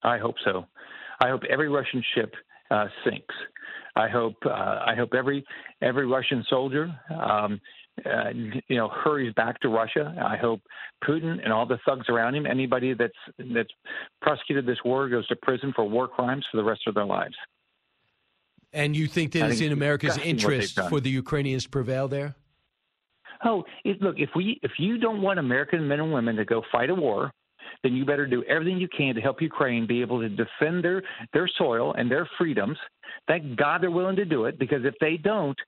I 0.03 0.19
hope 0.19 0.37
so. 0.45 0.67
I 1.21 1.29
hope 1.29 1.43
every 1.51 1.69
Russian 1.69 2.03
ship 2.15 2.35
uh, 2.71 2.87
sinks. 3.05 3.35
I 3.97 4.09
hope 4.09 4.37
uh, 4.45 4.51
I 4.87 4.95
hope 4.97 5.15
every 5.15 5.45
every 5.81 6.07
Russian 6.07 6.45
soldier 6.49 6.95
um, 7.11 7.61
uh, 8.05 8.31
you 8.69 8.77
know 8.77 8.89
hurries 8.89 9.33
back 9.35 9.61
to 9.61 9.69
Russia. 9.69 10.15
I 10.23 10.37
hope 10.37 10.61
Putin 11.05 11.43
and 11.43 11.53
all 11.53 11.67
the 11.67 11.79
thugs 11.87 12.09
around 12.09 12.35
him, 12.35 12.47
anybody 12.47 12.95
that's 12.95 13.15
that's 13.39 13.71
prosecuted 14.21 14.67
this 14.67 14.79
war, 14.85 15.09
goes 15.09 15.27
to 15.29 15.37
prison 15.37 15.73
for 15.75 15.89
war 15.89 16.09
crimes 16.09 16.45
for 16.51 16.57
the 16.57 16.65
rest 16.65 16.83
of 16.87 16.95
their 16.95 17.07
lives. 17.07 17.35
And 18.73 18.95
you 18.95 19.07
think 19.07 19.33
that 19.33 19.45
I 19.45 19.49
it's 19.49 19.61
in 19.61 19.73
America's 19.73 20.15
disgusting 20.15 20.35
what 20.37 20.51
they've 20.51 20.61
interest 20.61 20.81
for 20.91 21.01
the 21.01 21.11
Ukrainians 21.11 21.65
to 21.65 21.71
prevail 21.71 22.09
there? 22.09 22.35
Oh, 23.45 23.65
it, 23.85 24.01
look, 24.03 24.17
if 24.19 24.31
we 24.35 24.61
if 24.63 24.73
you 24.79 24.99
don't 24.99 25.23
want 25.23 25.39
American 25.39 25.87
men 25.89 26.01
and 26.01 26.13
women 26.13 26.37
to 26.37 26.45
go 26.45 26.63
fight 26.73 26.91
a 26.91 26.95
war, 26.95 27.31
then 27.83 27.95
you 27.95 28.05
better 28.05 28.27
do 28.27 28.43
everything 28.45 28.79
you 28.79 28.89
can 28.89 29.15
to 29.15 29.21
help 29.21 29.41
Ukraine 29.43 29.87
be 29.87 30.01
able 30.01 30.21
to 30.21 30.29
defend 30.29 30.85
their 30.85 31.03
their 31.33 31.49
soil 31.59 31.95
and 31.95 32.11
their 32.11 32.29
freedoms. 32.39 32.79
Thank 33.27 33.57
God 33.57 33.83
they're 33.83 33.91
willing 33.91 34.17
to 34.17 34.25
do 34.25 34.45
it 34.45 34.59
because 34.59 34.85
if 34.85 34.95
they 35.01 35.17
don't, 35.17 35.59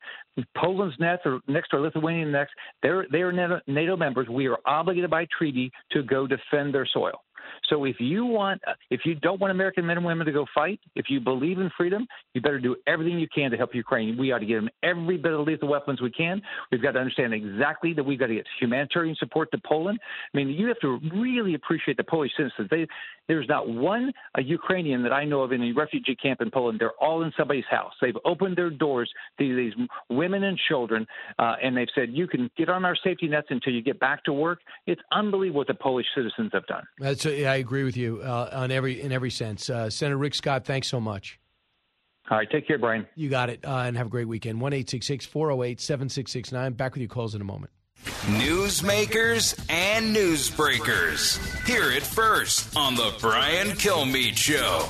Poland's 0.57 0.97
next 0.99 1.27
or 1.27 1.41
next 1.49 1.73
or 1.73 1.81
Lithuania 1.81 2.27
next, 2.27 2.53
they're 2.83 3.07
they're 3.11 3.33
NATO- 3.33 3.61
NATO 3.66 3.97
members. 3.97 4.29
We 4.29 4.47
are 4.49 4.59
obligated 4.66 5.11
by 5.11 5.27
treaty 5.37 5.70
to 5.93 6.03
go 6.03 6.27
defend 6.27 6.75
their 6.75 6.87
soil. 6.87 7.23
So 7.68 7.85
if 7.85 7.97
you 7.98 8.24
want, 8.24 8.60
if 8.90 9.01
you 9.05 9.14
don't 9.14 9.40
want 9.40 9.51
American 9.51 9.86
men 9.86 9.97
and 9.97 10.06
women 10.06 10.26
to 10.26 10.32
go 10.32 10.47
fight, 10.55 10.80
if 10.94 11.06
you 11.09 11.20
believe 11.20 11.59
in 11.59 11.70
freedom, 11.76 12.06
you 12.35 12.40
better 12.40 12.60
do 12.60 12.76
everything 12.86 13.18
you 13.18 13.28
can 13.35 13.51
to 13.51 13.56
help 13.56 13.74
Ukraine. 13.74 14.16
We 14.16 14.32
ought 14.32 14.39
to 14.39 14.47
get 14.47 14.56
them 14.56 14.68
every 14.82 15.16
bit 15.16 15.32
of 15.32 15.47
lethal 15.47 15.68
weapons 15.68 16.01
we 16.01 16.10
can. 16.10 16.40
We've 16.70 16.82
got 16.82 16.93
to 16.93 16.98
understand 16.98 17.35
exactly 17.35 17.93
that 17.94 18.05
we've 18.05 18.18
got 18.18 18.26
to 18.26 18.35
get 18.35 18.47
humanitarian 18.60 19.16
support 19.16 19.51
to 19.52 19.59
Poland. 19.66 19.98
I 20.32 20.36
mean, 20.36 20.48
you 20.48 20.68
have 20.68 20.80
to 20.80 20.98
really 21.14 21.55
appreciate 21.55 21.97
the 21.97 22.05
Polish 22.05 22.32
citizens. 22.36 22.68
They, 22.70 22.86
there's 23.28 23.48
not 23.48 23.68
one 23.68 24.12
a 24.36 24.43
Ukrainian 24.43 25.02
that 25.02 25.12
I 25.12 25.24
know 25.24 25.43
of 25.43 25.52
in 25.52 25.62
a 25.62 25.72
refugee 25.72 26.16
camp 26.16 26.40
in 26.40 26.51
Poland. 26.51 26.78
They're 26.80 26.93
all 27.01 27.22
in 27.22 27.32
somebody's 27.36 27.64
house. 27.70 27.93
They've 28.01 28.16
opened 28.24 28.56
their 28.56 28.70
doors 28.70 29.10
to 29.39 29.56
these 29.56 29.72
women 30.09 30.44
and 30.44 30.59
children, 30.68 31.06
uh, 31.39 31.56
and 31.62 31.76
they've 31.76 31.89
said, 31.94 32.10
"You 32.12 32.26
can 32.26 32.51
get 32.56 32.68
on 32.68 32.85
our 32.85 32.97
safety 32.97 33.28
nets 33.28 33.48
until 33.51 33.72
you 33.72 33.82
get 33.82 33.98
back 33.98 34.24
to 34.24 34.32
work." 34.32 34.60
It's 34.86 35.01
unbelievable 35.12 35.59
what 35.59 35.66
the 35.66 35.74
Polish 35.74 36.06
citizens 36.14 36.51
have 36.52 36.66
done. 36.66 36.85
That's, 36.98 37.26
I 37.49 37.57
agree 37.57 37.85
with 37.85 37.97
you 37.97 38.20
uh, 38.23 38.51
on 38.53 38.70
every 38.70 39.01
in 39.01 39.12
every 39.12 39.31
sense. 39.31 39.69
Uh, 39.69 39.91
Senator 39.91 40.16
Rick 40.16 40.35
Scott, 40.35 40.65
thanks 40.65 40.89
so 40.89 41.01
much. 41.01 41.39
All 42.31 42.37
right, 42.37 42.51
take 42.51 42.66
care, 42.66 42.79
Brian. 42.79 43.07
You 43.15 43.31
got 43.31 43.49
it, 43.49 43.65
uh, 43.65 43.85
and 43.87 43.97
have 43.97 44.09
a 44.09 44.11
great 44.11 44.29
weekend. 44.29 44.61
One 44.61 44.73
eight 44.73 44.91
six 44.91 45.07
six 45.07 45.25
four 45.25 45.49
zero 45.49 45.62
eight 45.62 45.81
seven 45.81 46.09
six 46.09 46.31
six 46.31 46.53
nine. 46.53 46.75
Back 46.75 46.93
with 46.93 47.01
your 47.01 47.09
calls 47.09 47.35
in 47.35 47.41
a 47.41 47.45
moment. 47.45 47.73
Newsmakers 48.05 49.59
and 49.69 50.15
newsbreakers. 50.15 51.66
Hear 51.66 51.91
it 51.91 52.05
first 52.05 52.77
on 52.77 52.95
the 52.95 53.12
Brian 53.20 53.69
Kilmeade 53.69 54.37
Show. 54.37 54.85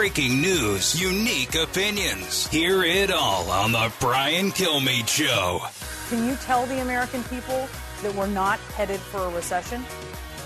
Breaking 0.00 0.42
news, 0.42 1.00
unique 1.00 1.54
opinions. 1.54 2.46
Hear 2.48 2.82
it 2.84 3.10
all 3.10 3.50
on 3.50 3.72
the 3.72 3.90
Brian 3.98 4.50
Kilmeade 4.50 5.08
Show. 5.08 5.62
Can 6.10 6.28
you 6.28 6.36
tell 6.36 6.66
the 6.66 6.82
American 6.82 7.24
people 7.24 7.66
that 8.02 8.14
we're 8.14 8.26
not 8.26 8.58
headed 8.76 9.00
for 9.00 9.22
a 9.22 9.30
recession? 9.30 9.82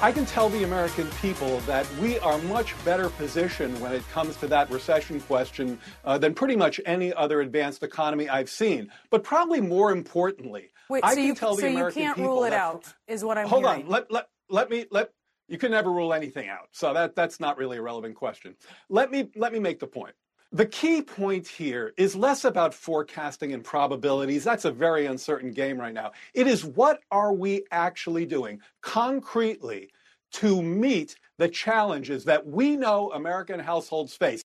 I 0.01 0.13
can 0.13 0.25
tell 0.25 0.51
the 0.51 0.63
American 0.63 1.09
people 1.21 1.59
that 1.63 1.85
we 1.97 2.17
are 2.21 2.39
much 2.43 2.77
better 2.85 3.11
positioned 3.11 3.81
when 3.81 3.91
it 3.91 4.09
comes 4.11 4.37
to 4.37 4.47
that 4.47 4.71
recession 4.71 5.21
question 5.23 5.81
uh, 6.05 6.17
than 6.17 6.33
pretty 6.33 6.55
much 6.55 6.81
any 6.87 7.13
other 7.13 7.41
advanced 7.41 7.83
economy 7.83 8.29
I've 8.29 8.49
seen. 8.51 8.89
But 9.11 9.25
probably 9.25 9.61
more 9.61 9.91
importantly, 9.91 10.71
Wait, 10.89 11.03
I 11.03 11.11
so 11.11 11.17
can 11.17 11.25
you, 11.27 11.35
tell 11.35 11.57
the 11.57 11.63
so 11.63 11.67
you 11.67 11.91
can't 11.91 12.17
people 12.17 12.31
rule 12.35 12.45
it 12.45 12.51
that- 12.51 12.61
out, 12.61 12.95
is 13.09 13.25
what 13.25 13.37
I'm 13.37 13.49
Hold 13.49 13.65
hearing. 13.65 13.83
on. 13.83 13.89
Let, 13.89 14.13
let, 14.13 14.29
let 14.49 14.71
me 14.71 14.87
let 14.93 15.11
you 15.51 15.59
can 15.59 15.73
never 15.73 15.91
rule 15.91 16.15
anything 16.15 16.49
out. 16.49 16.69
So 16.71 16.95
that 16.95 17.17
that's 17.17 17.41
not 17.41 17.59
really 17.59 17.79
a 17.79 17.83
relevant 17.83 18.15
question. 18.15 18.55
Let 18.89 19.11
me 19.11 19.29
let 19.37 19.53
me 19.53 19.59
make 19.59 19.81
the 19.81 19.87
point. 19.87 20.15
The 20.53 20.67
key 20.67 21.03
point 21.03 21.47
here 21.47 21.93
is 21.97 22.17
less 22.17 22.45
about 22.45 22.73
forecasting 22.73 23.53
and 23.53 23.63
probabilities. 23.63 24.43
That's 24.43 24.65
a 24.65 24.73
very 24.73 25.07
uncertain 25.07 25.53
game 25.53 25.79
right 25.79 25.95
now. 25.95 26.13
It 26.35 26.47
is 26.47 26.65
what 26.65 27.01
are 27.11 27.33
we 27.33 27.65
actually 27.71 28.27
doing 28.27 28.61
concretely 28.81 29.91
to 30.33 30.63
meet 30.63 31.17
the 31.39 31.49
challenges 31.49 32.25
that 32.25 32.47
we 32.47 32.77
know 32.77 33.13
American 33.13 33.61
households 33.61 34.15
face. 34.15 34.43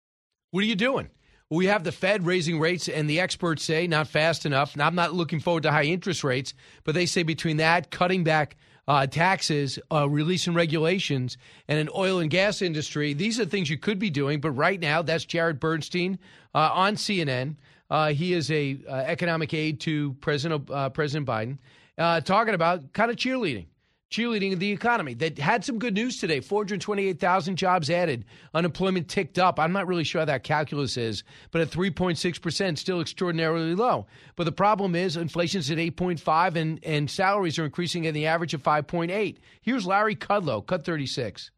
What 0.51 0.63
are 0.63 0.67
you 0.67 0.77
doing? 0.77 1.11
We 1.51 1.67
have 1.67 1.83
the 1.83 1.93
Fed 1.93 2.27
raising 2.27 2.61
rates, 2.61 2.89
and 2.89 3.09
the 3.09 3.21
experts 3.21 3.65
say 3.65 3.87
not 3.87 4.07
fast 4.07 4.45
enough. 4.45 4.77
Now, 4.77 4.87
I'm 4.87 4.95
not 4.95 5.15
looking 5.15 5.41
forward 5.41 5.63
to 5.63 5.71
high 5.71 5.85
interest 5.85 6.23
rates, 6.23 6.53
but 6.85 6.95
they 6.95 7.07
say 7.07 7.23
between 7.23 7.57
that, 7.57 7.91
cutting 7.91 8.23
back 8.23 8.57
uh, 8.89 9.07
taxes, 9.07 9.79
uh, 9.93 10.09
releasing 10.09 10.55
regulations, 10.55 11.37
and 11.69 11.79
an 11.79 11.91
oil 11.95 12.19
and 12.19 12.31
gas 12.31 12.63
industry, 12.63 13.13
these 13.13 13.39
are 13.39 13.45
things 13.45 13.69
you 13.69 13.77
could 13.77 13.99
be 13.99 14.09
doing. 14.09 14.41
But 14.41 14.53
right 14.53 14.81
now, 14.81 15.03
that's 15.03 15.27
Jared 15.27 15.61
Bernstein 15.61 16.19
uh, 16.55 16.71
on 16.73 16.97
CNN. 16.97 17.57
Uh, 17.91 18.09
he 18.09 18.33
is 18.33 18.51
a 18.51 18.79
uh, 18.89 18.95
economic 18.95 19.53
aide 19.53 19.79
to 19.81 20.15
President 20.15 20.69
uh, 20.71 20.89
President 20.89 21.27
Biden, 21.27 21.59
uh, 21.99 22.21
talking 22.23 22.55
about 22.55 22.93
kind 22.95 23.11
of 23.11 23.17
cheerleading 23.17 23.67
cheerleading 24.11 24.59
the 24.59 24.73
economy 24.73 25.15
that 25.15 25.39
had 25.39 25.65
some 25.65 25.79
good 25.79 25.95
news 25.95 26.19
today 26.19 26.41
428,000 26.41 27.57
jobs 27.57 27.91
added. 27.91 28.25
Unemployment 28.55 29.09
ticked 29.09 29.39
up. 29.39 29.61
I'm 29.61 29.73
not 29.73 29.87
really 29.87 30.05
sure 30.05 30.21
how 30.21 30.25
that 30.27 30.45
calculus 30.45 30.97
is, 30.97 31.25
but 31.51 31.61
at 31.61 31.71
3.6%, 31.71 32.79
still 32.79 33.01
extraordinarily 33.01 33.75
low. 33.75 34.07
But 34.37 34.45
the 34.45 34.53
problem 34.53 34.95
is 34.95 35.17
inflation's 35.17 35.71
at 35.71 35.79
8.5 35.79 36.57
and, 36.57 36.81
and 36.85 37.11
salaries 37.11 37.59
are 37.59 37.65
increasing 37.65 38.07
at 38.07 38.15
the 38.15 38.27
average 38.27 38.55
of 38.55 38.63
5.8. 38.63 39.37
Here's 39.61 39.87
Larry 39.87 40.17
Kudlow, 40.17 40.65
cut 40.67 40.85
36. 40.85 41.51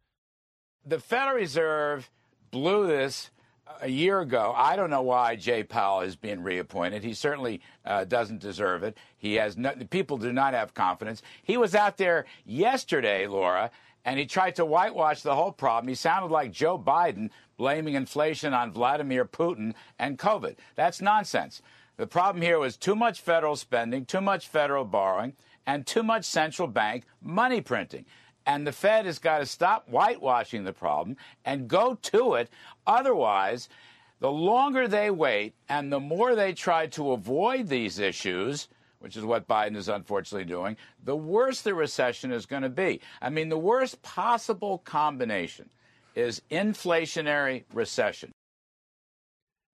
The 0.84 0.98
Federal 0.98 1.36
Reserve 1.36 2.10
blew 2.50 2.86
this 2.86 3.30
a 3.80 3.88
year 3.88 4.20
ago. 4.20 4.52
I 4.56 4.76
don't 4.76 4.90
know 4.90 5.02
why 5.02 5.36
Jay 5.36 5.62
Powell 5.62 6.00
is 6.00 6.16
being 6.16 6.42
reappointed. 6.42 7.02
He 7.02 7.14
certainly 7.14 7.60
uh, 7.84 8.04
doesn't 8.04 8.40
deserve 8.40 8.82
it. 8.82 8.96
He 9.16 9.34
has 9.34 9.56
no, 9.56 9.72
people 9.90 10.18
do 10.18 10.32
not 10.32 10.54
have 10.54 10.74
confidence. 10.74 11.22
He 11.42 11.56
was 11.56 11.74
out 11.74 11.96
there 11.96 12.26
yesterday, 12.44 13.26
Laura, 13.26 13.70
and 14.04 14.18
he 14.18 14.26
tried 14.26 14.56
to 14.56 14.64
whitewash 14.64 15.22
the 15.22 15.34
whole 15.34 15.52
problem. 15.52 15.88
He 15.88 15.94
sounded 15.94 16.30
like 16.30 16.52
Joe 16.52 16.78
Biden 16.78 17.30
blaming 17.56 17.94
inflation 17.94 18.54
on 18.54 18.72
Vladimir 18.72 19.24
Putin 19.24 19.74
and 19.98 20.18
COVID. 20.18 20.56
That's 20.74 21.00
nonsense. 21.00 21.60
The 21.96 22.06
problem 22.06 22.40
here 22.40 22.58
was 22.58 22.78
too 22.78 22.96
much 22.96 23.20
federal 23.20 23.56
spending, 23.56 24.06
too 24.06 24.22
much 24.22 24.48
federal 24.48 24.86
borrowing, 24.86 25.34
and 25.66 25.86
too 25.86 26.02
much 26.02 26.24
central 26.24 26.66
bank 26.66 27.04
money 27.20 27.60
printing. 27.60 28.06
And 28.46 28.66
the 28.66 28.72
Fed 28.72 29.06
has 29.06 29.18
got 29.18 29.38
to 29.38 29.46
stop 29.46 29.88
whitewashing 29.88 30.64
the 30.64 30.72
problem 30.72 31.16
and 31.44 31.68
go 31.68 31.94
to 32.02 32.34
it. 32.34 32.50
Otherwise, 32.86 33.68
the 34.20 34.30
longer 34.30 34.88
they 34.88 35.10
wait 35.10 35.54
and 35.68 35.92
the 35.92 36.00
more 36.00 36.34
they 36.34 36.52
try 36.52 36.86
to 36.88 37.12
avoid 37.12 37.68
these 37.68 37.98
issues, 37.98 38.68
which 39.00 39.16
is 39.16 39.24
what 39.24 39.48
Biden 39.48 39.76
is 39.76 39.88
unfortunately 39.88 40.46
doing, 40.46 40.76
the 41.04 41.16
worse 41.16 41.62
the 41.62 41.74
recession 41.74 42.32
is 42.32 42.46
going 42.46 42.62
to 42.62 42.68
be. 42.68 43.00
I 43.22 43.30
mean, 43.30 43.48
the 43.48 43.58
worst 43.58 44.02
possible 44.02 44.78
combination 44.78 45.70
is 46.14 46.42
inflationary 46.50 47.64
recession. 47.72 48.32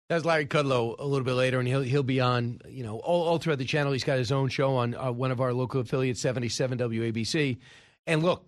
That's 0.09 0.25
Larry 0.25 0.47
Kudlow 0.47 0.97
a 0.99 1.05
little 1.05 1.25
bit 1.25 1.35
later, 1.35 1.61
and 1.61 1.69
he'll 1.69 1.83
he'll 1.83 2.03
be 2.03 2.19
on 2.19 2.61
you 2.69 2.83
know 2.83 2.99
all, 2.99 3.29
all 3.29 3.39
throughout 3.39 3.59
the 3.59 3.65
channel. 3.65 3.93
He's 3.93 4.03
got 4.03 4.19
his 4.19 4.33
own 4.33 4.49
show 4.49 4.75
on 4.75 4.97
uh, 4.97 5.13
one 5.13 5.31
of 5.31 5.41
our 5.41 5.53
local 5.53 5.81
affiliates, 5.81 6.21
seventy 6.21 6.49
seven 6.49 6.79
WABC. 6.79 7.59
And 8.09 8.23
look, 8.23 8.45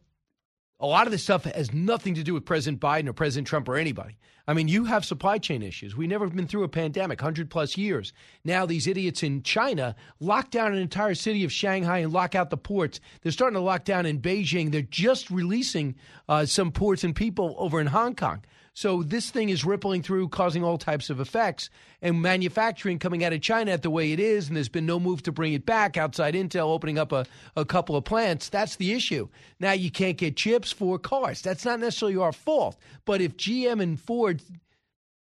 a 0.83 0.87
lot 0.87 1.07
of 1.07 1.13
this 1.13 1.23
stuff 1.23 1.45
has 1.45 1.73
nothing 1.73 2.15
to 2.17 2.25
do 2.25 2.35
with 2.35 2.45
President 2.45 2.81
Biden 2.81 3.09
or 3.09 3.13
President 3.13 3.47
Trump 3.47 3.69
or 3.69 3.77
anybody. 3.77 4.19
I 4.49 4.55
mean, 4.55 4.67
you 4.67 4.87
have 4.87 5.05
supply 5.05 5.39
chain 5.39 5.63
issues. 5.63 5.97
We've 5.97 6.09
never 6.09 6.27
been 6.27 6.49
through 6.49 6.65
a 6.65 6.69
pandemic, 6.69 7.21
100 7.21 7.49
plus 7.49 7.77
years. 7.77 8.13
Now, 8.45 8.67
these 8.67 8.89
idiots 8.89 9.23
in 9.23 9.45
China 9.45 9.95
lock 10.19 10.51
down 10.51 10.73
an 10.73 10.81
entire 10.81 11.15
city 11.15 11.45
of 11.45 11.53
Shanghai 11.53 11.99
and 11.99 12.13
lock 12.13 12.35
out 12.35 12.51
the 12.51 12.57
ports. 12.57 12.99
They're 13.23 13.31
starting 13.31 13.55
to 13.55 13.61
lock 13.61 13.85
down 13.85 14.05
in 14.05 14.21
Beijing. 14.21 14.73
They're 14.73 14.83
just 14.83 15.31
releasing 15.31 15.95
uh, 16.29 16.47
some 16.47 16.73
ports 16.73 17.05
and 17.05 17.15
people 17.15 17.55
over 17.57 17.81
in 17.81 17.87
Hong 17.87 18.17
Kong. 18.17 18.43
So 18.75 19.03
this 19.03 19.31
thing 19.31 19.51
is 19.51 19.65
rippling 19.65 20.03
through, 20.03 20.29
causing 20.29 20.65
all 20.65 20.79
types 20.79 21.11
of 21.11 21.21
effects. 21.21 21.69
And 22.01 22.23
manufacturing 22.23 22.99
coming 22.99 23.23
out 23.23 23.33
of 23.33 23.43
China 23.43 23.71
at 23.71 23.83
the 23.83 23.91
way 23.91 24.13
it 24.13 24.19
is, 24.19 24.49
and 24.49 24.57
there's 24.57 24.69
been 24.69 24.87
no 24.87 24.99
move 24.99 25.23
to 25.25 25.33
bring 25.33 25.53
it 25.53 25.67
back 25.67 25.97
outside 25.97 26.35
Intel 26.35 26.69
opening 26.69 26.99
up 26.99 27.13
a, 27.13 27.27
a 27.55 27.65
couple 27.65 27.97
of 27.97 28.05
plants. 28.05 28.49
That's 28.49 28.77
the 28.77 28.93
issue. 28.93 29.29
Now 29.61 29.73
you 29.73 29.91
can't 29.91 30.17
get 30.17 30.37
chips 30.37 30.73
for 30.73 30.99
cars. 30.99 31.43
That's 31.43 31.65
not 31.65 31.81
necessarily 31.81 32.17
our 32.17 32.33
fault. 32.33 32.77
But 33.05 33.21
if 33.21 33.37
GM 33.37 33.81
and 33.81 34.01
Ford 34.01 34.43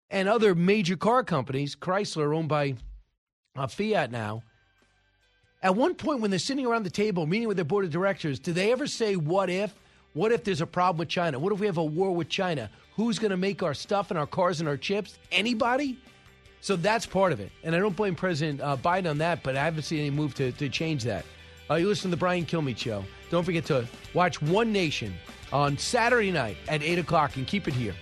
and 0.09 0.27
other 0.27 0.55
major 0.55 0.95
car 0.95 1.23
companies, 1.23 1.75
Chrysler 1.75 2.35
owned 2.35 2.49
by 2.49 2.75
uh, 3.55 3.67
Fiat 3.67 4.11
now, 4.11 4.43
at 5.61 5.75
one 5.75 5.93
point 5.93 6.21
when 6.21 6.31
they're 6.31 6.39
sitting 6.39 6.65
around 6.65 6.83
the 6.83 6.89
table 6.89 7.27
meeting 7.27 7.47
with 7.47 7.57
their 7.57 7.65
board 7.65 7.85
of 7.85 7.91
directors, 7.91 8.39
do 8.39 8.53
they 8.53 8.71
ever 8.71 8.87
say, 8.87 9.15
what 9.15 9.49
if? 9.49 9.73
What 10.13 10.31
if 10.31 10.43
there's 10.43 10.61
a 10.61 10.67
problem 10.67 10.99
with 10.99 11.07
China? 11.07 11.39
What 11.39 11.53
if 11.53 11.59
we 11.59 11.65
have 11.67 11.77
a 11.77 11.83
war 11.83 12.13
with 12.13 12.27
China? 12.27 12.69
Who's 12.95 13.17
going 13.17 13.31
to 13.31 13.37
make 13.37 13.63
our 13.63 13.73
stuff 13.73 14.11
and 14.11 14.19
our 14.19 14.27
cars 14.27 14.59
and 14.59 14.67
our 14.67 14.75
chips? 14.75 15.17
Anybody? 15.31 15.97
So 16.59 16.75
that's 16.75 17.05
part 17.05 17.31
of 17.31 17.39
it. 17.39 17.51
And 17.63 17.73
I 17.73 17.79
don't 17.79 17.95
blame 17.95 18.15
President 18.15 18.59
uh, 18.61 18.75
Biden 18.75 19.09
on 19.09 19.17
that, 19.19 19.41
but 19.41 19.55
I 19.55 19.63
haven't 19.63 19.83
seen 19.83 19.99
any 19.99 20.09
move 20.09 20.35
to, 20.35 20.51
to 20.51 20.69
change 20.69 21.03
that. 21.05 21.25
Uh, 21.69 21.75
you 21.75 21.87
listen 21.87 22.11
to 22.11 22.15
the 22.15 22.19
Brian 22.19 22.45
Kilmeade 22.45 22.77
Show. 22.77 23.05
Don't 23.29 23.45
forget 23.45 23.65
to 23.65 23.87
watch 24.13 24.41
One 24.41 24.73
Nation 24.73 25.13
on 25.53 25.77
Saturday 25.77 26.31
night 26.31 26.57
at 26.67 26.83
8 26.83 26.99
o'clock 26.99 27.37
and 27.37 27.47
keep 27.47 27.69
it 27.69 27.73
here. 27.73 27.95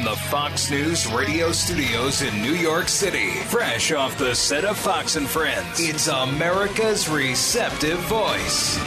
From 0.00 0.10
the 0.10 0.16
Fox 0.16 0.70
News 0.70 1.06
radio 1.12 1.52
studios 1.52 2.22
in 2.22 2.42
New 2.42 2.54
York 2.54 2.88
City, 2.88 3.30
fresh 3.48 3.92
off 3.92 4.16
the 4.18 4.34
set 4.34 4.64
of 4.64 4.78
Fox 4.78 5.16
and 5.16 5.26
Friends, 5.28 5.78
it's 5.78 6.06
America's 6.06 7.08
receptive 7.08 7.98
voice, 8.00 8.78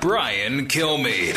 Brian 0.00 0.66
Kilmeade. 0.66 1.36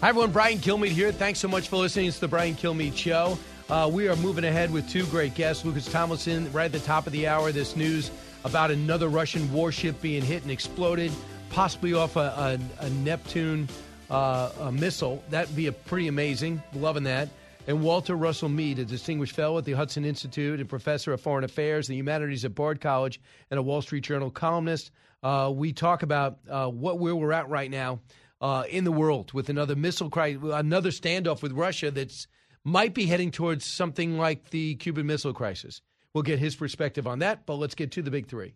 Hi, 0.00 0.10
everyone. 0.10 0.30
Brian 0.30 0.58
Kilmeade 0.58 0.88
here. 0.88 1.10
Thanks 1.10 1.40
so 1.40 1.48
much 1.48 1.68
for 1.68 1.76
listening. 1.76 2.06
It's 2.06 2.18
the 2.18 2.28
Brian 2.28 2.54
Kilmeade 2.54 2.96
Show. 2.96 3.38
Uh, 3.68 3.90
we 3.92 4.06
are 4.06 4.14
moving 4.16 4.44
ahead 4.44 4.70
with 4.70 4.88
two 4.88 5.04
great 5.06 5.34
guests. 5.34 5.64
Lucas 5.64 5.90
Tomlinson, 5.90 6.52
right 6.52 6.66
at 6.66 6.72
the 6.72 6.78
top 6.78 7.06
of 7.06 7.12
the 7.12 7.26
hour, 7.26 7.50
this 7.50 7.74
news 7.74 8.12
about 8.44 8.70
another 8.70 9.08
Russian 9.08 9.52
warship 9.52 10.00
being 10.00 10.22
hit 10.22 10.42
and 10.42 10.52
exploded, 10.52 11.10
possibly 11.50 11.92
off 11.92 12.14
a, 12.14 12.60
a, 12.80 12.84
a 12.84 12.90
Neptune 12.90 13.68
uh, 14.08 14.50
a 14.60 14.70
missile. 14.70 15.20
That'd 15.30 15.56
be 15.56 15.66
a 15.66 15.72
pretty 15.72 16.06
amazing. 16.06 16.62
Loving 16.74 17.02
that. 17.04 17.28
And 17.66 17.82
Walter 17.82 18.14
Russell 18.14 18.48
Mead, 18.48 18.78
a 18.78 18.84
distinguished 18.84 19.34
fellow 19.34 19.58
at 19.58 19.64
the 19.64 19.72
Hudson 19.72 20.04
Institute 20.04 20.60
and 20.60 20.68
professor 20.68 21.12
of 21.12 21.20
foreign 21.20 21.42
affairs 21.42 21.88
and 21.88 21.94
the 21.94 21.98
humanities 21.98 22.44
at 22.44 22.54
Bard 22.54 22.80
College 22.80 23.20
and 23.50 23.58
a 23.58 23.62
Wall 23.62 23.82
Street 23.82 24.04
Journal 24.04 24.30
columnist. 24.30 24.92
Uh, 25.24 25.50
we 25.52 25.72
talk 25.72 26.04
about 26.04 26.38
uh, 26.48 26.68
what 26.68 27.00
where 27.00 27.16
we're 27.16 27.32
at 27.32 27.48
right 27.48 27.70
now 27.70 27.98
uh, 28.40 28.62
in 28.70 28.84
the 28.84 28.92
world 28.92 29.32
with 29.32 29.48
another 29.48 29.74
missile 29.74 30.08
crisis, 30.08 30.40
another 30.44 30.90
standoff 30.90 31.42
with 31.42 31.50
Russia 31.50 31.90
that's 31.90 32.28
might 32.66 32.94
be 32.94 33.06
heading 33.06 33.30
towards 33.30 33.64
something 33.64 34.18
like 34.18 34.50
the 34.50 34.74
Cuban 34.74 35.06
Missile 35.06 35.32
Crisis. 35.32 35.80
We'll 36.12 36.24
get 36.24 36.40
his 36.40 36.56
perspective 36.56 37.06
on 37.06 37.20
that, 37.20 37.46
but 37.46 37.54
let's 37.54 37.76
get 37.76 37.92
to 37.92 38.02
the 38.02 38.10
big 38.10 38.26
three. 38.26 38.54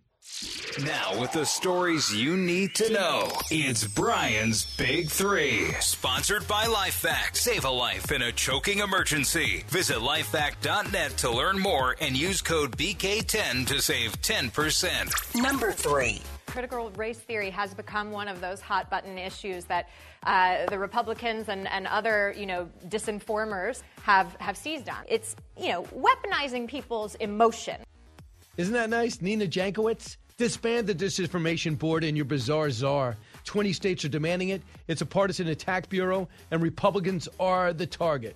Now, 0.85 1.19
with 1.21 1.33
the 1.33 1.47
stories 1.47 2.15
you 2.15 2.37
need 2.37 2.75
to 2.75 2.93
know, 2.93 3.31
it's 3.51 3.87
Brian's 3.87 4.77
Big 4.77 5.09
Three. 5.09 5.73
Sponsored 5.81 6.47
by 6.47 6.65
LifeVac. 6.65 7.37
Save 7.37 7.65
a 7.65 7.71
life 7.71 8.13
in 8.13 8.23
a 8.23 8.33
choking 8.33 8.81
emergency. 8.81 9.65
Visit 9.69 9.99
lifevac.net 9.99 11.17
to 11.19 11.31
learn 11.31 11.59
more 11.59 11.97
and 12.01 12.17
use 12.17 12.43
code 12.43 12.77
BK10 12.77 13.67
to 13.69 13.81
save 13.81 14.21
10%. 14.21 15.41
Number 15.41 15.73
three. 15.73 16.23
Critical 16.51 16.91
race 16.97 17.19
theory 17.19 17.51
has 17.51 17.75
become 17.75 18.11
one 18.11 18.27
of 18.27 18.41
those 18.41 18.61
hot 18.61 18.91
button 18.91 19.17
issues 19.19 19.67
that 19.67 19.89
uh, 20.25 20.67
the 20.67 20.79
Republicans 20.79 21.49
and, 21.49 21.69
and 21.69 21.87
other, 21.87 22.35
you 22.37 22.45
know, 22.45 22.69
disinformers 22.89 23.83
have, 24.03 24.35
have 24.41 24.57
seized 24.57 24.89
on. 24.89 25.05
It's, 25.09 25.37
you 25.57 25.69
know, 25.69 25.85
weaponizing 25.85 26.67
people's 26.67 27.15
emotion. 27.17 27.77
Isn't 28.57 28.75
that 28.75 28.91
nice? 28.91 29.23
Nina 29.23 29.47
Jankowicz? 29.47 30.17
Disband 30.39 30.87
the 30.87 30.95
disinformation 30.95 31.79
board 31.79 32.03
and 32.03 32.17
your 32.17 32.25
bizarre 32.25 32.71
czar. 32.71 33.17
20 33.45 33.73
states 33.73 34.05
are 34.05 34.09
demanding 34.09 34.49
it. 34.49 34.63
It's 34.89 35.03
a 35.03 35.07
partisan 35.07 35.49
attack 35.49 35.89
bureau, 35.89 36.29
and 36.51 36.63
Republicans 36.63 37.29
are 37.39 37.73
the 37.73 37.87
target. 37.87 38.35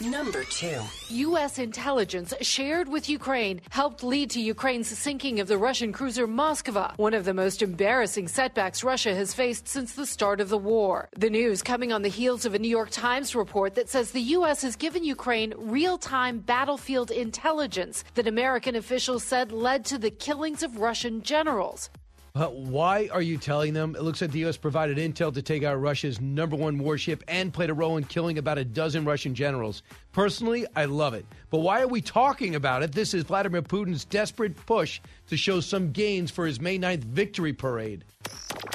Number 0.00 0.44
two. 0.44 0.82
U.S. 1.08 1.58
intelligence 1.58 2.34
shared 2.42 2.86
with 2.86 3.08
Ukraine 3.08 3.62
helped 3.70 4.04
lead 4.04 4.28
to 4.30 4.40
Ukraine's 4.40 4.88
sinking 4.88 5.40
of 5.40 5.48
the 5.48 5.56
Russian 5.56 5.90
cruiser 5.90 6.28
Moskva, 6.28 6.98
one 6.98 7.14
of 7.14 7.24
the 7.24 7.32
most 7.32 7.62
embarrassing 7.62 8.28
setbacks 8.28 8.84
Russia 8.84 9.14
has 9.14 9.32
faced 9.32 9.66
since 9.66 9.94
the 9.94 10.04
start 10.04 10.42
of 10.42 10.50
the 10.50 10.58
war. 10.58 11.08
The 11.16 11.30
news 11.30 11.62
coming 11.62 11.92
on 11.94 12.02
the 12.02 12.10
heels 12.10 12.44
of 12.44 12.54
a 12.54 12.58
New 12.58 12.68
York 12.68 12.90
Times 12.90 13.34
report 13.34 13.74
that 13.76 13.88
says 13.88 14.10
the 14.10 14.20
U.S. 14.20 14.60
has 14.60 14.76
given 14.76 15.02
Ukraine 15.02 15.54
real 15.56 15.96
time 15.96 16.40
battlefield 16.40 17.10
intelligence 17.10 18.04
that 18.14 18.28
American 18.28 18.76
officials 18.76 19.24
said 19.24 19.50
led 19.50 19.86
to 19.86 19.96
the 19.96 20.10
killings 20.10 20.62
of 20.62 20.78
Russian 20.78 21.22
generals. 21.22 21.88
Uh, 22.36 22.48
why 22.48 23.08
are 23.12 23.22
you 23.22 23.38
telling 23.38 23.72
them? 23.72 23.96
It 23.96 24.02
looks 24.02 24.20
like 24.20 24.30
the 24.30 24.40
U.S. 24.40 24.58
provided 24.58 24.98
intel 24.98 25.32
to 25.32 25.40
take 25.40 25.62
out 25.62 25.80
Russia's 25.80 26.20
number 26.20 26.54
one 26.54 26.78
warship 26.78 27.24
and 27.28 27.50
played 27.50 27.70
a 27.70 27.74
role 27.74 27.96
in 27.96 28.04
killing 28.04 28.36
about 28.36 28.58
a 28.58 28.64
dozen 28.64 29.06
Russian 29.06 29.34
generals. 29.34 29.82
Personally, 30.12 30.66
I 30.76 30.84
love 30.84 31.14
it. 31.14 31.24
But 31.48 31.60
why 31.60 31.80
are 31.80 31.88
we 31.88 32.02
talking 32.02 32.54
about 32.54 32.82
it? 32.82 32.92
This 32.92 33.14
is 33.14 33.22
Vladimir 33.22 33.62
Putin's 33.62 34.04
desperate 34.04 34.54
push 34.66 35.00
to 35.28 35.36
show 35.38 35.60
some 35.60 35.92
gains 35.92 36.30
for 36.30 36.46
his 36.46 36.60
May 36.60 36.78
9th 36.78 37.04
victory 37.04 37.54
parade. 37.54 38.04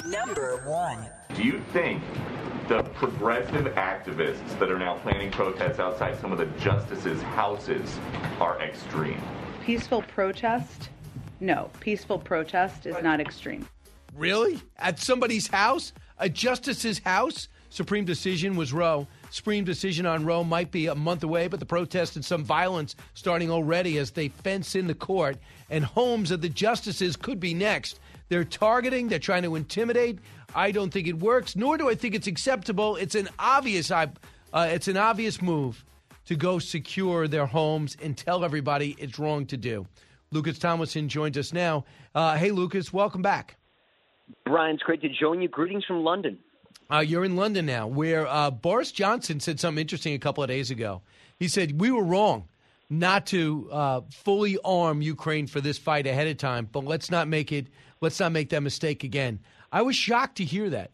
Number 0.08 0.60
one. 0.66 1.08
Do 1.36 1.44
you 1.44 1.62
think 1.72 2.02
the 2.66 2.82
progressive 2.82 3.66
activists 3.76 4.58
that 4.58 4.72
are 4.72 4.78
now 4.78 4.98
planning 4.98 5.30
protests 5.30 5.78
outside 5.78 6.20
some 6.20 6.32
of 6.32 6.38
the 6.38 6.46
justices' 6.58 7.22
houses 7.22 7.96
are 8.40 8.60
extreme? 8.60 9.22
Peaceful 9.64 10.02
protest? 10.02 10.88
No. 11.42 11.70
Peaceful 11.80 12.20
protest 12.20 12.86
is 12.86 12.94
not 13.02 13.20
extreme. 13.20 13.66
Really? 14.14 14.60
At 14.76 15.00
somebody's 15.00 15.48
house? 15.48 15.92
A 16.18 16.28
justice's 16.28 17.00
house? 17.00 17.48
Supreme 17.68 18.04
decision 18.04 18.54
was 18.54 18.72
Roe. 18.72 19.08
Supreme 19.30 19.64
decision 19.64 20.06
on 20.06 20.24
Roe 20.24 20.44
might 20.44 20.70
be 20.70 20.86
a 20.86 20.94
month 20.94 21.24
away, 21.24 21.48
but 21.48 21.58
the 21.58 21.66
protest 21.66 22.14
and 22.14 22.24
some 22.24 22.44
violence 22.44 22.94
starting 23.14 23.50
already 23.50 23.98
as 23.98 24.12
they 24.12 24.28
fence 24.28 24.76
in 24.76 24.86
the 24.86 24.94
court, 24.94 25.36
and 25.68 25.84
homes 25.84 26.30
of 26.30 26.42
the 26.42 26.48
justices 26.48 27.16
could 27.16 27.40
be 27.40 27.54
next. 27.54 27.98
They're 28.28 28.44
targeting, 28.44 29.08
they're 29.08 29.18
trying 29.18 29.42
to 29.42 29.56
intimidate. 29.56 30.20
I 30.54 30.70
don't 30.70 30.92
think 30.92 31.08
it 31.08 31.18
works, 31.18 31.56
nor 31.56 31.76
do 31.76 31.88
I 31.88 31.96
think 31.96 32.14
it's 32.14 32.28
acceptable. 32.28 32.94
It's 32.96 33.16
an 33.16 33.28
obvious, 33.38 33.90
uh, 33.90 34.06
it's 34.52 34.86
an 34.86 34.96
obvious 34.96 35.42
move 35.42 35.84
to 36.26 36.36
go 36.36 36.60
secure 36.60 37.26
their 37.26 37.46
homes 37.46 37.96
and 38.00 38.16
tell 38.16 38.44
everybody 38.44 38.94
it's 38.98 39.18
wrong 39.18 39.46
to 39.46 39.56
do. 39.56 39.86
Lucas 40.32 40.58
Tomlinson 40.58 41.08
joins 41.08 41.36
us 41.36 41.52
now. 41.52 41.84
Uh, 42.14 42.36
hey, 42.36 42.50
Lucas, 42.50 42.92
welcome 42.92 43.22
back. 43.22 43.56
Brian, 44.46 44.74
it's 44.74 44.82
great 44.82 45.02
to 45.02 45.08
join 45.08 45.42
you. 45.42 45.48
Greetings 45.48 45.84
from 45.84 46.02
London. 46.02 46.38
Uh, 46.90 47.00
you're 47.00 47.24
in 47.24 47.36
London 47.36 47.66
now, 47.66 47.86
where 47.86 48.26
uh, 48.26 48.50
Boris 48.50 48.92
Johnson 48.92 49.40
said 49.40 49.60
something 49.60 49.80
interesting 49.80 50.14
a 50.14 50.18
couple 50.18 50.42
of 50.42 50.48
days 50.48 50.70
ago. 50.70 51.02
He 51.38 51.48
said, 51.48 51.80
We 51.80 51.90
were 51.90 52.02
wrong 52.02 52.48
not 52.88 53.26
to 53.26 53.68
uh, 53.70 54.00
fully 54.10 54.58
arm 54.64 55.02
Ukraine 55.02 55.46
for 55.46 55.60
this 55.60 55.78
fight 55.78 56.06
ahead 56.06 56.26
of 56.26 56.36
time, 56.38 56.68
but 56.70 56.84
let's 56.84 57.10
not 57.10 57.28
make 57.28 57.52
it, 57.52 57.68
let's 58.00 58.20
not 58.20 58.32
make 58.32 58.50
that 58.50 58.62
mistake 58.62 59.04
again. 59.04 59.40
I 59.70 59.82
was 59.82 59.96
shocked 59.96 60.36
to 60.36 60.44
hear 60.44 60.68
that. 60.70 60.92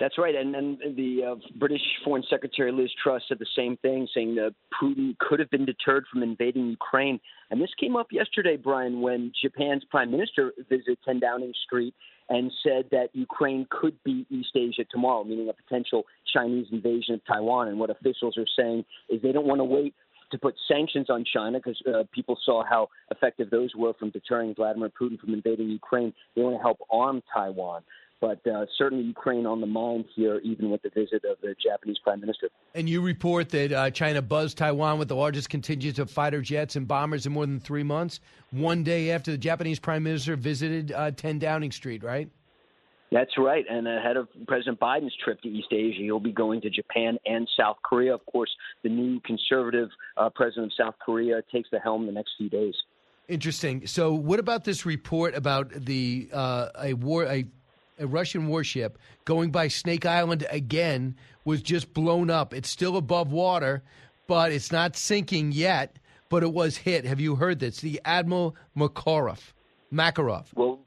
That's 0.00 0.18
right, 0.18 0.34
and, 0.34 0.56
and 0.56 0.78
the 0.96 1.20
uh, 1.24 1.34
British 1.56 1.80
Foreign 2.04 2.24
Secretary 2.28 2.72
Liz 2.72 2.90
Truss 3.00 3.22
said 3.28 3.38
the 3.38 3.46
same 3.56 3.76
thing, 3.76 4.08
saying 4.12 4.34
that 4.34 4.52
Putin 4.82 5.16
could 5.18 5.38
have 5.38 5.50
been 5.50 5.64
deterred 5.64 6.04
from 6.12 6.24
invading 6.24 6.66
Ukraine. 6.66 7.20
And 7.50 7.60
this 7.60 7.70
came 7.78 7.96
up 7.96 8.08
yesterday, 8.10 8.56
Brian, 8.56 9.00
when 9.02 9.32
Japan's 9.40 9.84
Prime 9.84 10.10
Minister 10.10 10.52
visited 10.68 10.98
10 11.04 11.20
Downing 11.20 11.52
Street 11.64 11.94
and 12.28 12.50
said 12.64 12.86
that 12.90 13.10
Ukraine 13.12 13.68
could 13.70 13.96
be 14.02 14.26
East 14.30 14.56
Asia 14.56 14.84
tomorrow, 14.90 15.22
meaning 15.22 15.48
a 15.48 15.52
potential 15.52 16.04
Chinese 16.32 16.66
invasion 16.72 17.14
of 17.14 17.20
Taiwan. 17.24 17.68
And 17.68 17.78
what 17.78 17.90
officials 17.90 18.36
are 18.36 18.46
saying 18.58 18.84
is 19.08 19.22
they 19.22 19.30
don't 19.30 19.46
want 19.46 19.60
to 19.60 19.64
wait 19.64 19.94
to 20.32 20.38
put 20.38 20.54
sanctions 20.66 21.10
on 21.10 21.24
China 21.24 21.58
because 21.58 21.80
uh, 21.86 22.02
people 22.12 22.36
saw 22.44 22.64
how 22.68 22.88
effective 23.10 23.50
those 23.50 23.70
were 23.76 23.92
from 23.94 24.10
deterring 24.10 24.54
Vladimir 24.54 24.90
Putin 25.00 25.18
from 25.20 25.34
invading 25.34 25.68
Ukraine. 25.68 26.12
They 26.34 26.42
want 26.42 26.56
to 26.56 26.62
help 26.62 26.78
arm 26.90 27.22
Taiwan. 27.32 27.82
But 28.24 28.50
uh, 28.50 28.64
certainly 28.78 29.04
Ukraine 29.04 29.44
on 29.44 29.60
the 29.60 29.66
mind 29.66 30.06
here, 30.16 30.40
even 30.42 30.70
with 30.70 30.80
the 30.80 30.88
visit 30.88 31.26
of 31.30 31.36
the 31.42 31.54
Japanese 31.62 31.98
Prime 32.02 32.20
Minister. 32.22 32.48
And 32.74 32.88
you 32.88 33.02
report 33.02 33.50
that 33.50 33.70
uh, 33.70 33.90
China 33.90 34.22
buzzed 34.22 34.56
Taiwan 34.56 34.98
with 34.98 35.08
the 35.08 35.14
largest 35.14 35.50
contingent 35.50 35.98
of 35.98 36.10
fighter 36.10 36.40
jets 36.40 36.74
and 36.74 36.88
bombers 36.88 37.26
in 37.26 37.34
more 37.34 37.44
than 37.44 37.60
three 37.60 37.82
months, 37.82 38.20
one 38.50 38.82
day 38.82 39.10
after 39.10 39.30
the 39.30 39.36
Japanese 39.36 39.78
Prime 39.78 40.02
Minister 40.02 40.36
visited 40.36 40.90
uh, 40.92 41.10
10 41.10 41.38
Downing 41.38 41.70
Street, 41.70 42.02
right? 42.02 42.30
That's 43.12 43.32
right. 43.36 43.66
And 43.68 43.86
ahead 43.86 44.16
of 44.16 44.28
President 44.46 44.80
Biden's 44.80 45.14
trip 45.22 45.42
to 45.42 45.48
East 45.48 45.68
Asia, 45.70 45.98
he'll 46.00 46.18
be 46.18 46.32
going 46.32 46.62
to 46.62 46.70
Japan 46.70 47.18
and 47.26 47.46
South 47.60 47.76
Korea. 47.84 48.14
Of 48.14 48.24
course, 48.24 48.50
the 48.82 48.88
new 48.88 49.20
conservative 49.20 49.90
uh, 50.16 50.30
president 50.34 50.72
of 50.72 50.86
South 50.86 50.94
Korea 51.04 51.42
takes 51.52 51.68
the 51.70 51.78
helm 51.78 52.06
the 52.06 52.12
next 52.12 52.30
few 52.38 52.48
days. 52.48 52.74
Interesting. 53.28 53.86
So, 53.86 54.14
what 54.14 54.38
about 54.38 54.64
this 54.64 54.84
report 54.84 55.34
about 55.34 55.70
the 55.70 56.28
uh, 56.32 56.68
a 56.82 56.94
war 56.94 57.24
a, 57.24 57.46
a 57.98 58.06
Russian 58.06 58.48
warship 58.48 58.98
going 59.24 59.50
by 59.50 59.68
Snake 59.68 60.06
Island 60.06 60.46
again 60.50 61.16
was 61.44 61.62
just 61.62 61.92
blown 61.94 62.30
up? 62.30 62.54
It's 62.54 62.70
still 62.70 62.96
above 62.96 63.32
water, 63.32 63.82
but 64.26 64.52
it's 64.52 64.72
not 64.72 64.96
sinking 64.96 65.52
yet. 65.52 65.98
But 66.30 66.42
it 66.42 66.52
was 66.52 66.78
hit. 66.78 67.04
Have 67.04 67.20
you 67.20 67.36
heard 67.36 67.60
this? 67.60 67.80
The 67.80 68.00
Admiral 68.04 68.56
Makarov. 68.76 69.52
Makarov. 69.92 70.46
Well, 70.54 70.83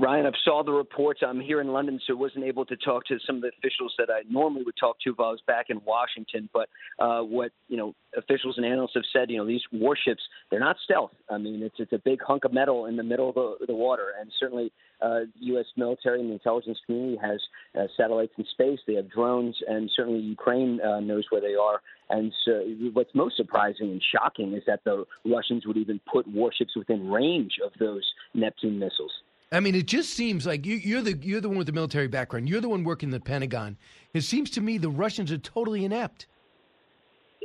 Ryan, 0.00 0.24
I've 0.24 0.32
saw 0.42 0.62
the 0.64 0.72
reports. 0.72 1.20
I'm 1.26 1.38
here 1.38 1.60
in 1.60 1.68
London, 1.68 2.00
so 2.06 2.16
wasn't 2.16 2.44
able 2.46 2.64
to 2.64 2.76
talk 2.76 3.04
to 3.06 3.18
some 3.26 3.36
of 3.36 3.42
the 3.42 3.50
officials 3.58 3.92
that 3.98 4.08
I 4.08 4.22
normally 4.28 4.62
would 4.62 4.76
talk 4.80 4.96
to 5.00 5.10
if 5.10 5.20
I 5.20 5.28
was 5.28 5.42
back 5.46 5.66
in 5.68 5.82
Washington. 5.84 6.48
But 6.54 6.70
uh, 6.98 7.20
what 7.20 7.52
you 7.68 7.76
know, 7.76 7.94
officials 8.16 8.56
and 8.56 8.64
analysts 8.64 8.94
have 8.94 9.04
said, 9.12 9.30
you 9.30 9.36
know, 9.36 9.46
these 9.46 9.60
warships 9.72 10.22
they're 10.50 10.60
not 10.60 10.76
stealth. 10.82 11.10
I 11.30 11.36
mean, 11.36 11.62
it's 11.62 11.74
it's 11.78 11.92
a 11.92 11.98
big 11.98 12.20
hunk 12.26 12.46
of 12.46 12.54
metal 12.54 12.86
in 12.86 12.96
the 12.96 13.02
middle 13.02 13.28
of 13.28 13.34
the, 13.34 13.66
the 13.66 13.74
water, 13.74 14.14
and 14.18 14.32
certainly 14.40 14.72
uh, 15.02 15.20
U.S. 15.40 15.66
military 15.76 16.20
and 16.20 16.30
the 16.30 16.34
intelligence 16.34 16.78
community 16.86 17.18
has 17.20 17.40
uh, 17.78 17.86
satellites 17.98 18.32
in 18.38 18.46
space. 18.52 18.78
They 18.86 18.94
have 18.94 19.10
drones, 19.10 19.56
and 19.68 19.90
certainly 19.94 20.20
Ukraine 20.20 20.80
uh, 20.80 21.00
knows 21.00 21.24
where 21.28 21.42
they 21.42 21.54
are. 21.54 21.82
And 22.08 22.32
so, 22.46 22.62
what's 22.94 23.14
most 23.14 23.36
surprising 23.36 23.90
and 23.90 24.02
shocking 24.14 24.54
is 24.54 24.62
that 24.66 24.84
the 24.84 25.04
Russians 25.26 25.66
would 25.66 25.76
even 25.76 26.00
put 26.10 26.26
warships 26.26 26.74
within 26.76 27.10
range 27.10 27.58
of 27.62 27.72
those 27.78 28.04
Neptune 28.32 28.78
missiles. 28.78 29.12
I 29.52 29.60
mean, 29.60 29.76
it 29.76 29.86
just 29.86 30.10
seems 30.10 30.44
like 30.44 30.66
you, 30.66 30.76
you're 30.76 31.02
the 31.02 31.16
you're 31.16 31.40
the 31.40 31.48
one 31.48 31.58
with 31.58 31.68
the 31.68 31.72
military 31.72 32.08
background. 32.08 32.48
You're 32.48 32.60
the 32.60 32.68
one 32.68 32.82
working 32.82 33.10
the 33.10 33.20
Pentagon. 33.20 33.76
It 34.12 34.22
seems 34.22 34.50
to 34.50 34.60
me 34.60 34.76
the 34.76 34.90
Russians 34.90 35.30
are 35.30 35.38
totally 35.38 35.84
inept. 35.84 36.26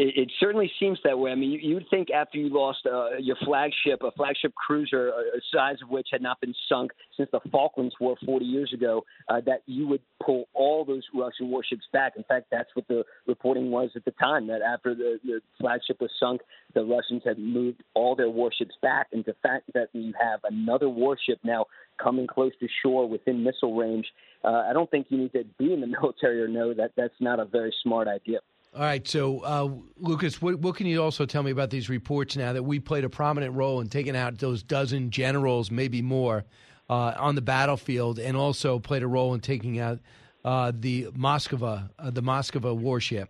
It, 0.02 0.18
it 0.18 0.32
certainly 0.40 0.72
seems 0.80 0.98
that 1.04 1.20
way. 1.20 1.30
I 1.32 1.36
mean, 1.36 1.52
you, 1.52 1.60
you'd 1.62 1.88
think 1.92 2.10
after 2.10 2.40
you 2.40 2.50
lost 2.50 2.88
uh, 2.92 3.18
your 3.20 3.36
flagship, 3.46 4.02
a 4.02 4.10
flagship 4.12 4.52
cruiser, 4.56 5.12
uh, 5.16 5.38
a 5.38 5.42
size 5.54 5.76
of 5.84 5.90
which 5.92 6.08
had 6.12 6.24
not 6.24 6.42
been 6.42 6.56
sunk 6.68 6.92
since 7.16 7.30
the 7.32 7.40
Falklands 7.52 7.94
War 8.00 8.16
40 8.26 8.44
years 8.44 8.72
ago, 8.74 9.06
uh, 9.30 9.42
that 9.46 9.62
you 9.68 9.86
would 9.88 10.02
pull 10.20 10.46
all 10.56 10.84
those 10.84 11.04
Russian 11.14 11.52
warships 11.52 11.84
back. 11.94 12.14
In 12.18 12.24
fact, 12.24 12.48
that's 12.50 12.72
what 12.74 12.88
the 12.88 13.04
reporting 13.28 13.70
was 13.70 13.92
at 13.96 14.04
the 14.04 14.12
time. 14.12 14.48
That 14.48 14.64
after 14.64 14.96
the, 14.96 15.20
the 15.24 15.40
flagship 15.60 16.02
was 16.02 16.10
sunk, 16.20 16.42
the 16.74 16.84
Russians 16.84 17.22
had 17.24 17.38
moved 17.38 17.84
all 17.94 18.16
their 18.16 18.30
warships 18.30 18.74
back. 18.82 19.06
And 19.12 19.24
the 19.24 19.36
fact 19.44 19.72
that 19.76 19.90
you 19.94 20.14
have 20.20 20.40
another 20.46 20.90
warship 20.90 21.38
now 21.44 21.68
coming 22.02 22.26
close 22.26 22.54
to 22.60 22.68
shore 22.82 23.08
within 23.08 23.44
missile 23.44 23.76
range, 23.76 24.08
uh, 24.44 24.64
I 24.68 24.74
don't 24.74 24.90
think 24.90 25.08
you 25.10 25.20
need 25.20 25.34
to 25.34 25.44
be 25.60 25.74
in 25.74 25.82
the 25.82 25.88
military 26.02 26.42
or 26.42 26.48
know 26.48 26.74
that 26.74 26.94
that's 26.98 27.14
not 27.20 27.40
a 27.40 27.46
very 27.46 27.72
smart 27.84 28.08
idea. 28.08 28.40
All 28.74 28.82
right, 28.82 29.06
so 29.06 29.40
uh, 29.40 29.70
Lucas, 29.98 30.42
what, 30.42 30.60
what, 30.60 30.78
can 30.78 30.88
you 30.88 31.04
also 31.04 31.26
tell 31.26 31.44
me 31.44 31.52
about 31.52 31.72
these 31.72 31.90
reports 31.90 32.38
now 32.38 32.54
that 32.54 32.64
we 32.64 32.80
played 32.80 33.04
a 33.04 33.10
prominent 33.10 33.54
role 33.54 33.82
in 33.82 33.90
taking 33.90 34.16
out 34.16 34.38
those 34.38 34.64
dozen 34.64 35.10
generals, 35.10 35.70
maybe 35.70 36.02
more, 36.02 36.46
uh, 36.90 37.14
on 37.18 37.36
the 37.36 37.42
battlefield, 37.42 38.18
and 38.18 38.38
also 38.38 38.80
played 38.80 39.04
a 39.04 39.08
role 39.08 39.34
in 39.34 39.42
taking 39.42 39.78
out 39.78 40.00
uh, 40.46 40.72
the 40.74 41.08
Moskva, 41.08 41.90
uh, 42.00 42.12
the 42.12 42.24
Moskva 42.24 42.74
warship? 42.74 43.30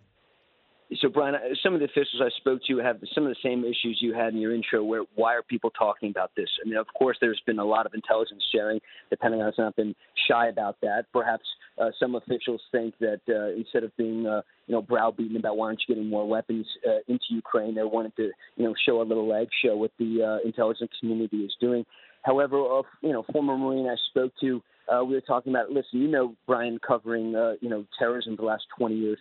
So, 1.00 1.08
Brian, 1.08 1.34
some 1.62 1.74
of 1.74 1.80
the 1.80 1.86
officials 1.86 2.20
I 2.20 2.28
spoke 2.36 2.60
to 2.68 2.78
have 2.78 3.00
some 3.14 3.24
of 3.24 3.30
the 3.30 3.36
same 3.42 3.64
issues 3.64 3.98
you 4.00 4.12
had 4.12 4.34
in 4.34 4.40
your 4.40 4.54
intro. 4.54 4.84
Where 4.84 5.02
why 5.14 5.34
are 5.34 5.42
people 5.42 5.70
talking 5.70 6.10
about 6.10 6.32
this? 6.36 6.48
I 6.62 6.68
mean, 6.68 6.76
of 6.76 6.86
course, 6.96 7.16
there's 7.20 7.40
been 7.46 7.58
a 7.58 7.64
lot 7.64 7.86
of 7.86 7.94
intelligence 7.94 8.44
sharing. 8.52 8.78
The 9.10 9.16
Pentagon 9.16 9.46
has 9.46 9.54
not 9.56 9.74
been 9.74 9.94
shy 10.28 10.48
about 10.48 10.76
that. 10.82 11.06
Perhaps 11.12 11.44
uh, 11.78 11.90
some 11.98 12.14
officials 12.14 12.60
think 12.70 12.94
that 13.00 13.20
uh, 13.28 13.56
instead 13.58 13.84
of 13.84 13.96
being, 13.96 14.26
uh, 14.26 14.42
you 14.66 14.74
know, 14.74 14.82
browbeaten 14.82 15.36
about 15.36 15.56
why 15.56 15.66
aren't 15.66 15.82
you 15.86 15.94
getting 15.94 16.08
more 16.08 16.26
weapons 16.26 16.66
uh, 16.86 16.98
into 17.08 17.24
Ukraine, 17.30 17.74
they 17.74 17.82
wanted 17.82 18.14
to, 18.16 18.30
you 18.56 18.64
know, 18.64 18.74
show 18.86 19.00
a 19.00 19.04
little 19.04 19.28
leg, 19.28 19.48
show 19.64 19.76
what 19.76 19.92
the 19.98 20.22
uh, 20.22 20.46
intelligence 20.46 20.90
community 21.00 21.38
is 21.38 21.52
doing. 21.60 21.84
However, 22.22 22.60
uh, 22.60 22.82
you 23.00 23.12
know, 23.12 23.24
former 23.32 23.56
Marine 23.56 23.88
I 23.88 23.96
spoke 24.10 24.32
to, 24.40 24.62
uh, 24.92 25.04
we 25.04 25.14
were 25.14 25.20
talking 25.20 25.52
about. 25.52 25.70
Listen, 25.70 26.00
you 26.00 26.08
know, 26.08 26.34
Brian, 26.46 26.78
covering, 26.86 27.34
uh, 27.34 27.54
you 27.60 27.68
know, 27.68 27.84
terrorism 27.98 28.36
for 28.36 28.42
the 28.42 28.48
last 28.48 28.64
20 28.78 28.94
years 28.94 29.18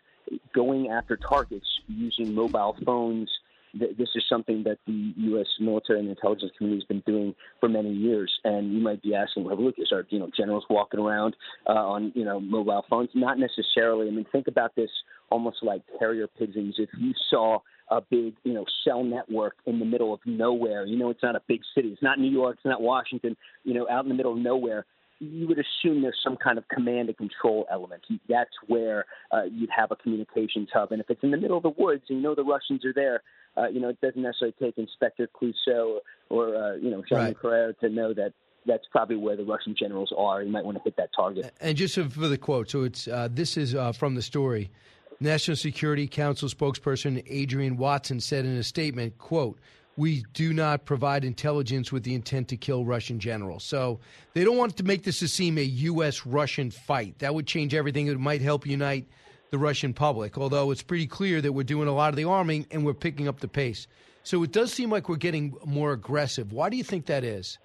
going 0.54 0.90
after 0.90 1.18
targets 1.18 1.68
using 1.88 2.34
mobile 2.34 2.76
phones. 2.86 3.30
This 3.74 4.10
is 4.16 4.24
something 4.30 4.64
that 4.64 4.78
the 4.86 5.14
U.S. 5.16 5.48
military 5.60 6.00
and 6.00 6.10
intelligence 6.10 6.52
community 6.58 6.84
has 6.84 6.88
been 6.88 7.04
doing 7.06 7.36
for 7.60 7.70
many 7.70 7.92
years. 7.92 8.32
And 8.44 8.74
you 8.74 8.82
might 8.82 9.02
be 9.02 9.16
asking, 9.16 9.46
well, 9.46 9.62
Lucas, 9.62 9.92
are 9.92 10.06
you 10.10 10.20
know 10.20 10.30
generals 10.36 10.66
walking 10.70 11.00
around 11.00 11.36
uh, 11.68 11.74
on 11.74 12.12
you 12.16 12.26
know 12.26 12.40
mobile 12.40 12.84
phones? 12.90 13.10
Not 13.14 13.38
necessarily. 13.40 14.08
I 14.08 14.12
mean, 14.12 14.26
think 14.32 14.48
about 14.48 14.76
this 14.76 14.90
almost 15.30 15.58
like 15.64 15.82
carrier 16.00 16.28
pigeons. 16.28 16.76
If 16.78 16.90
you 16.98 17.14
saw 17.30 17.60
a 17.90 18.02
big, 18.02 18.36
you 18.44 18.54
know, 18.54 18.66
cell 18.86 19.04
network 19.04 19.56
in 19.66 19.78
the 19.78 19.86
middle 19.86 20.14
of 20.14 20.22
nowhere. 20.26 20.86
You 20.86 20.98
know, 20.98 21.10
it's 21.10 21.22
not 21.22 21.36
a 21.36 21.42
big 21.48 21.60
city. 21.76 21.90
It's 21.90 22.02
not 22.02 22.20
New 22.20 22.32
York. 22.32 22.56
It's 22.56 22.66
not 22.66 22.82
Washington. 22.82 23.36
You 23.66 23.74
know, 23.74 23.88
out 23.90 24.06
in 24.06 24.10
the 24.10 24.16
middle 24.16 24.32
of 24.32 24.40
nowhere 24.40 24.86
you 25.22 25.48
would 25.48 25.60
assume 25.60 26.02
there's 26.02 26.20
some 26.24 26.36
kind 26.36 26.58
of 26.58 26.68
command 26.68 27.08
and 27.08 27.18
control 27.18 27.68
element. 27.72 28.02
That's 28.28 28.50
where 28.66 29.06
uh, 29.32 29.44
you'd 29.44 29.70
have 29.70 29.92
a 29.92 29.96
communications 29.96 30.70
hub. 30.74 30.92
And 30.92 31.00
if 31.00 31.10
it's 31.10 31.24
in 31.24 31.30
the 31.30 31.38
middle 31.38 31.58
of 31.58 31.64
the 31.64 31.74
woods 31.78 32.02
and 32.10 32.18
you 32.18 32.24
know 32.24 32.34
the 32.34 32.44
Russians 32.44 32.84
are 32.84 32.94
there, 32.94 33.22
uh, 33.58 33.68
you 33.68 33.80
know, 33.80 33.90
it 33.90 34.00
doesn't 34.02 34.22
necessarily 34.22 34.56
take 34.60 34.78
Inspector 34.78 35.28
Clouseau 35.40 36.00
or, 36.30 36.56
uh, 36.56 36.76
you 36.76 36.90
know, 36.90 37.04
Jean 37.08 37.18
right. 37.18 37.38
Carrera 37.38 37.74
to 37.76 37.90
know 37.90 38.14
that 38.14 38.34
that's 38.66 38.86
probably 38.92 39.16
where 39.16 39.36
the 39.36 39.44
Russian 39.44 39.76
generals 39.78 40.14
are. 40.18 40.44
You 40.44 40.52
might 40.52 40.64
want 40.64 40.78
to 40.78 40.84
hit 40.84 40.96
that 40.98 41.10
target. 41.16 41.52
And 41.60 41.76
just 41.76 41.96
for 41.96 42.28
the 42.28 42.38
quote, 42.38 42.70
so 42.70 42.84
it's 42.84 43.08
uh, 43.08 43.28
this 43.32 43.58
is 43.58 43.76
uh, 43.76 43.92
from 43.92 44.16
the 44.16 44.22
story. 44.22 44.70
National 45.20 45.56
Security 45.56 46.08
Council 46.08 46.50
spokesperson 46.50 47.24
Adrian 47.28 47.78
Watson 47.78 48.20
said 48.20 48.46
in 48.46 48.58
a 48.58 48.64
statement, 48.64 49.18
quote, 49.20 49.60
we 49.98 50.26
do 50.34 50.54
not 50.54 50.86
provide 50.86 51.24
intelligence 51.24 51.92
with 51.92 52.04
the 52.04 52.16
intent 52.16 52.48
to 52.48 52.58
kill 52.58 52.86
Russian 52.86 53.20
generals. 53.20 53.64
So 53.64 54.00
they 54.34 54.44
don't 54.44 54.58
want 54.58 54.78
to 54.78 54.84
make 54.84 55.04
this 55.04 55.20
to 55.20 55.28
seem 55.28 55.58
a 55.58 55.64
U.S. 55.64 56.26
Russian 56.26 56.72
fight. 56.72 57.20
That 57.20 57.36
would 57.36 57.46
change 57.46 57.76
everything. 57.76 58.08
It 58.08 58.20
might 58.20 58.42
help 58.42 58.66
unite 58.66 59.06
the 59.52 59.58
Russian 59.58 59.94
public, 59.94 60.38
although 60.38 60.72
it's 60.72 60.82
pretty 60.82 61.06
clear 61.06 61.42
that 61.42 61.52
we're 61.52 61.64
doing 61.64 61.90
a 61.90 61.94
lot 61.94 62.10
of 62.10 62.16
the 62.16 62.24
arming 62.24 62.66
and 62.72 62.86
we're 62.86 62.94
picking 62.94 63.28
up 63.28 63.42
the 63.42 63.48
pace. 63.48 63.86
So 64.24 64.44
it 64.44 64.52
does 64.52 64.72
seem 64.72 64.90
like 64.90 65.10
we're 65.10 65.18
getting 65.18 65.56
more 65.66 65.92
aggressive. 65.92 66.54
Why 66.54 66.70
do 66.70 66.78
you 66.78 66.84
think 66.84 67.06
that 67.08 67.24
is? 67.24 67.58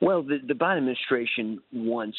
Well, 0.00 0.22
the, 0.22 0.38
the 0.46 0.54
Biden 0.54 0.78
administration 0.78 1.60
wants 1.72 2.16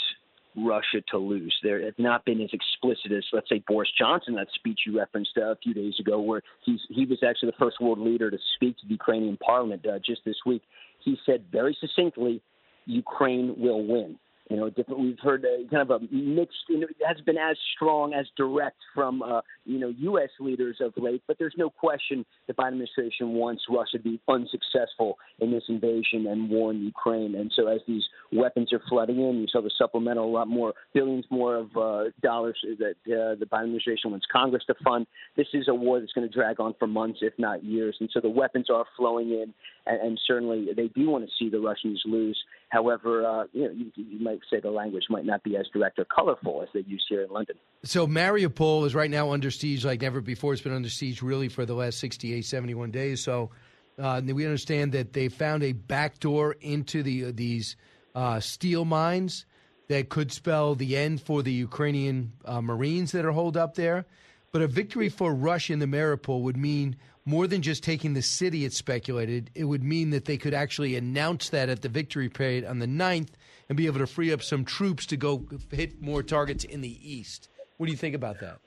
Russia 0.57 1.01
to 1.11 1.17
lose. 1.17 1.55
There 1.63 1.83
have 1.85 1.97
not 1.97 2.25
been 2.25 2.41
as 2.41 2.49
explicit 2.51 3.11
as, 3.11 3.23
let's 3.31 3.47
say, 3.47 3.63
Boris 3.65 3.89
Johnson, 3.97 4.35
that 4.35 4.47
speech 4.55 4.81
you 4.85 4.99
referenced 4.99 5.37
a 5.37 5.57
few 5.63 5.73
days 5.73 5.93
ago, 5.99 6.19
where 6.19 6.41
he's, 6.65 6.79
he 6.89 7.05
was 7.05 7.19
actually 7.27 7.51
the 7.51 7.57
first 7.57 7.79
world 7.79 7.99
leader 7.99 8.29
to 8.29 8.37
speak 8.55 8.77
to 8.79 8.85
the 8.87 8.93
Ukrainian 8.93 9.37
parliament 9.37 9.85
uh, 9.85 9.99
just 10.05 10.21
this 10.25 10.37
week. 10.45 10.63
He 10.99 11.17
said 11.25 11.45
very 11.51 11.77
succinctly, 11.79 12.41
Ukraine 12.85 13.55
will 13.57 13.85
win. 13.85 14.17
You 14.49 14.57
know, 14.57 14.69
different. 14.69 14.99
We've 14.99 15.19
heard 15.19 15.45
uh, 15.45 15.69
kind 15.69 15.89
of 15.89 16.01
a 16.01 16.13
mixed. 16.13 16.57
You 16.67 16.81
know, 16.81 16.87
it 16.87 16.97
hasn't 17.07 17.25
been 17.25 17.37
as 17.37 17.55
strong 17.75 18.13
as 18.13 18.25
direct 18.35 18.77
from 18.93 19.21
uh, 19.21 19.41
you 19.65 19.79
know 19.79 19.93
U.S. 19.99 20.29
leaders 20.39 20.77
of 20.81 20.93
late, 20.97 21.23
but 21.27 21.37
there's 21.39 21.53
no 21.57 21.69
question 21.69 22.25
the 22.47 22.53
Biden 22.53 22.73
administration 22.73 23.29
wants 23.29 23.63
Russia 23.69 23.97
to 23.97 23.99
be 23.99 24.19
unsuccessful 24.27 25.17
in 25.39 25.51
this 25.51 25.63
invasion 25.69 26.27
and 26.27 26.49
war 26.49 26.71
in 26.71 26.83
Ukraine. 26.83 27.35
And 27.35 27.51
so, 27.55 27.67
as 27.67 27.79
these 27.87 28.03
weapons 28.33 28.73
are 28.73 28.81
flooding 28.89 29.21
in, 29.21 29.37
you 29.37 29.47
saw 29.49 29.61
the 29.61 29.71
supplemental, 29.77 30.25
a 30.25 30.33
lot 30.33 30.49
more 30.49 30.73
billions 30.93 31.25
more 31.29 31.55
of 31.55 31.77
uh, 31.77 32.11
dollars 32.21 32.57
that 32.79 32.95
uh, 33.07 33.35
the 33.39 33.47
Biden 33.49 33.63
administration 33.63 34.11
wants 34.11 34.25
Congress 34.31 34.63
to 34.67 34.75
fund. 34.83 35.07
This 35.37 35.47
is 35.53 35.69
a 35.69 35.73
war 35.73 36.01
that's 36.01 36.11
going 36.11 36.27
to 36.27 36.33
drag 36.33 36.59
on 36.59 36.75
for 36.77 36.87
months, 36.87 37.19
if 37.21 37.33
not 37.37 37.63
years. 37.63 37.95
And 38.01 38.09
so, 38.13 38.19
the 38.19 38.29
weapons 38.29 38.69
are 38.69 38.85
flowing 38.97 39.29
in, 39.29 39.53
and, 39.85 40.01
and 40.01 40.19
certainly 40.27 40.67
they 40.75 40.89
do 40.89 41.09
want 41.09 41.25
to 41.25 41.31
see 41.39 41.49
the 41.49 41.59
Russians 41.59 42.01
lose. 42.05 42.37
However, 42.73 43.23
uh, 43.23 43.45
you 43.53 43.65
know, 43.65 43.71
you, 43.71 43.91
you 43.95 44.19
might 44.19 44.39
say 44.49 44.59
the 44.59 44.71
language 44.71 45.03
might 45.07 45.25
not 45.25 45.43
be 45.43 45.55
as 45.55 45.67
direct 45.71 45.99
or 45.99 46.05
colorful 46.05 46.63
as 46.63 46.69
they 46.73 46.79
use 46.79 47.05
here 47.07 47.21
in 47.21 47.29
London. 47.29 47.55
So 47.83 48.07
Mariupol 48.07 48.87
is 48.87 48.95
right 48.95 49.11
now 49.11 49.31
under 49.31 49.51
siege 49.51 49.85
like 49.85 50.01
never 50.01 50.21
before. 50.21 50.53
It's 50.53 50.61
been 50.63 50.73
under 50.73 50.89
siege 50.89 51.21
really 51.21 51.49
for 51.49 51.67
the 51.67 51.75
last 51.75 51.99
68, 51.99 52.43
71 52.43 52.89
days. 52.89 53.23
So 53.23 53.51
uh, 53.99 54.21
we 54.25 54.43
understand 54.43 54.91
that 54.93 55.13
they 55.13 55.29
found 55.29 55.61
a 55.61 55.73
back 55.73 56.19
door 56.19 56.55
into 56.61 57.03
the 57.03 57.25
uh, 57.25 57.31
these 57.35 57.75
uh, 58.15 58.39
steel 58.39 58.85
mines 58.85 59.45
that 59.87 60.09
could 60.09 60.31
spell 60.31 60.73
the 60.73 60.97
end 60.97 61.21
for 61.21 61.43
the 61.43 61.53
Ukrainian 61.53 62.33
uh, 62.43 62.59
Marines 62.59 63.11
that 63.11 63.23
are 63.23 63.33
holed 63.33 63.55
up 63.55 63.75
there. 63.75 64.07
But 64.51 64.63
a 64.63 64.67
victory 64.67 65.09
for 65.09 65.31
Russia 65.31 65.73
in 65.73 65.79
the 65.79 65.85
Mariupol 65.85 66.41
would 66.41 66.57
mean 66.57 66.95
more 67.25 67.47
than 67.47 67.61
just 67.61 67.83
taking 67.83 68.13
the 68.13 68.21
city, 68.21 68.65
it's 68.65 68.77
speculated. 68.77 69.49
It 69.55 69.65
would 69.65 69.83
mean 69.83 70.09
that 70.11 70.25
they 70.25 70.37
could 70.37 70.53
actually 70.53 70.95
announce 70.95 71.49
that 71.49 71.69
at 71.69 71.81
the 71.81 71.89
victory 71.89 72.29
parade 72.29 72.65
on 72.65 72.79
the 72.79 72.85
9th 72.85 73.29
and 73.69 73.77
be 73.77 73.85
able 73.85 73.99
to 73.99 74.07
free 74.07 74.33
up 74.33 74.41
some 74.41 74.65
troops 74.65 75.05
to 75.07 75.17
go 75.17 75.45
hit 75.71 76.01
more 76.01 76.21
targets 76.21 76.63
in 76.63 76.81
the 76.81 76.99
east. 77.01 77.49
What 77.77 77.87
do 77.87 77.91
you 77.91 77.97
think 77.97 78.15
about 78.15 78.39
that? 78.41 78.59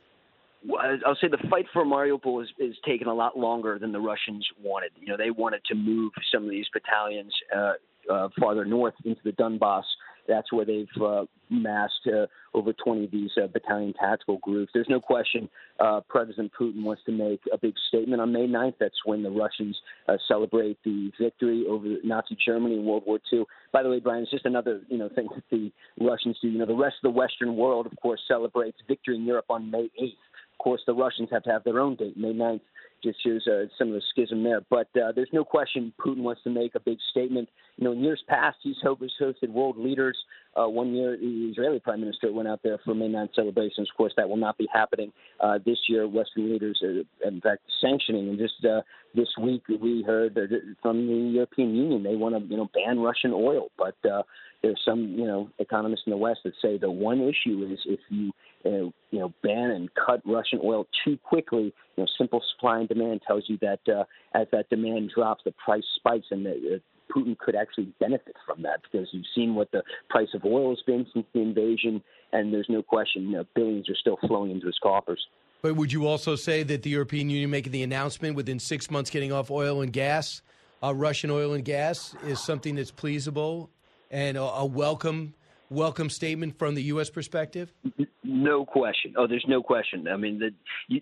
Well, 0.67 0.81
I'll 1.07 1.17
say 1.17 1.29
the 1.29 1.49
fight 1.49 1.67
for 1.73 1.85
Mariupol 1.85 2.43
is, 2.43 2.49
is 2.59 2.75
taking 2.85 3.07
a 3.07 3.15
lot 3.15 3.39
longer 3.39 3.79
than 3.79 3.93
the 3.93 4.01
Russians 4.01 4.47
wanted. 4.63 4.91
You 5.01 5.09
know, 5.09 5.17
they 5.17 5.31
wanted 5.31 5.65
to 5.67 5.75
move 5.75 6.13
some 6.33 6.45
of 6.45 6.51
these 6.51 6.67
battalions 6.73 7.33
uh, 7.55 7.73
uh, 8.11 8.29
farther 8.39 8.65
north 8.65 8.95
into 9.05 9.21
the 9.23 9.33
Donbass. 9.33 9.85
That's 10.29 10.53
where 10.53 10.65
they've 10.65 11.03
uh, 11.03 11.25
massed 11.51 12.07
uh, 12.07 12.27
over 12.55 12.73
20 12.73 13.05
of 13.05 13.11
these 13.11 13.31
uh, 13.43 13.47
battalion 13.47 13.95
tactical 13.99 14.39
groups. 14.39 14.73
There's 14.75 14.89
no 14.89 15.01
question 15.01 15.49
uh, 15.79 16.01
President 16.09 16.53
Putin 16.59 16.83
wants 16.83 17.03
to 17.07 17.13
make 17.13 17.41
a 17.53 17.59
big 17.59 17.75
statement 17.89 18.21
on 18.21 18.33
May 18.33 18.47
9th. 18.47 18.75
That's 18.81 19.05
when 19.05 19.23
the 19.23 19.31
Russians 19.31 19.77
uh, 20.09 20.17
celebrate 20.27 20.79
the 20.85 21.11
victory 21.21 21.65
over 21.69 21.87
Nazi 22.03 22.37
Germany 22.45 22.75
in 22.77 22.85
World 22.85 23.05
War 23.07 23.19
II. 23.33 23.45
By 23.73 23.83
the 23.83 23.91
way, 23.91 24.01
Brian, 24.01 24.23
it's 24.23 24.31
just 24.31 24.47
another 24.47 24.81
you 24.89 24.99
know 24.99 25.09
thing 25.15 25.29
that 25.35 25.45
the 25.51 25.71
Russians 26.01 26.37
do. 26.41 26.49
You 26.49 26.59
know, 26.59 26.67
the 26.67 26.75
rest 26.75 26.97
of 27.03 27.13
the 27.13 27.19
Western 27.19 27.57
world, 27.57 27.87
of 27.87 27.93
course, 28.01 28.21
celebrates 28.27 28.79
victory 28.89 29.17
in 29.17 29.25
Europe 29.25 29.47
on 29.51 29.71
May 29.71 29.91
8th. 30.01 30.13
Of 30.59 30.59
course, 30.59 30.81
the 30.87 30.95
Russians 30.95 31.29
have 31.33 31.43
to 31.45 31.51
have 31.51 31.65
their 31.65 31.81
own 31.81 31.97
date, 31.97 32.17
May 32.17 32.33
9th. 32.33 32.61
Just 33.07 33.23
shows 33.25 33.47
uh, 33.47 33.67
some 33.79 33.89
of 33.89 33.95
the 33.95 34.03
schism 34.11 34.43
there. 34.43 34.61
But 34.69 34.89
uh, 34.97 35.13
there's 35.15 35.29
no 35.33 35.45
question 35.45 35.93
Putin 36.05 36.23
wants 36.23 36.43
to 36.43 36.51
make 36.51 36.75
a 36.75 36.81
big 36.81 36.99
statement. 37.13 37.49
You 37.77 37.85
know, 37.85 37.93
in 37.93 38.01
years 38.01 38.23
past, 38.29 38.57
he's 38.63 38.77
hosted 38.85 39.51
world 39.51 39.79
leaders. 39.79 40.19
Uh, 40.57 40.69
one 40.69 40.93
year, 40.95 41.17
the 41.17 41.51
Israeli 41.53 41.79
prime 41.79 42.01
minister 42.01 42.33
went 42.33 42.49
out 42.49 42.61
there 42.65 42.79
for 42.85 42.95
9th 42.95 43.35
celebrations. 43.35 43.89
Of 43.91 43.97
course, 43.97 44.13
that 44.17 44.29
will 44.29 44.39
not 44.39 44.59
be 44.59 44.67
happening 44.73 45.13
uh, 45.39 45.59
this 45.65 45.79
year. 45.89 46.09
Western 46.09 46.51
leaders 46.51 46.83
are, 46.83 47.29
in 47.29 47.41
fact, 47.41 47.63
sanctioning. 47.81 48.29
And 48.29 48.39
just 48.39 48.65
uh, 48.65 48.81
this 49.15 49.29
week, 49.41 49.63
we 49.69 50.03
heard 50.03 50.35
from 50.83 51.07
the 51.07 51.31
European 51.33 51.75
Union 51.75 52.03
they 52.03 52.17
want 52.17 52.35
to, 52.35 52.51
you 52.51 52.57
know, 52.57 52.69
ban 52.75 52.99
Russian 52.99 53.33
oil. 53.33 53.69
But 53.79 53.97
uh, 54.11 54.23
there's 54.67 54.83
some, 54.85 55.15
you 55.17 55.27
know, 55.27 55.49
economists 55.61 56.03
in 56.07 56.11
the 56.11 56.17
West 56.17 56.41
that 56.45 56.55
say 56.61 56.77
the 56.77 56.91
one 56.91 57.21
issue 57.21 57.69
is 57.71 57.79
if 57.87 58.01
you 58.11 58.33
uh, 58.65 58.91
you 59.11 59.21
know, 59.21 59.33
ban 59.43 59.71
and 59.71 59.89
cut 59.95 60.21
Russian 60.25 60.59
oil 60.65 60.87
too 61.05 61.17
quickly. 61.23 61.73
You 61.97 62.03
know, 62.03 62.07
simple 62.19 62.43
supply 62.55 62.81
and 62.81 62.89
demand 62.89 63.21
tells 63.25 63.45
you 63.47 63.59
that 63.63 63.79
uh, 63.89 64.05
as 64.35 64.49
that 64.51 64.69
demand 64.71 65.13
drops, 65.15 65.43
the 65.45 65.53
price 65.53 65.85
spikes, 65.95 66.27
and 66.33 66.45
the, 66.45 66.51
uh, 66.51 67.13
Putin 67.15 67.39
could 67.39 67.55
actually 67.55 67.93
benefit 68.01 68.35
from 68.45 68.63
that 68.63 68.81
because 68.83 69.07
you've 69.13 69.25
seen 69.37 69.55
what 69.55 69.71
the 69.71 69.83
price 70.11 70.29
of 70.35 70.45
oil 70.45 70.71
has 70.71 70.83
been 70.85 71.07
since 71.15 71.27
the 71.33 71.41
invasion, 71.41 72.03
and 72.33 72.53
there's 72.53 72.67
no 72.69 72.83
question, 72.83 73.23
you 73.29 73.37
know, 73.37 73.45
billions 73.55 73.89
are 73.89 73.95
still 73.95 74.19
flowing 74.27 74.51
into 74.51 74.67
his 74.67 74.79
coffers. 74.83 75.25
But 75.63 75.77
would 75.77 75.93
you 75.93 76.09
also 76.09 76.35
say 76.35 76.65
that 76.65 76.83
the 76.83 76.91
European 76.91 77.31
Union 77.31 77.51
making 77.51 77.71
the 77.73 77.85
announcement 77.85 78.35
within 78.35 78.59
six 78.59 78.91
months 78.91 79.11
getting 79.11 79.33
off 79.33 79.51
oil 79.51 79.81
and 79.83 79.93
gas, 79.93 80.43
uh, 80.83 80.93
Russian 80.93 81.31
oil 81.31 81.53
and 81.53 81.65
gas, 81.65 82.17
is 82.27 82.41
something 82.41 82.75
that's 82.75 82.91
pleasable 82.91 83.69
and 84.11 84.37
a, 84.37 84.43
a 84.43 84.67
welcome 84.67 85.35
welcome 85.71 86.11
statement 86.11 86.59
from 86.59 86.75
the 86.75 86.83
U.S. 86.85 87.11
perspective? 87.11 87.73
No 88.23 88.65
question. 88.65 89.15
Oh, 89.17 89.27
there's 89.27 89.45
no 89.49 89.63
question. 89.63 90.09
I 90.09 90.17
mean, 90.17 90.39
the, 90.39 90.51
you 90.89 91.01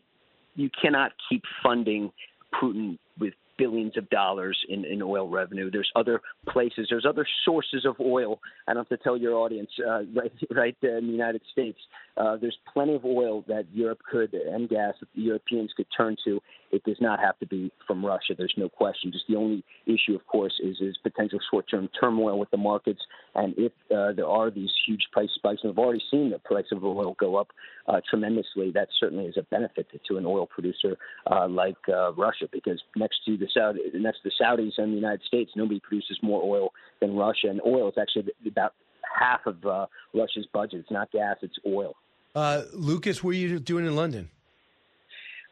you 0.54 0.70
cannot 0.80 1.12
keep 1.28 1.42
funding 1.62 2.12
Putin 2.54 2.98
with 3.18 3.34
billions 3.58 3.96
of 3.96 4.08
dollars 4.10 4.58
in, 4.68 4.84
in 4.84 5.02
oil 5.02 5.28
revenue. 5.28 5.70
There's 5.70 5.90
other 5.96 6.20
places. 6.48 6.86
There's 6.90 7.06
other 7.06 7.26
sources 7.44 7.84
of 7.84 7.96
oil. 8.00 8.40
I 8.66 8.74
don't 8.74 8.88
have 8.88 8.98
to 8.98 9.02
tell 9.02 9.16
your 9.16 9.34
audience 9.34 9.70
uh, 9.86 10.02
right 10.14 10.32
right 10.50 10.76
there 10.82 10.98
in 10.98 11.06
the 11.06 11.12
United 11.12 11.42
States. 11.52 11.78
Uh, 12.16 12.36
there's 12.36 12.56
plenty 12.72 12.94
of 12.94 13.04
oil 13.04 13.44
that 13.48 13.66
Europe 13.72 14.00
could 14.10 14.34
and 14.34 14.68
gas 14.68 14.94
that 15.00 15.08
the 15.14 15.22
Europeans 15.22 15.72
could 15.76 15.86
turn 15.96 16.16
to. 16.24 16.40
It 16.70 16.84
does 16.84 16.96
not 17.00 17.20
have 17.20 17.38
to 17.38 17.46
be 17.46 17.72
from 17.86 18.04
Russia. 18.04 18.34
There's 18.36 18.54
no 18.56 18.68
question. 18.68 19.12
Just 19.12 19.26
the 19.28 19.36
only 19.36 19.64
issue, 19.86 20.14
of 20.14 20.26
course, 20.26 20.54
is 20.62 20.76
is 20.80 20.96
potential 21.02 21.38
short-term 21.50 21.88
turmoil 21.98 22.38
with 22.38 22.50
the 22.50 22.56
markets. 22.56 23.00
And 23.34 23.54
if 23.56 23.72
uh, 23.94 24.12
there 24.12 24.28
are 24.28 24.50
these 24.50 24.70
huge 24.86 25.02
price 25.12 25.28
spikes, 25.34 25.60
and 25.62 25.72
we've 25.72 25.78
already 25.78 26.02
seen 26.10 26.30
the 26.30 26.38
price 26.38 26.66
of 26.72 26.84
oil 26.84 27.16
go 27.18 27.36
up 27.36 27.48
uh, 27.88 28.00
tremendously, 28.08 28.70
that 28.72 28.88
certainly 28.98 29.26
is 29.26 29.36
a 29.36 29.42
benefit 29.42 29.88
to 30.08 30.16
an 30.16 30.24
oil 30.24 30.46
producer 30.46 30.96
uh, 31.30 31.48
like 31.48 31.76
uh, 31.88 32.12
Russia, 32.12 32.46
because 32.52 32.80
next 32.96 33.16
to 33.26 33.36
the 33.36 33.48
Saudi, 33.52 33.80
next 33.94 34.22
to 34.22 34.30
the 34.30 34.44
Saudis 34.44 34.72
and 34.78 34.92
the 34.92 34.96
United 34.96 35.22
States, 35.26 35.50
nobody 35.56 35.80
produces 35.80 36.18
more 36.22 36.42
oil 36.42 36.70
than 37.00 37.16
Russia, 37.16 37.48
and 37.48 37.60
oil 37.66 37.88
is 37.88 37.94
actually 38.00 38.32
about 38.46 38.74
half 39.18 39.40
of 39.46 39.64
uh, 39.64 39.86
Russia's 40.14 40.46
budget. 40.52 40.80
It's 40.80 40.90
not 40.90 41.10
gas; 41.10 41.36
it's 41.42 41.58
oil. 41.66 41.94
Uh, 42.34 42.62
Lucas, 42.72 43.22
what 43.22 43.30
are 43.30 43.38
you 43.38 43.58
doing 43.58 43.86
in 43.86 43.94
London? 43.96 44.30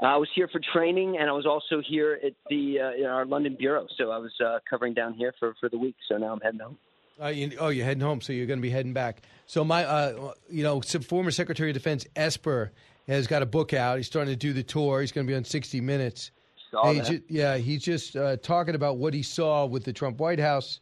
I 0.00 0.16
was 0.16 0.28
here 0.34 0.48
for 0.48 0.60
training, 0.72 1.18
and 1.18 1.28
I 1.30 1.32
was 1.32 1.46
also 1.46 1.80
here 1.86 2.18
at 2.24 2.32
the 2.50 2.80
uh, 2.80 3.00
in 3.00 3.06
our 3.06 3.24
London 3.24 3.56
bureau. 3.56 3.86
So 3.96 4.10
I 4.10 4.18
was 4.18 4.32
uh, 4.44 4.58
covering 4.68 4.94
down 4.94 5.14
here 5.14 5.32
for, 5.38 5.54
for 5.60 5.68
the 5.68 5.78
week. 5.78 5.94
So 6.08 6.16
now 6.16 6.32
I'm 6.32 6.40
heading 6.40 6.60
home. 6.60 6.76
Uh, 7.20 7.28
you, 7.28 7.56
oh, 7.58 7.68
you're 7.68 7.84
heading 7.84 8.02
home, 8.02 8.20
so 8.20 8.32
you're 8.32 8.46
going 8.46 8.58
to 8.58 8.62
be 8.62 8.70
heading 8.70 8.92
back. 8.92 9.22
So 9.46 9.64
my, 9.64 9.84
uh, 9.84 10.32
you 10.50 10.62
know, 10.62 10.80
former 10.80 11.30
Secretary 11.30 11.70
of 11.70 11.74
Defense 11.74 12.06
Esper 12.16 12.72
has 13.06 13.26
got 13.26 13.42
a 13.42 13.46
book 13.46 13.72
out. 13.72 13.96
He's 13.98 14.06
starting 14.06 14.32
to 14.32 14.38
do 14.38 14.52
the 14.52 14.62
tour. 14.62 15.00
He's 15.00 15.12
going 15.12 15.26
to 15.26 15.30
be 15.30 15.36
on 15.36 15.44
60 15.44 15.80
Minutes. 15.80 16.30
Saw 16.70 16.92
that. 16.92 17.06
Ju- 17.06 17.22
yeah, 17.28 17.58
he's 17.58 17.82
just 17.82 18.16
uh, 18.16 18.36
talking 18.38 18.74
about 18.74 18.96
what 18.96 19.12
he 19.12 19.22
saw 19.22 19.66
with 19.66 19.84
the 19.84 19.92
Trump 19.92 20.18
White 20.18 20.40
House. 20.40 20.80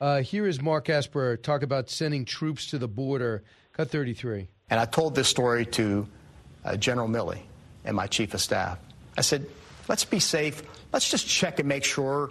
Uh, 0.00 0.20
here 0.20 0.46
is 0.46 0.60
Mark 0.60 0.88
Esper 0.88 1.36
talk 1.36 1.62
about 1.62 1.90
sending 1.90 2.24
troops 2.24 2.66
to 2.68 2.78
the 2.78 2.88
border. 2.88 3.42
Cut 3.72 3.90
33. 3.90 4.48
And 4.70 4.78
I 4.78 4.84
told 4.84 5.14
this 5.14 5.28
story 5.28 5.66
to 5.66 6.06
uh, 6.64 6.76
General 6.76 7.08
Milley 7.08 7.40
and 7.84 7.96
my 7.96 8.06
chief 8.06 8.34
of 8.34 8.40
staff. 8.40 8.78
I 9.16 9.22
said, 9.22 9.46
let's 9.88 10.04
be 10.04 10.20
safe. 10.20 10.62
Let's 10.92 11.10
just 11.10 11.26
check 11.26 11.58
and 11.58 11.68
make 11.68 11.84
sure 11.84 12.30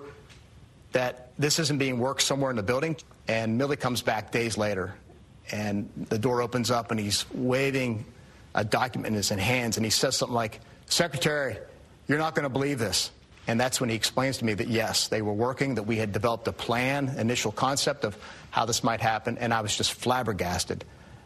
that 0.92 1.32
this 1.38 1.60
isn't 1.60 1.78
being 1.78 2.00
worked 2.00 2.22
somewhere 2.22 2.50
in 2.50 2.58
the 2.58 2.64
building. 2.64 2.96
And 3.28 3.60
Milley 3.60 3.80
comes 3.80 4.02
back 4.02 4.32
days 4.32 4.58
later, 4.58 4.94
and 5.52 5.90
the 6.10 6.20
door 6.20 6.42
opens 6.42 6.72
up, 6.72 6.92
and 6.92 7.00
he's 7.00 7.26
waving 7.32 8.06
a 8.54 8.64
document 8.64 9.08
in 9.08 9.14
his 9.14 9.30
hands, 9.30 9.78
and 9.78 9.86
he 9.86 9.90
says 9.90 10.18
something 10.18 10.36
like, 10.36 10.60
Secretary, 10.88 11.58
you're 12.08 12.18
not 12.18 12.36
going 12.36 12.44
to 12.44 12.50
believe 12.50 12.80
this. 12.80 13.12
And 13.48 13.60
that's 13.60 13.80
when 13.80 13.90
he 13.90 13.96
explains 13.96 14.38
to 14.40 14.46
me 14.46 14.54
that 14.54 14.68
yes, 14.68 15.08
they 15.08 15.22
were 15.22 15.34
working, 15.34 15.76
that 15.76 15.84
we 15.84 15.98
had 15.98 16.12
developed 16.12 16.48
a 16.48 16.52
plan, 16.52 17.16
initial 17.18 17.52
concept 17.52 18.04
of 18.04 18.18
how 18.50 18.66
this 18.66 18.84
might 18.84 19.02
happen, 19.02 19.38
and 19.38 19.54
I 19.54 19.62
was 19.62 19.76
just 19.76 19.94
flabbergasted 19.94 20.84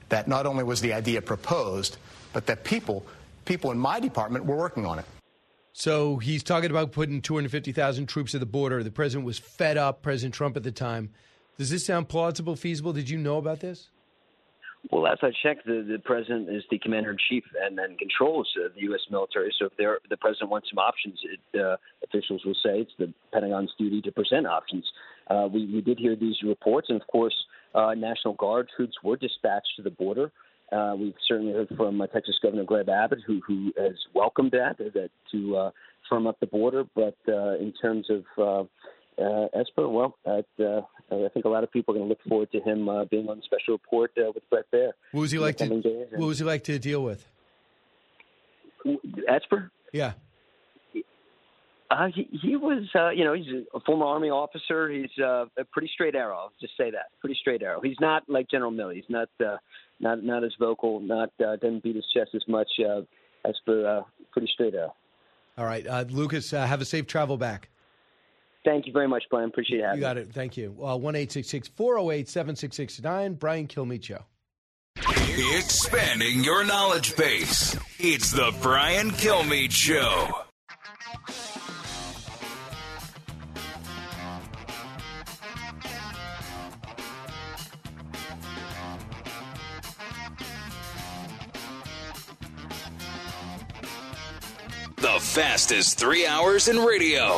that 0.09 0.27
not 0.27 0.45
only 0.45 0.63
was 0.63 0.81
the 0.81 0.93
idea 0.93 1.21
proposed, 1.21 1.97
but 2.33 2.45
that 2.45 2.63
people, 2.63 3.05
people 3.45 3.71
in 3.71 3.77
my 3.77 3.99
department 3.99 4.45
were 4.45 4.55
working 4.55 4.85
on 4.85 4.99
it. 4.99 5.05
So 5.77 6.15
he's 6.19 6.41
talking 6.41 6.71
about 6.71 6.93
putting 6.93 7.21
250,000 7.21 8.05
troops 8.05 8.33
at 8.33 8.39
the 8.39 8.45
border. 8.45 8.81
The 8.81 8.91
president 8.91 9.25
was 9.25 9.37
fed 9.37 9.75
up, 9.75 10.01
President 10.01 10.33
Trump 10.33 10.55
at 10.55 10.63
the 10.63 10.71
time. 10.71 11.09
Does 11.57 11.69
this 11.69 11.85
sound 11.85 12.07
plausible, 12.07 12.55
feasible? 12.55 12.93
Did 12.93 13.09
you 13.09 13.17
know 13.17 13.37
about 13.37 13.59
this? 13.59 13.89
Well, 14.89 15.05
as 15.05 15.17
I 15.21 15.31
checked, 15.43 15.65
the, 15.65 15.85
the 15.85 15.99
president 15.99 16.49
is 16.49 16.63
the 16.71 16.79
commander 16.79 17.11
in 17.11 17.17
chief 17.29 17.43
and 17.61 17.77
then 17.77 17.97
controls 17.97 18.47
uh, 18.57 18.69
the 18.73 18.83
U.S. 18.83 19.01
military. 19.11 19.53
So 19.59 19.65
if 19.65 19.75
the 20.09 20.15
president 20.15 20.49
wants 20.49 20.69
some 20.69 20.79
options, 20.79 21.19
it, 21.25 21.59
uh, 21.59 21.75
officials 22.05 22.45
will 22.45 22.55
say 22.63 22.79
it's 22.79 22.93
the 22.97 23.13
Pentagon's 23.33 23.73
duty 23.77 24.01
to 24.03 24.13
present 24.13 24.47
options. 24.47 24.89
Uh, 25.27 25.49
we, 25.51 25.65
we 25.65 25.81
did 25.81 25.99
hear 25.99 26.15
these 26.15 26.37
reports, 26.45 26.87
and 26.87 27.01
of 27.01 27.07
course, 27.07 27.35
uh, 27.73 27.93
National 27.95 28.35
Guard 28.35 28.69
troops 28.73 28.95
were 29.03 29.17
dispatched 29.17 29.75
to 29.75 29.81
the 29.81 29.89
border. 29.89 30.31
Uh, 30.71 30.95
we've 30.97 31.13
certainly 31.27 31.53
heard 31.53 31.69
from 31.77 32.01
uh, 32.01 32.07
Texas 32.07 32.35
Governor 32.41 32.63
Greg 32.63 32.89
Abbott, 32.89 33.19
who 33.25 33.41
who 33.45 33.71
has 33.77 33.95
welcomed 34.13 34.51
that 34.51 34.77
that 34.77 35.09
to 35.31 35.57
uh, 35.57 35.71
firm 36.09 36.27
up 36.27 36.39
the 36.39 36.47
border. 36.47 36.83
But 36.95 37.17
uh, 37.27 37.55
in 37.57 37.73
terms 37.81 38.07
of 38.09 38.23
uh, 38.37 39.21
uh, 39.21 39.47
Esper, 39.53 39.87
well, 39.87 40.17
at, 40.25 40.45
uh, 40.59 40.81
I 41.11 41.29
think 41.33 41.45
a 41.45 41.49
lot 41.49 41.63
of 41.63 41.71
people 41.71 41.93
are 41.93 41.97
going 41.97 42.07
to 42.07 42.09
look 42.09 42.23
forward 42.27 42.51
to 42.51 42.59
him 42.59 42.89
uh, 42.89 43.05
being 43.05 43.29
on 43.29 43.37
the 43.37 43.43
special 43.43 43.73
report 43.73 44.11
uh, 44.17 44.31
with 44.33 44.43
Brett 44.49 44.65
Baier. 44.73 44.91
What 45.11 45.21
was 45.21 45.31
he 45.31 45.39
like 45.39 45.57
to 45.57 45.67
What 46.15 46.27
was 46.27 46.39
he 46.39 46.45
like 46.45 46.63
to 46.65 46.79
deal 46.79 47.03
with? 47.03 47.25
Esper? 49.27 49.71
Yeah. 49.91 50.13
Uh, 51.91 52.07
he, 52.13 52.27
he 52.41 52.55
was, 52.55 52.87
uh, 52.95 53.09
you 53.09 53.23
know, 53.23 53.33
he's 53.33 53.45
a 53.73 53.79
former 53.81 54.05
Army 54.05 54.29
officer. 54.29 54.89
He's 54.89 55.11
uh, 55.23 55.45
a 55.57 55.63
pretty 55.71 55.89
straight 55.93 56.15
arrow. 56.15 56.35
I'll 56.35 56.51
just 56.59 56.73
say 56.77 56.89
that, 56.91 57.11
pretty 57.19 57.37
straight 57.39 57.61
arrow. 57.61 57.79
He's 57.81 57.99
not 57.99 58.23
like 58.27 58.49
General 58.49 58.71
Milley. 58.71 58.95
He's 58.95 59.09
not, 59.09 59.29
uh, 59.39 59.57
not, 59.99 60.23
not 60.23 60.43
as 60.43 60.51
vocal. 60.59 60.99
Not 60.99 61.29
uh, 61.39 61.57
doesn't 61.57 61.83
beat 61.83 61.95
his 61.95 62.05
chest 62.13 62.31
as 62.33 62.41
much 62.47 62.69
uh, 62.79 63.01
as 63.47 63.55
for 63.65 63.87
uh, 63.87 64.01
pretty 64.31 64.49
straight 64.51 64.73
arrow. 64.73 64.95
All 65.57 65.65
right, 65.65 65.85
uh, 65.87 66.05
Lucas, 66.09 66.51
uh, 66.53 66.65
have 66.65 66.81
a 66.81 66.85
safe 66.85 67.07
travel 67.07 67.37
back. 67.37 67.69
Thank 68.65 68.87
you 68.87 68.91
very 68.91 69.07
much, 69.07 69.23
Brian. 69.29 69.49
Appreciate 69.49 69.81
having 69.83 69.97
You 69.97 70.01
got 70.01 70.17
it. 70.17 70.33
Thank 70.33 70.57
you. 70.57 70.75
Uh, 70.83 70.97
one 70.97 71.15
eight 71.15 71.31
six 71.31 71.47
six 71.47 71.67
four 71.67 71.93
zero 71.93 72.09
eight 72.09 72.27
seven 72.27 72.55
six 72.55 72.75
six 72.75 72.99
nine. 72.99 73.35
Brian 73.35 73.67
Kilmeade 73.67 74.03
Show. 74.03 74.25
Expanding 74.97 76.43
your 76.43 76.65
knowledge 76.65 77.15
base. 77.15 77.77
It's 77.99 78.31
the 78.31 78.53
Brian 78.61 79.11
Kilmeade 79.11 79.71
Show. 79.71 80.29
Fastest 95.35 95.99
three 95.99 96.25
hours 96.25 96.69
in 96.69 96.79
radio. 96.79 97.35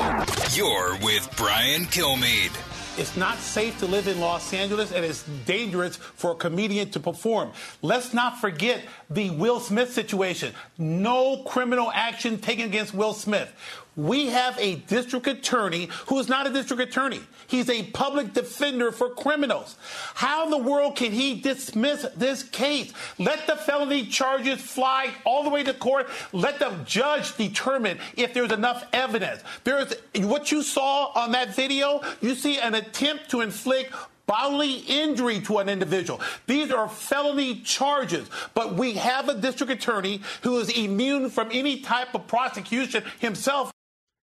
You're 0.54 0.96
with 0.98 1.28
Brian 1.36 1.86
Kilmeade. 1.86 2.56
It's 3.00 3.18
not 3.18 3.40
safe 3.40 3.80
to 3.80 3.88
live 3.88 4.08
in 4.08 4.20
Los 4.20 4.54
Angeles, 4.54 4.92
and 4.92 5.04
it's 5.04 5.24
dangerous 5.48 5.96
for 5.96 6.34
a 6.34 6.36
comedian 6.36 6.92
to 6.92 7.00
perform. 7.00 7.54
Let's 7.82 8.14
not 8.14 8.40
forget 8.40 8.84
the 9.10 9.32
Will 9.32 9.60
Smith 9.60 9.94
situation. 9.94 10.54
No 10.78 11.42
criminal 11.48 11.92
action 11.92 12.38
taken 12.38 12.66
against 12.66 12.94
Will 12.94 13.14
Smith. 13.14 13.52
We 13.98 14.28
have 14.28 14.58
a 14.60 14.76
district 14.76 15.26
attorney 15.26 15.90
who 16.06 16.20
is 16.20 16.30
not 16.30 16.46
a 16.46 16.52
district 16.52 16.84
attorney. 16.84 17.20
He's 17.48 17.68
a 17.68 17.84
public 17.84 18.32
defender 18.32 18.92
for 18.92 19.10
criminals. 19.10 19.76
How 20.14 20.46
in 20.46 20.52
the 20.52 20.58
world 20.58 20.96
can 20.96 21.12
he 21.12 21.42
dismiss 21.42 22.06
this 22.16 22.44
case? 22.44 22.94
Let 23.18 23.48
the 23.48 23.56
felony 23.56 24.06
charges 24.06 24.62
fly 24.62 25.10
all 25.26 25.44
the 25.44 25.50
way 25.50 25.64
to 25.64 25.74
court. 25.74 26.10
Let 26.32 26.60
the 26.60 26.76
judge 26.86 27.36
determine 27.38 27.98
if 28.16 28.36
there's 28.36 28.52
enough 28.52 28.86
evidence. 28.94 29.42
There's 29.64 29.96
what 30.16 30.52
you 30.52 30.62
saw 30.62 31.12
on 31.16 31.32
that 31.32 31.56
video, 31.56 32.02
you 32.22 32.36
see 32.36 32.60
an 32.60 32.76
attempt 32.76 33.32
to 33.32 33.42
inflict 33.42 33.94
bodily 34.28 34.84
injury 34.88 35.40
to 35.40 35.58
an 35.58 35.70
individual. 35.70 36.22
These 36.46 36.70
are 36.70 36.88
felony 36.88 37.62
charges, 37.62 38.30
but 38.54 38.76
we 38.76 38.94
have 38.94 39.30
a 39.30 39.36
district 39.36 39.72
attorney 39.72 40.22
who 40.44 40.60
is 40.60 40.70
immune 40.70 41.30
from 41.30 41.50
any 41.52 41.80
type 41.80 42.14
of 42.14 42.28
prosecution 42.28 43.04
himself. 43.20 43.72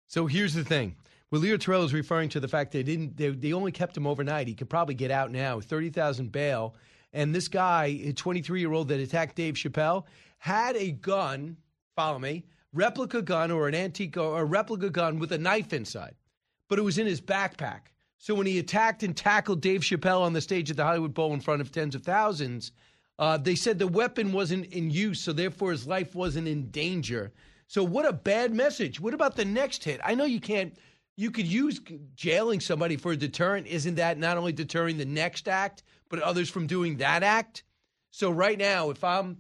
So 0.07 0.27
here's 0.27 0.55
the 0.55 0.65
thing. 0.65 0.97
Well, 1.31 1.41
Leo 1.41 1.57
Terrell 1.57 1.85
is 1.85 1.93
referring 1.93 2.29
to 2.31 2.41
the 2.41 2.49
fact 2.49 2.73
they 2.73 2.83
didn't. 2.83 3.17
They, 3.17 3.31
they 3.31 3.53
only 3.53 3.73
kept 3.73 3.97
him 3.97 4.07
overnight. 4.07 4.47
He 4.47 4.55
could 4.55 4.71
probably 4.71 4.95
get 4.95 5.11
out 5.11 5.31
now. 5.31 5.61
Thirty 5.61 5.91
thousand 5.91 6.31
bail. 6.31 6.77
And 7.13 7.35
this 7.35 7.47
guy, 7.49 8.01
a 8.05 8.13
23 8.13 8.61
year 8.61 8.73
old 8.73 8.89
that 8.89 9.01
attacked 9.01 9.37
Dave 9.37 9.55
Chappelle, 9.55 10.05
had 10.39 10.77
a 10.77 10.91
gun. 10.91 11.57
Follow 11.97 12.19
me. 12.19 12.45
Replica 12.73 13.23
gun 13.23 13.53
or 13.53 13.69
an 13.69 13.75
antique 13.75 14.17
or 14.17 14.41
a 14.41 14.45
replica 14.45 14.91
gun 14.91 15.21
with 15.21 15.31
a 15.31 15.39
knife 15.39 15.73
inside, 15.73 16.17
but 16.69 16.79
it 16.79 16.83
was 16.83 16.99
in 16.99 17.07
his 17.07 17.21
backpack. 17.21 17.83
So 18.19 18.35
when 18.35 18.47
he 18.49 18.59
attacked 18.59 19.05
and 19.05 19.17
tackled 19.17 19.61
Dave 19.61 19.83
Chappelle 19.83 20.23
on 20.23 20.33
the 20.33 20.41
stage 20.41 20.71
at 20.71 20.77
the 20.77 20.85
Hollywood 20.85 21.15
Bowl 21.15 21.35
in 21.35 21.41
front 21.41 21.61
of 21.61 21.71
tens 21.71 21.95
of 21.95 22.03
thousands, 22.03 22.73
uh, 23.21 23.37
they 23.37 23.55
said 23.55 23.79
the 23.79 23.87
weapon 23.87 24.33
wasn't 24.33 24.67
in 24.73 24.91
use, 24.91 25.21
so 25.21 25.33
therefore 25.33 25.71
his 25.71 25.87
life 25.87 26.17
wasn't 26.17 26.49
in 26.49 26.71
danger. 26.71 27.33
So 27.67 27.83
what 27.83 28.07
a 28.07 28.13
bad 28.13 28.53
message. 28.53 29.01
What 29.01 29.15
about 29.15 29.37
the 29.37 29.45
next 29.45 29.85
hit? 29.85 30.01
I 30.05 30.15
know 30.15 30.25
you 30.25 30.41
can't 30.41 30.77
you 31.17 31.31
could 31.31 31.47
use 31.47 31.81
jailing 32.17 32.61
somebody 32.61 32.97
for 32.97 33.13
a 33.13 33.17
deterrent. 33.17 33.69
Isn't 33.69 33.97
that 33.97 34.19
not 34.19 34.37
only 34.37 34.53
deterring 34.53 34.99
the 34.99 35.05
next 35.05 35.49
act, 35.49 35.85
but 36.09 36.21
others 36.21 36.51
from 36.51 36.67
doing 36.67 36.97
that 36.97 37.23
act? 37.23 37.63
So 38.11 38.31
right 38.31 38.59
now, 38.59 38.91
if 38.91 39.03
I'm 39.05 39.39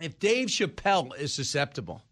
if 0.00 0.18
Dave 0.18 0.48
Chappelle 0.48 1.16
is 1.18 1.34
susceptible, 1.34 2.02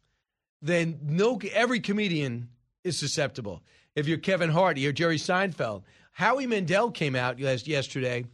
then 0.61 0.99
no 1.03 1.39
every 1.53 1.81
comedian 1.81 2.49
is 2.85 2.99
susceptible. 2.99 3.63
If 3.95 4.07
you're 4.07 4.19
Kevin 4.19 4.51
Hart, 4.51 4.79
or 4.79 4.93
Jerry 4.93 5.17
Seinfeld, 5.17 5.83
Howie 6.13 6.47
Mandel 6.47 6.91
came 6.91 7.17
out 7.17 7.41
last 7.41 7.67
yesterday, 7.67 8.25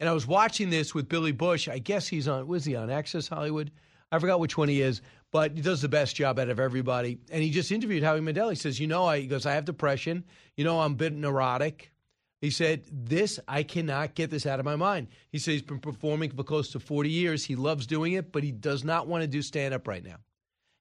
and 0.00 0.08
I 0.08 0.12
was 0.12 0.26
watching 0.26 0.70
this 0.70 0.94
with 0.94 1.08
Billy 1.08 1.32
Bush. 1.32 1.68
I 1.68 1.78
guess 1.78 2.08
he's 2.08 2.26
on. 2.26 2.46
Was 2.46 2.64
he 2.64 2.74
on 2.74 2.90
Access 2.90 3.28
Hollywood? 3.28 3.70
I 4.10 4.18
forgot 4.18 4.40
which 4.40 4.58
one 4.58 4.68
he 4.68 4.82
is, 4.82 5.00
but 5.32 5.56
he 5.56 5.62
does 5.62 5.82
the 5.82 5.88
best 5.88 6.14
job 6.14 6.38
out 6.38 6.50
of 6.50 6.60
everybody. 6.60 7.18
And 7.32 7.42
he 7.42 7.50
just 7.50 7.72
interviewed 7.72 8.04
Howie 8.04 8.20
Mandel. 8.20 8.50
He 8.50 8.54
says, 8.54 8.78
"You 8.78 8.86
know, 8.86 9.06
I 9.06 9.20
he 9.20 9.26
goes, 9.26 9.46
I 9.46 9.54
have 9.54 9.64
depression. 9.64 10.24
You 10.56 10.64
know, 10.64 10.80
I'm 10.80 10.92
a 10.92 10.96
bit 10.96 11.12
neurotic." 11.12 11.90
He 12.40 12.50
said, 12.50 12.84
"This 12.92 13.40
I 13.48 13.62
cannot 13.62 14.14
get 14.14 14.30
this 14.30 14.46
out 14.46 14.60
of 14.60 14.64
my 14.64 14.76
mind." 14.76 15.08
He 15.30 15.38
said 15.38 15.52
he's 15.52 15.62
been 15.62 15.80
performing 15.80 16.30
for 16.30 16.44
close 16.44 16.70
to 16.72 16.80
40 16.80 17.10
years. 17.10 17.44
He 17.44 17.56
loves 17.56 17.86
doing 17.86 18.12
it, 18.12 18.30
but 18.30 18.44
he 18.44 18.52
does 18.52 18.84
not 18.84 19.08
want 19.08 19.22
to 19.22 19.28
do 19.28 19.42
stand 19.42 19.74
up 19.74 19.88
right 19.88 20.04
now. 20.04 20.18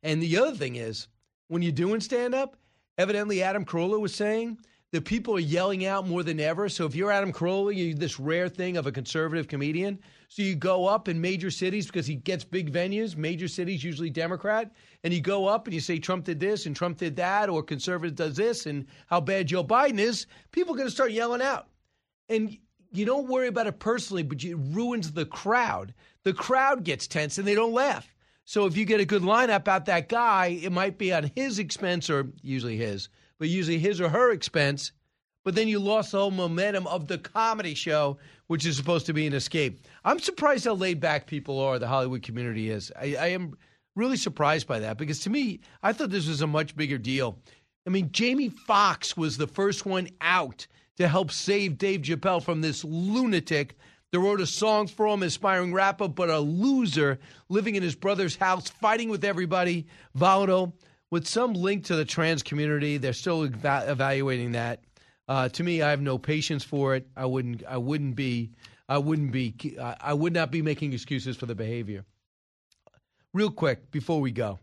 And 0.03 0.22
the 0.22 0.38
other 0.38 0.56
thing 0.56 0.76
is, 0.76 1.07
when 1.48 1.61
you're 1.61 1.72
doing 1.72 2.02
stand 2.02 2.36
up, 2.36 2.57
evidently 2.98 3.41
Adam 3.41 3.65
Carolla 3.65 3.99
was 3.99 4.14
saying 4.14 4.57
that 4.91 5.06
people 5.06 5.36
are 5.36 5.40
yelling 5.40 5.86
out 5.86 6.07
more 6.07 6.23
than 6.23 6.40
ever. 6.40 6.68
So 6.68 6.86
if 6.86 6.95
you're 6.95 7.11
Adam 7.11 7.32
Carolla, 7.32 7.76
you're 7.76 7.94
this 7.95 8.19
rare 8.19 8.49
thing 8.49 8.76
of 8.76 8.88
a 8.88 8.91
conservative 8.91 9.48
comedian. 9.48 9.99
So 10.31 10.43
you 10.43 10.55
go 10.55 10.87
up 10.87 11.09
in 11.09 11.19
major 11.19 11.51
cities 11.51 11.87
because 11.87 12.07
he 12.07 12.15
gets 12.15 12.45
big 12.45 12.71
venues, 12.71 13.17
major 13.17 13.49
cities, 13.49 13.83
usually 13.83 14.09
Democrat, 14.09 14.71
and 15.03 15.13
you 15.13 15.19
go 15.19 15.45
up 15.45 15.67
and 15.67 15.73
you 15.73 15.81
say 15.81 15.99
Trump 15.99 16.23
did 16.23 16.39
this 16.39 16.65
and 16.65 16.73
Trump 16.73 16.99
did 16.99 17.17
that, 17.17 17.49
or 17.49 17.61
conservative 17.61 18.15
does 18.15 18.37
this, 18.37 18.65
and 18.65 18.85
how 19.07 19.19
bad 19.19 19.47
Joe 19.47 19.61
Biden 19.61 19.99
is. 19.99 20.27
People 20.53 20.73
are 20.73 20.77
going 20.77 20.87
to 20.87 20.95
start 20.95 21.11
yelling 21.11 21.41
out. 21.41 21.67
And 22.29 22.57
you 22.93 23.03
don't 23.03 23.27
worry 23.27 23.47
about 23.47 23.67
it 23.67 23.79
personally, 23.79 24.23
but 24.23 24.41
it 24.41 24.55
ruins 24.55 25.11
the 25.11 25.25
crowd. 25.25 25.93
The 26.23 26.31
crowd 26.31 26.85
gets 26.85 27.07
tense 27.07 27.37
and 27.37 27.45
they 27.45 27.53
don't 27.55 27.73
laugh. 27.73 28.15
So 28.45 28.65
if 28.67 28.77
you 28.77 28.85
get 28.85 29.01
a 29.01 29.05
good 29.05 29.23
lineup 29.23 29.57
about 29.57 29.83
that 29.87 30.07
guy, 30.07 30.59
it 30.63 30.71
might 30.71 30.97
be 30.97 31.11
on 31.11 31.29
his 31.35 31.59
expense 31.59 32.09
or 32.09 32.29
usually 32.41 32.77
his 32.77 33.09
but 33.41 33.49
usually 33.49 33.79
his 33.79 33.99
or 33.99 34.07
her 34.07 34.31
expense. 34.31 34.91
But 35.43 35.55
then 35.55 35.68
you 35.68 35.80
lost 35.80 36.11
the 36.11 36.19
whole 36.19 36.31
momentum 36.31 36.85
of 36.88 37.07
the 37.07 37.18
comedy 37.18 37.73
show, 37.73 38.18
which 38.47 38.65
is 38.65 38.77
supposed 38.77 39.05
to 39.07 39.13
be 39.13 39.26
an 39.26 39.34
escape. 39.34 39.80
I'm 40.05 40.19
surprised 40.19 40.65
how 40.65 40.73
laid 40.73 40.99
back 40.99 41.26
people 41.26 41.59
are, 41.59 41.80
the 41.80 41.88
Hollywood 41.88 42.22
community 42.22 42.69
is. 42.69 42.91
I, 42.99 43.15
I 43.19 43.27
am 43.27 43.57
really 43.95 44.18
surprised 44.18 44.68
by 44.68 44.80
that 44.80 44.97
because 44.97 45.19
to 45.22 45.30
me, 45.30 45.59
I 45.81 45.93
thought 45.93 46.11
this 46.11 46.27
was 46.27 46.41
a 46.41 46.47
much 46.47 46.76
bigger 46.76 46.97
deal. 46.97 47.39
I 47.88 47.89
mean, 47.89 48.11
Jamie 48.11 48.49
Foxx 48.49 49.18
was 49.18 49.38
the 49.38 49.47
first 49.47 49.85
one 49.85 50.09
out 50.22 50.68
to 50.97 51.07
help 51.07 51.31
save 51.31 51.77
Dave 51.77 52.01
Chappelle 52.01 52.43
from 52.43 52.61
this 52.61 52.84
lunatic 52.84 53.76
that 54.11 54.19
wrote 54.19 54.41
a 54.41 54.45
song 54.45 54.88
for 54.88 55.07
him, 55.07 55.23
aspiring 55.23 55.73
rapper, 55.73 56.07
but 56.07 56.30
a 56.30 56.39
loser 56.39 57.18
living 57.49 57.76
in 57.76 57.81
his 57.81 57.95
brother's 57.95 58.35
house, 58.35 58.69
fighting 58.69 59.09
with 59.09 59.23
everybody, 59.23 59.88
volatile 60.13 60.76
with 61.09 61.27
some 61.27 61.53
link 61.53 61.85
to 61.85 61.95
the 61.95 62.05
trans 62.05 62.43
community. 62.43 62.97
They're 62.97 63.13
still 63.13 63.45
eva- 63.45 63.85
evaluating 63.88 64.51
that. 64.51 64.81
Uh, 65.27 65.49
to 65.49 65.64
me, 65.64 65.81
I 65.81 65.91
have 65.91 66.02
no 66.02 66.18
patience 66.18 66.64
for 66.64 66.95
it. 66.95 67.07
I 67.15 67.26
wouldn't. 67.26 67.64
I 67.68 67.77
wouldn't 67.77 68.15
be. 68.15 68.52
I 68.89 68.98
wouldn't 68.98 69.31
be. 69.31 69.77
I 69.80 70.14
would 70.14 70.34
not 70.34 70.52
be 70.52 70.61
making 70.61 70.93
excuses 70.93 71.38
for 71.38 71.45
the 71.45 71.56
behavior. 71.56 72.06
Real 73.34 73.49
quick 73.49 73.91
before 73.91 74.19
we 74.19 74.31
go, 74.31 74.60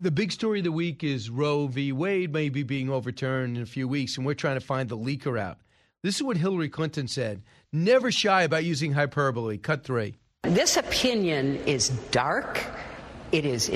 the 0.00 0.10
big 0.10 0.32
story 0.32 0.60
of 0.60 0.64
the 0.64 0.72
week 0.72 1.04
is 1.04 1.28
Roe 1.28 1.66
v. 1.66 1.92
Wade 1.92 2.32
may 2.32 2.48
be 2.48 2.62
being 2.62 2.88
overturned 2.88 3.58
in 3.58 3.62
a 3.62 3.66
few 3.66 3.86
weeks, 3.86 4.16
and 4.16 4.24
we're 4.24 4.34
trying 4.34 4.58
to 4.58 4.64
find 4.64 4.88
the 4.88 4.96
leaker 4.96 5.38
out. 5.38 5.58
This 6.02 6.16
is 6.16 6.22
what 6.22 6.38
Hillary 6.38 6.70
Clinton 6.70 7.08
said. 7.08 7.42
Never 7.72 8.10
shy 8.10 8.42
about 8.42 8.64
using 8.64 8.92
hyperbole. 8.92 9.58
Cut 9.58 9.84
three. 9.84 10.16
This 10.44 10.78
opinion 10.78 11.56
is 11.66 11.90
dark 12.10 12.64
it 13.32 13.44
is 13.44 13.68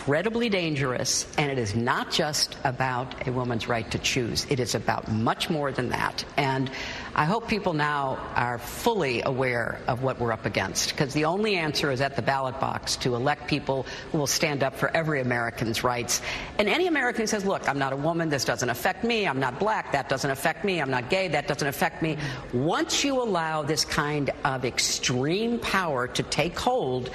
incredibly 0.00 0.48
dangerous, 0.48 1.26
and 1.36 1.50
it 1.52 1.58
is 1.58 1.76
not 1.76 2.10
just 2.10 2.56
about 2.64 3.28
a 3.28 3.32
woman's 3.32 3.68
right 3.68 3.90
to 3.90 3.98
choose. 3.98 4.46
It 4.48 4.58
is 4.58 4.74
about 4.74 5.12
much 5.12 5.50
more 5.50 5.72
than 5.72 5.90
that. 5.90 6.24
And 6.38 6.70
I 7.14 7.26
hope 7.26 7.48
people 7.48 7.74
now 7.74 8.16
are 8.34 8.58
fully 8.58 9.20
aware 9.20 9.78
of 9.86 10.02
what 10.02 10.18
we're 10.18 10.32
up 10.32 10.46
against, 10.46 10.88
because 10.90 11.12
the 11.12 11.26
only 11.26 11.56
answer 11.56 11.90
is 11.90 12.00
at 12.00 12.16
the 12.16 12.22
ballot 12.22 12.58
box 12.58 12.96
to 12.96 13.14
elect 13.14 13.46
people 13.46 13.84
who 14.10 14.16
will 14.16 14.26
stand 14.26 14.62
up 14.62 14.74
for 14.74 14.90
every 14.96 15.20
American's 15.20 15.84
rights. 15.84 16.22
And 16.56 16.66
any 16.66 16.86
American 16.86 17.24
who 17.24 17.26
says, 17.26 17.44
look, 17.44 17.68
I'm 17.68 17.78
not 17.78 17.92
a 17.92 17.96
woman, 17.96 18.30
this 18.30 18.46
doesn't 18.46 18.70
affect 18.70 19.04
me, 19.04 19.28
I'm 19.28 19.38
not 19.38 19.58
black, 19.58 19.92
that 19.92 20.08
doesn't 20.08 20.30
affect 20.30 20.64
me, 20.64 20.80
I'm 20.80 20.90
not 20.90 21.10
gay, 21.10 21.28
that 21.28 21.46
doesn't 21.46 21.68
affect 21.68 22.00
me. 22.00 22.16
Once 22.54 23.04
you 23.04 23.20
allow 23.20 23.62
this 23.64 23.84
kind 23.84 24.30
of 24.44 24.64
extreme 24.64 25.58
power 25.58 26.08
to 26.08 26.22
take 26.22 26.58
hold, 26.58 27.10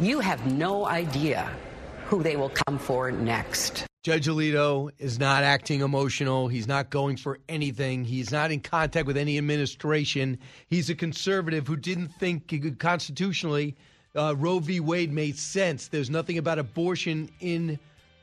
you 0.00 0.20
have 0.20 0.50
no 0.50 0.86
idea 0.86 1.50
who 2.12 2.22
they 2.22 2.36
will 2.36 2.50
come 2.50 2.78
for 2.78 3.10
next. 3.10 3.86
Judge 4.02 4.26
Alito 4.26 4.90
is 4.98 5.18
not 5.18 5.44
acting 5.44 5.80
emotional. 5.80 6.46
He's 6.46 6.68
not 6.68 6.90
going 6.90 7.16
for 7.16 7.38
anything. 7.48 8.04
He's 8.04 8.30
not 8.30 8.50
in 8.50 8.60
contact 8.60 9.06
with 9.06 9.16
any 9.16 9.38
administration. 9.38 10.38
He's 10.68 10.90
a 10.90 10.94
conservative 10.94 11.66
who 11.66 11.74
didn't 11.74 12.08
think 12.08 12.78
constitutionally 12.78 13.76
uh, 14.14 14.34
Roe 14.36 14.58
v. 14.58 14.78
Wade 14.78 15.10
made 15.10 15.38
sense. 15.38 15.88
There's 15.88 16.10
nothing 16.10 16.36
about 16.36 16.58
abortion 16.58 17.30
in 17.40 17.78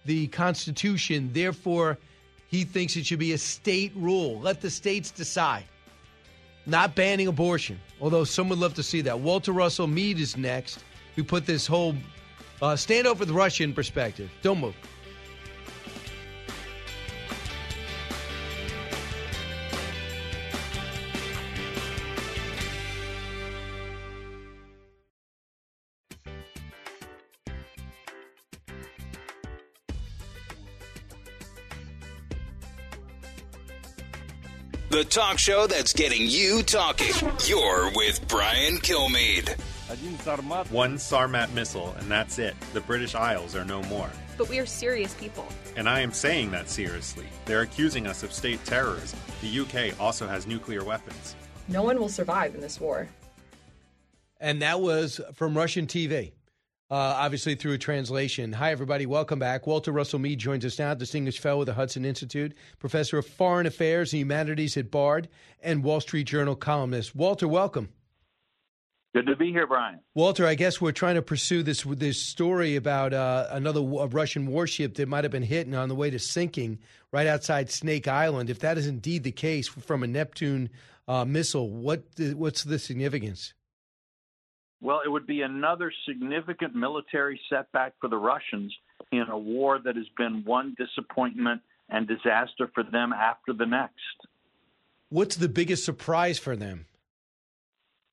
the 0.06 0.28
Constitution. 0.28 1.32
Therefore, 1.34 1.98
he 2.48 2.66
thinks 2.66 2.96
it 2.96 3.08
should 3.08 3.18
be 3.18 3.34
a 3.34 3.40
state 3.40 3.92
rule. 3.96 4.40
Let 4.40 4.62
the 4.62 4.70
states 4.70 5.10
decide. 5.10 5.64
Not 6.68 6.94
banning 6.94 7.26
abortion, 7.26 7.80
although 8.00 8.24
some 8.24 8.50
would 8.50 8.60
love 8.60 8.76
to 8.76 8.84
see 8.84 9.02
that. 9.02 9.20
Walter 9.22 9.52
Russell 9.52 9.88
Mead 9.88 10.20
is 10.20 10.38
next 10.38 10.84
we 11.20 11.24
put 11.24 11.46
this 11.46 11.68
whole 11.68 11.96
uh, 12.62 12.74
standoff 12.74 13.20
with 13.20 13.30
Russia 13.30 13.64
in 13.64 13.74
perspective. 13.74 14.30
Don't 14.42 14.60
move. 14.60 14.76
The 34.92 35.04
talk 35.06 35.38
show 35.38 35.68
that's 35.68 35.94
getting 35.94 36.24
you 36.26 36.64
talking. 36.64 37.14
You're 37.46 37.92
with 37.96 38.28
Brian 38.28 38.78
Kilmeade. 38.80 39.56
One 39.90 40.98
Sarmat 40.98 41.52
missile, 41.54 41.96
and 41.98 42.12
that's 42.12 42.38
it. 42.38 42.54
The 42.74 42.82
British 42.82 43.16
Isles 43.16 43.56
are 43.56 43.66
no 43.66 43.82
more. 43.84 44.10
but 44.38 44.48
we 44.48 44.60
are 44.60 44.66
serious 44.66 45.16
people. 45.16 45.48
And 45.76 45.90
I 45.90 46.00
am 46.02 46.14
saying 46.14 46.52
that 46.52 46.70
seriously. 46.70 47.26
They're 47.46 47.62
accusing 47.62 48.06
us 48.06 48.22
of 48.22 48.32
state 48.32 48.64
terrorism. 48.66 49.18
The 49.42 49.60
UK 49.62 50.00
also 50.00 50.28
has 50.28 50.46
nuclear 50.46 50.84
weapons. 50.84 51.36
No 51.68 51.82
one 51.82 52.00
will 52.00 52.08
survive 52.10 52.54
in 52.54 52.62
this 52.62 52.80
war. 52.80 53.08
And 54.40 54.62
that 54.62 54.80
was 54.80 55.20
from 55.34 55.58
Russian 55.58 55.88
TV. 55.88 56.34
Uh, 56.92 56.96
obviously, 56.96 57.56
through 57.56 57.74
a 57.74 57.78
translation. 57.78 58.54
Hi, 58.54 58.72
everybody. 58.72 59.06
Welcome 59.08 59.40
back. 59.40 59.68
Walter 59.68 59.92
Russell 59.92 60.20
Mead 60.20 60.40
joins 60.40 60.66
us 60.66 60.80
now, 60.80 60.94
distinguished 60.94 61.40
fellow 61.40 61.60
with 61.60 61.68
the 61.68 61.74
Hudson 61.74 62.06
Institute, 62.06 62.56
professor 62.80 63.18
of 63.18 63.28
foreign 63.28 63.66
affairs 63.68 64.14
and 64.14 64.20
humanities 64.20 64.78
at 64.78 64.90
Bard, 64.90 65.30
and 65.62 65.84
Wall 65.84 66.00
Street 66.00 66.26
Journal 66.28 66.56
columnist. 66.56 67.16
Walter, 67.16 67.48
welcome. 67.48 67.90
Good 69.14 69.26
to 69.26 69.36
be 69.36 69.52
here, 69.52 69.66
Brian. 69.66 70.00
Walter, 70.14 70.46
I 70.46 70.54
guess 70.54 70.80
we're 70.80 70.92
trying 70.92 71.16
to 71.16 71.24
pursue 71.24 71.64
this 71.64 71.84
this 71.84 72.22
story 72.22 72.76
about 72.76 73.12
uh, 73.12 73.48
another 73.50 73.82
Russian 73.82 74.46
warship 74.46 74.96
that 74.96 75.08
might 75.08 75.24
have 75.24 75.32
been 75.32 75.42
hit 75.42 75.66
and 75.66 75.76
on 75.76 75.90
the 75.90 75.96
way 75.96 76.12
to 76.12 76.20
sinking 76.20 76.78
right 77.12 77.26
outside 77.26 77.72
Snake 77.72 78.08
Island. 78.08 78.52
If 78.52 78.60
that 78.60 78.78
is 78.78 78.86
indeed 78.86 79.24
the 79.24 79.32
case 79.32 79.68
from 79.68 80.04
a 80.04 80.08
Neptune 80.08 80.70
uh, 81.08 81.26
missile, 81.26 81.72
what 81.72 82.04
what's 82.18 82.64
the 82.64 82.78
significance? 82.78 83.54
Well, 84.80 85.02
it 85.04 85.10
would 85.10 85.26
be 85.26 85.42
another 85.42 85.92
significant 86.08 86.76
military 86.76 87.42
setback 87.50 87.94
for 88.00 88.10
the 88.10 88.18
Russians 88.18 88.74
in 89.12 89.26
a 89.30 89.38
war 89.38 89.80
that 89.84 89.96
has 89.96 90.08
been 90.18 90.44
one 90.46 90.76
disappointment 90.78 91.62
and 91.90 92.08
disaster 92.08 92.70
for 92.74 92.84
them 92.84 93.12
after 93.12 93.54
the 93.54 93.66
next. 93.66 93.96
What's 95.10 95.36
the 95.36 95.50
biggest 95.50 95.84
surprise 95.84 96.38
for 96.38 96.56
them? 96.56 96.86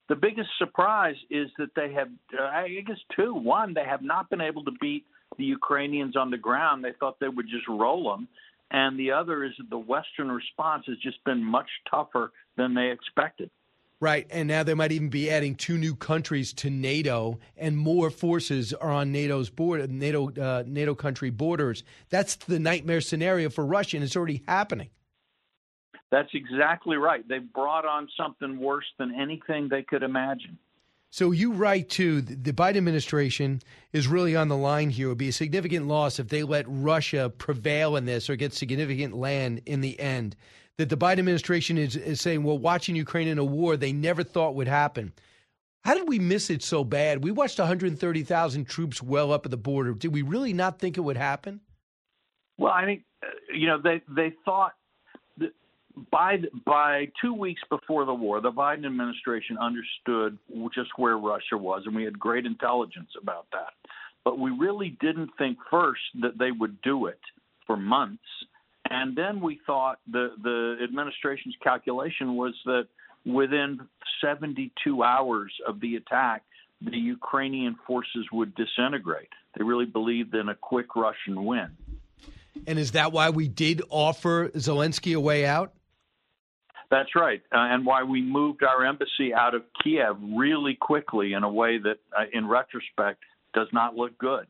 The 0.08 0.16
biggest 0.16 0.50
surprise 0.58 1.16
is 1.30 1.48
that 1.58 1.74
they 1.74 1.92
have, 1.92 2.08
uh, 2.38 2.44
I 2.44 2.68
guess, 2.86 2.98
two. 3.16 3.34
One, 3.34 3.74
they 3.74 3.84
have 3.84 4.02
not 4.02 4.30
been 4.30 4.40
able 4.40 4.64
to 4.64 4.72
beat 4.80 5.04
the 5.36 5.44
Ukrainians 5.44 6.16
on 6.16 6.30
the 6.30 6.38
ground. 6.38 6.84
They 6.84 6.92
thought 6.98 7.18
they 7.18 7.28
would 7.28 7.48
just 7.48 7.66
roll 7.68 8.10
them. 8.10 8.28
And 8.70 8.98
the 8.98 9.12
other 9.12 9.44
is 9.44 9.52
that 9.58 9.70
the 9.70 9.78
Western 9.78 10.30
response 10.30 10.84
has 10.86 10.96
just 10.98 11.22
been 11.24 11.42
much 11.42 11.68
tougher 11.90 12.32
than 12.56 12.74
they 12.74 12.90
expected. 12.90 13.50
Right, 13.98 14.26
and 14.28 14.46
now 14.46 14.62
they 14.62 14.74
might 14.74 14.92
even 14.92 15.08
be 15.08 15.30
adding 15.30 15.54
two 15.54 15.78
new 15.78 15.94
countries 15.94 16.52
to 16.54 16.68
NATO, 16.68 17.38
and 17.56 17.78
more 17.78 18.10
forces 18.10 18.74
are 18.74 18.90
on 18.90 19.10
NATO's 19.10 19.48
border, 19.48 19.86
NATO 19.86 20.30
uh, 20.32 20.64
NATO 20.66 20.94
country 20.94 21.30
borders. 21.30 21.82
That's 22.10 22.36
the 22.36 22.58
nightmare 22.58 23.00
scenario 23.00 23.48
for 23.48 23.64
Russia, 23.64 23.96
and 23.96 24.04
it's 24.04 24.14
already 24.14 24.42
happening. 24.46 24.90
That's 26.10 26.30
exactly 26.34 26.96
right. 26.96 27.26
They've 27.28 27.52
brought 27.52 27.84
on 27.84 28.08
something 28.16 28.58
worse 28.58 28.86
than 28.98 29.14
anything 29.14 29.68
they 29.68 29.82
could 29.82 30.02
imagine. 30.02 30.58
So 31.10 31.30
you 31.30 31.52
write 31.52 31.88
too. 31.88 32.20
The 32.20 32.52
Biden 32.52 32.76
administration 32.76 33.62
is 33.92 34.06
really 34.06 34.36
on 34.36 34.48
the 34.48 34.56
line 34.56 34.90
here. 34.90 35.06
It 35.06 35.10
would 35.10 35.18
be 35.18 35.28
a 35.28 35.32
significant 35.32 35.88
loss 35.88 36.18
if 36.18 36.28
they 36.28 36.42
let 36.42 36.66
Russia 36.68 37.32
prevail 37.38 37.96
in 37.96 38.04
this 38.04 38.28
or 38.28 38.36
get 38.36 38.52
significant 38.52 39.16
land 39.16 39.62
in 39.66 39.80
the 39.80 39.98
end 39.98 40.36
that 40.78 40.90
the 40.90 40.96
Biden 40.96 41.20
administration 41.20 41.78
is, 41.78 41.96
is 41.96 42.20
saying, 42.20 42.42
well, 42.42 42.58
watching 42.58 42.96
Ukraine 42.96 43.28
in 43.28 43.38
a 43.38 43.44
war 43.44 43.76
they 43.76 43.92
never 43.92 44.22
thought 44.22 44.54
would 44.54 44.68
happen. 44.68 45.12
How 45.84 45.94
did 45.94 46.08
we 46.08 46.18
miss 46.18 46.50
it 46.50 46.62
so 46.62 46.84
bad? 46.84 47.22
We 47.22 47.30
watched 47.30 47.58
130,000 47.58 48.64
troops 48.66 49.02
well 49.02 49.32
up 49.32 49.46
at 49.46 49.50
the 49.50 49.56
border. 49.56 49.94
Did 49.94 50.12
we 50.12 50.22
really 50.22 50.52
not 50.52 50.78
think 50.78 50.98
it 50.98 51.02
would 51.02 51.16
happen? 51.16 51.60
Well, 52.58 52.72
I 52.72 52.84
think 52.84 53.04
uh, 53.22 53.28
you 53.54 53.66
know 53.66 53.78
they 53.80 54.02
they 54.08 54.32
thought 54.44 54.72
by 56.10 56.38
by 56.64 57.08
two 57.20 57.34
weeks 57.34 57.62
before 57.70 58.04
the 58.04 58.14
war, 58.14 58.40
the 58.40 58.52
Biden 58.52 58.86
administration 58.86 59.58
understood 59.58 60.38
just 60.74 60.90
where 60.96 61.16
Russia 61.16 61.56
was, 61.56 61.82
and 61.86 61.94
we 61.94 62.04
had 62.04 62.18
great 62.18 62.46
intelligence 62.46 63.10
about 63.20 63.46
that. 63.52 63.72
But 64.24 64.38
we 64.38 64.50
really 64.50 64.96
didn't 65.00 65.30
think 65.38 65.58
first 65.70 66.02
that 66.20 66.38
they 66.38 66.50
would 66.50 66.82
do 66.82 67.06
it 67.06 67.20
for 67.66 67.76
months 67.76 68.24
and 68.90 69.16
then 69.16 69.40
we 69.40 69.60
thought 69.66 69.98
the 70.10 70.32
the 70.42 70.76
administration's 70.82 71.54
calculation 71.62 72.36
was 72.36 72.54
that 72.66 72.86
within 73.24 73.80
72 74.20 75.02
hours 75.02 75.52
of 75.66 75.80
the 75.80 75.96
attack, 75.96 76.42
the 76.80 76.96
Ukrainian 76.96 77.76
forces 77.86 78.26
would 78.32 78.54
disintegrate. 78.54 79.30
They 79.56 79.64
really 79.64 79.86
believed 79.86 80.34
in 80.34 80.48
a 80.48 80.54
quick 80.54 80.94
Russian 80.94 81.44
win. 81.44 81.70
And 82.66 82.78
is 82.78 82.92
that 82.92 83.12
why 83.12 83.30
we 83.30 83.48
did 83.48 83.82
offer 83.88 84.50
Zelensky 84.50 85.16
a 85.16 85.20
way 85.20 85.44
out? 85.44 85.72
That's 86.90 87.14
right, 87.16 87.42
uh, 87.52 87.58
and 87.58 87.84
why 87.84 88.04
we 88.04 88.22
moved 88.22 88.62
our 88.62 88.84
embassy 88.84 89.34
out 89.34 89.54
of 89.54 89.62
Kiev 89.82 90.16
really 90.36 90.74
quickly 90.74 91.32
in 91.32 91.42
a 91.42 91.50
way 91.50 91.78
that, 91.78 91.98
uh, 92.16 92.24
in 92.32 92.46
retrospect, 92.46 93.22
does 93.54 93.68
not 93.72 93.96
look 93.96 94.16
good. 94.18 94.46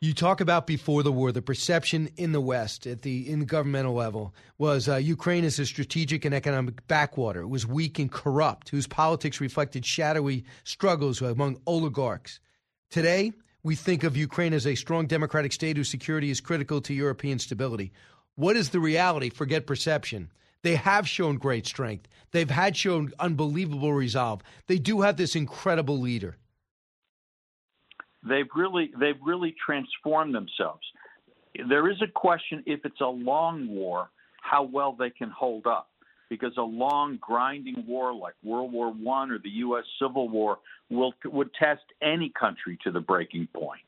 You 0.00 0.14
talk 0.14 0.40
about 0.40 0.66
before 0.66 1.04
the 1.04 1.12
war, 1.12 1.30
the 1.30 1.42
perception 1.42 2.10
in 2.16 2.32
the 2.32 2.40
West 2.40 2.88
at 2.88 3.02
the 3.02 3.30
in 3.30 3.38
the 3.38 3.46
governmental 3.46 3.94
level 3.94 4.34
was 4.58 4.88
uh, 4.88 4.96
Ukraine 4.96 5.44
is 5.44 5.60
a 5.60 5.66
strategic 5.66 6.24
and 6.24 6.34
economic 6.34 6.86
backwater. 6.88 7.42
It 7.42 7.48
was 7.48 7.68
weak 7.68 8.00
and 8.00 8.10
corrupt, 8.10 8.70
whose 8.70 8.88
politics 8.88 9.40
reflected 9.40 9.86
shadowy 9.86 10.44
struggles 10.64 11.22
among 11.22 11.60
oligarchs. 11.68 12.40
Today, 12.90 13.32
we 13.62 13.76
think 13.76 14.02
of 14.02 14.16
Ukraine 14.16 14.52
as 14.52 14.66
a 14.66 14.74
strong 14.74 15.06
democratic 15.06 15.52
state 15.52 15.76
whose 15.76 15.88
security 15.88 16.30
is 16.30 16.40
critical 16.40 16.80
to 16.80 16.94
European 16.94 17.38
stability. 17.38 17.92
What 18.34 18.56
is 18.56 18.70
the 18.70 18.80
reality? 18.80 19.30
Forget 19.30 19.68
perception. 19.68 20.32
They 20.62 20.76
have 20.76 21.08
shown 21.08 21.38
great 21.38 21.66
strength. 21.66 22.08
They've 22.30 22.50
had 22.50 22.76
shown 22.76 23.12
unbelievable 23.18 23.92
resolve. 23.92 24.42
They 24.66 24.78
do 24.78 25.02
have 25.02 25.16
this 25.16 25.34
incredible 25.34 25.98
leader 25.98 26.36
they've 28.22 28.48
really 28.54 28.90
they've 28.98 29.20
really 29.24 29.54
transformed 29.64 30.34
themselves. 30.34 30.82
There 31.68 31.90
is 31.90 32.00
a 32.02 32.06
question 32.06 32.62
if 32.66 32.80
it's 32.84 33.00
a 33.00 33.06
long 33.06 33.68
war, 33.68 34.08
how 34.40 34.62
well 34.62 34.92
they 34.98 35.10
can 35.10 35.30
hold 35.30 35.66
up, 35.66 35.90
because 36.30 36.52
a 36.56 36.62
long 36.62 37.18
grinding 37.20 37.84
war 37.86 38.14
like 38.14 38.34
World 38.42 38.72
War 38.72 38.92
One 38.92 39.30
or 39.30 39.38
the 39.38 39.50
U.S. 39.50 39.84
Civil 40.00 40.28
War 40.28 40.58
will 40.90 41.12
would 41.24 41.50
test 41.54 41.82
any 42.00 42.30
country 42.38 42.78
to 42.84 42.90
the 42.90 43.00
breaking 43.00 43.48
point. 43.54 43.82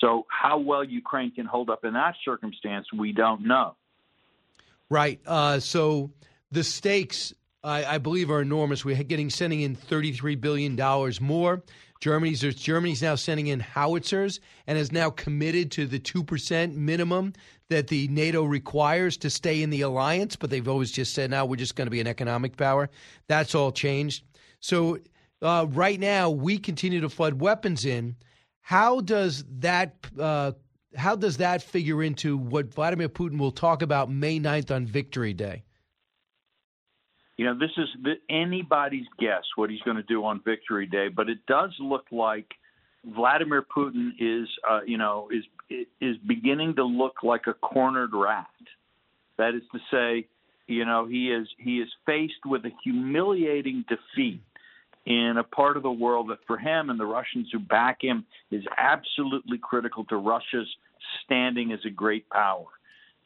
So 0.00 0.26
how 0.28 0.58
well 0.58 0.82
Ukraine 0.82 1.32
can 1.32 1.46
hold 1.46 1.68
up 1.68 1.84
in 1.84 1.92
that 1.94 2.14
circumstance, 2.24 2.86
we 2.96 3.12
don't 3.12 3.46
know. 3.46 3.74
Right. 4.90 5.20
Uh, 5.24 5.60
so 5.60 6.10
the 6.50 6.64
stakes, 6.64 7.32
I, 7.62 7.84
I, 7.84 7.98
believe, 7.98 8.30
are 8.30 8.42
enormous. 8.42 8.84
We're 8.84 9.00
getting 9.04 9.30
sending 9.30 9.60
in 9.60 9.76
thirty-three 9.76 10.34
billion 10.34 10.74
dollars 10.74 11.20
more. 11.20 11.62
Germany's 12.00 12.40
Germany's 12.40 13.02
now 13.02 13.14
sending 13.14 13.46
in 13.46 13.60
howitzers 13.60 14.40
and 14.66 14.76
has 14.78 14.90
now 14.90 15.10
committed 15.10 15.70
to 15.72 15.86
the 15.86 15.98
two 16.00 16.24
percent 16.24 16.74
minimum 16.74 17.34
that 17.68 17.86
the 17.86 18.08
NATO 18.08 18.42
requires 18.42 19.16
to 19.18 19.30
stay 19.30 19.62
in 19.62 19.70
the 19.70 19.82
alliance. 19.82 20.34
But 20.34 20.50
they've 20.50 20.66
always 20.66 20.90
just 20.90 21.14
said, 21.14 21.30
"Now 21.30 21.46
we're 21.46 21.56
just 21.56 21.76
going 21.76 21.86
to 21.86 21.90
be 21.90 22.00
an 22.00 22.08
economic 22.08 22.56
power." 22.56 22.90
That's 23.28 23.54
all 23.54 23.70
changed. 23.70 24.24
So 24.58 24.98
uh, 25.40 25.66
right 25.68 26.00
now 26.00 26.30
we 26.30 26.58
continue 26.58 27.00
to 27.02 27.08
flood 27.08 27.34
weapons 27.34 27.84
in. 27.84 28.16
How 28.62 29.02
does 29.02 29.44
that? 29.60 29.94
Uh, 30.18 30.52
how 30.96 31.16
does 31.16 31.38
that 31.38 31.62
figure 31.62 32.02
into 32.02 32.36
what 32.36 32.74
Vladimir 32.74 33.08
Putin 33.08 33.38
will 33.38 33.52
talk 33.52 33.82
about 33.82 34.10
May 34.10 34.40
9th 34.40 34.70
on 34.70 34.86
Victory 34.86 35.32
Day? 35.32 35.62
You 37.36 37.46
know, 37.46 37.58
this 37.58 37.70
is 37.78 37.88
anybody's 38.28 39.06
guess 39.18 39.44
what 39.56 39.70
he's 39.70 39.80
going 39.80 39.96
to 39.96 40.02
do 40.02 40.24
on 40.24 40.42
Victory 40.44 40.86
Day, 40.86 41.08
but 41.08 41.30
it 41.30 41.38
does 41.46 41.70
look 41.80 42.04
like 42.10 42.46
Vladimir 43.04 43.64
Putin 43.74 44.10
is, 44.18 44.46
uh, 44.68 44.80
you 44.86 44.98
know, 44.98 45.30
is 45.32 45.44
is 46.00 46.16
beginning 46.26 46.74
to 46.74 46.84
look 46.84 47.22
like 47.22 47.46
a 47.46 47.54
cornered 47.54 48.10
rat. 48.12 48.46
That 49.38 49.54
is 49.54 49.62
to 49.72 49.78
say, 49.90 50.28
you 50.66 50.84
know, 50.84 51.06
he 51.06 51.30
is 51.32 51.48
he 51.58 51.78
is 51.78 51.88
faced 52.04 52.44
with 52.44 52.66
a 52.66 52.72
humiliating 52.84 53.86
defeat 53.88 54.42
in 55.06 55.36
a 55.38 55.44
part 55.44 55.76
of 55.76 55.82
the 55.82 55.90
world 55.90 56.28
that 56.30 56.38
for 56.46 56.58
him 56.58 56.90
and 56.90 57.00
the 57.00 57.06
Russians 57.06 57.48
who 57.52 57.58
back 57.58 57.98
him 58.02 58.24
is 58.50 58.64
absolutely 58.76 59.58
critical 59.58 60.04
to 60.06 60.16
Russia's 60.16 60.68
standing 61.24 61.72
as 61.72 61.80
a 61.86 61.90
great 61.90 62.28
power. 62.28 62.66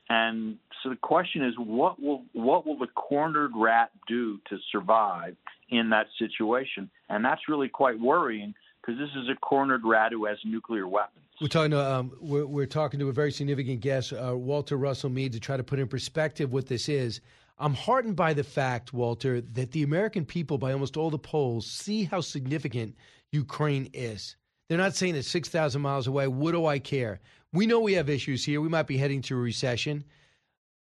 And 0.09 0.59
so 0.83 0.91
the 0.91 0.97
question 0.97 1.45
is, 1.45 1.55
what 1.57 2.01
will 2.01 2.25
what 2.33 2.67
will 2.67 2.79
the 2.79 2.89
cornered 2.89 3.53
rat 3.57 3.91
do 4.07 4.39
to 4.51 4.59
survive 4.71 5.35
in 5.71 5.91
that 5.91 6.07
situation? 6.19 6.91
And 7.09 7.25
that's 7.25 7.49
really 7.49 7.69
quite 7.69 7.99
worrying 7.99 8.55
because 8.81 8.99
this 8.99 9.11
is 9.17 9.29
a 9.31 9.35
cornered 9.37 9.83
rat 9.85 10.13
who 10.13 10.27
has 10.27 10.37
nuclear 10.45 10.87
weapons. 10.87 11.25
We're 11.41 11.49
talking 11.49 11.71
to 11.73 11.81
um, 11.81 12.13
we're, 12.21 12.47
we're, 12.47 12.67
talking 12.67 13.01
to 13.01 13.09
a 13.09 13.13
very 13.13 13.33
significant 13.33 13.81
guest, 13.81 14.13
uh, 14.13 14.37
Walter 14.37 14.77
Russell 14.77 15.11
Mead, 15.11 15.33
to 15.33 15.41
try 15.41 15.57
to 15.57 15.65
put 15.65 15.79
in 15.79 15.89
perspective 15.89 16.53
what 16.53 16.67
this 16.67 16.89
is. 16.89 17.21
I'm 17.59 17.75
heartened 17.75 18.17
by 18.17 18.35
the 18.35 18.45
fact, 18.45 18.93
Walter, 18.93 19.41
that 19.41 19.73
the 19.73 19.83
American 19.83 20.25
people, 20.25 20.59
by 20.59 20.73
almost 20.73 20.97
all 20.97 21.11
the 21.11 21.19
polls, 21.19 21.67
see 21.67 22.05
how 22.05 22.21
significant 22.21 22.97
Ukraine 23.31 23.91
is. 23.93 24.37
They're 24.69 24.79
not 24.79 24.95
saying 24.95 25.15
it's 25.15 25.29
6,000 25.29 25.81
miles 25.81 26.07
away. 26.07 26.27
What 26.27 26.53
do 26.53 26.67
I 26.67 26.79
care? 26.79 27.21
We 27.53 27.67
know 27.67 27.81
we 27.81 27.93
have 27.93 28.09
issues 28.09 28.45
here. 28.45 28.61
We 28.61 28.69
might 28.69 28.87
be 28.87 28.97
heading 28.97 29.23
to 29.23 29.37
a 29.37 29.41
recession. 29.41 30.05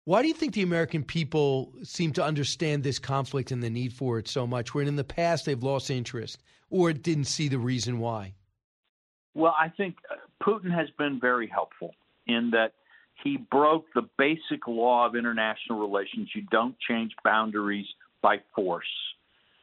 Why 0.04 0.22
do 0.22 0.28
you 0.28 0.34
think 0.34 0.54
the 0.54 0.62
American 0.62 1.04
people 1.04 1.72
seem 1.82 2.12
to 2.14 2.24
understand 2.24 2.82
this 2.82 2.98
conflict 2.98 3.50
and 3.50 3.62
the 3.62 3.70
need 3.70 3.92
for 3.92 4.18
it 4.18 4.28
so 4.28 4.46
much, 4.46 4.74
when 4.74 4.88
in 4.88 4.96
the 4.96 5.04
past 5.04 5.46
they've 5.46 5.62
lost 5.62 5.90
interest 5.90 6.42
or 6.70 6.92
didn't 6.92 7.24
see 7.24 7.48
the 7.48 7.58
reason 7.58 7.98
why? 7.98 8.34
Well, 9.34 9.54
I 9.58 9.68
think 9.68 9.96
uh, 10.10 10.16
Putin 10.44 10.74
has 10.74 10.88
been 10.98 11.18
very 11.20 11.46
helpful 11.46 11.94
in, 12.26 12.34
in 12.34 12.50
that 12.50 12.74
he 13.22 13.36
broke 13.36 13.86
the 13.94 14.08
basic 14.18 14.66
law 14.66 15.06
of 15.06 15.14
international 15.14 15.78
relations. 15.78 16.30
You 16.34 16.42
don't 16.50 16.76
change 16.88 17.12
boundaries 17.24 17.86
by 18.22 18.40
force. 18.54 18.86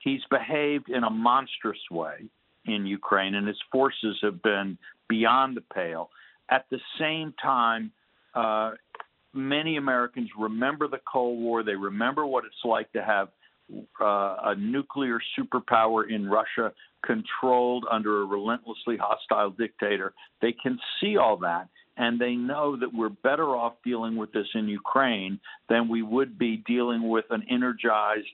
He's 0.03 0.21
behaved 0.29 0.89
in 0.89 1.03
a 1.03 1.09
monstrous 1.09 1.79
way 1.91 2.29
in 2.65 2.85
Ukraine, 2.85 3.35
and 3.35 3.47
his 3.47 3.59
forces 3.71 4.17
have 4.21 4.41
been 4.41 4.77
beyond 5.07 5.57
the 5.57 5.63
pale. 5.73 6.09
At 6.49 6.65
the 6.69 6.79
same 6.99 7.33
time, 7.41 7.91
uh, 8.33 8.71
many 9.33 9.77
Americans 9.77 10.29
remember 10.37 10.87
the 10.87 11.01
Cold 11.11 11.39
War. 11.39 11.63
They 11.63 11.75
remember 11.75 12.25
what 12.25 12.45
it's 12.45 12.63
like 12.63 12.91
to 12.93 13.03
have 13.03 13.29
uh, 14.01 14.35
a 14.45 14.55
nuclear 14.57 15.19
superpower 15.37 16.09
in 16.09 16.27
Russia 16.27 16.73
controlled 17.05 17.85
under 17.91 18.21
a 18.21 18.25
relentlessly 18.25 18.97
hostile 18.97 19.51
dictator. 19.51 20.13
They 20.41 20.53
can 20.53 20.79
see 20.99 21.17
all 21.17 21.37
that, 21.37 21.69
and 21.99 22.17
they 22.17 22.33
know 22.33 22.77
that 22.77 22.93
we're 22.93 23.09
better 23.09 23.55
off 23.55 23.73
dealing 23.83 24.15
with 24.15 24.31
this 24.31 24.47
in 24.55 24.67
Ukraine 24.69 25.39
than 25.67 25.89
we 25.89 26.01
would 26.01 26.39
be 26.39 26.63
dealing 26.65 27.07
with 27.09 27.25
an 27.29 27.43
energized, 27.51 28.27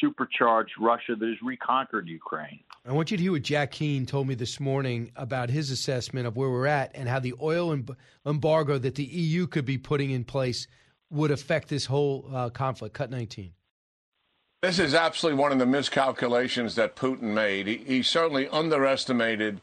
supercharged 0.00 0.72
Russia 0.80 1.16
that 1.18 1.28
has 1.28 1.42
reconquered 1.42 2.06
Ukraine. 2.06 2.60
I 2.86 2.92
want 2.92 3.10
you 3.10 3.16
to 3.16 3.22
hear 3.22 3.32
what 3.32 3.42
Jack 3.42 3.72
Keane 3.72 4.06
told 4.06 4.28
me 4.28 4.36
this 4.36 4.60
morning 4.60 5.10
about 5.16 5.50
his 5.50 5.72
assessment 5.72 6.28
of 6.28 6.36
where 6.36 6.48
we're 6.48 6.66
at 6.68 6.92
and 6.94 7.08
how 7.08 7.18
the 7.18 7.34
oil 7.42 7.76
embargo 8.24 8.78
that 8.78 8.94
the 8.94 9.04
EU 9.04 9.48
could 9.48 9.66
be 9.66 9.76
putting 9.76 10.12
in 10.12 10.24
place 10.24 10.68
would 11.10 11.32
affect 11.32 11.68
this 11.68 11.86
whole 11.86 12.30
uh, 12.32 12.48
conflict. 12.50 12.94
Cut 12.94 13.10
19. 13.10 13.52
This 14.62 14.78
is 14.78 14.94
absolutely 14.94 15.40
one 15.40 15.52
of 15.52 15.58
the 15.58 15.66
miscalculations 15.66 16.76
that 16.76 16.94
Putin 16.94 17.22
made. 17.22 17.66
He, 17.66 17.76
he, 17.78 18.02
certainly 18.02 18.46
underestimated 18.48 19.60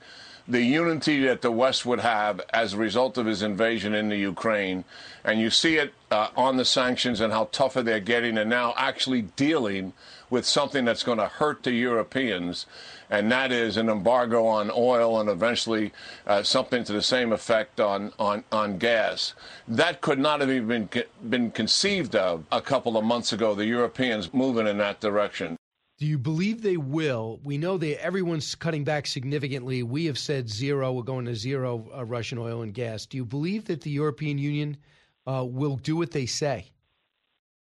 the 0.47 0.61
unity 0.61 1.25
that 1.25 1.41
the 1.41 1.51
West 1.51 1.85
would 1.85 1.99
have 1.99 2.41
as 2.53 2.73
a 2.73 2.77
result 2.77 3.17
of 3.17 3.25
his 3.25 3.41
invasion 3.41 3.93
into 3.93 4.15
Ukraine. 4.15 4.85
And 5.23 5.39
you 5.39 5.49
see 5.49 5.75
it 5.75 5.93
uh, 6.09 6.29
on 6.37 6.57
the 6.57 6.65
sanctions 6.65 7.19
and 7.19 7.33
how 7.33 7.49
tougher 7.51 7.83
they're 7.83 7.99
getting, 7.99 8.37
and 8.37 8.49
now 8.49 8.73
actually 8.77 9.23
dealing 9.23 9.93
with 10.29 10.45
something 10.45 10.85
that's 10.85 11.03
going 11.03 11.17
to 11.17 11.27
hurt 11.27 11.63
the 11.63 11.71
Europeans 11.71 12.65
and 13.09 13.31
that 13.31 13.51
is 13.51 13.77
an 13.77 13.89
embargo 13.89 14.45
on 14.45 14.71
oil 14.75 15.19
and 15.19 15.29
eventually 15.29 15.93
uh, 16.25 16.43
something 16.43 16.83
to 16.83 16.93
the 16.93 17.01
same 17.01 17.31
effect 17.31 17.79
on, 17.79 18.11
on, 18.19 18.43
on 18.51 18.77
gas. 18.77 19.33
That 19.67 20.01
could 20.01 20.19
not 20.19 20.41
have 20.41 20.49
even 20.49 20.85
been, 20.85 21.03
been 21.29 21.51
conceived 21.51 22.15
of 22.15 22.43
a 22.51 22.61
couple 22.61 22.97
of 22.97 23.05
months 23.05 23.31
ago, 23.31 23.55
the 23.55 23.65
Europeans 23.65 24.33
moving 24.33 24.67
in 24.67 24.77
that 24.79 24.99
direction. 24.99 25.57
Do 25.97 26.05
you 26.05 26.19
believe 26.19 26.61
they 26.61 26.77
will? 26.77 27.39
We 27.43 27.57
know 27.57 27.77
that 27.79 28.03
everyone's 28.03 28.53
cutting 28.53 28.83
back 28.83 29.07
significantly. 29.07 29.81
We 29.81 30.05
have 30.05 30.19
said 30.19 30.47
zero. 30.47 30.91
We're 30.91 31.01
going 31.01 31.25
to 31.25 31.35
zero 31.35 31.89
uh, 31.95 32.05
Russian 32.05 32.37
oil 32.37 32.61
and 32.61 32.71
gas. 32.71 33.07
Do 33.07 33.17
you 33.17 33.25
believe 33.25 33.65
that 33.65 33.81
the 33.81 33.89
European 33.89 34.37
Union 34.37 34.77
uh, 35.25 35.43
will 35.43 35.75
do 35.75 35.95
what 35.95 36.11
they 36.11 36.27
say 36.27 36.71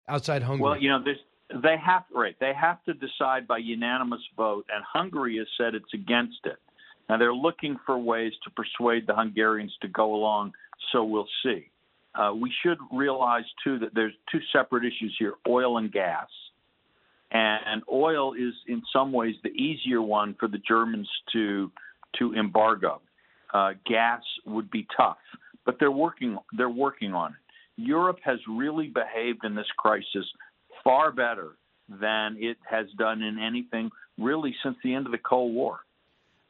outside 0.07 0.45
Hungary? 0.45 0.63
Well, 0.63 0.81
you 0.81 0.91
know, 0.91 1.03
they 1.61 1.77
have 1.85 2.05
right. 2.15 2.37
They 2.39 2.53
have 2.55 2.85
to 2.85 2.95
decide 2.95 3.49
by 3.49 3.59
unanimous 3.59 4.21
vote, 4.37 4.65
and 4.73 4.85
Hungary 4.85 5.39
has 5.39 5.49
said 5.59 5.75
it's 5.75 5.93
against 5.93 6.39
it. 6.45 6.59
Now 7.09 7.19
they're 7.19 7.35
looking 7.35 7.77
for 7.85 7.99
ways 7.99 8.33
to 8.45 8.51
persuade 8.51 9.09
the 9.09 9.15
Hungarians 9.15 9.77
to 9.83 9.89
go 9.89 10.15
along. 10.15 10.53
So 10.93 11.03
we'll 11.03 11.29
see. 11.43 11.69
Uh, 12.15 12.33
we 12.35 12.53
should 12.63 12.79
realize 12.93 13.45
too 13.65 13.81
that 13.81 13.93
there's 13.93 14.15
two 14.31 14.39
separate 14.53 14.85
issues 14.85 15.17
here: 15.19 15.35
oil 15.49 15.79
and 15.79 15.91
gas. 15.91 16.29
And 17.33 17.83
oil 17.91 18.35
is 18.35 18.55
in 18.67 18.83
some 18.93 19.13
ways 19.13 19.37
the 19.43 19.51
easier 19.51 20.03
one 20.03 20.35
for 20.39 20.49
the 20.49 20.59
Germans 20.59 21.09
to 21.33 21.71
to 22.19 22.35
embargo. 22.35 23.01
Uh, 23.55 23.73
gas 23.87 24.23
would 24.47 24.71
be 24.71 24.87
tough, 24.97 25.19
but 25.65 25.77
they're 25.79 25.91
working 25.93 26.39
they're 26.57 26.69
working 26.69 27.15
on 27.15 27.33
it. 27.33 27.37
Europe 27.77 28.19
has 28.23 28.39
really 28.49 28.89
behaved 28.89 29.45
in 29.45 29.55
this 29.55 29.67
crisis 29.79 30.27
far 30.85 31.13
better 31.13 31.57
than 31.89 32.37
it 32.39 32.57
has 32.69 32.87
done 32.99 33.23
in 33.23 33.39
anything 33.39 33.91
really 34.19 34.55
since 34.63 34.77
the 34.85 34.95
end 34.95 35.07
of 35.07 35.13
the 35.13 35.19
Cold 35.19 35.55
War. 35.55 35.81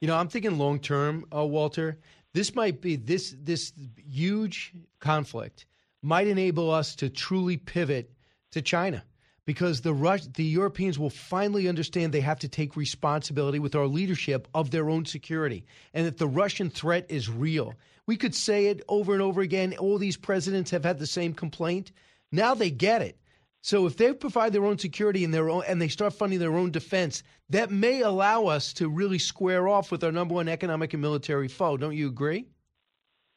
You 0.01 0.09
know, 0.09 0.17
I'm 0.17 0.29
thinking 0.29 0.59
long 0.59 0.79
term, 0.79 1.27
uh, 1.35 1.45
Walter. 1.45 1.99
This 2.33 2.55
might 2.55 2.81
be 2.81 2.97
this 2.97 3.35
this 3.43 3.73
huge 3.97 4.73
conflict 4.99 5.67
might 6.03 6.27
enable 6.27 6.71
us 6.71 6.95
to 6.97 7.11
truly 7.11 7.59
pivot 7.59 8.11
to 8.53 8.63
China 8.63 9.05
because 9.45 9.81
the 9.81 9.95
Rus- 9.95 10.27
the 10.27 10.45
Europeans 10.45 10.99
will 10.99 11.11
finally 11.11 11.69
understand 11.69 12.13
they 12.13 12.21
have 12.21 12.41
to 12.41 12.49
take 12.49 12.77
responsibility 12.77 13.59
with 13.59 13.75
our 13.75 13.87
leadership 13.87 14.49
of 14.55 14.71
their 14.71 14.91
own 14.91 15.05
security 15.05 15.65
and 15.95 16.07
that 16.07 16.19
the 16.19 16.27
Russian 16.29 16.71
threat 16.71 17.07
is 17.09 17.29
real. 17.29 17.75
We 18.07 18.17
could 18.17 18.35
say 18.35 18.67
it 18.67 18.83
over 18.89 19.13
and 19.13 19.23
over 19.23 19.41
again. 19.41 19.75
All 19.79 19.99
these 19.99 20.17
presidents 20.17 20.71
have 20.71 20.85
had 20.85 20.99
the 20.99 21.07
same 21.07 21.35
complaint. 21.35 21.93
Now 22.33 22.55
they 22.55 22.71
get 22.71 23.03
it. 23.03 23.17
So 23.63 23.87
if 23.87 23.97
they 23.97 24.13
provide 24.15 24.53
their 24.53 24.65
own 24.65 24.79
security 24.79 25.23
and 25.23 25.35
their 25.35 25.51
own 25.51 25.63
and 25.67 25.81
they 25.81 25.89
start 25.89 26.15
funding 26.15 26.39
their 26.39 26.57
own 26.57 26.71
defense, 26.71 27.23
that 27.51 27.71
may 27.71 28.01
allow 28.01 28.47
us 28.47 28.73
to 28.75 28.89
really 28.89 29.19
square 29.19 29.69
off 29.69 29.91
with 29.91 30.03
our 30.03 30.13
number 30.13 30.35
one 30.35 30.49
economic 30.49 30.95
and 30.95 31.03
military 31.03 31.49
foe. 31.49 31.77
Don't 31.77 31.97
you 31.97 32.09
agree? 32.09 32.47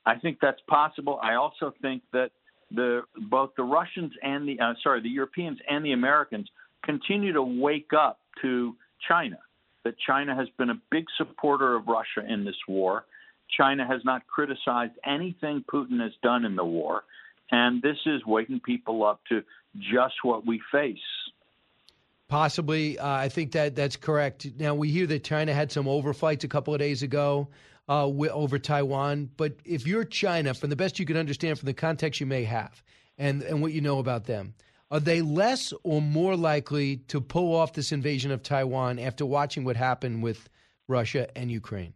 I 0.05 0.17
think 0.17 0.38
that's 0.41 0.61
possible. 0.67 1.19
I 1.21 1.35
also 1.35 1.73
think 1.81 2.03
that 2.13 2.31
the 2.73 3.03
both 3.29 3.51
the 3.55 3.63
Russians 3.63 4.13
and 4.21 4.47
the 4.47 4.59
uh, 4.59 4.73
sorry 4.81 5.01
the 5.01 5.09
Europeans 5.09 5.59
and 5.69 5.85
the 5.85 5.93
Americans 5.93 6.49
continue 6.83 7.33
to 7.33 7.43
wake 7.43 7.91
up 7.97 8.19
to 8.41 8.75
China. 9.07 9.37
That 9.83 9.95
China 9.99 10.35
has 10.35 10.47
been 10.57 10.69
a 10.69 10.81
big 10.91 11.05
supporter 11.17 11.75
of 11.75 11.87
Russia 11.87 12.25
in 12.27 12.45
this 12.45 12.55
war. 12.67 13.05
China 13.57 13.85
has 13.85 14.01
not 14.05 14.25
criticized 14.27 14.93
anything 15.05 15.63
Putin 15.71 16.01
has 16.01 16.13
done 16.23 16.45
in 16.45 16.55
the 16.55 16.63
war. 16.63 17.03
And 17.51 17.81
this 17.81 17.97
is 18.05 18.25
waking 18.25 18.61
people 18.61 19.03
up 19.05 19.19
to 19.29 19.43
just 19.77 20.15
what 20.23 20.45
we 20.45 20.61
face. 20.71 20.97
Possibly, 22.29 22.97
uh, 22.97 23.07
I 23.07 23.29
think 23.29 23.51
that 23.51 23.75
that's 23.75 23.97
correct. 23.97 24.47
Now 24.57 24.73
we 24.73 24.89
hear 24.89 25.05
that 25.07 25.23
China 25.23 25.53
had 25.53 25.71
some 25.71 25.85
overflights 25.85 26.43
a 26.43 26.47
couple 26.47 26.73
of 26.73 26.79
days 26.79 27.03
ago 27.03 27.49
uh, 27.89 28.05
over 28.07 28.60
Taiwan. 28.60 29.30
But 29.38 29.57
if 29.65 29.88
you're 29.88 30.03
China, 30.03 30.53
from 30.53 30.69
the 30.69 30.76
best 30.76 30.99
you 30.99 31.05
can 31.05 31.18
understand, 31.18 31.60
from 31.60 31.68
the 31.68 31.73
context 31.73 32.19
you 32.19 32.26
may 32.26 32.43
have, 32.43 32.84
and 33.18 33.41
and 33.43 33.61
what 33.61 33.73
you 33.73 33.81
know 33.81 33.99
about 33.99 34.26
them, 34.26 34.53
are 34.91 34.99
they 34.99 35.22
less 35.22 35.73
or 35.84 36.01
more 36.01 36.35
likely 36.35 36.97
to 36.97 37.19
pull 37.19 37.55
off 37.55 37.73
this 37.73 37.91
invasion 37.91 38.31
of 38.31 38.43
Taiwan 38.43 38.99
after 38.99 39.26
watching 39.26 39.64
what 39.64 39.76
happened 39.76 40.23
with 40.23 40.49
Russia 40.88 41.27
and 41.35 41.51
Ukraine? 41.51 41.93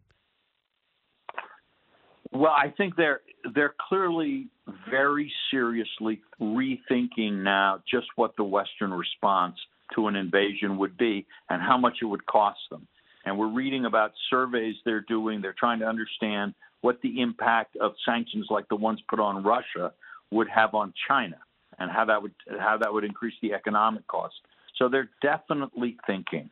Well, 2.32 2.52
I 2.52 2.74
think 2.76 2.96
they're 2.96 3.22
they're 3.56 3.76
clearly 3.88 4.48
very 4.90 5.32
seriously 5.52 6.22
rethinking 6.42 7.44
now 7.44 7.82
just 7.90 8.08
what 8.16 8.36
the 8.36 8.44
Western 8.44 8.94
response 8.94 9.56
to 9.96 10.08
an 10.08 10.16
invasion 10.16 10.78
would 10.78 10.98
be 10.98 11.26
and 11.50 11.62
how 11.62 11.78
much 11.78 11.98
it 12.02 12.06
would 12.06 12.26
cost 12.26 12.60
them. 12.70 12.88
And 13.28 13.38
we're 13.38 13.52
reading 13.52 13.84
about 13.84 14.14
surveys 14.30 14.76
they're 14.86 15.02
doing. 15.02 15.42
They're 15.42 15.56
trying 15.58 15.80
to 15.80 15.86
understand 15.86 16.54
what 16.80 17.02
the 17.02 17.20
impact 17.20 17.76
of 17.76 17.92
sanctions 18.06 18.48
like 18.50 18.70
the 18.70 18.78
ones 18.78 19.02
put 19.10 19.20
on 19.20 19.44
Russia 19.44 19.92
would 20.32 20.48
have 20.48 20.74
on 20.74 20.94
China 21.10 21.36
and 21.78 21.92
how 21.92 22.06
that 22.06 22.22
would 22.22 22.34
how 22.58 22.78
that 22.78 22.94
would 22.94 23.04
increase 23.04 23.34
the 23.42 23.54
economic 23.54 24.08
cost. 24.08 24.36
So 24.78 24.88
they're 24.88 25.10
definitely 25.22 25.98
thinking. 26.08 26.50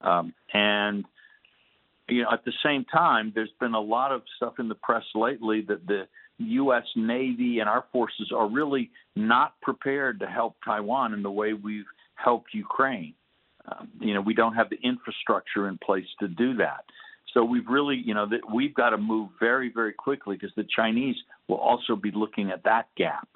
Um, 0.00 0.32
and 0.54 1.04
you 2.08 2.22
know, 2.22 2.28
at 2.32 2.44
the 2.44 2.52
same 2.64 2.84
time, 2.84 3.32
there's 3.34 3.52
been 3.58 3.74
a 3.74 3.80
lot 3.80 4.12
of 4.12 4.22
stuff 4.36 4.54
in 4.60 4.68
the 4.68 4.76
press 4.76 5.04
lately 5.16 5.62
that 5.62 5.86
the 5.88 6.06
U.S. 6.38 6.84
Navy 6.94 7.58
and 7.58 7.68
our 7.68 7.84
forces 7.92 8.30
are 8.32 8.48
really 8.48 8.90
not 9.16 9.60
prepared 9.60 10.20
to 10.20 10.26
help 10.26 10.56
Taiwan 10.64 11.14
in 11.14 11.22
the 11.22 11.30
way 11.30 11.52
we've 11.52 11.86
helped 12.14 12.54
Ukraine. 12.54 13.14
Um, 13.66 13.88
you 14.00 14.14
know, 14.14 14.20
we 14.20 14.34
don't 14.34 14.54
have 14.54 14.70
the 14.70 14.78
infrastructure 14.82 15.68
in 15.68 15.78
place 15.78 16.06
to 16.20 16.28
do 16.28 16.54
that. 16.54 16.84
So 17.32 17.44
we've 17.44 17.66
really, 17.68 17.96
you 17.96 18.14
know, 18.14 18.26
that 18.28 18.40
we've 18.52 18.74
got 18.74 18.90
to 18.90 18.98
move 18.98 19.30
very, 19.40 19.70
very 19.72 19.92
quickly 19.92 20.36
because 20.36 20.54
the 20.56 20.66
Chinese 20.76 21.16
will 21.48 21.56
also 21.56 21.96
be 21.96 22.10
looking 22.10 22.50
at 22.50 22.64
that 22.64 22.88
gap. 22.96 23.28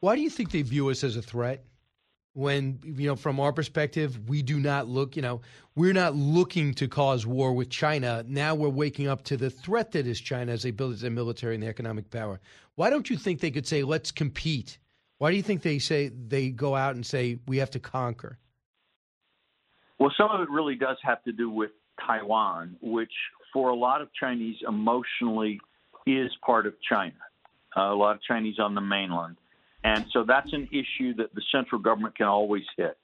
Why 0.00 0.14
do 0.14 0.22
you 0.22 0.30
think 0.30 0.50
they 0.50 0.62
view 0.62 0.90
us 0.90 1.02
as 1.02 1.16
a 1.16 1.22
threat? 1.22 1.64
when 2.36 2.78
you 2.84 3.06
know 3.06 3.16
from 3.16 3.40
our 3.40 3.50
perspective 3.50 4.28
we 4.28 4.42
do 4.42 4.60
not 4.60 4.86
look 4.86 5.16
you 5.16 5.22
know 5.22 5.40
we're 5.74 5.94
not 5.94 6.14
looking 6.14 6.74
to 6.74 6.86
cause 6.86 7.26
war 7.26 7.54
with 7.54 7.70
china 7.70 8.22
now 8.28 8.54
we're 8.54 8.68
waking 8.68 9.08
up 9.08 9.24
to 9.24 9.38
the 9.38 9.48
threat 9.48 9.90
that 9.92 10.06
is 10.06 10.20
china 10.20 10.52
as 10.52 10.62
they 10.62 10.70
build 10.70 10.94
their 10.98 11.10
military 11.10 11.54
and 11.54 11.62
their 11.62 11.70
economic 11.70 12.10
power 12.10 12.38
why 12.74 12.90
don't 12.90 13.08
you 13.08 13.16
think 13.16 13.40
they 13.40 13.50
could 13.50 13.66
say 13.66 13.82
let's 13.82 14.12
compete 14.12 14.76
why 15.16 15.30
do 15.30 15.36
you 15.38 15.42
think 15.42 15.62
they 15.62 15.78
say 15.78 16.08
they 16.08 16.50
go 16.50 16.76
out 16.76 16.94
and 16.94 17.06
say 17.06 17.38
we 17.48 17.56
have 17.56 17.70
to 17.70 17.80
conquer 17.80 18.38
well 19.98 20.12
some 20.16 20.30
of 20.30 20.40
it 20.40 20.50
really 20.50 20.74
does 20.74 20.96
have 21.02 21.22
to 21.24 21.32
do 21.32 21.50
with 21.50 21.70
taiwan 22.06 22.76
which 22.80 23.12
for 23.52 23.70
a 23.70 23.74
lot 23.74 24.00
of 24.00 24.08
chinese 24.18 24.56
emotionally 24.66 25.60
is 26.06 26.30
part 26.44 26.66
of 26.66 26.74
china 26.88 27.14
uh, 27.76 27.92
a 27.92 27.94
lot 27.94 28.14
of 28.14 28.22
chinese 28.22 28.58
on 28.58 28.74
the 28.74 28.80
mainland 28.80 29.36
and 29.86 30.04
so 30.12 30.24
that's 30.24 30.52
an 30.52 30.68
issue 30.72 31.14
that 31.14 31.32
the 31.36 31.42
central 31.52 31.80
government 31.80 32.16
can 32.16 32.26
always 32.26 32.64
hit. 32.76 32.98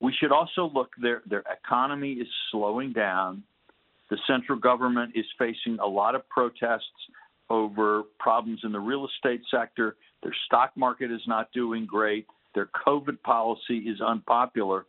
We 0.00 0.12
should 0.12 0.32
also 0.32 0.70
look 0.74 0.90
their 1.00 1.22
their 1.26 1.42
economy 1.50 2.12
is 2.12 2.28
slowing 2.50 2.92
down. 2.92 3.42
The 4.10 4.18
central 4.26 4.58
government 4.58 5.12
is 5.14 5.24
facing 5.38 5.78
a 5.78 5.86
lot 5.86 6.14
of 6.14 6.28
protests 6.28 7.00
over 7.48 8.02
problems 8.18 8.60
in 8.64 8.72
the 8.72 8.80
real 8.80 9.06
estate 9.06 9.40
sector. 9.50 9.96
Their 10.22 10.34
stock 10.44 10.72
market 10.76 11.10
is 11.10 11.22
not 11.26 11.52
doing 11.52 11.86
great. 11.86 12.26
Their 12.54 12.68
COVID 12.86 13.22
policy 13.22 13.78
is 13.78 14.02
unpopular. 14.02 14.84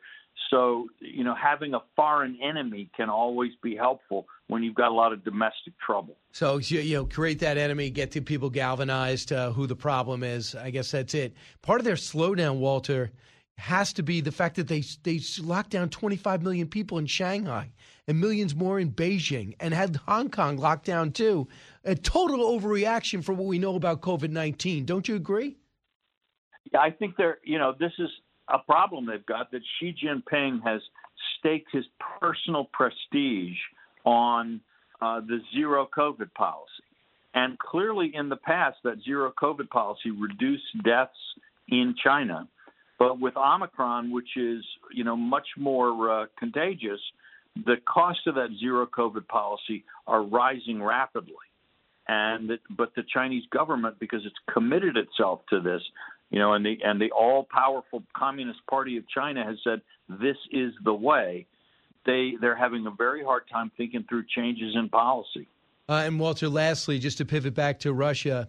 So, 0.50 0.88
you 1.00 1.24
know, 1.24 1.36
having 1.36 1.74
a 1.74 1.80
foreign 1.96 2.38
enemy 2.42 2.90
can 2.96 3.10
always 3.10 3.52
be 3.64 3.76
helpful 3.76 4.28
when 4.48 4.64
you've 4.64 4.76
got 4.76 4.90
a 4.90 4.94
lot 4.94 5.14
of 5.14 5.24
domestic 5.24 5.74
trouble. 5.80 6.18
So 6.34 6.58
you 6.58 6.96
know, 6.96 7.06
create 7.06 7.40
that 7.40 7.58
enemy, 7.58 7.90
get 7.90 8.12
the 8.12 8.20
people 8.20 8.50
galvanized 8.50 9.32
uh, 9.32 9.52
who 9.52 9.68
the 9.68 9.76
problem 9.76 10.24
is. 10.24 10.56
I 10.56 10.70
guess 10.70 10.92
that's 10.92 11.14
it. 11.14 11.34
Part 11.62 11.80
of 11.80 11.86
their 11.86 11.96
slowdown, 11.96 12.58
Walter, 12.58 13.12
has 13.58 13.94
to 13.94 14.04
be 14.04 14.22
the 14.22 14.32
fact 14.32 14.56
that 14.56 14.68
they 14.68 14.84
they 15.04 15.20
locked 15.42 15.70
down 15.70 15.90
25 15.90 16.42
million 16.42 16.68
people 16.68 16.98
in 16.98 17.06
Shanghai 17.06 17.72
and 18.08 18.20
millions 18.20 18.56
more 18.56 18.80
in 18.80 18.92
Beijing 18.92 19.56
and 19.60 19.74
had 19.74 19.96
Hong 20.08 20.30
Kong 20.30 20.58
locked 20.58 20.86
down 20.86 21.12
too. 21.12 21.48
A 21.86 21.96
total 21.96 22.60
overreaction 22.60 23.24
for 23.24 23.34
what 23.34 23.46
we 23.46 23.60
know 23.60 23.76
about 23.76 24.02
COVID 24.02 24.32
19. 24.32 24.86
Don't 24.86 25.08
you 25.08 25.16
agree? 25.16 25.58
Yeah, 26.72 26.80
I 26.80 26.92
think 26.92 27.16
they're, 27.18 27.40
you 27.44 27.58
know, 27.58 27.76
this 27.80 27.92
is 28.00 28.10
a 28.52 28.60
problem 28.60 29.06
they've 29.06 29.26
got 29.26 29.52
that 29.52 29.62
Xi 29.80 29.96
Jinping 30.04 30.62
has 30.64 30.82
staked 31.40 31.70
his 31.72 31.86
personal 32.20 32.68
prestige 32.74 33.58
on 34.06 34.62
uh, 35.02 35.22
the 35.22 35.40
zero 35.54 35.88
COVID 35.98 36.34
policy. 36.34 36.84
And 37.34 37.58
clearly, 37.60 38.12
in 38.14 38.30
the 38.30 38.36
past, 38.36 38.78
that 38.84 38.98
zero 39.04 39.32
COVID 39.42 39.70
policy 39.70 40.12
reduced 40.12 40.66
deaths 40.84 41.12
in 41.70 41.96
China. 42.04 42.48
But 43.00 43.20
with 43.20 43.36
Omicron, 43.38 44.12
which 44.12 44.36
is 44.36 44.64
you 44.94 45.04
know 45.04 45.16
much 45.16 45.48
more 45.58 46.12
uh, 46.12 46.26
contagious, 46.38 47.00
the 47.56 47.78
cost 47.92 48.20
of 48.28 48.36
that 48.36 48.50
zero 48.60 48.86
COVID 48.86 49.28
policy 49.28 49.84
are 50.08 50.22
rising 50.24 50.84
rapidly. 50.84 51.34
And 52.08 52.52
but 52.78 52.94
the 52.96 53.04
Chinese 53.14 53.44
government, 53.52 53.98
because 54.00 54.22
it's 54.26 54.36
committed 54.54 54.98
itself 54.98 55.42
to 55.50 55.62
this, 55.62 55.82
you 56.32 56.40
know, 56.40 56.54
and 56.54 56.66
the 56.66 56.80
and 56.84 57.00
the 57.00 57.12
all-powerful 57.12 58.04
Communist 58.16 58.66
Party 58.68 58.98
of 58.98 59.08
China 59.10 59.46
has 59.46 59.58
said 59.64 59.82
this 60.08 60.38
is 60.52 60.74
the 60.84 60.94
way. 60.94 61.46
They 62.06 62.34
they're 62.40 62.56
having 62.56 62.88
a 62.88 62.92
very 62.92 63.24
hard 63.24 63.44
time 63.52 63.72
thinking 63.78 64.06
through 64.08 64.24
changes 64.36 64.74
in 64.76 64.90
policy. 64.90 65.48
Uh, 65.90 66.04
and 66.06 66.20
Walter, 66.20 66.48
lastly, 66.48 67.00
just 67.00 67.18
to 67.18 67.26
pivot 67.26 67.54
back 67.54 67.80
to 67.80 67.92
Russia, 67.92 68.48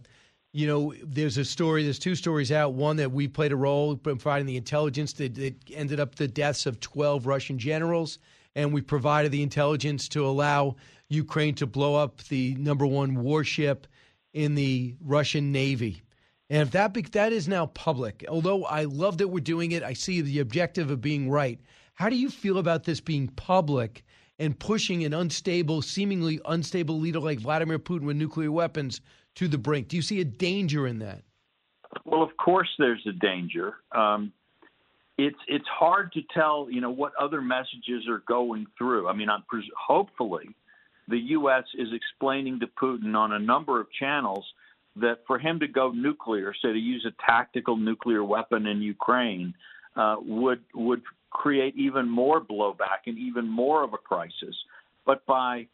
you 0.53 0.67
know, 0.69 0.95
there's 1.03 1.39
a 1.39 1.45
story. 1.45 1.83
There's 1.83 1.99
two 1.99 2.15
stories 2.15 2.53
out. 2.53 2.75
One 2.75 2.97
that 2.97 3.11
we 3.11 3.27
played 3.27 3.51
a 3.51 3.57
role 3.57 3.93
in 3.93 3.99
providing 3.99 4.47
the 4.47 4.57
intelligence 4.57 5.15
that, 5.15 5.35
that 5.35 5.57
ended 5.75 5.99
up 5.99 6.15
the 6.15 6.29
deaths 6.29 6.67
of 6.67 6.79
12 6.79 7.27
Russian 7.27 7.59
generals, 7.59 8.21
and 8.55 8.73
we 8.73 8.81
provided 8.81 9.33
the 9.33 9.43
intelligence 9.43 10.09
to 10.11 10.25
allow 10.25 10.77
Ukraine 11.09 11.57
to 11.57 11.67
blow 11.67 11.97
up 11.97 12.23
the 12.25 12.55
number 12.55 12.87
one 12.87 13.17
warship 13.23 13.89
in 14.35 14.55
the 14.55 14.95
Russian 15.01 15.51
Navy. 15.51 16.02
And 16.53 16.61
if 16.61 16.71
that 16.73 16.93
that 17.13 17.33
is 17.33 17.49
now 17.49 17.65
public, 17.65 18.27
although 18.29 18.67
I 18.67 18.85
love 18.85 19.17
that 19.19 19.29
we're 19.29 19.41
doing 19.41 19.73
it, 19.73 19.83
I 19.83 19.95
see 19.95 20.21
the 20.21 20.41
objective 20.41 20.91
of 20.91 21.01
being 21.01 21.31
right. 21.31 21.59
How 21.95 22.11
do 22.11 22.17
you 22.17 22.29
feel 22.29 22.59
about 22.59 22.85
this 22.85 23.01
being 23.01 23.29
public 23.29 24.05
and 24.39 24.59
pushing 24.59 25.03
an 25.03 25.15
unstable, 25.15 25.81
seemingly 25.81 26.43
unstable 26.45 27.01
leader 27.01 27.21
like 27.21 27.39
Vladimir 27.39 27.79
Putin 27.79 28.03
with 28.03 28.19
nuclear 28.19 28.53
weapons 28.53 29.01
to 29.37 29.49
the 29.49 29.57
brink? 29.57 29.89
Do 29.89 29.97
you 29.97 30.03
see 30.03 30.21
a 30.21 30.27
danger 30.27 30.87
in 30.87 30.99
that? 30.99 31.23
Well, 32.05 32.23
of 32.23 32.37
course, 32.37 32.69
there's 32.79 33.07
a 33.07 33.13
danger. 33.13 33.77
Um, 33.93 34.31
it's 35.17 35.39
it's 35.49 35.69
hard 35.69 36.13
to 36.13 36.21
tell, 36.35 36.67
you 36.71 36.83
know, 36.83 36.91
what 36.91 37.15
other 37.19 37.41
messages 37.41 38.07
are 38.11 38.23
going 38.29 38.67
through. 38.77 39.09
I 39.09 39.15
mean, 39.15 39.31
I'm 39.31 39.43
pres- 39.49 39.65
hopefully 39.75 40.51
the 41.09 41.19
U.S. 41.19 41.65
is 41.79 41.89
explaining 41.95 42.61
to 42.61 42.67
Putin 42.67 43.17
on 43.17 43.33
a 43.33 43.39
number 43.39 43.81
of 43.81 43.87
channels 43.99 44.45
that 44.97 45.19
for 45.27 45.39
him 45.39 45.61
to 45.61 45.69
go 45.69 45.91
nuclear, 45.91 46.53
say 46.63 46.73
to 46.73 46.79
use 46.79 47.07
a 47.07 47.27
tactical 47.27 47.77
nuclear 47.77 48.23
weapon 48.23 48.67
in 48.67 48.83
Ukraine, 48.83 49.55
uh, 49.97 50.17
would 50.21 50.63
would 50.75 51.03
create 51.31 51.75
even 51.77 52.09
more 52.09 52.41
blowback 52.41 53.07
and 53.07 53.19
even 53.19 53.49
more 53.49 53.83
of 53.83 53.95
a 53.95 53.99
crisis. 53.99 54.55
But 55.07 55.25
by 55.27 55.67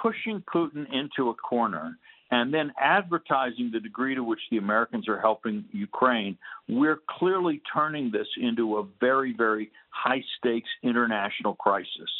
pushing 0.00 0.42
Putin 0.52 0.86
into 0.92 1.30
a 1.30 1.34
corner 1.34 1.96
and 2.30 2.52
then 2.52 2.72
advertising 2.80 3.70
the 3.72 3.80
degree 3.80 4.14
to 4.14 4.24
which 4.24 4.40
the 4.50 4.56
Americans 4.58 5.08
are 5.08 5.20
helping 5.20 5.64
Ukraine, 5.72 6.36
we're 6.68 6.98
clearly 7.18 7.62
turning 7.72 8.10
this 8.10 8.26
into 8.40 8.78
a 8.78 8.86
very, 9.00 9.32
very 9.32 9.70
high 9.90 10.22
stakes 10.38 10.68
international 10.82 11.54
crisis. 11.54 12.10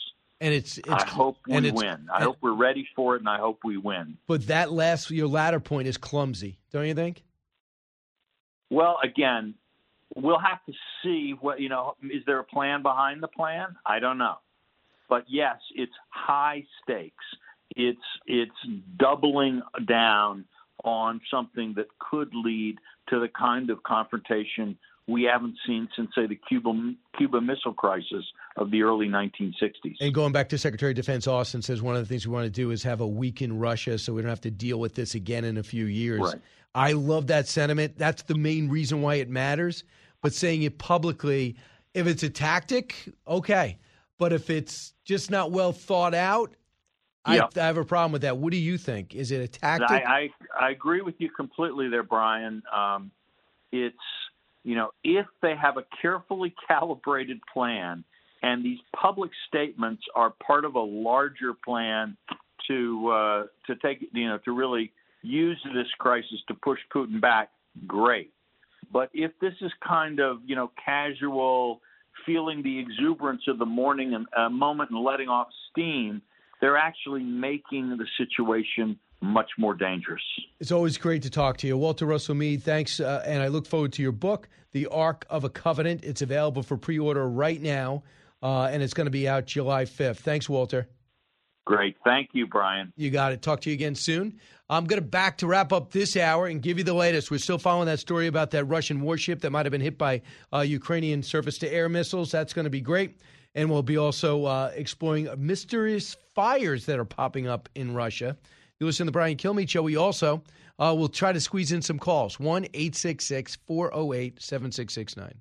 And 0.41 0.53
it's, 0.53 0.77
it's 0.79 0.89
I 0.89 1.07
hope 1.07 1.39
we 1.49 1.71
win. 1.71 2.09
I 2.13 2.23
hope 2.23 2.37
we're 2.43 2.53
ready 2.53 2.87
for 2.95 3.17
it, 3.17 3.21
and 3.21 3.29
I 3.29 3.39
hope 3.39 3.61
we 3.65 3.79
win. 3.79 4.19
But 4.27 4.49
that 4.49 4.71
last, 4.71 5.11
your 5.11 5.29
latter 5.29 5.61
point 5.61 5.89
is 5.89 5.97
clumsy, 5.97 6.59
don't 6.73 6.87
you 6.87 6.95
think? 6.95 7.23
Well, 8.69 8.99
again, 9.03 9.55
we'll 10.15 10.39
have 10.39 10.65
to 10.67 10.73
see 11.03 11.35
what 11.41 11.61
you 11.61 11.69
know. 11.69 11.97
Is 12.03 12.23
there 12.27 12.39
a 12.39 12.45
plan 12.45 12.83
behind 12.83 13.23
the 13.23 13.29
plan? 13.29 13.77
I 13.87 13.99
don't 13.99 14.19
know, 14.19 14.37
but 15.09 15.25
yes, 15.29 15.57
it's 15.75 15.93
high 16.11 16.65
stakes. 16.83 17.25
It's 17.75 17.99
it's 18.27 18.53
doubling 18.99 19.63
down 19.87 20.45
on 20.85 21.21
something 21.31 21.75
that 21.77 21.87
could 21.99 22.31
lead 22.35 22.77
to 23.09 23.21
the 23.21 23.29
kind 23.29 23.71
of 23.71 23.83
confrontation 23.83 24.77
we 25.09 25.23
haven't 25.23 25.57
seen 25.67 25.89
since, 25.95 26.11
say, 26.15 26.27
the 26.27 26.39
Cuba 26.49 26.73
Cuba 27.17 27.41
Missile 27.41 27.73
Crisis 27.73 28.25
of 28.57 28.71
the 28.71 28.83
early 28.83 29.07
1960s. 29.07 29.97
And 30.01 30.13
going 30.13 30.33
back 30.33 30.49
to 30.49 30.59
Secretary 30.59 30.93
of 30.93 30.97
Defense 30.97 31.27
Austin 31.27 31.63
says 31.63 31.81
one 31.81 31.95
of 31.95 32.03
the 32.03 32.07
things 32.07 32.27
we 32.27 32.33
want 32.33 32.47
to 32.47 32.51
do 32.51 32.71
is 32.73 32.83
have 32.83 33.01
a 33.01 33.07
weakened 33.07 33.61
Russia, 33.61 33.99
so 33.99 34.13
we 34.13 34.23
don't 34.23 34.29
have 34.29 34.41
to 34.43 34.51
deal 34.51 34.81
with 34.81 34.95
this 34.95 35.15
again 35.15 35.45
in 35.45 35.59
a 35.59 35.63
few 35.63 35.87
years. 35.87 36.21
Right. 36.21 36.41
I 36.75 36.93
love 36.93 37.29
that 37.29 37.47
sentiment. 37.47 37.97
That's 37.97 38.23
the 38.23 38.35
main 38.35 38.69
reason 38.69 39.01
why 39.01 39.17
it 39.17 39.31
matters. 39.31 39.85
But 40.23 40.35
saying 40.35 40.63
it 40.63 40.79
publicly, 40.79 41.57
if 41.95 42.07
it's 42.07 42.23
a 42.23 42.31
tactic, 42.31 43.09
okay. 43.29 43.79
But 44.19 44.33
if 44.33 44.51
it's 44.51 44.93
just 45.05 45.31
not 45.31 45.53
well 45.53 45.73
thought 45.73 46.15
out, 46.15 46.55
Yep. 47.29 47.53
I, 47.57 47.61
I 47.61 47.67
have 47.67 47.77
a 47.77 47.85
problem 47.85 48.13
with 48.13 48.23
that. 48.23 48.37
What 48.37 48.53
do 48.53 48.57
you 48.57 48.79
think? 48.79 49.15
Is 49.15 49.33
it 49.33 49.41
a 49.41 49.49
tactic? 49.49 49.91
I, 49.91 50.31
I 50.61 50.67
I 50.67 50.71
agree 50.71 51.01
with 51.01 51.17
you 51.19 51.29
completely 51.29 51.89
there, 51.89 52.05
Brian. 52.05 52.63
Um, 52.73 53.11
it's 53.73 53.97
you 54.67 54.75
know 54.75 54.91
if 55.03 55.27
they 55.41 55.55
have 55.57 55.79
a 55.79 55.85
carefully 56.03 56.55
calibrated 56.69 57.41
plan 57.53 58.05
and 58.43 58.65
these 58.65 58.79
public 58.95 59.31
statements 59.49 60.03
are 60.15 60.35
part 60.47 60.65
of 60.65 60.75
a 60.75 60.81
larger 60.81 61.55
plan 61.65 62.17
to 62.69 63.09
uh, 63.09 63.43
to 63.67 63.77
take 63.77 64.07
you 64.13 64.29
know 64.29 64.39
to 64.45 64.53
really 64.53 64.93
use 65.23 65.59
this 65.75 65.87
crisis 65.99 66.39
to 66.49 66.55
push 66.55 66.79
Putin 66.95 67.21
back, 67.21 67.51
great. 67.87 68.33
But 68.93 69.11
if 69.13 69.33
this 69.41 69.55
is 69.61 69.73
kind 69.87 70.21
of 70.21 70.39
you 70.47 70.57
know 70.57 70.71
casual, 70.83 71.81
feeling 72.25 72.63
the 72.63 72.79
exuberance 72.79 73.43
of 73.49 73.59
the 73.59 73.67
morning 73.67 74.15
and 74.15 74.27
uh, 74.37 74.49
moment 74.49 74.91
and 74.91 75.03
letting 75.03 75.29
off 75.29 75.49
steam, 75.71 76.23
they're 76.61 76.77
actually 76.77 77.23
making 77.23 77.97
the 77.97 78.07
situation 78.19 78.99
much 79.21 79.51
more 79.59 79.75
dangerous. 79.75 80.23
It's 80.61 80.73
always 80.73 80.99
great 80.99 81.23
to 81.23 81.31
talk 81.31 81.57
to 81.59 81.67
you. 81.67 81.77
Walter 81.77 82.07
Russell 82.07 82.35
Mead, 82.35 82.63
thanks. 82.63 83.01
Uh, 83.01 83.23
and 83.27 83.43
I 83.43 83.49
look 83.49 83.67
forward 83.67 83.93
to 83.95 84.03
your 84.03 84.13
book, 84.13 84.49
The 84.73 84.87
Arc 84.87 85.27
of 85.31 85.45
a 85.45 85.49
Covenant. 85.49 86.05
It's 86.05 86.23
available 86.23 86.63
for 86.63 86.77
pre 86.77 86.99
order 86.99 87.29
right 87.29 87.61
now, 87.61 88.03
uh, 88.43 88.65
and 88.65 88.83
it's 88.83 88.95
going 88.95 89.07
to 89.07 89.11
be 89.11 89.29
out 89.29 89.47
July 89.47 89.85
5th. 89.85 90.19
Thanks, 90.19 90.49
Walter. 90.49 90.89
Great. 91.67 91.97
Thank 92.05 92.31
you, 92.33 92.47
Brian. 92.47 92.93
You 92.97 93.11
got 93.11 93.33
it. 93.33 93.43
Talk 93.43 93.63
to 93.63 93.71
you 93.71 93.75
again 93.75 93.97
soon. 93.97 94.39
I'm 94.71 94.85
going 94.85 95.03
to 95.03 95.07
back 95.07 95.39
to 95.39 95.49
wrap 95.49 95.73
up 95.73 95.91
this 95.91 96.17
hour 96.17 96.47
and 96.47 96.63
give 96.63 96.79
you 96.79 96.85
the 96.85 96.95
latest. 96.95 97.31
We're 97.31 97.39
still 97.39 97.59
following 97.59 97.87
that 97.87 97.99
story 97.99 98.29
about 98.29 98.53
that 98.53 98.65
Russian 98.67 99.01
warship 99.01 99.41
that 99.41 99.51
might 99.51 99.67
have 99.67 99.73
been 99.73 99.81
hit 99.81 99.99
by 99.99 100.23
uh, 100.53 100.61
Ukrainian 100.61 101.25
surface 101.25 101.59
to 101.59 101.73
air 101.73 101.89
missiles. 101.89 102.31
That's 102.31 102.53
going 102.53 102.65
to 102.65 102.71
be 102.71 102.81
great. 102.81 103.19
And 103.57 103.69
we'll 103.69 103.83
be 103.83 103.97
also 103.97 104.45
uh, 104.45 104.71
exploring 104.75 105.29
mysterious 105.39 106.17
fires 106.35 106.87
that 106.87 107.01
are 107.01 107.05
popping 107.05 107.49
up 107.49 107.69
in 107.75 107.95
Russia. 107.95 108.37
You 108.79 108.87
listen 108.87 109.07
to 109.07 109.09
the 109.09 109.13
Brian 109.13 109.39
Kilmeade 109.39 109.71
Show. 109.71 109.83
We 109.83 109.97
also 109.97 110.43
uh, 110.79 110.95
will 110.97 111.09
try 111.09 111.33
to 111.33 111.41
squeeze 111.41 111.73
in 111.73 111.81
some 111.81 111.99
calls 111.99 112.39
1 112.39 112.65
866 112.75 113.57
408 113.67 114.43
7669. 114.43 115.35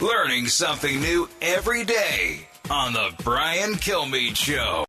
Learning 0.00 0.46
something 0.46 1.00
new 1.00 1.28
every 1.40 1.84
day 1.84 2.48
on 2.68 2.92
the 2.92 3.14
Brian 3.22 3.74
Kilmeade 3.74 4.36
Show. 4.36 4.84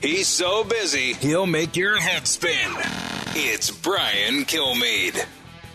He's 0.00 0.28
so 0.28 0.62
busy, 0.62 1.14
he'll 1.14 1.46
make 1.46 1.74
your 1.74 2.00
head 2.00 2.28
spin. 2.28 2.70
It's 3.34 3.72
Brian 3.72 4.44
Kilmeade. 4.44 5.26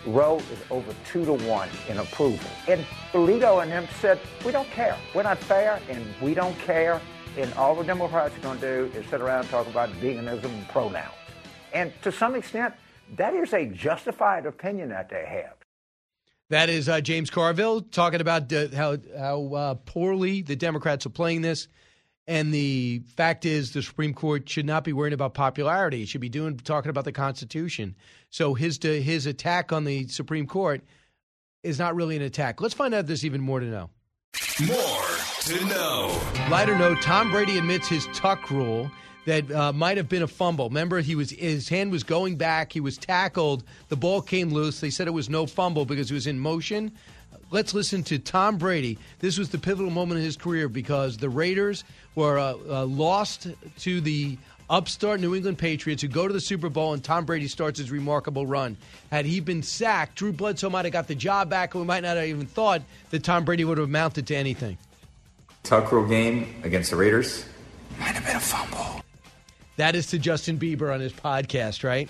Roe 0.05 0.38
is 0.38 0.59
over 0.69 0.93
two 1.05 1.25
to 1.25 1.34
one 1.34 1.69
in 1.88 1.97
approval. 1.97 2.49
And 2.67 2.85
Alito 3.13 3.61
and 3.61 3.71
them 3.71 3.88
said, 3.99 4.19
we 4.45 4.51
don't 4.51 4.69
care. 4.69 4.97
We're 5.15 5.23
not 5.23 5.38
fair, 5.38 5.80
and 5.89 6.05
we 6.21 6.34
don't 6.34 6.57
care. 6.59 7.01
And 7.38 7.53
all 7.53 7.75
the 7.75 7.84
Democrats 7.84 8.38
are 8.38 8.41
going 8.41 8.59
to 8.59 8.89
do 8.89 8.97
is 8.97 9.05
sit 9.07 9.21
around 9.21 9.41
and 9.41 9.49
talk 9.49 9.67
about 9.67 9.89
veganism 9.93 10.45
and 10.45 10.67
pronouns. 10.69 11.13
And 11.73 11.91
to 12.03 12.11
some 12.11 12.35
extent, 12.35 12.75
that 13.15 13.34
is 13.34 13.53
a 13.53 13.65
justified 13.65 14.45
opinion 14.45 14.89
that 14.89 15.09
they 15.09 15.25
have. 15.25 15.55
That 16.49 16.69
is 16.69 16.88
uh, 16.88 17.01
James 17.01 17.30
Carville 17.30 17.81
talking 17.81 18.21
about 18.21 18.51
uh, 18.53 18.67
how 18.75 18.97
how 19.17 19.53
uh, 19.53 19.73
poorly 19.85 20.41
the 20.43 20.55
Democrats 20.55 21.05
are 21.05 21.09
playing 21.09 21.41
this, 21.41 21.67
and 22.27 22.53
the 22.53 23.01
fact 23.15 23.45
is 23.45 23.71
the 23.71 23.81
Supreme 23.81 24.13
Court 24.13 24.47
should 24.47 24.65
not 24.65 24.84
be 24.84 24.93
worrying 24.93 25.13
about 25.13 25.34
popularity. 25.34 26.03
It 26.03 26.09
should 26.09 26.21
be 26.21 26.30
doing 26.30 26.57
talking 26.57 26.89
about 26.89 27.05
the 27.05 27.11
Constitution. 27.11 27.95
So 28.34 28.55
his 28.55 28.80
his 28.81 29.27
attack 29.27 29.72
on 29.72 29.84
the 29.84 30.07
Supreme 30.07 30.47
Court 30.47 30.81
is 31.61 31.77
not 31.77 31.95
really 31.95 32.15
an 32.15 32.23
attack. 32.23 32.61
Let's 32.61 32.73
find 32.73 32.91
out 32.91 33.01
if 33.01 33.05
there's 33.05 33.23
even 33.23 33.41
more 33.41 33.60
to 33.60 33.68
know. 33.68 33.91
More 34.65 35.05
to 35.41 35.65
know. 35.65 36.19
Lighter 36.49 36.76
note: 36.76 36.99
Tom 37.03 37.30
Brady 37.30 37.60
admits 37.60 37.88
his 37.88 38.07
tuck 38.11 38.49
rule 38.49 38.89
that 39.27 39.51
uh, 39.51 39.72
might 39.72 39.97
have 39.97 40.10
been 40.10 40.23
a 40.23 40.27
fumble. 40.27 40.68
Remember, 40.68 40.99
he 40.99 41.14
was 41.14 41.30
his 41.30 41.69
hand 41.69 41.91
was 41.91 42.01
going 42.01 42.35
back. 42.35 42.73
He 42.73 42.80
was 42.80 42.97
tackled. 42.97 43.65
The 43.89 43.97
ball 43.97 44.19
came 44.19 44.49
loose. 44.49 44.80
They 44.80 44.89
said 44.89 45.07
it 45.07 45.11
was 45.11 45.30
no 45.30 45.45
fumble 45.45 45.85
because 45.85 46.10
he 46.10 46.15
was 46.15 46.26
in 46.26 46.39
motion. 46.39 46.91
Let's 47.51 47.76
listen 47.76 48.01
to 48.05 48.18
Tom 48.18 48.57
Brady. 48.57 48.97
This 49.19 49.38
was 49.38 49.49
the 49.49 49.60
pivotal 49.60 49.91
moment 49.91 50.18
in 50.18 50.26
his 50.26 50.38
career 50.38 50.68
because 50.68 51.18
the 51.18 51.30
Raiders 51.30 51.84
were 52.15 52.39
uh, 52.39 52.55
uh, 52.68 52.85
lost 52.85 53.47
to 53.77 54.01
the 54.01 54.39
upstart 54.73 55.19
New 55.19 55.35
England 55.35 55.59
Patriots 55.59 56.01
who 56.01 56.07
go 56.07 56.27
to 56.27 56.33
the 56.33 56.41
Super 56.41 56.67
Bowl 56.67 56.93
and 56.93 57.03
Tom 57.03 57.25
Brady 57.25 57.47
starts 57.47 57.77
his 57.77 57.91
remarkable 57.91 58.47
run. 58.47 58.75
Had 59.11 59.25
he 59.25 59.39
been 59.39 59.61
sacked, 59.61 60.15
Drew 60.15 60.31
Bledsoe 60.33 60.69
might 60.71 60.85
have 60.85 60.91
got 60.91 61.07
the 61.07 61.13
job 61.13 61.47
back, 61.47 61.75
and 61.75 61.81
we 61.83 61.87
might 61.87 62.01
not 62.01 62.17
have 62.17 62.25
even 62.25 62.47
thought 62.47 62.81
that 63.11 63.23
Tom 63.23 63.45
Brady 63.45 63.65
would 63.65 63.77
have 63.77 63.87
amounted 63.87 64.25
to 64.27 64.35
anything. 64.35 64.79
Tuck 65.61 65.91
rule 65.91 66.07
game 66.07 66.59
against 66.63 66.89
the 66.89 66.95
Raiders. 66.95 67.45
Might 67.99 68.15
have 68.15 68.25
been 68.25 68.35
a 68.35 68.39
fumble. 68.39 69.01
That 69.77 69.95
is 69.95 70.07
to 70.07 70.17
Justin 70.17 70.57
Bieber 70.57 70.91
on 70.91 70.99
his 70.99 71.13
podcast, 71.13 71.83
right? 71.83 72.09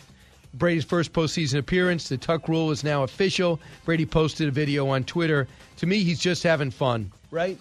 Brady's 0.54 0.86
first 0.86 1.12
postseason 1.12 1.60
appearance. 1.60 2.08
The 2.08 2.18
Tuck 2.18 2.48
rule 2.48 2.72
is 2.72 2.84
now 2.84 3.04
official. 3.04 3.60
Brady 3.84 4.06
posted 4.06 4.48
a 4.48 4.52
video 4.52 4.88
on 4.88 5.04
Twitter. 5.04 5.48
To 5.78 5.86
me, 5.86 6.04
he's 6.04 6.20
just 6.20 6.44
having 6.44 6.72
fun, 6.72 7.12
right? 7.30 7.60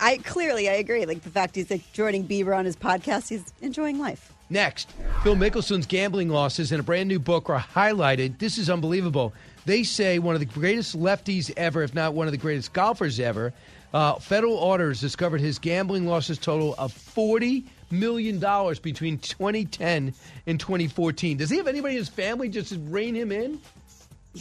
I 0.00 0.18
clearly 0.18 0.68
I 0.68 0.74
agree. 0.74 1.04
Like 1.06 1.22
the 1.22 1.30
fact 1.30 1.54
he's 1.54 1.70
like 1.70 1.92
joining 1.92 2.26
Bieber 2.26 2.56
on 2.56 2.64
his 2.64 2.76
podcast, 2.76 3.28
he's 3.28 3.44
enjoying 3.60 3.98
life. 3.98 4.32
Next, 4.48 4.90
Phil 5.22 5.36
Mickelson's 5.36 5.86
gambling 5.86 6.28
losses 6.28 6.72
in 6.72 6.80
a 6.80 6.82
brand 6.82 7.08
new 7.08 7.20
book 7.20 7.48
are 7.50 7.60
highlighted. 7.60 8.38
This 8.38 8.58
is 8.58 8.68
unbelievable. 8.68 9.32
They 9.64 9.84
say 9.84 10.18
one 10.18 10.34
of 10.34 10.40
the 10.40 10.46
greatest 10.46 10.98
lefties 10.98 11.52
ever, 11.56 11.82
if 11.82 11.94
not 11.94 12.14
one 12.14 12.26
of 12.26 12.32
the 12.32 12.38
greatest 12.38 12.72
golfers 12.72 13.20
ever. 13.20 13.52
Uh, 13.92 14.14
federal 14.14 14.58
auditors 14.58 15.00
discovered 15.00 15.40
his 15.40 15.58
gambling 15.58 16.06
losses 16.06 16.38
total 16.38 16.74
of 16.78 16.92
forty 16.92 17.64
million 17.90 18.38
dollars 18.38 18.78
between 18.78 19.18
2010 19.18 20.14
and 20.46 20.60
2014. 20.60 21.36
Does 21.36 21.50
he 21.50 21.56
have 21.58 21.66
anybody 21.66 21.94
in 21.94 21.98
his 21.98 22.08
family 22.08 22.48
just 22.48 22.72
to 22.72 22.78
rein 22.78 23.14
him 23.14 23.32
in? 23.32 23.60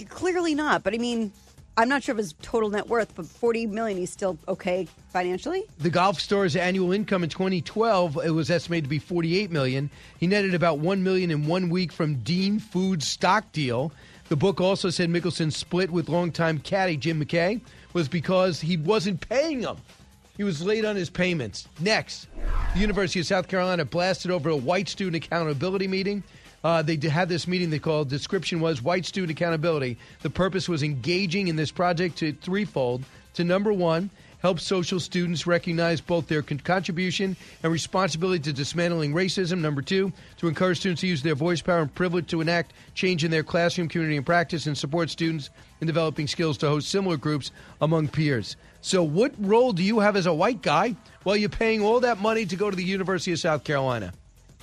Clearly 0.09 0.55
not. 0.55 0.83
But 0.83 0.93
I 0.93 0.97
mean, 0.99 1.31
I'm 1.79 1.87
not 1.87 2.03
sure 2.03 2.11
of 2.11 2.17
his 2.17 2.33
total 2.41 2.69
net 2.69 2.89
worth, 2.89 3.15
but 3.15 3.25
40 3.25 3.67
million, 3.67 3.97
he's 3.97 4.09
still 4.09 4.37
okay 4.49 4.85
financially. 5.13 5.63
The 5.77 5.89
golf 5.89 6.19
store's 6.19 6.57
annual 6.57 6.91
income 6.91 7.23
in 7.23 7.29
2012 7.29 8.19
it 8.25 8.31
was 8.31 8.51
estimated 8.51 8.83
to 8.83 8.89
be 8.89 8.99
48 8.99 9.49
million. 9.49 9.89
He 10.19 10.27
netted 10.27 10.53
about 10.53 10.79
1 10.79 11.01
million 11.01 11.31
in 11.31 11.47
one 11.47 11.69
week 11.69 11.93
from 11.93 12.15
Dean 12.15 12.59
Foods 12.59 13.07
stock 13.07 13.49
deal. 13.53 13.93
The 14.27 14.35
book 14.35 14.59
also 14.59 14.89
said 14.89 15.09
Mickelson 15.09 15.53
split 15.53 15.89
with 15.89 16.09
longtime 16.09 16.59
caddy 16.59 16.97
Jim 16.97 17.17
Mackay 17.17 17.61
was 17.93 18.09
because 18.09 18.59
he 18.59 18.75
wasn't 18.75 19.21
paying 19.29 19.61
him. 19.61 19.77
He 20.35 20.43
was 20.43 20.61
late 20.61 20.83
on 20.83 20.97
his 20.97 21.09
payments. 21.09 21.69
Next, 21.79 22.27
the 22.73 22.81
University 22.81 23.21
of 23.21 23.25
South 23.25 23.47
Carolina 23.47 23.85
blasted 23.85 24.31
over 24.31 24.49
a 24.49 24.55
white 24.55 24.89
student 24.89 25.23
accountability 25.23 25.87
meeting. 25.87 26.23
Uh, 26.63 26.81
they 26.81 26.97
had 27.07 27.29
this 27.29 27.47
meeting 27.47 27.69
they 27.69 27.79
called 27.79 28.09
description 28.09 28.59
was 28.59 28.81
white 28.81 29.05
student 29.05 29.31
accountability. 29.31 29.97
The 30.21 30.29
purpose 30.29 30.67
was 30.67 30.83
engaging 30.83 31.47
in 31.47 31.55
this 31.55 31.71
project 31.71 32.17
to 32.17 32.33
threefold. 32.33 33.03
To 33.35 33.43
number 33.43 33.71
one, 33.71 34.09
help 34.39 34.59
social 34.59 34.99
students 34.99 35.45
recognize 35.45 36.01
both 36.01 36.27
their 36.27 36.41
con- 36.41 36.59
contribution 36.59 37.35
and 37.63 37.71
responsibility 37.71 38.41
to 38.43 38.53
dismantling 38.53 39.13
racism. 39.13 39.59
Number 39.59 39.81
two, 39.81 40.11
to 40.37 40.47
encourage 40.47 40.79
students 40.79 41.01
to 41.01 41.07
use 41.07 41.21
their 41.21 41.35
voice 41.35 41.61
power 41.61 41.81
and 41.81 41.93
privilege 41.93 42.27
to 42.27 42.41
enact 42.41 42.73
change 42.93 43.23
in 43.23 43.31
their 43.31 43.43
classroom, 43.43 43.87
community, 43.87 44.17
and 44.17 44.25
practice 44.25 44.65
and 44.65 44.77
support 44.77 45.09
students 45.09 45.49
in 45.81 45.87
developing 45.87 46.27
skills 46.27 46.57
to 46.57 46.67
host 46.67 46.89
similar 46.89 47.17
groups 47.17 47.51
among 47.81 48.07
peers. 48.07 48.55
So, 48.81 49.03
what 49.03 49.33
role 49.37 49.73
do 49.73 49.83
you 49.83 49.99
have 49.99 50.15
as 50.15 50.25
a 50.25 50.33
white 50.33 50.61
guy 50.61 50.95
while 51.23 51.35
you're 51.35 51.49
paying 51.49 51.81
all 51.81 51.99
that 52.01 52.19
money 52.19 52.45
to 52.45 52.55
go 52.55 52.69
to 52.69 52.75
the 52.75 52.83
University 52.83 53.31
of 53.31 53.39
South 53.39 53.63
Carolina? 53.63 54.13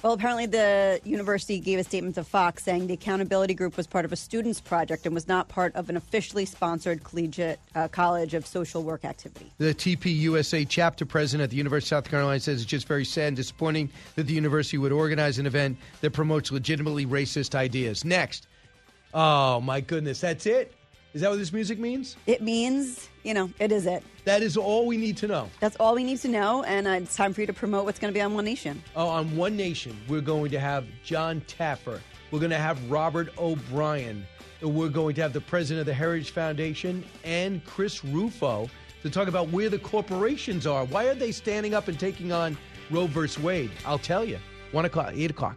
Well, 0.06 0.14
apparently 0.14 0.46
the 0.46 1.00
university 1.02 1.58
gave 1.58 1.80
a 1.80 1.82
statement 1.82 2.14
to 2.14 2.22
Fox 2.22 2.62
saying 2.62 2.86
the 2.86 2.94
accountability 2.94 3.54
group 3.54 3.76
was 3.76 3.88
part 3.88 4.04
of 4.04 4.12
a 4.12 4.16
students' 4.16 4.60
project 4.60 5.04
and 5.04 5.12
was 5.12 5.26
not 5.26 5.48
part 5.48 5.74
of 5.74 5.90
an 5.90 5.96
officially 5.96 6.44
sponsored 6.44 7.02
collegiate 7.02 7.58
uh, 7.74 7.88
college 7.88 8.32
of 8.32 8.46
social 8.46 8.84
work 8.84 9.04
activity. 9.04 9.52
The 9.58 9.74
TPUSA 9.74 10.66
chapter 10.68 11.04
president 11.04 11.42
at 11.42 11.50
the 11.50 11.56
University 11.56 11.92
of 11.96 12.04
South 12.04 12.08
Carolina 12.08 12.38
says 12.38 12.62
it's 12.62 12.70
just 12.70 12.86
very 12.86 13.04
sad 13.04 13.26
and 13.26 13.36
disappointing 13.36 13.90
that 14.14 14.28
the 14.28 14.32
university 14.32 14.78
would 14.78 14.92
organize 14.92 15.40
an 15.40 15.46
event 15.46 15.76
that 16.02 16.12
promotes 16.12 16.52
legitimately 16.52 17.04
racist 17.04 17.56
ideas. 17.56 18.04
Next. 18.04 18.46
Oh, 19.12 19.60
my 19.60 19.80
goodness. 19.80 20.20
That's 20.20 20.46
it? 20.46 20.72
Is 21.16 21.22
that 21.22 21.30
what 21.30 21.38
this 21.38 21.50
music 21.50 21.78
means? 21.78 22.14
It 22.26 22.42
means, 22.42 23.08
you 23.22 23.32
know, 23.32 23.50
it 23.58 23.72
is 23.72 23.86
it. 23.86 24.02
That 24.26 24.42
is 24.42 24.58
all 24.58 24.84
we 24.84 24.98
need 24.98 25.16
to 25.16 25.26
know. 25.26 25.48
That's 25.60 25.74
all 25.76 25.94
we 25.94 26.04
need 26.04 26.18
to 26.18 26.28
know, 26.28 26.62
and 26.64 26.86
uh, 26.86 26.90
it's 26.90 27.16
time 27.16 27.32
for 27.32 27.40
you 27.40 27.46
to 27.46 27.54
promote 27.54 27.86
what's 27.86 27.98
going 27.98 28.12
to 28.12 28.14
be 28.14 28.20
on 28.20 28.34
One 28.34 28.44
Nation. 28.44 28.82
Oh, 28.94 29.08
on 29.08 29.34
One 29.34 29.56
Nation, 29.56 29.96
we're 30.08 30.20
going 30.20 30.50
to 30.50 30.60
have 30.60 30.84
Jon 31.02 31.40
Taffer. 31.48 32.00
We're 32.30 32.38
going 32.38 32.50
to 32.50 32.58
have 32.58 32.90
Robert 32.90 33.30
O'Brien. 33.38 34.26
We're 34.60 34.90
going 34.90 35.14
to 35.14 35.22
have 35.22 35.32
the 35.32 35.40
president 35.40 35.80
of 35.80 35.86
the 35.86 35.94
Heritage 35.94 36.32
Foundation 36.32 37.02
and 37.24 37.64
Chris 37.64 38.04
Rufo 38.04 38.68
to 39.02 39.08
talk 39.08 39.26
about 39.26 39.48
where 39.48 39.70
the 39.70 39.78
corporations 39.78 40.66
are. 40.66 40.84
Why 40.84 41.06
are 41.06 41.14
they 41.14 41.32
standing 41.32 41.72
up 41.72 41.88
and 41.88 41.98
taking 41.98 42.30
on 42.30 42.58
Roe 42.90 43.06
versus 43.06 43.42
Wade? 43.42 43.70
I'll 43.86 43.98
tell 43.98 44.22
you. 44.22 44.38
One 44.70 44.84
o'clock, 44.84 45.12
eight 45.14 45.30
o'clock. 45.30 45.56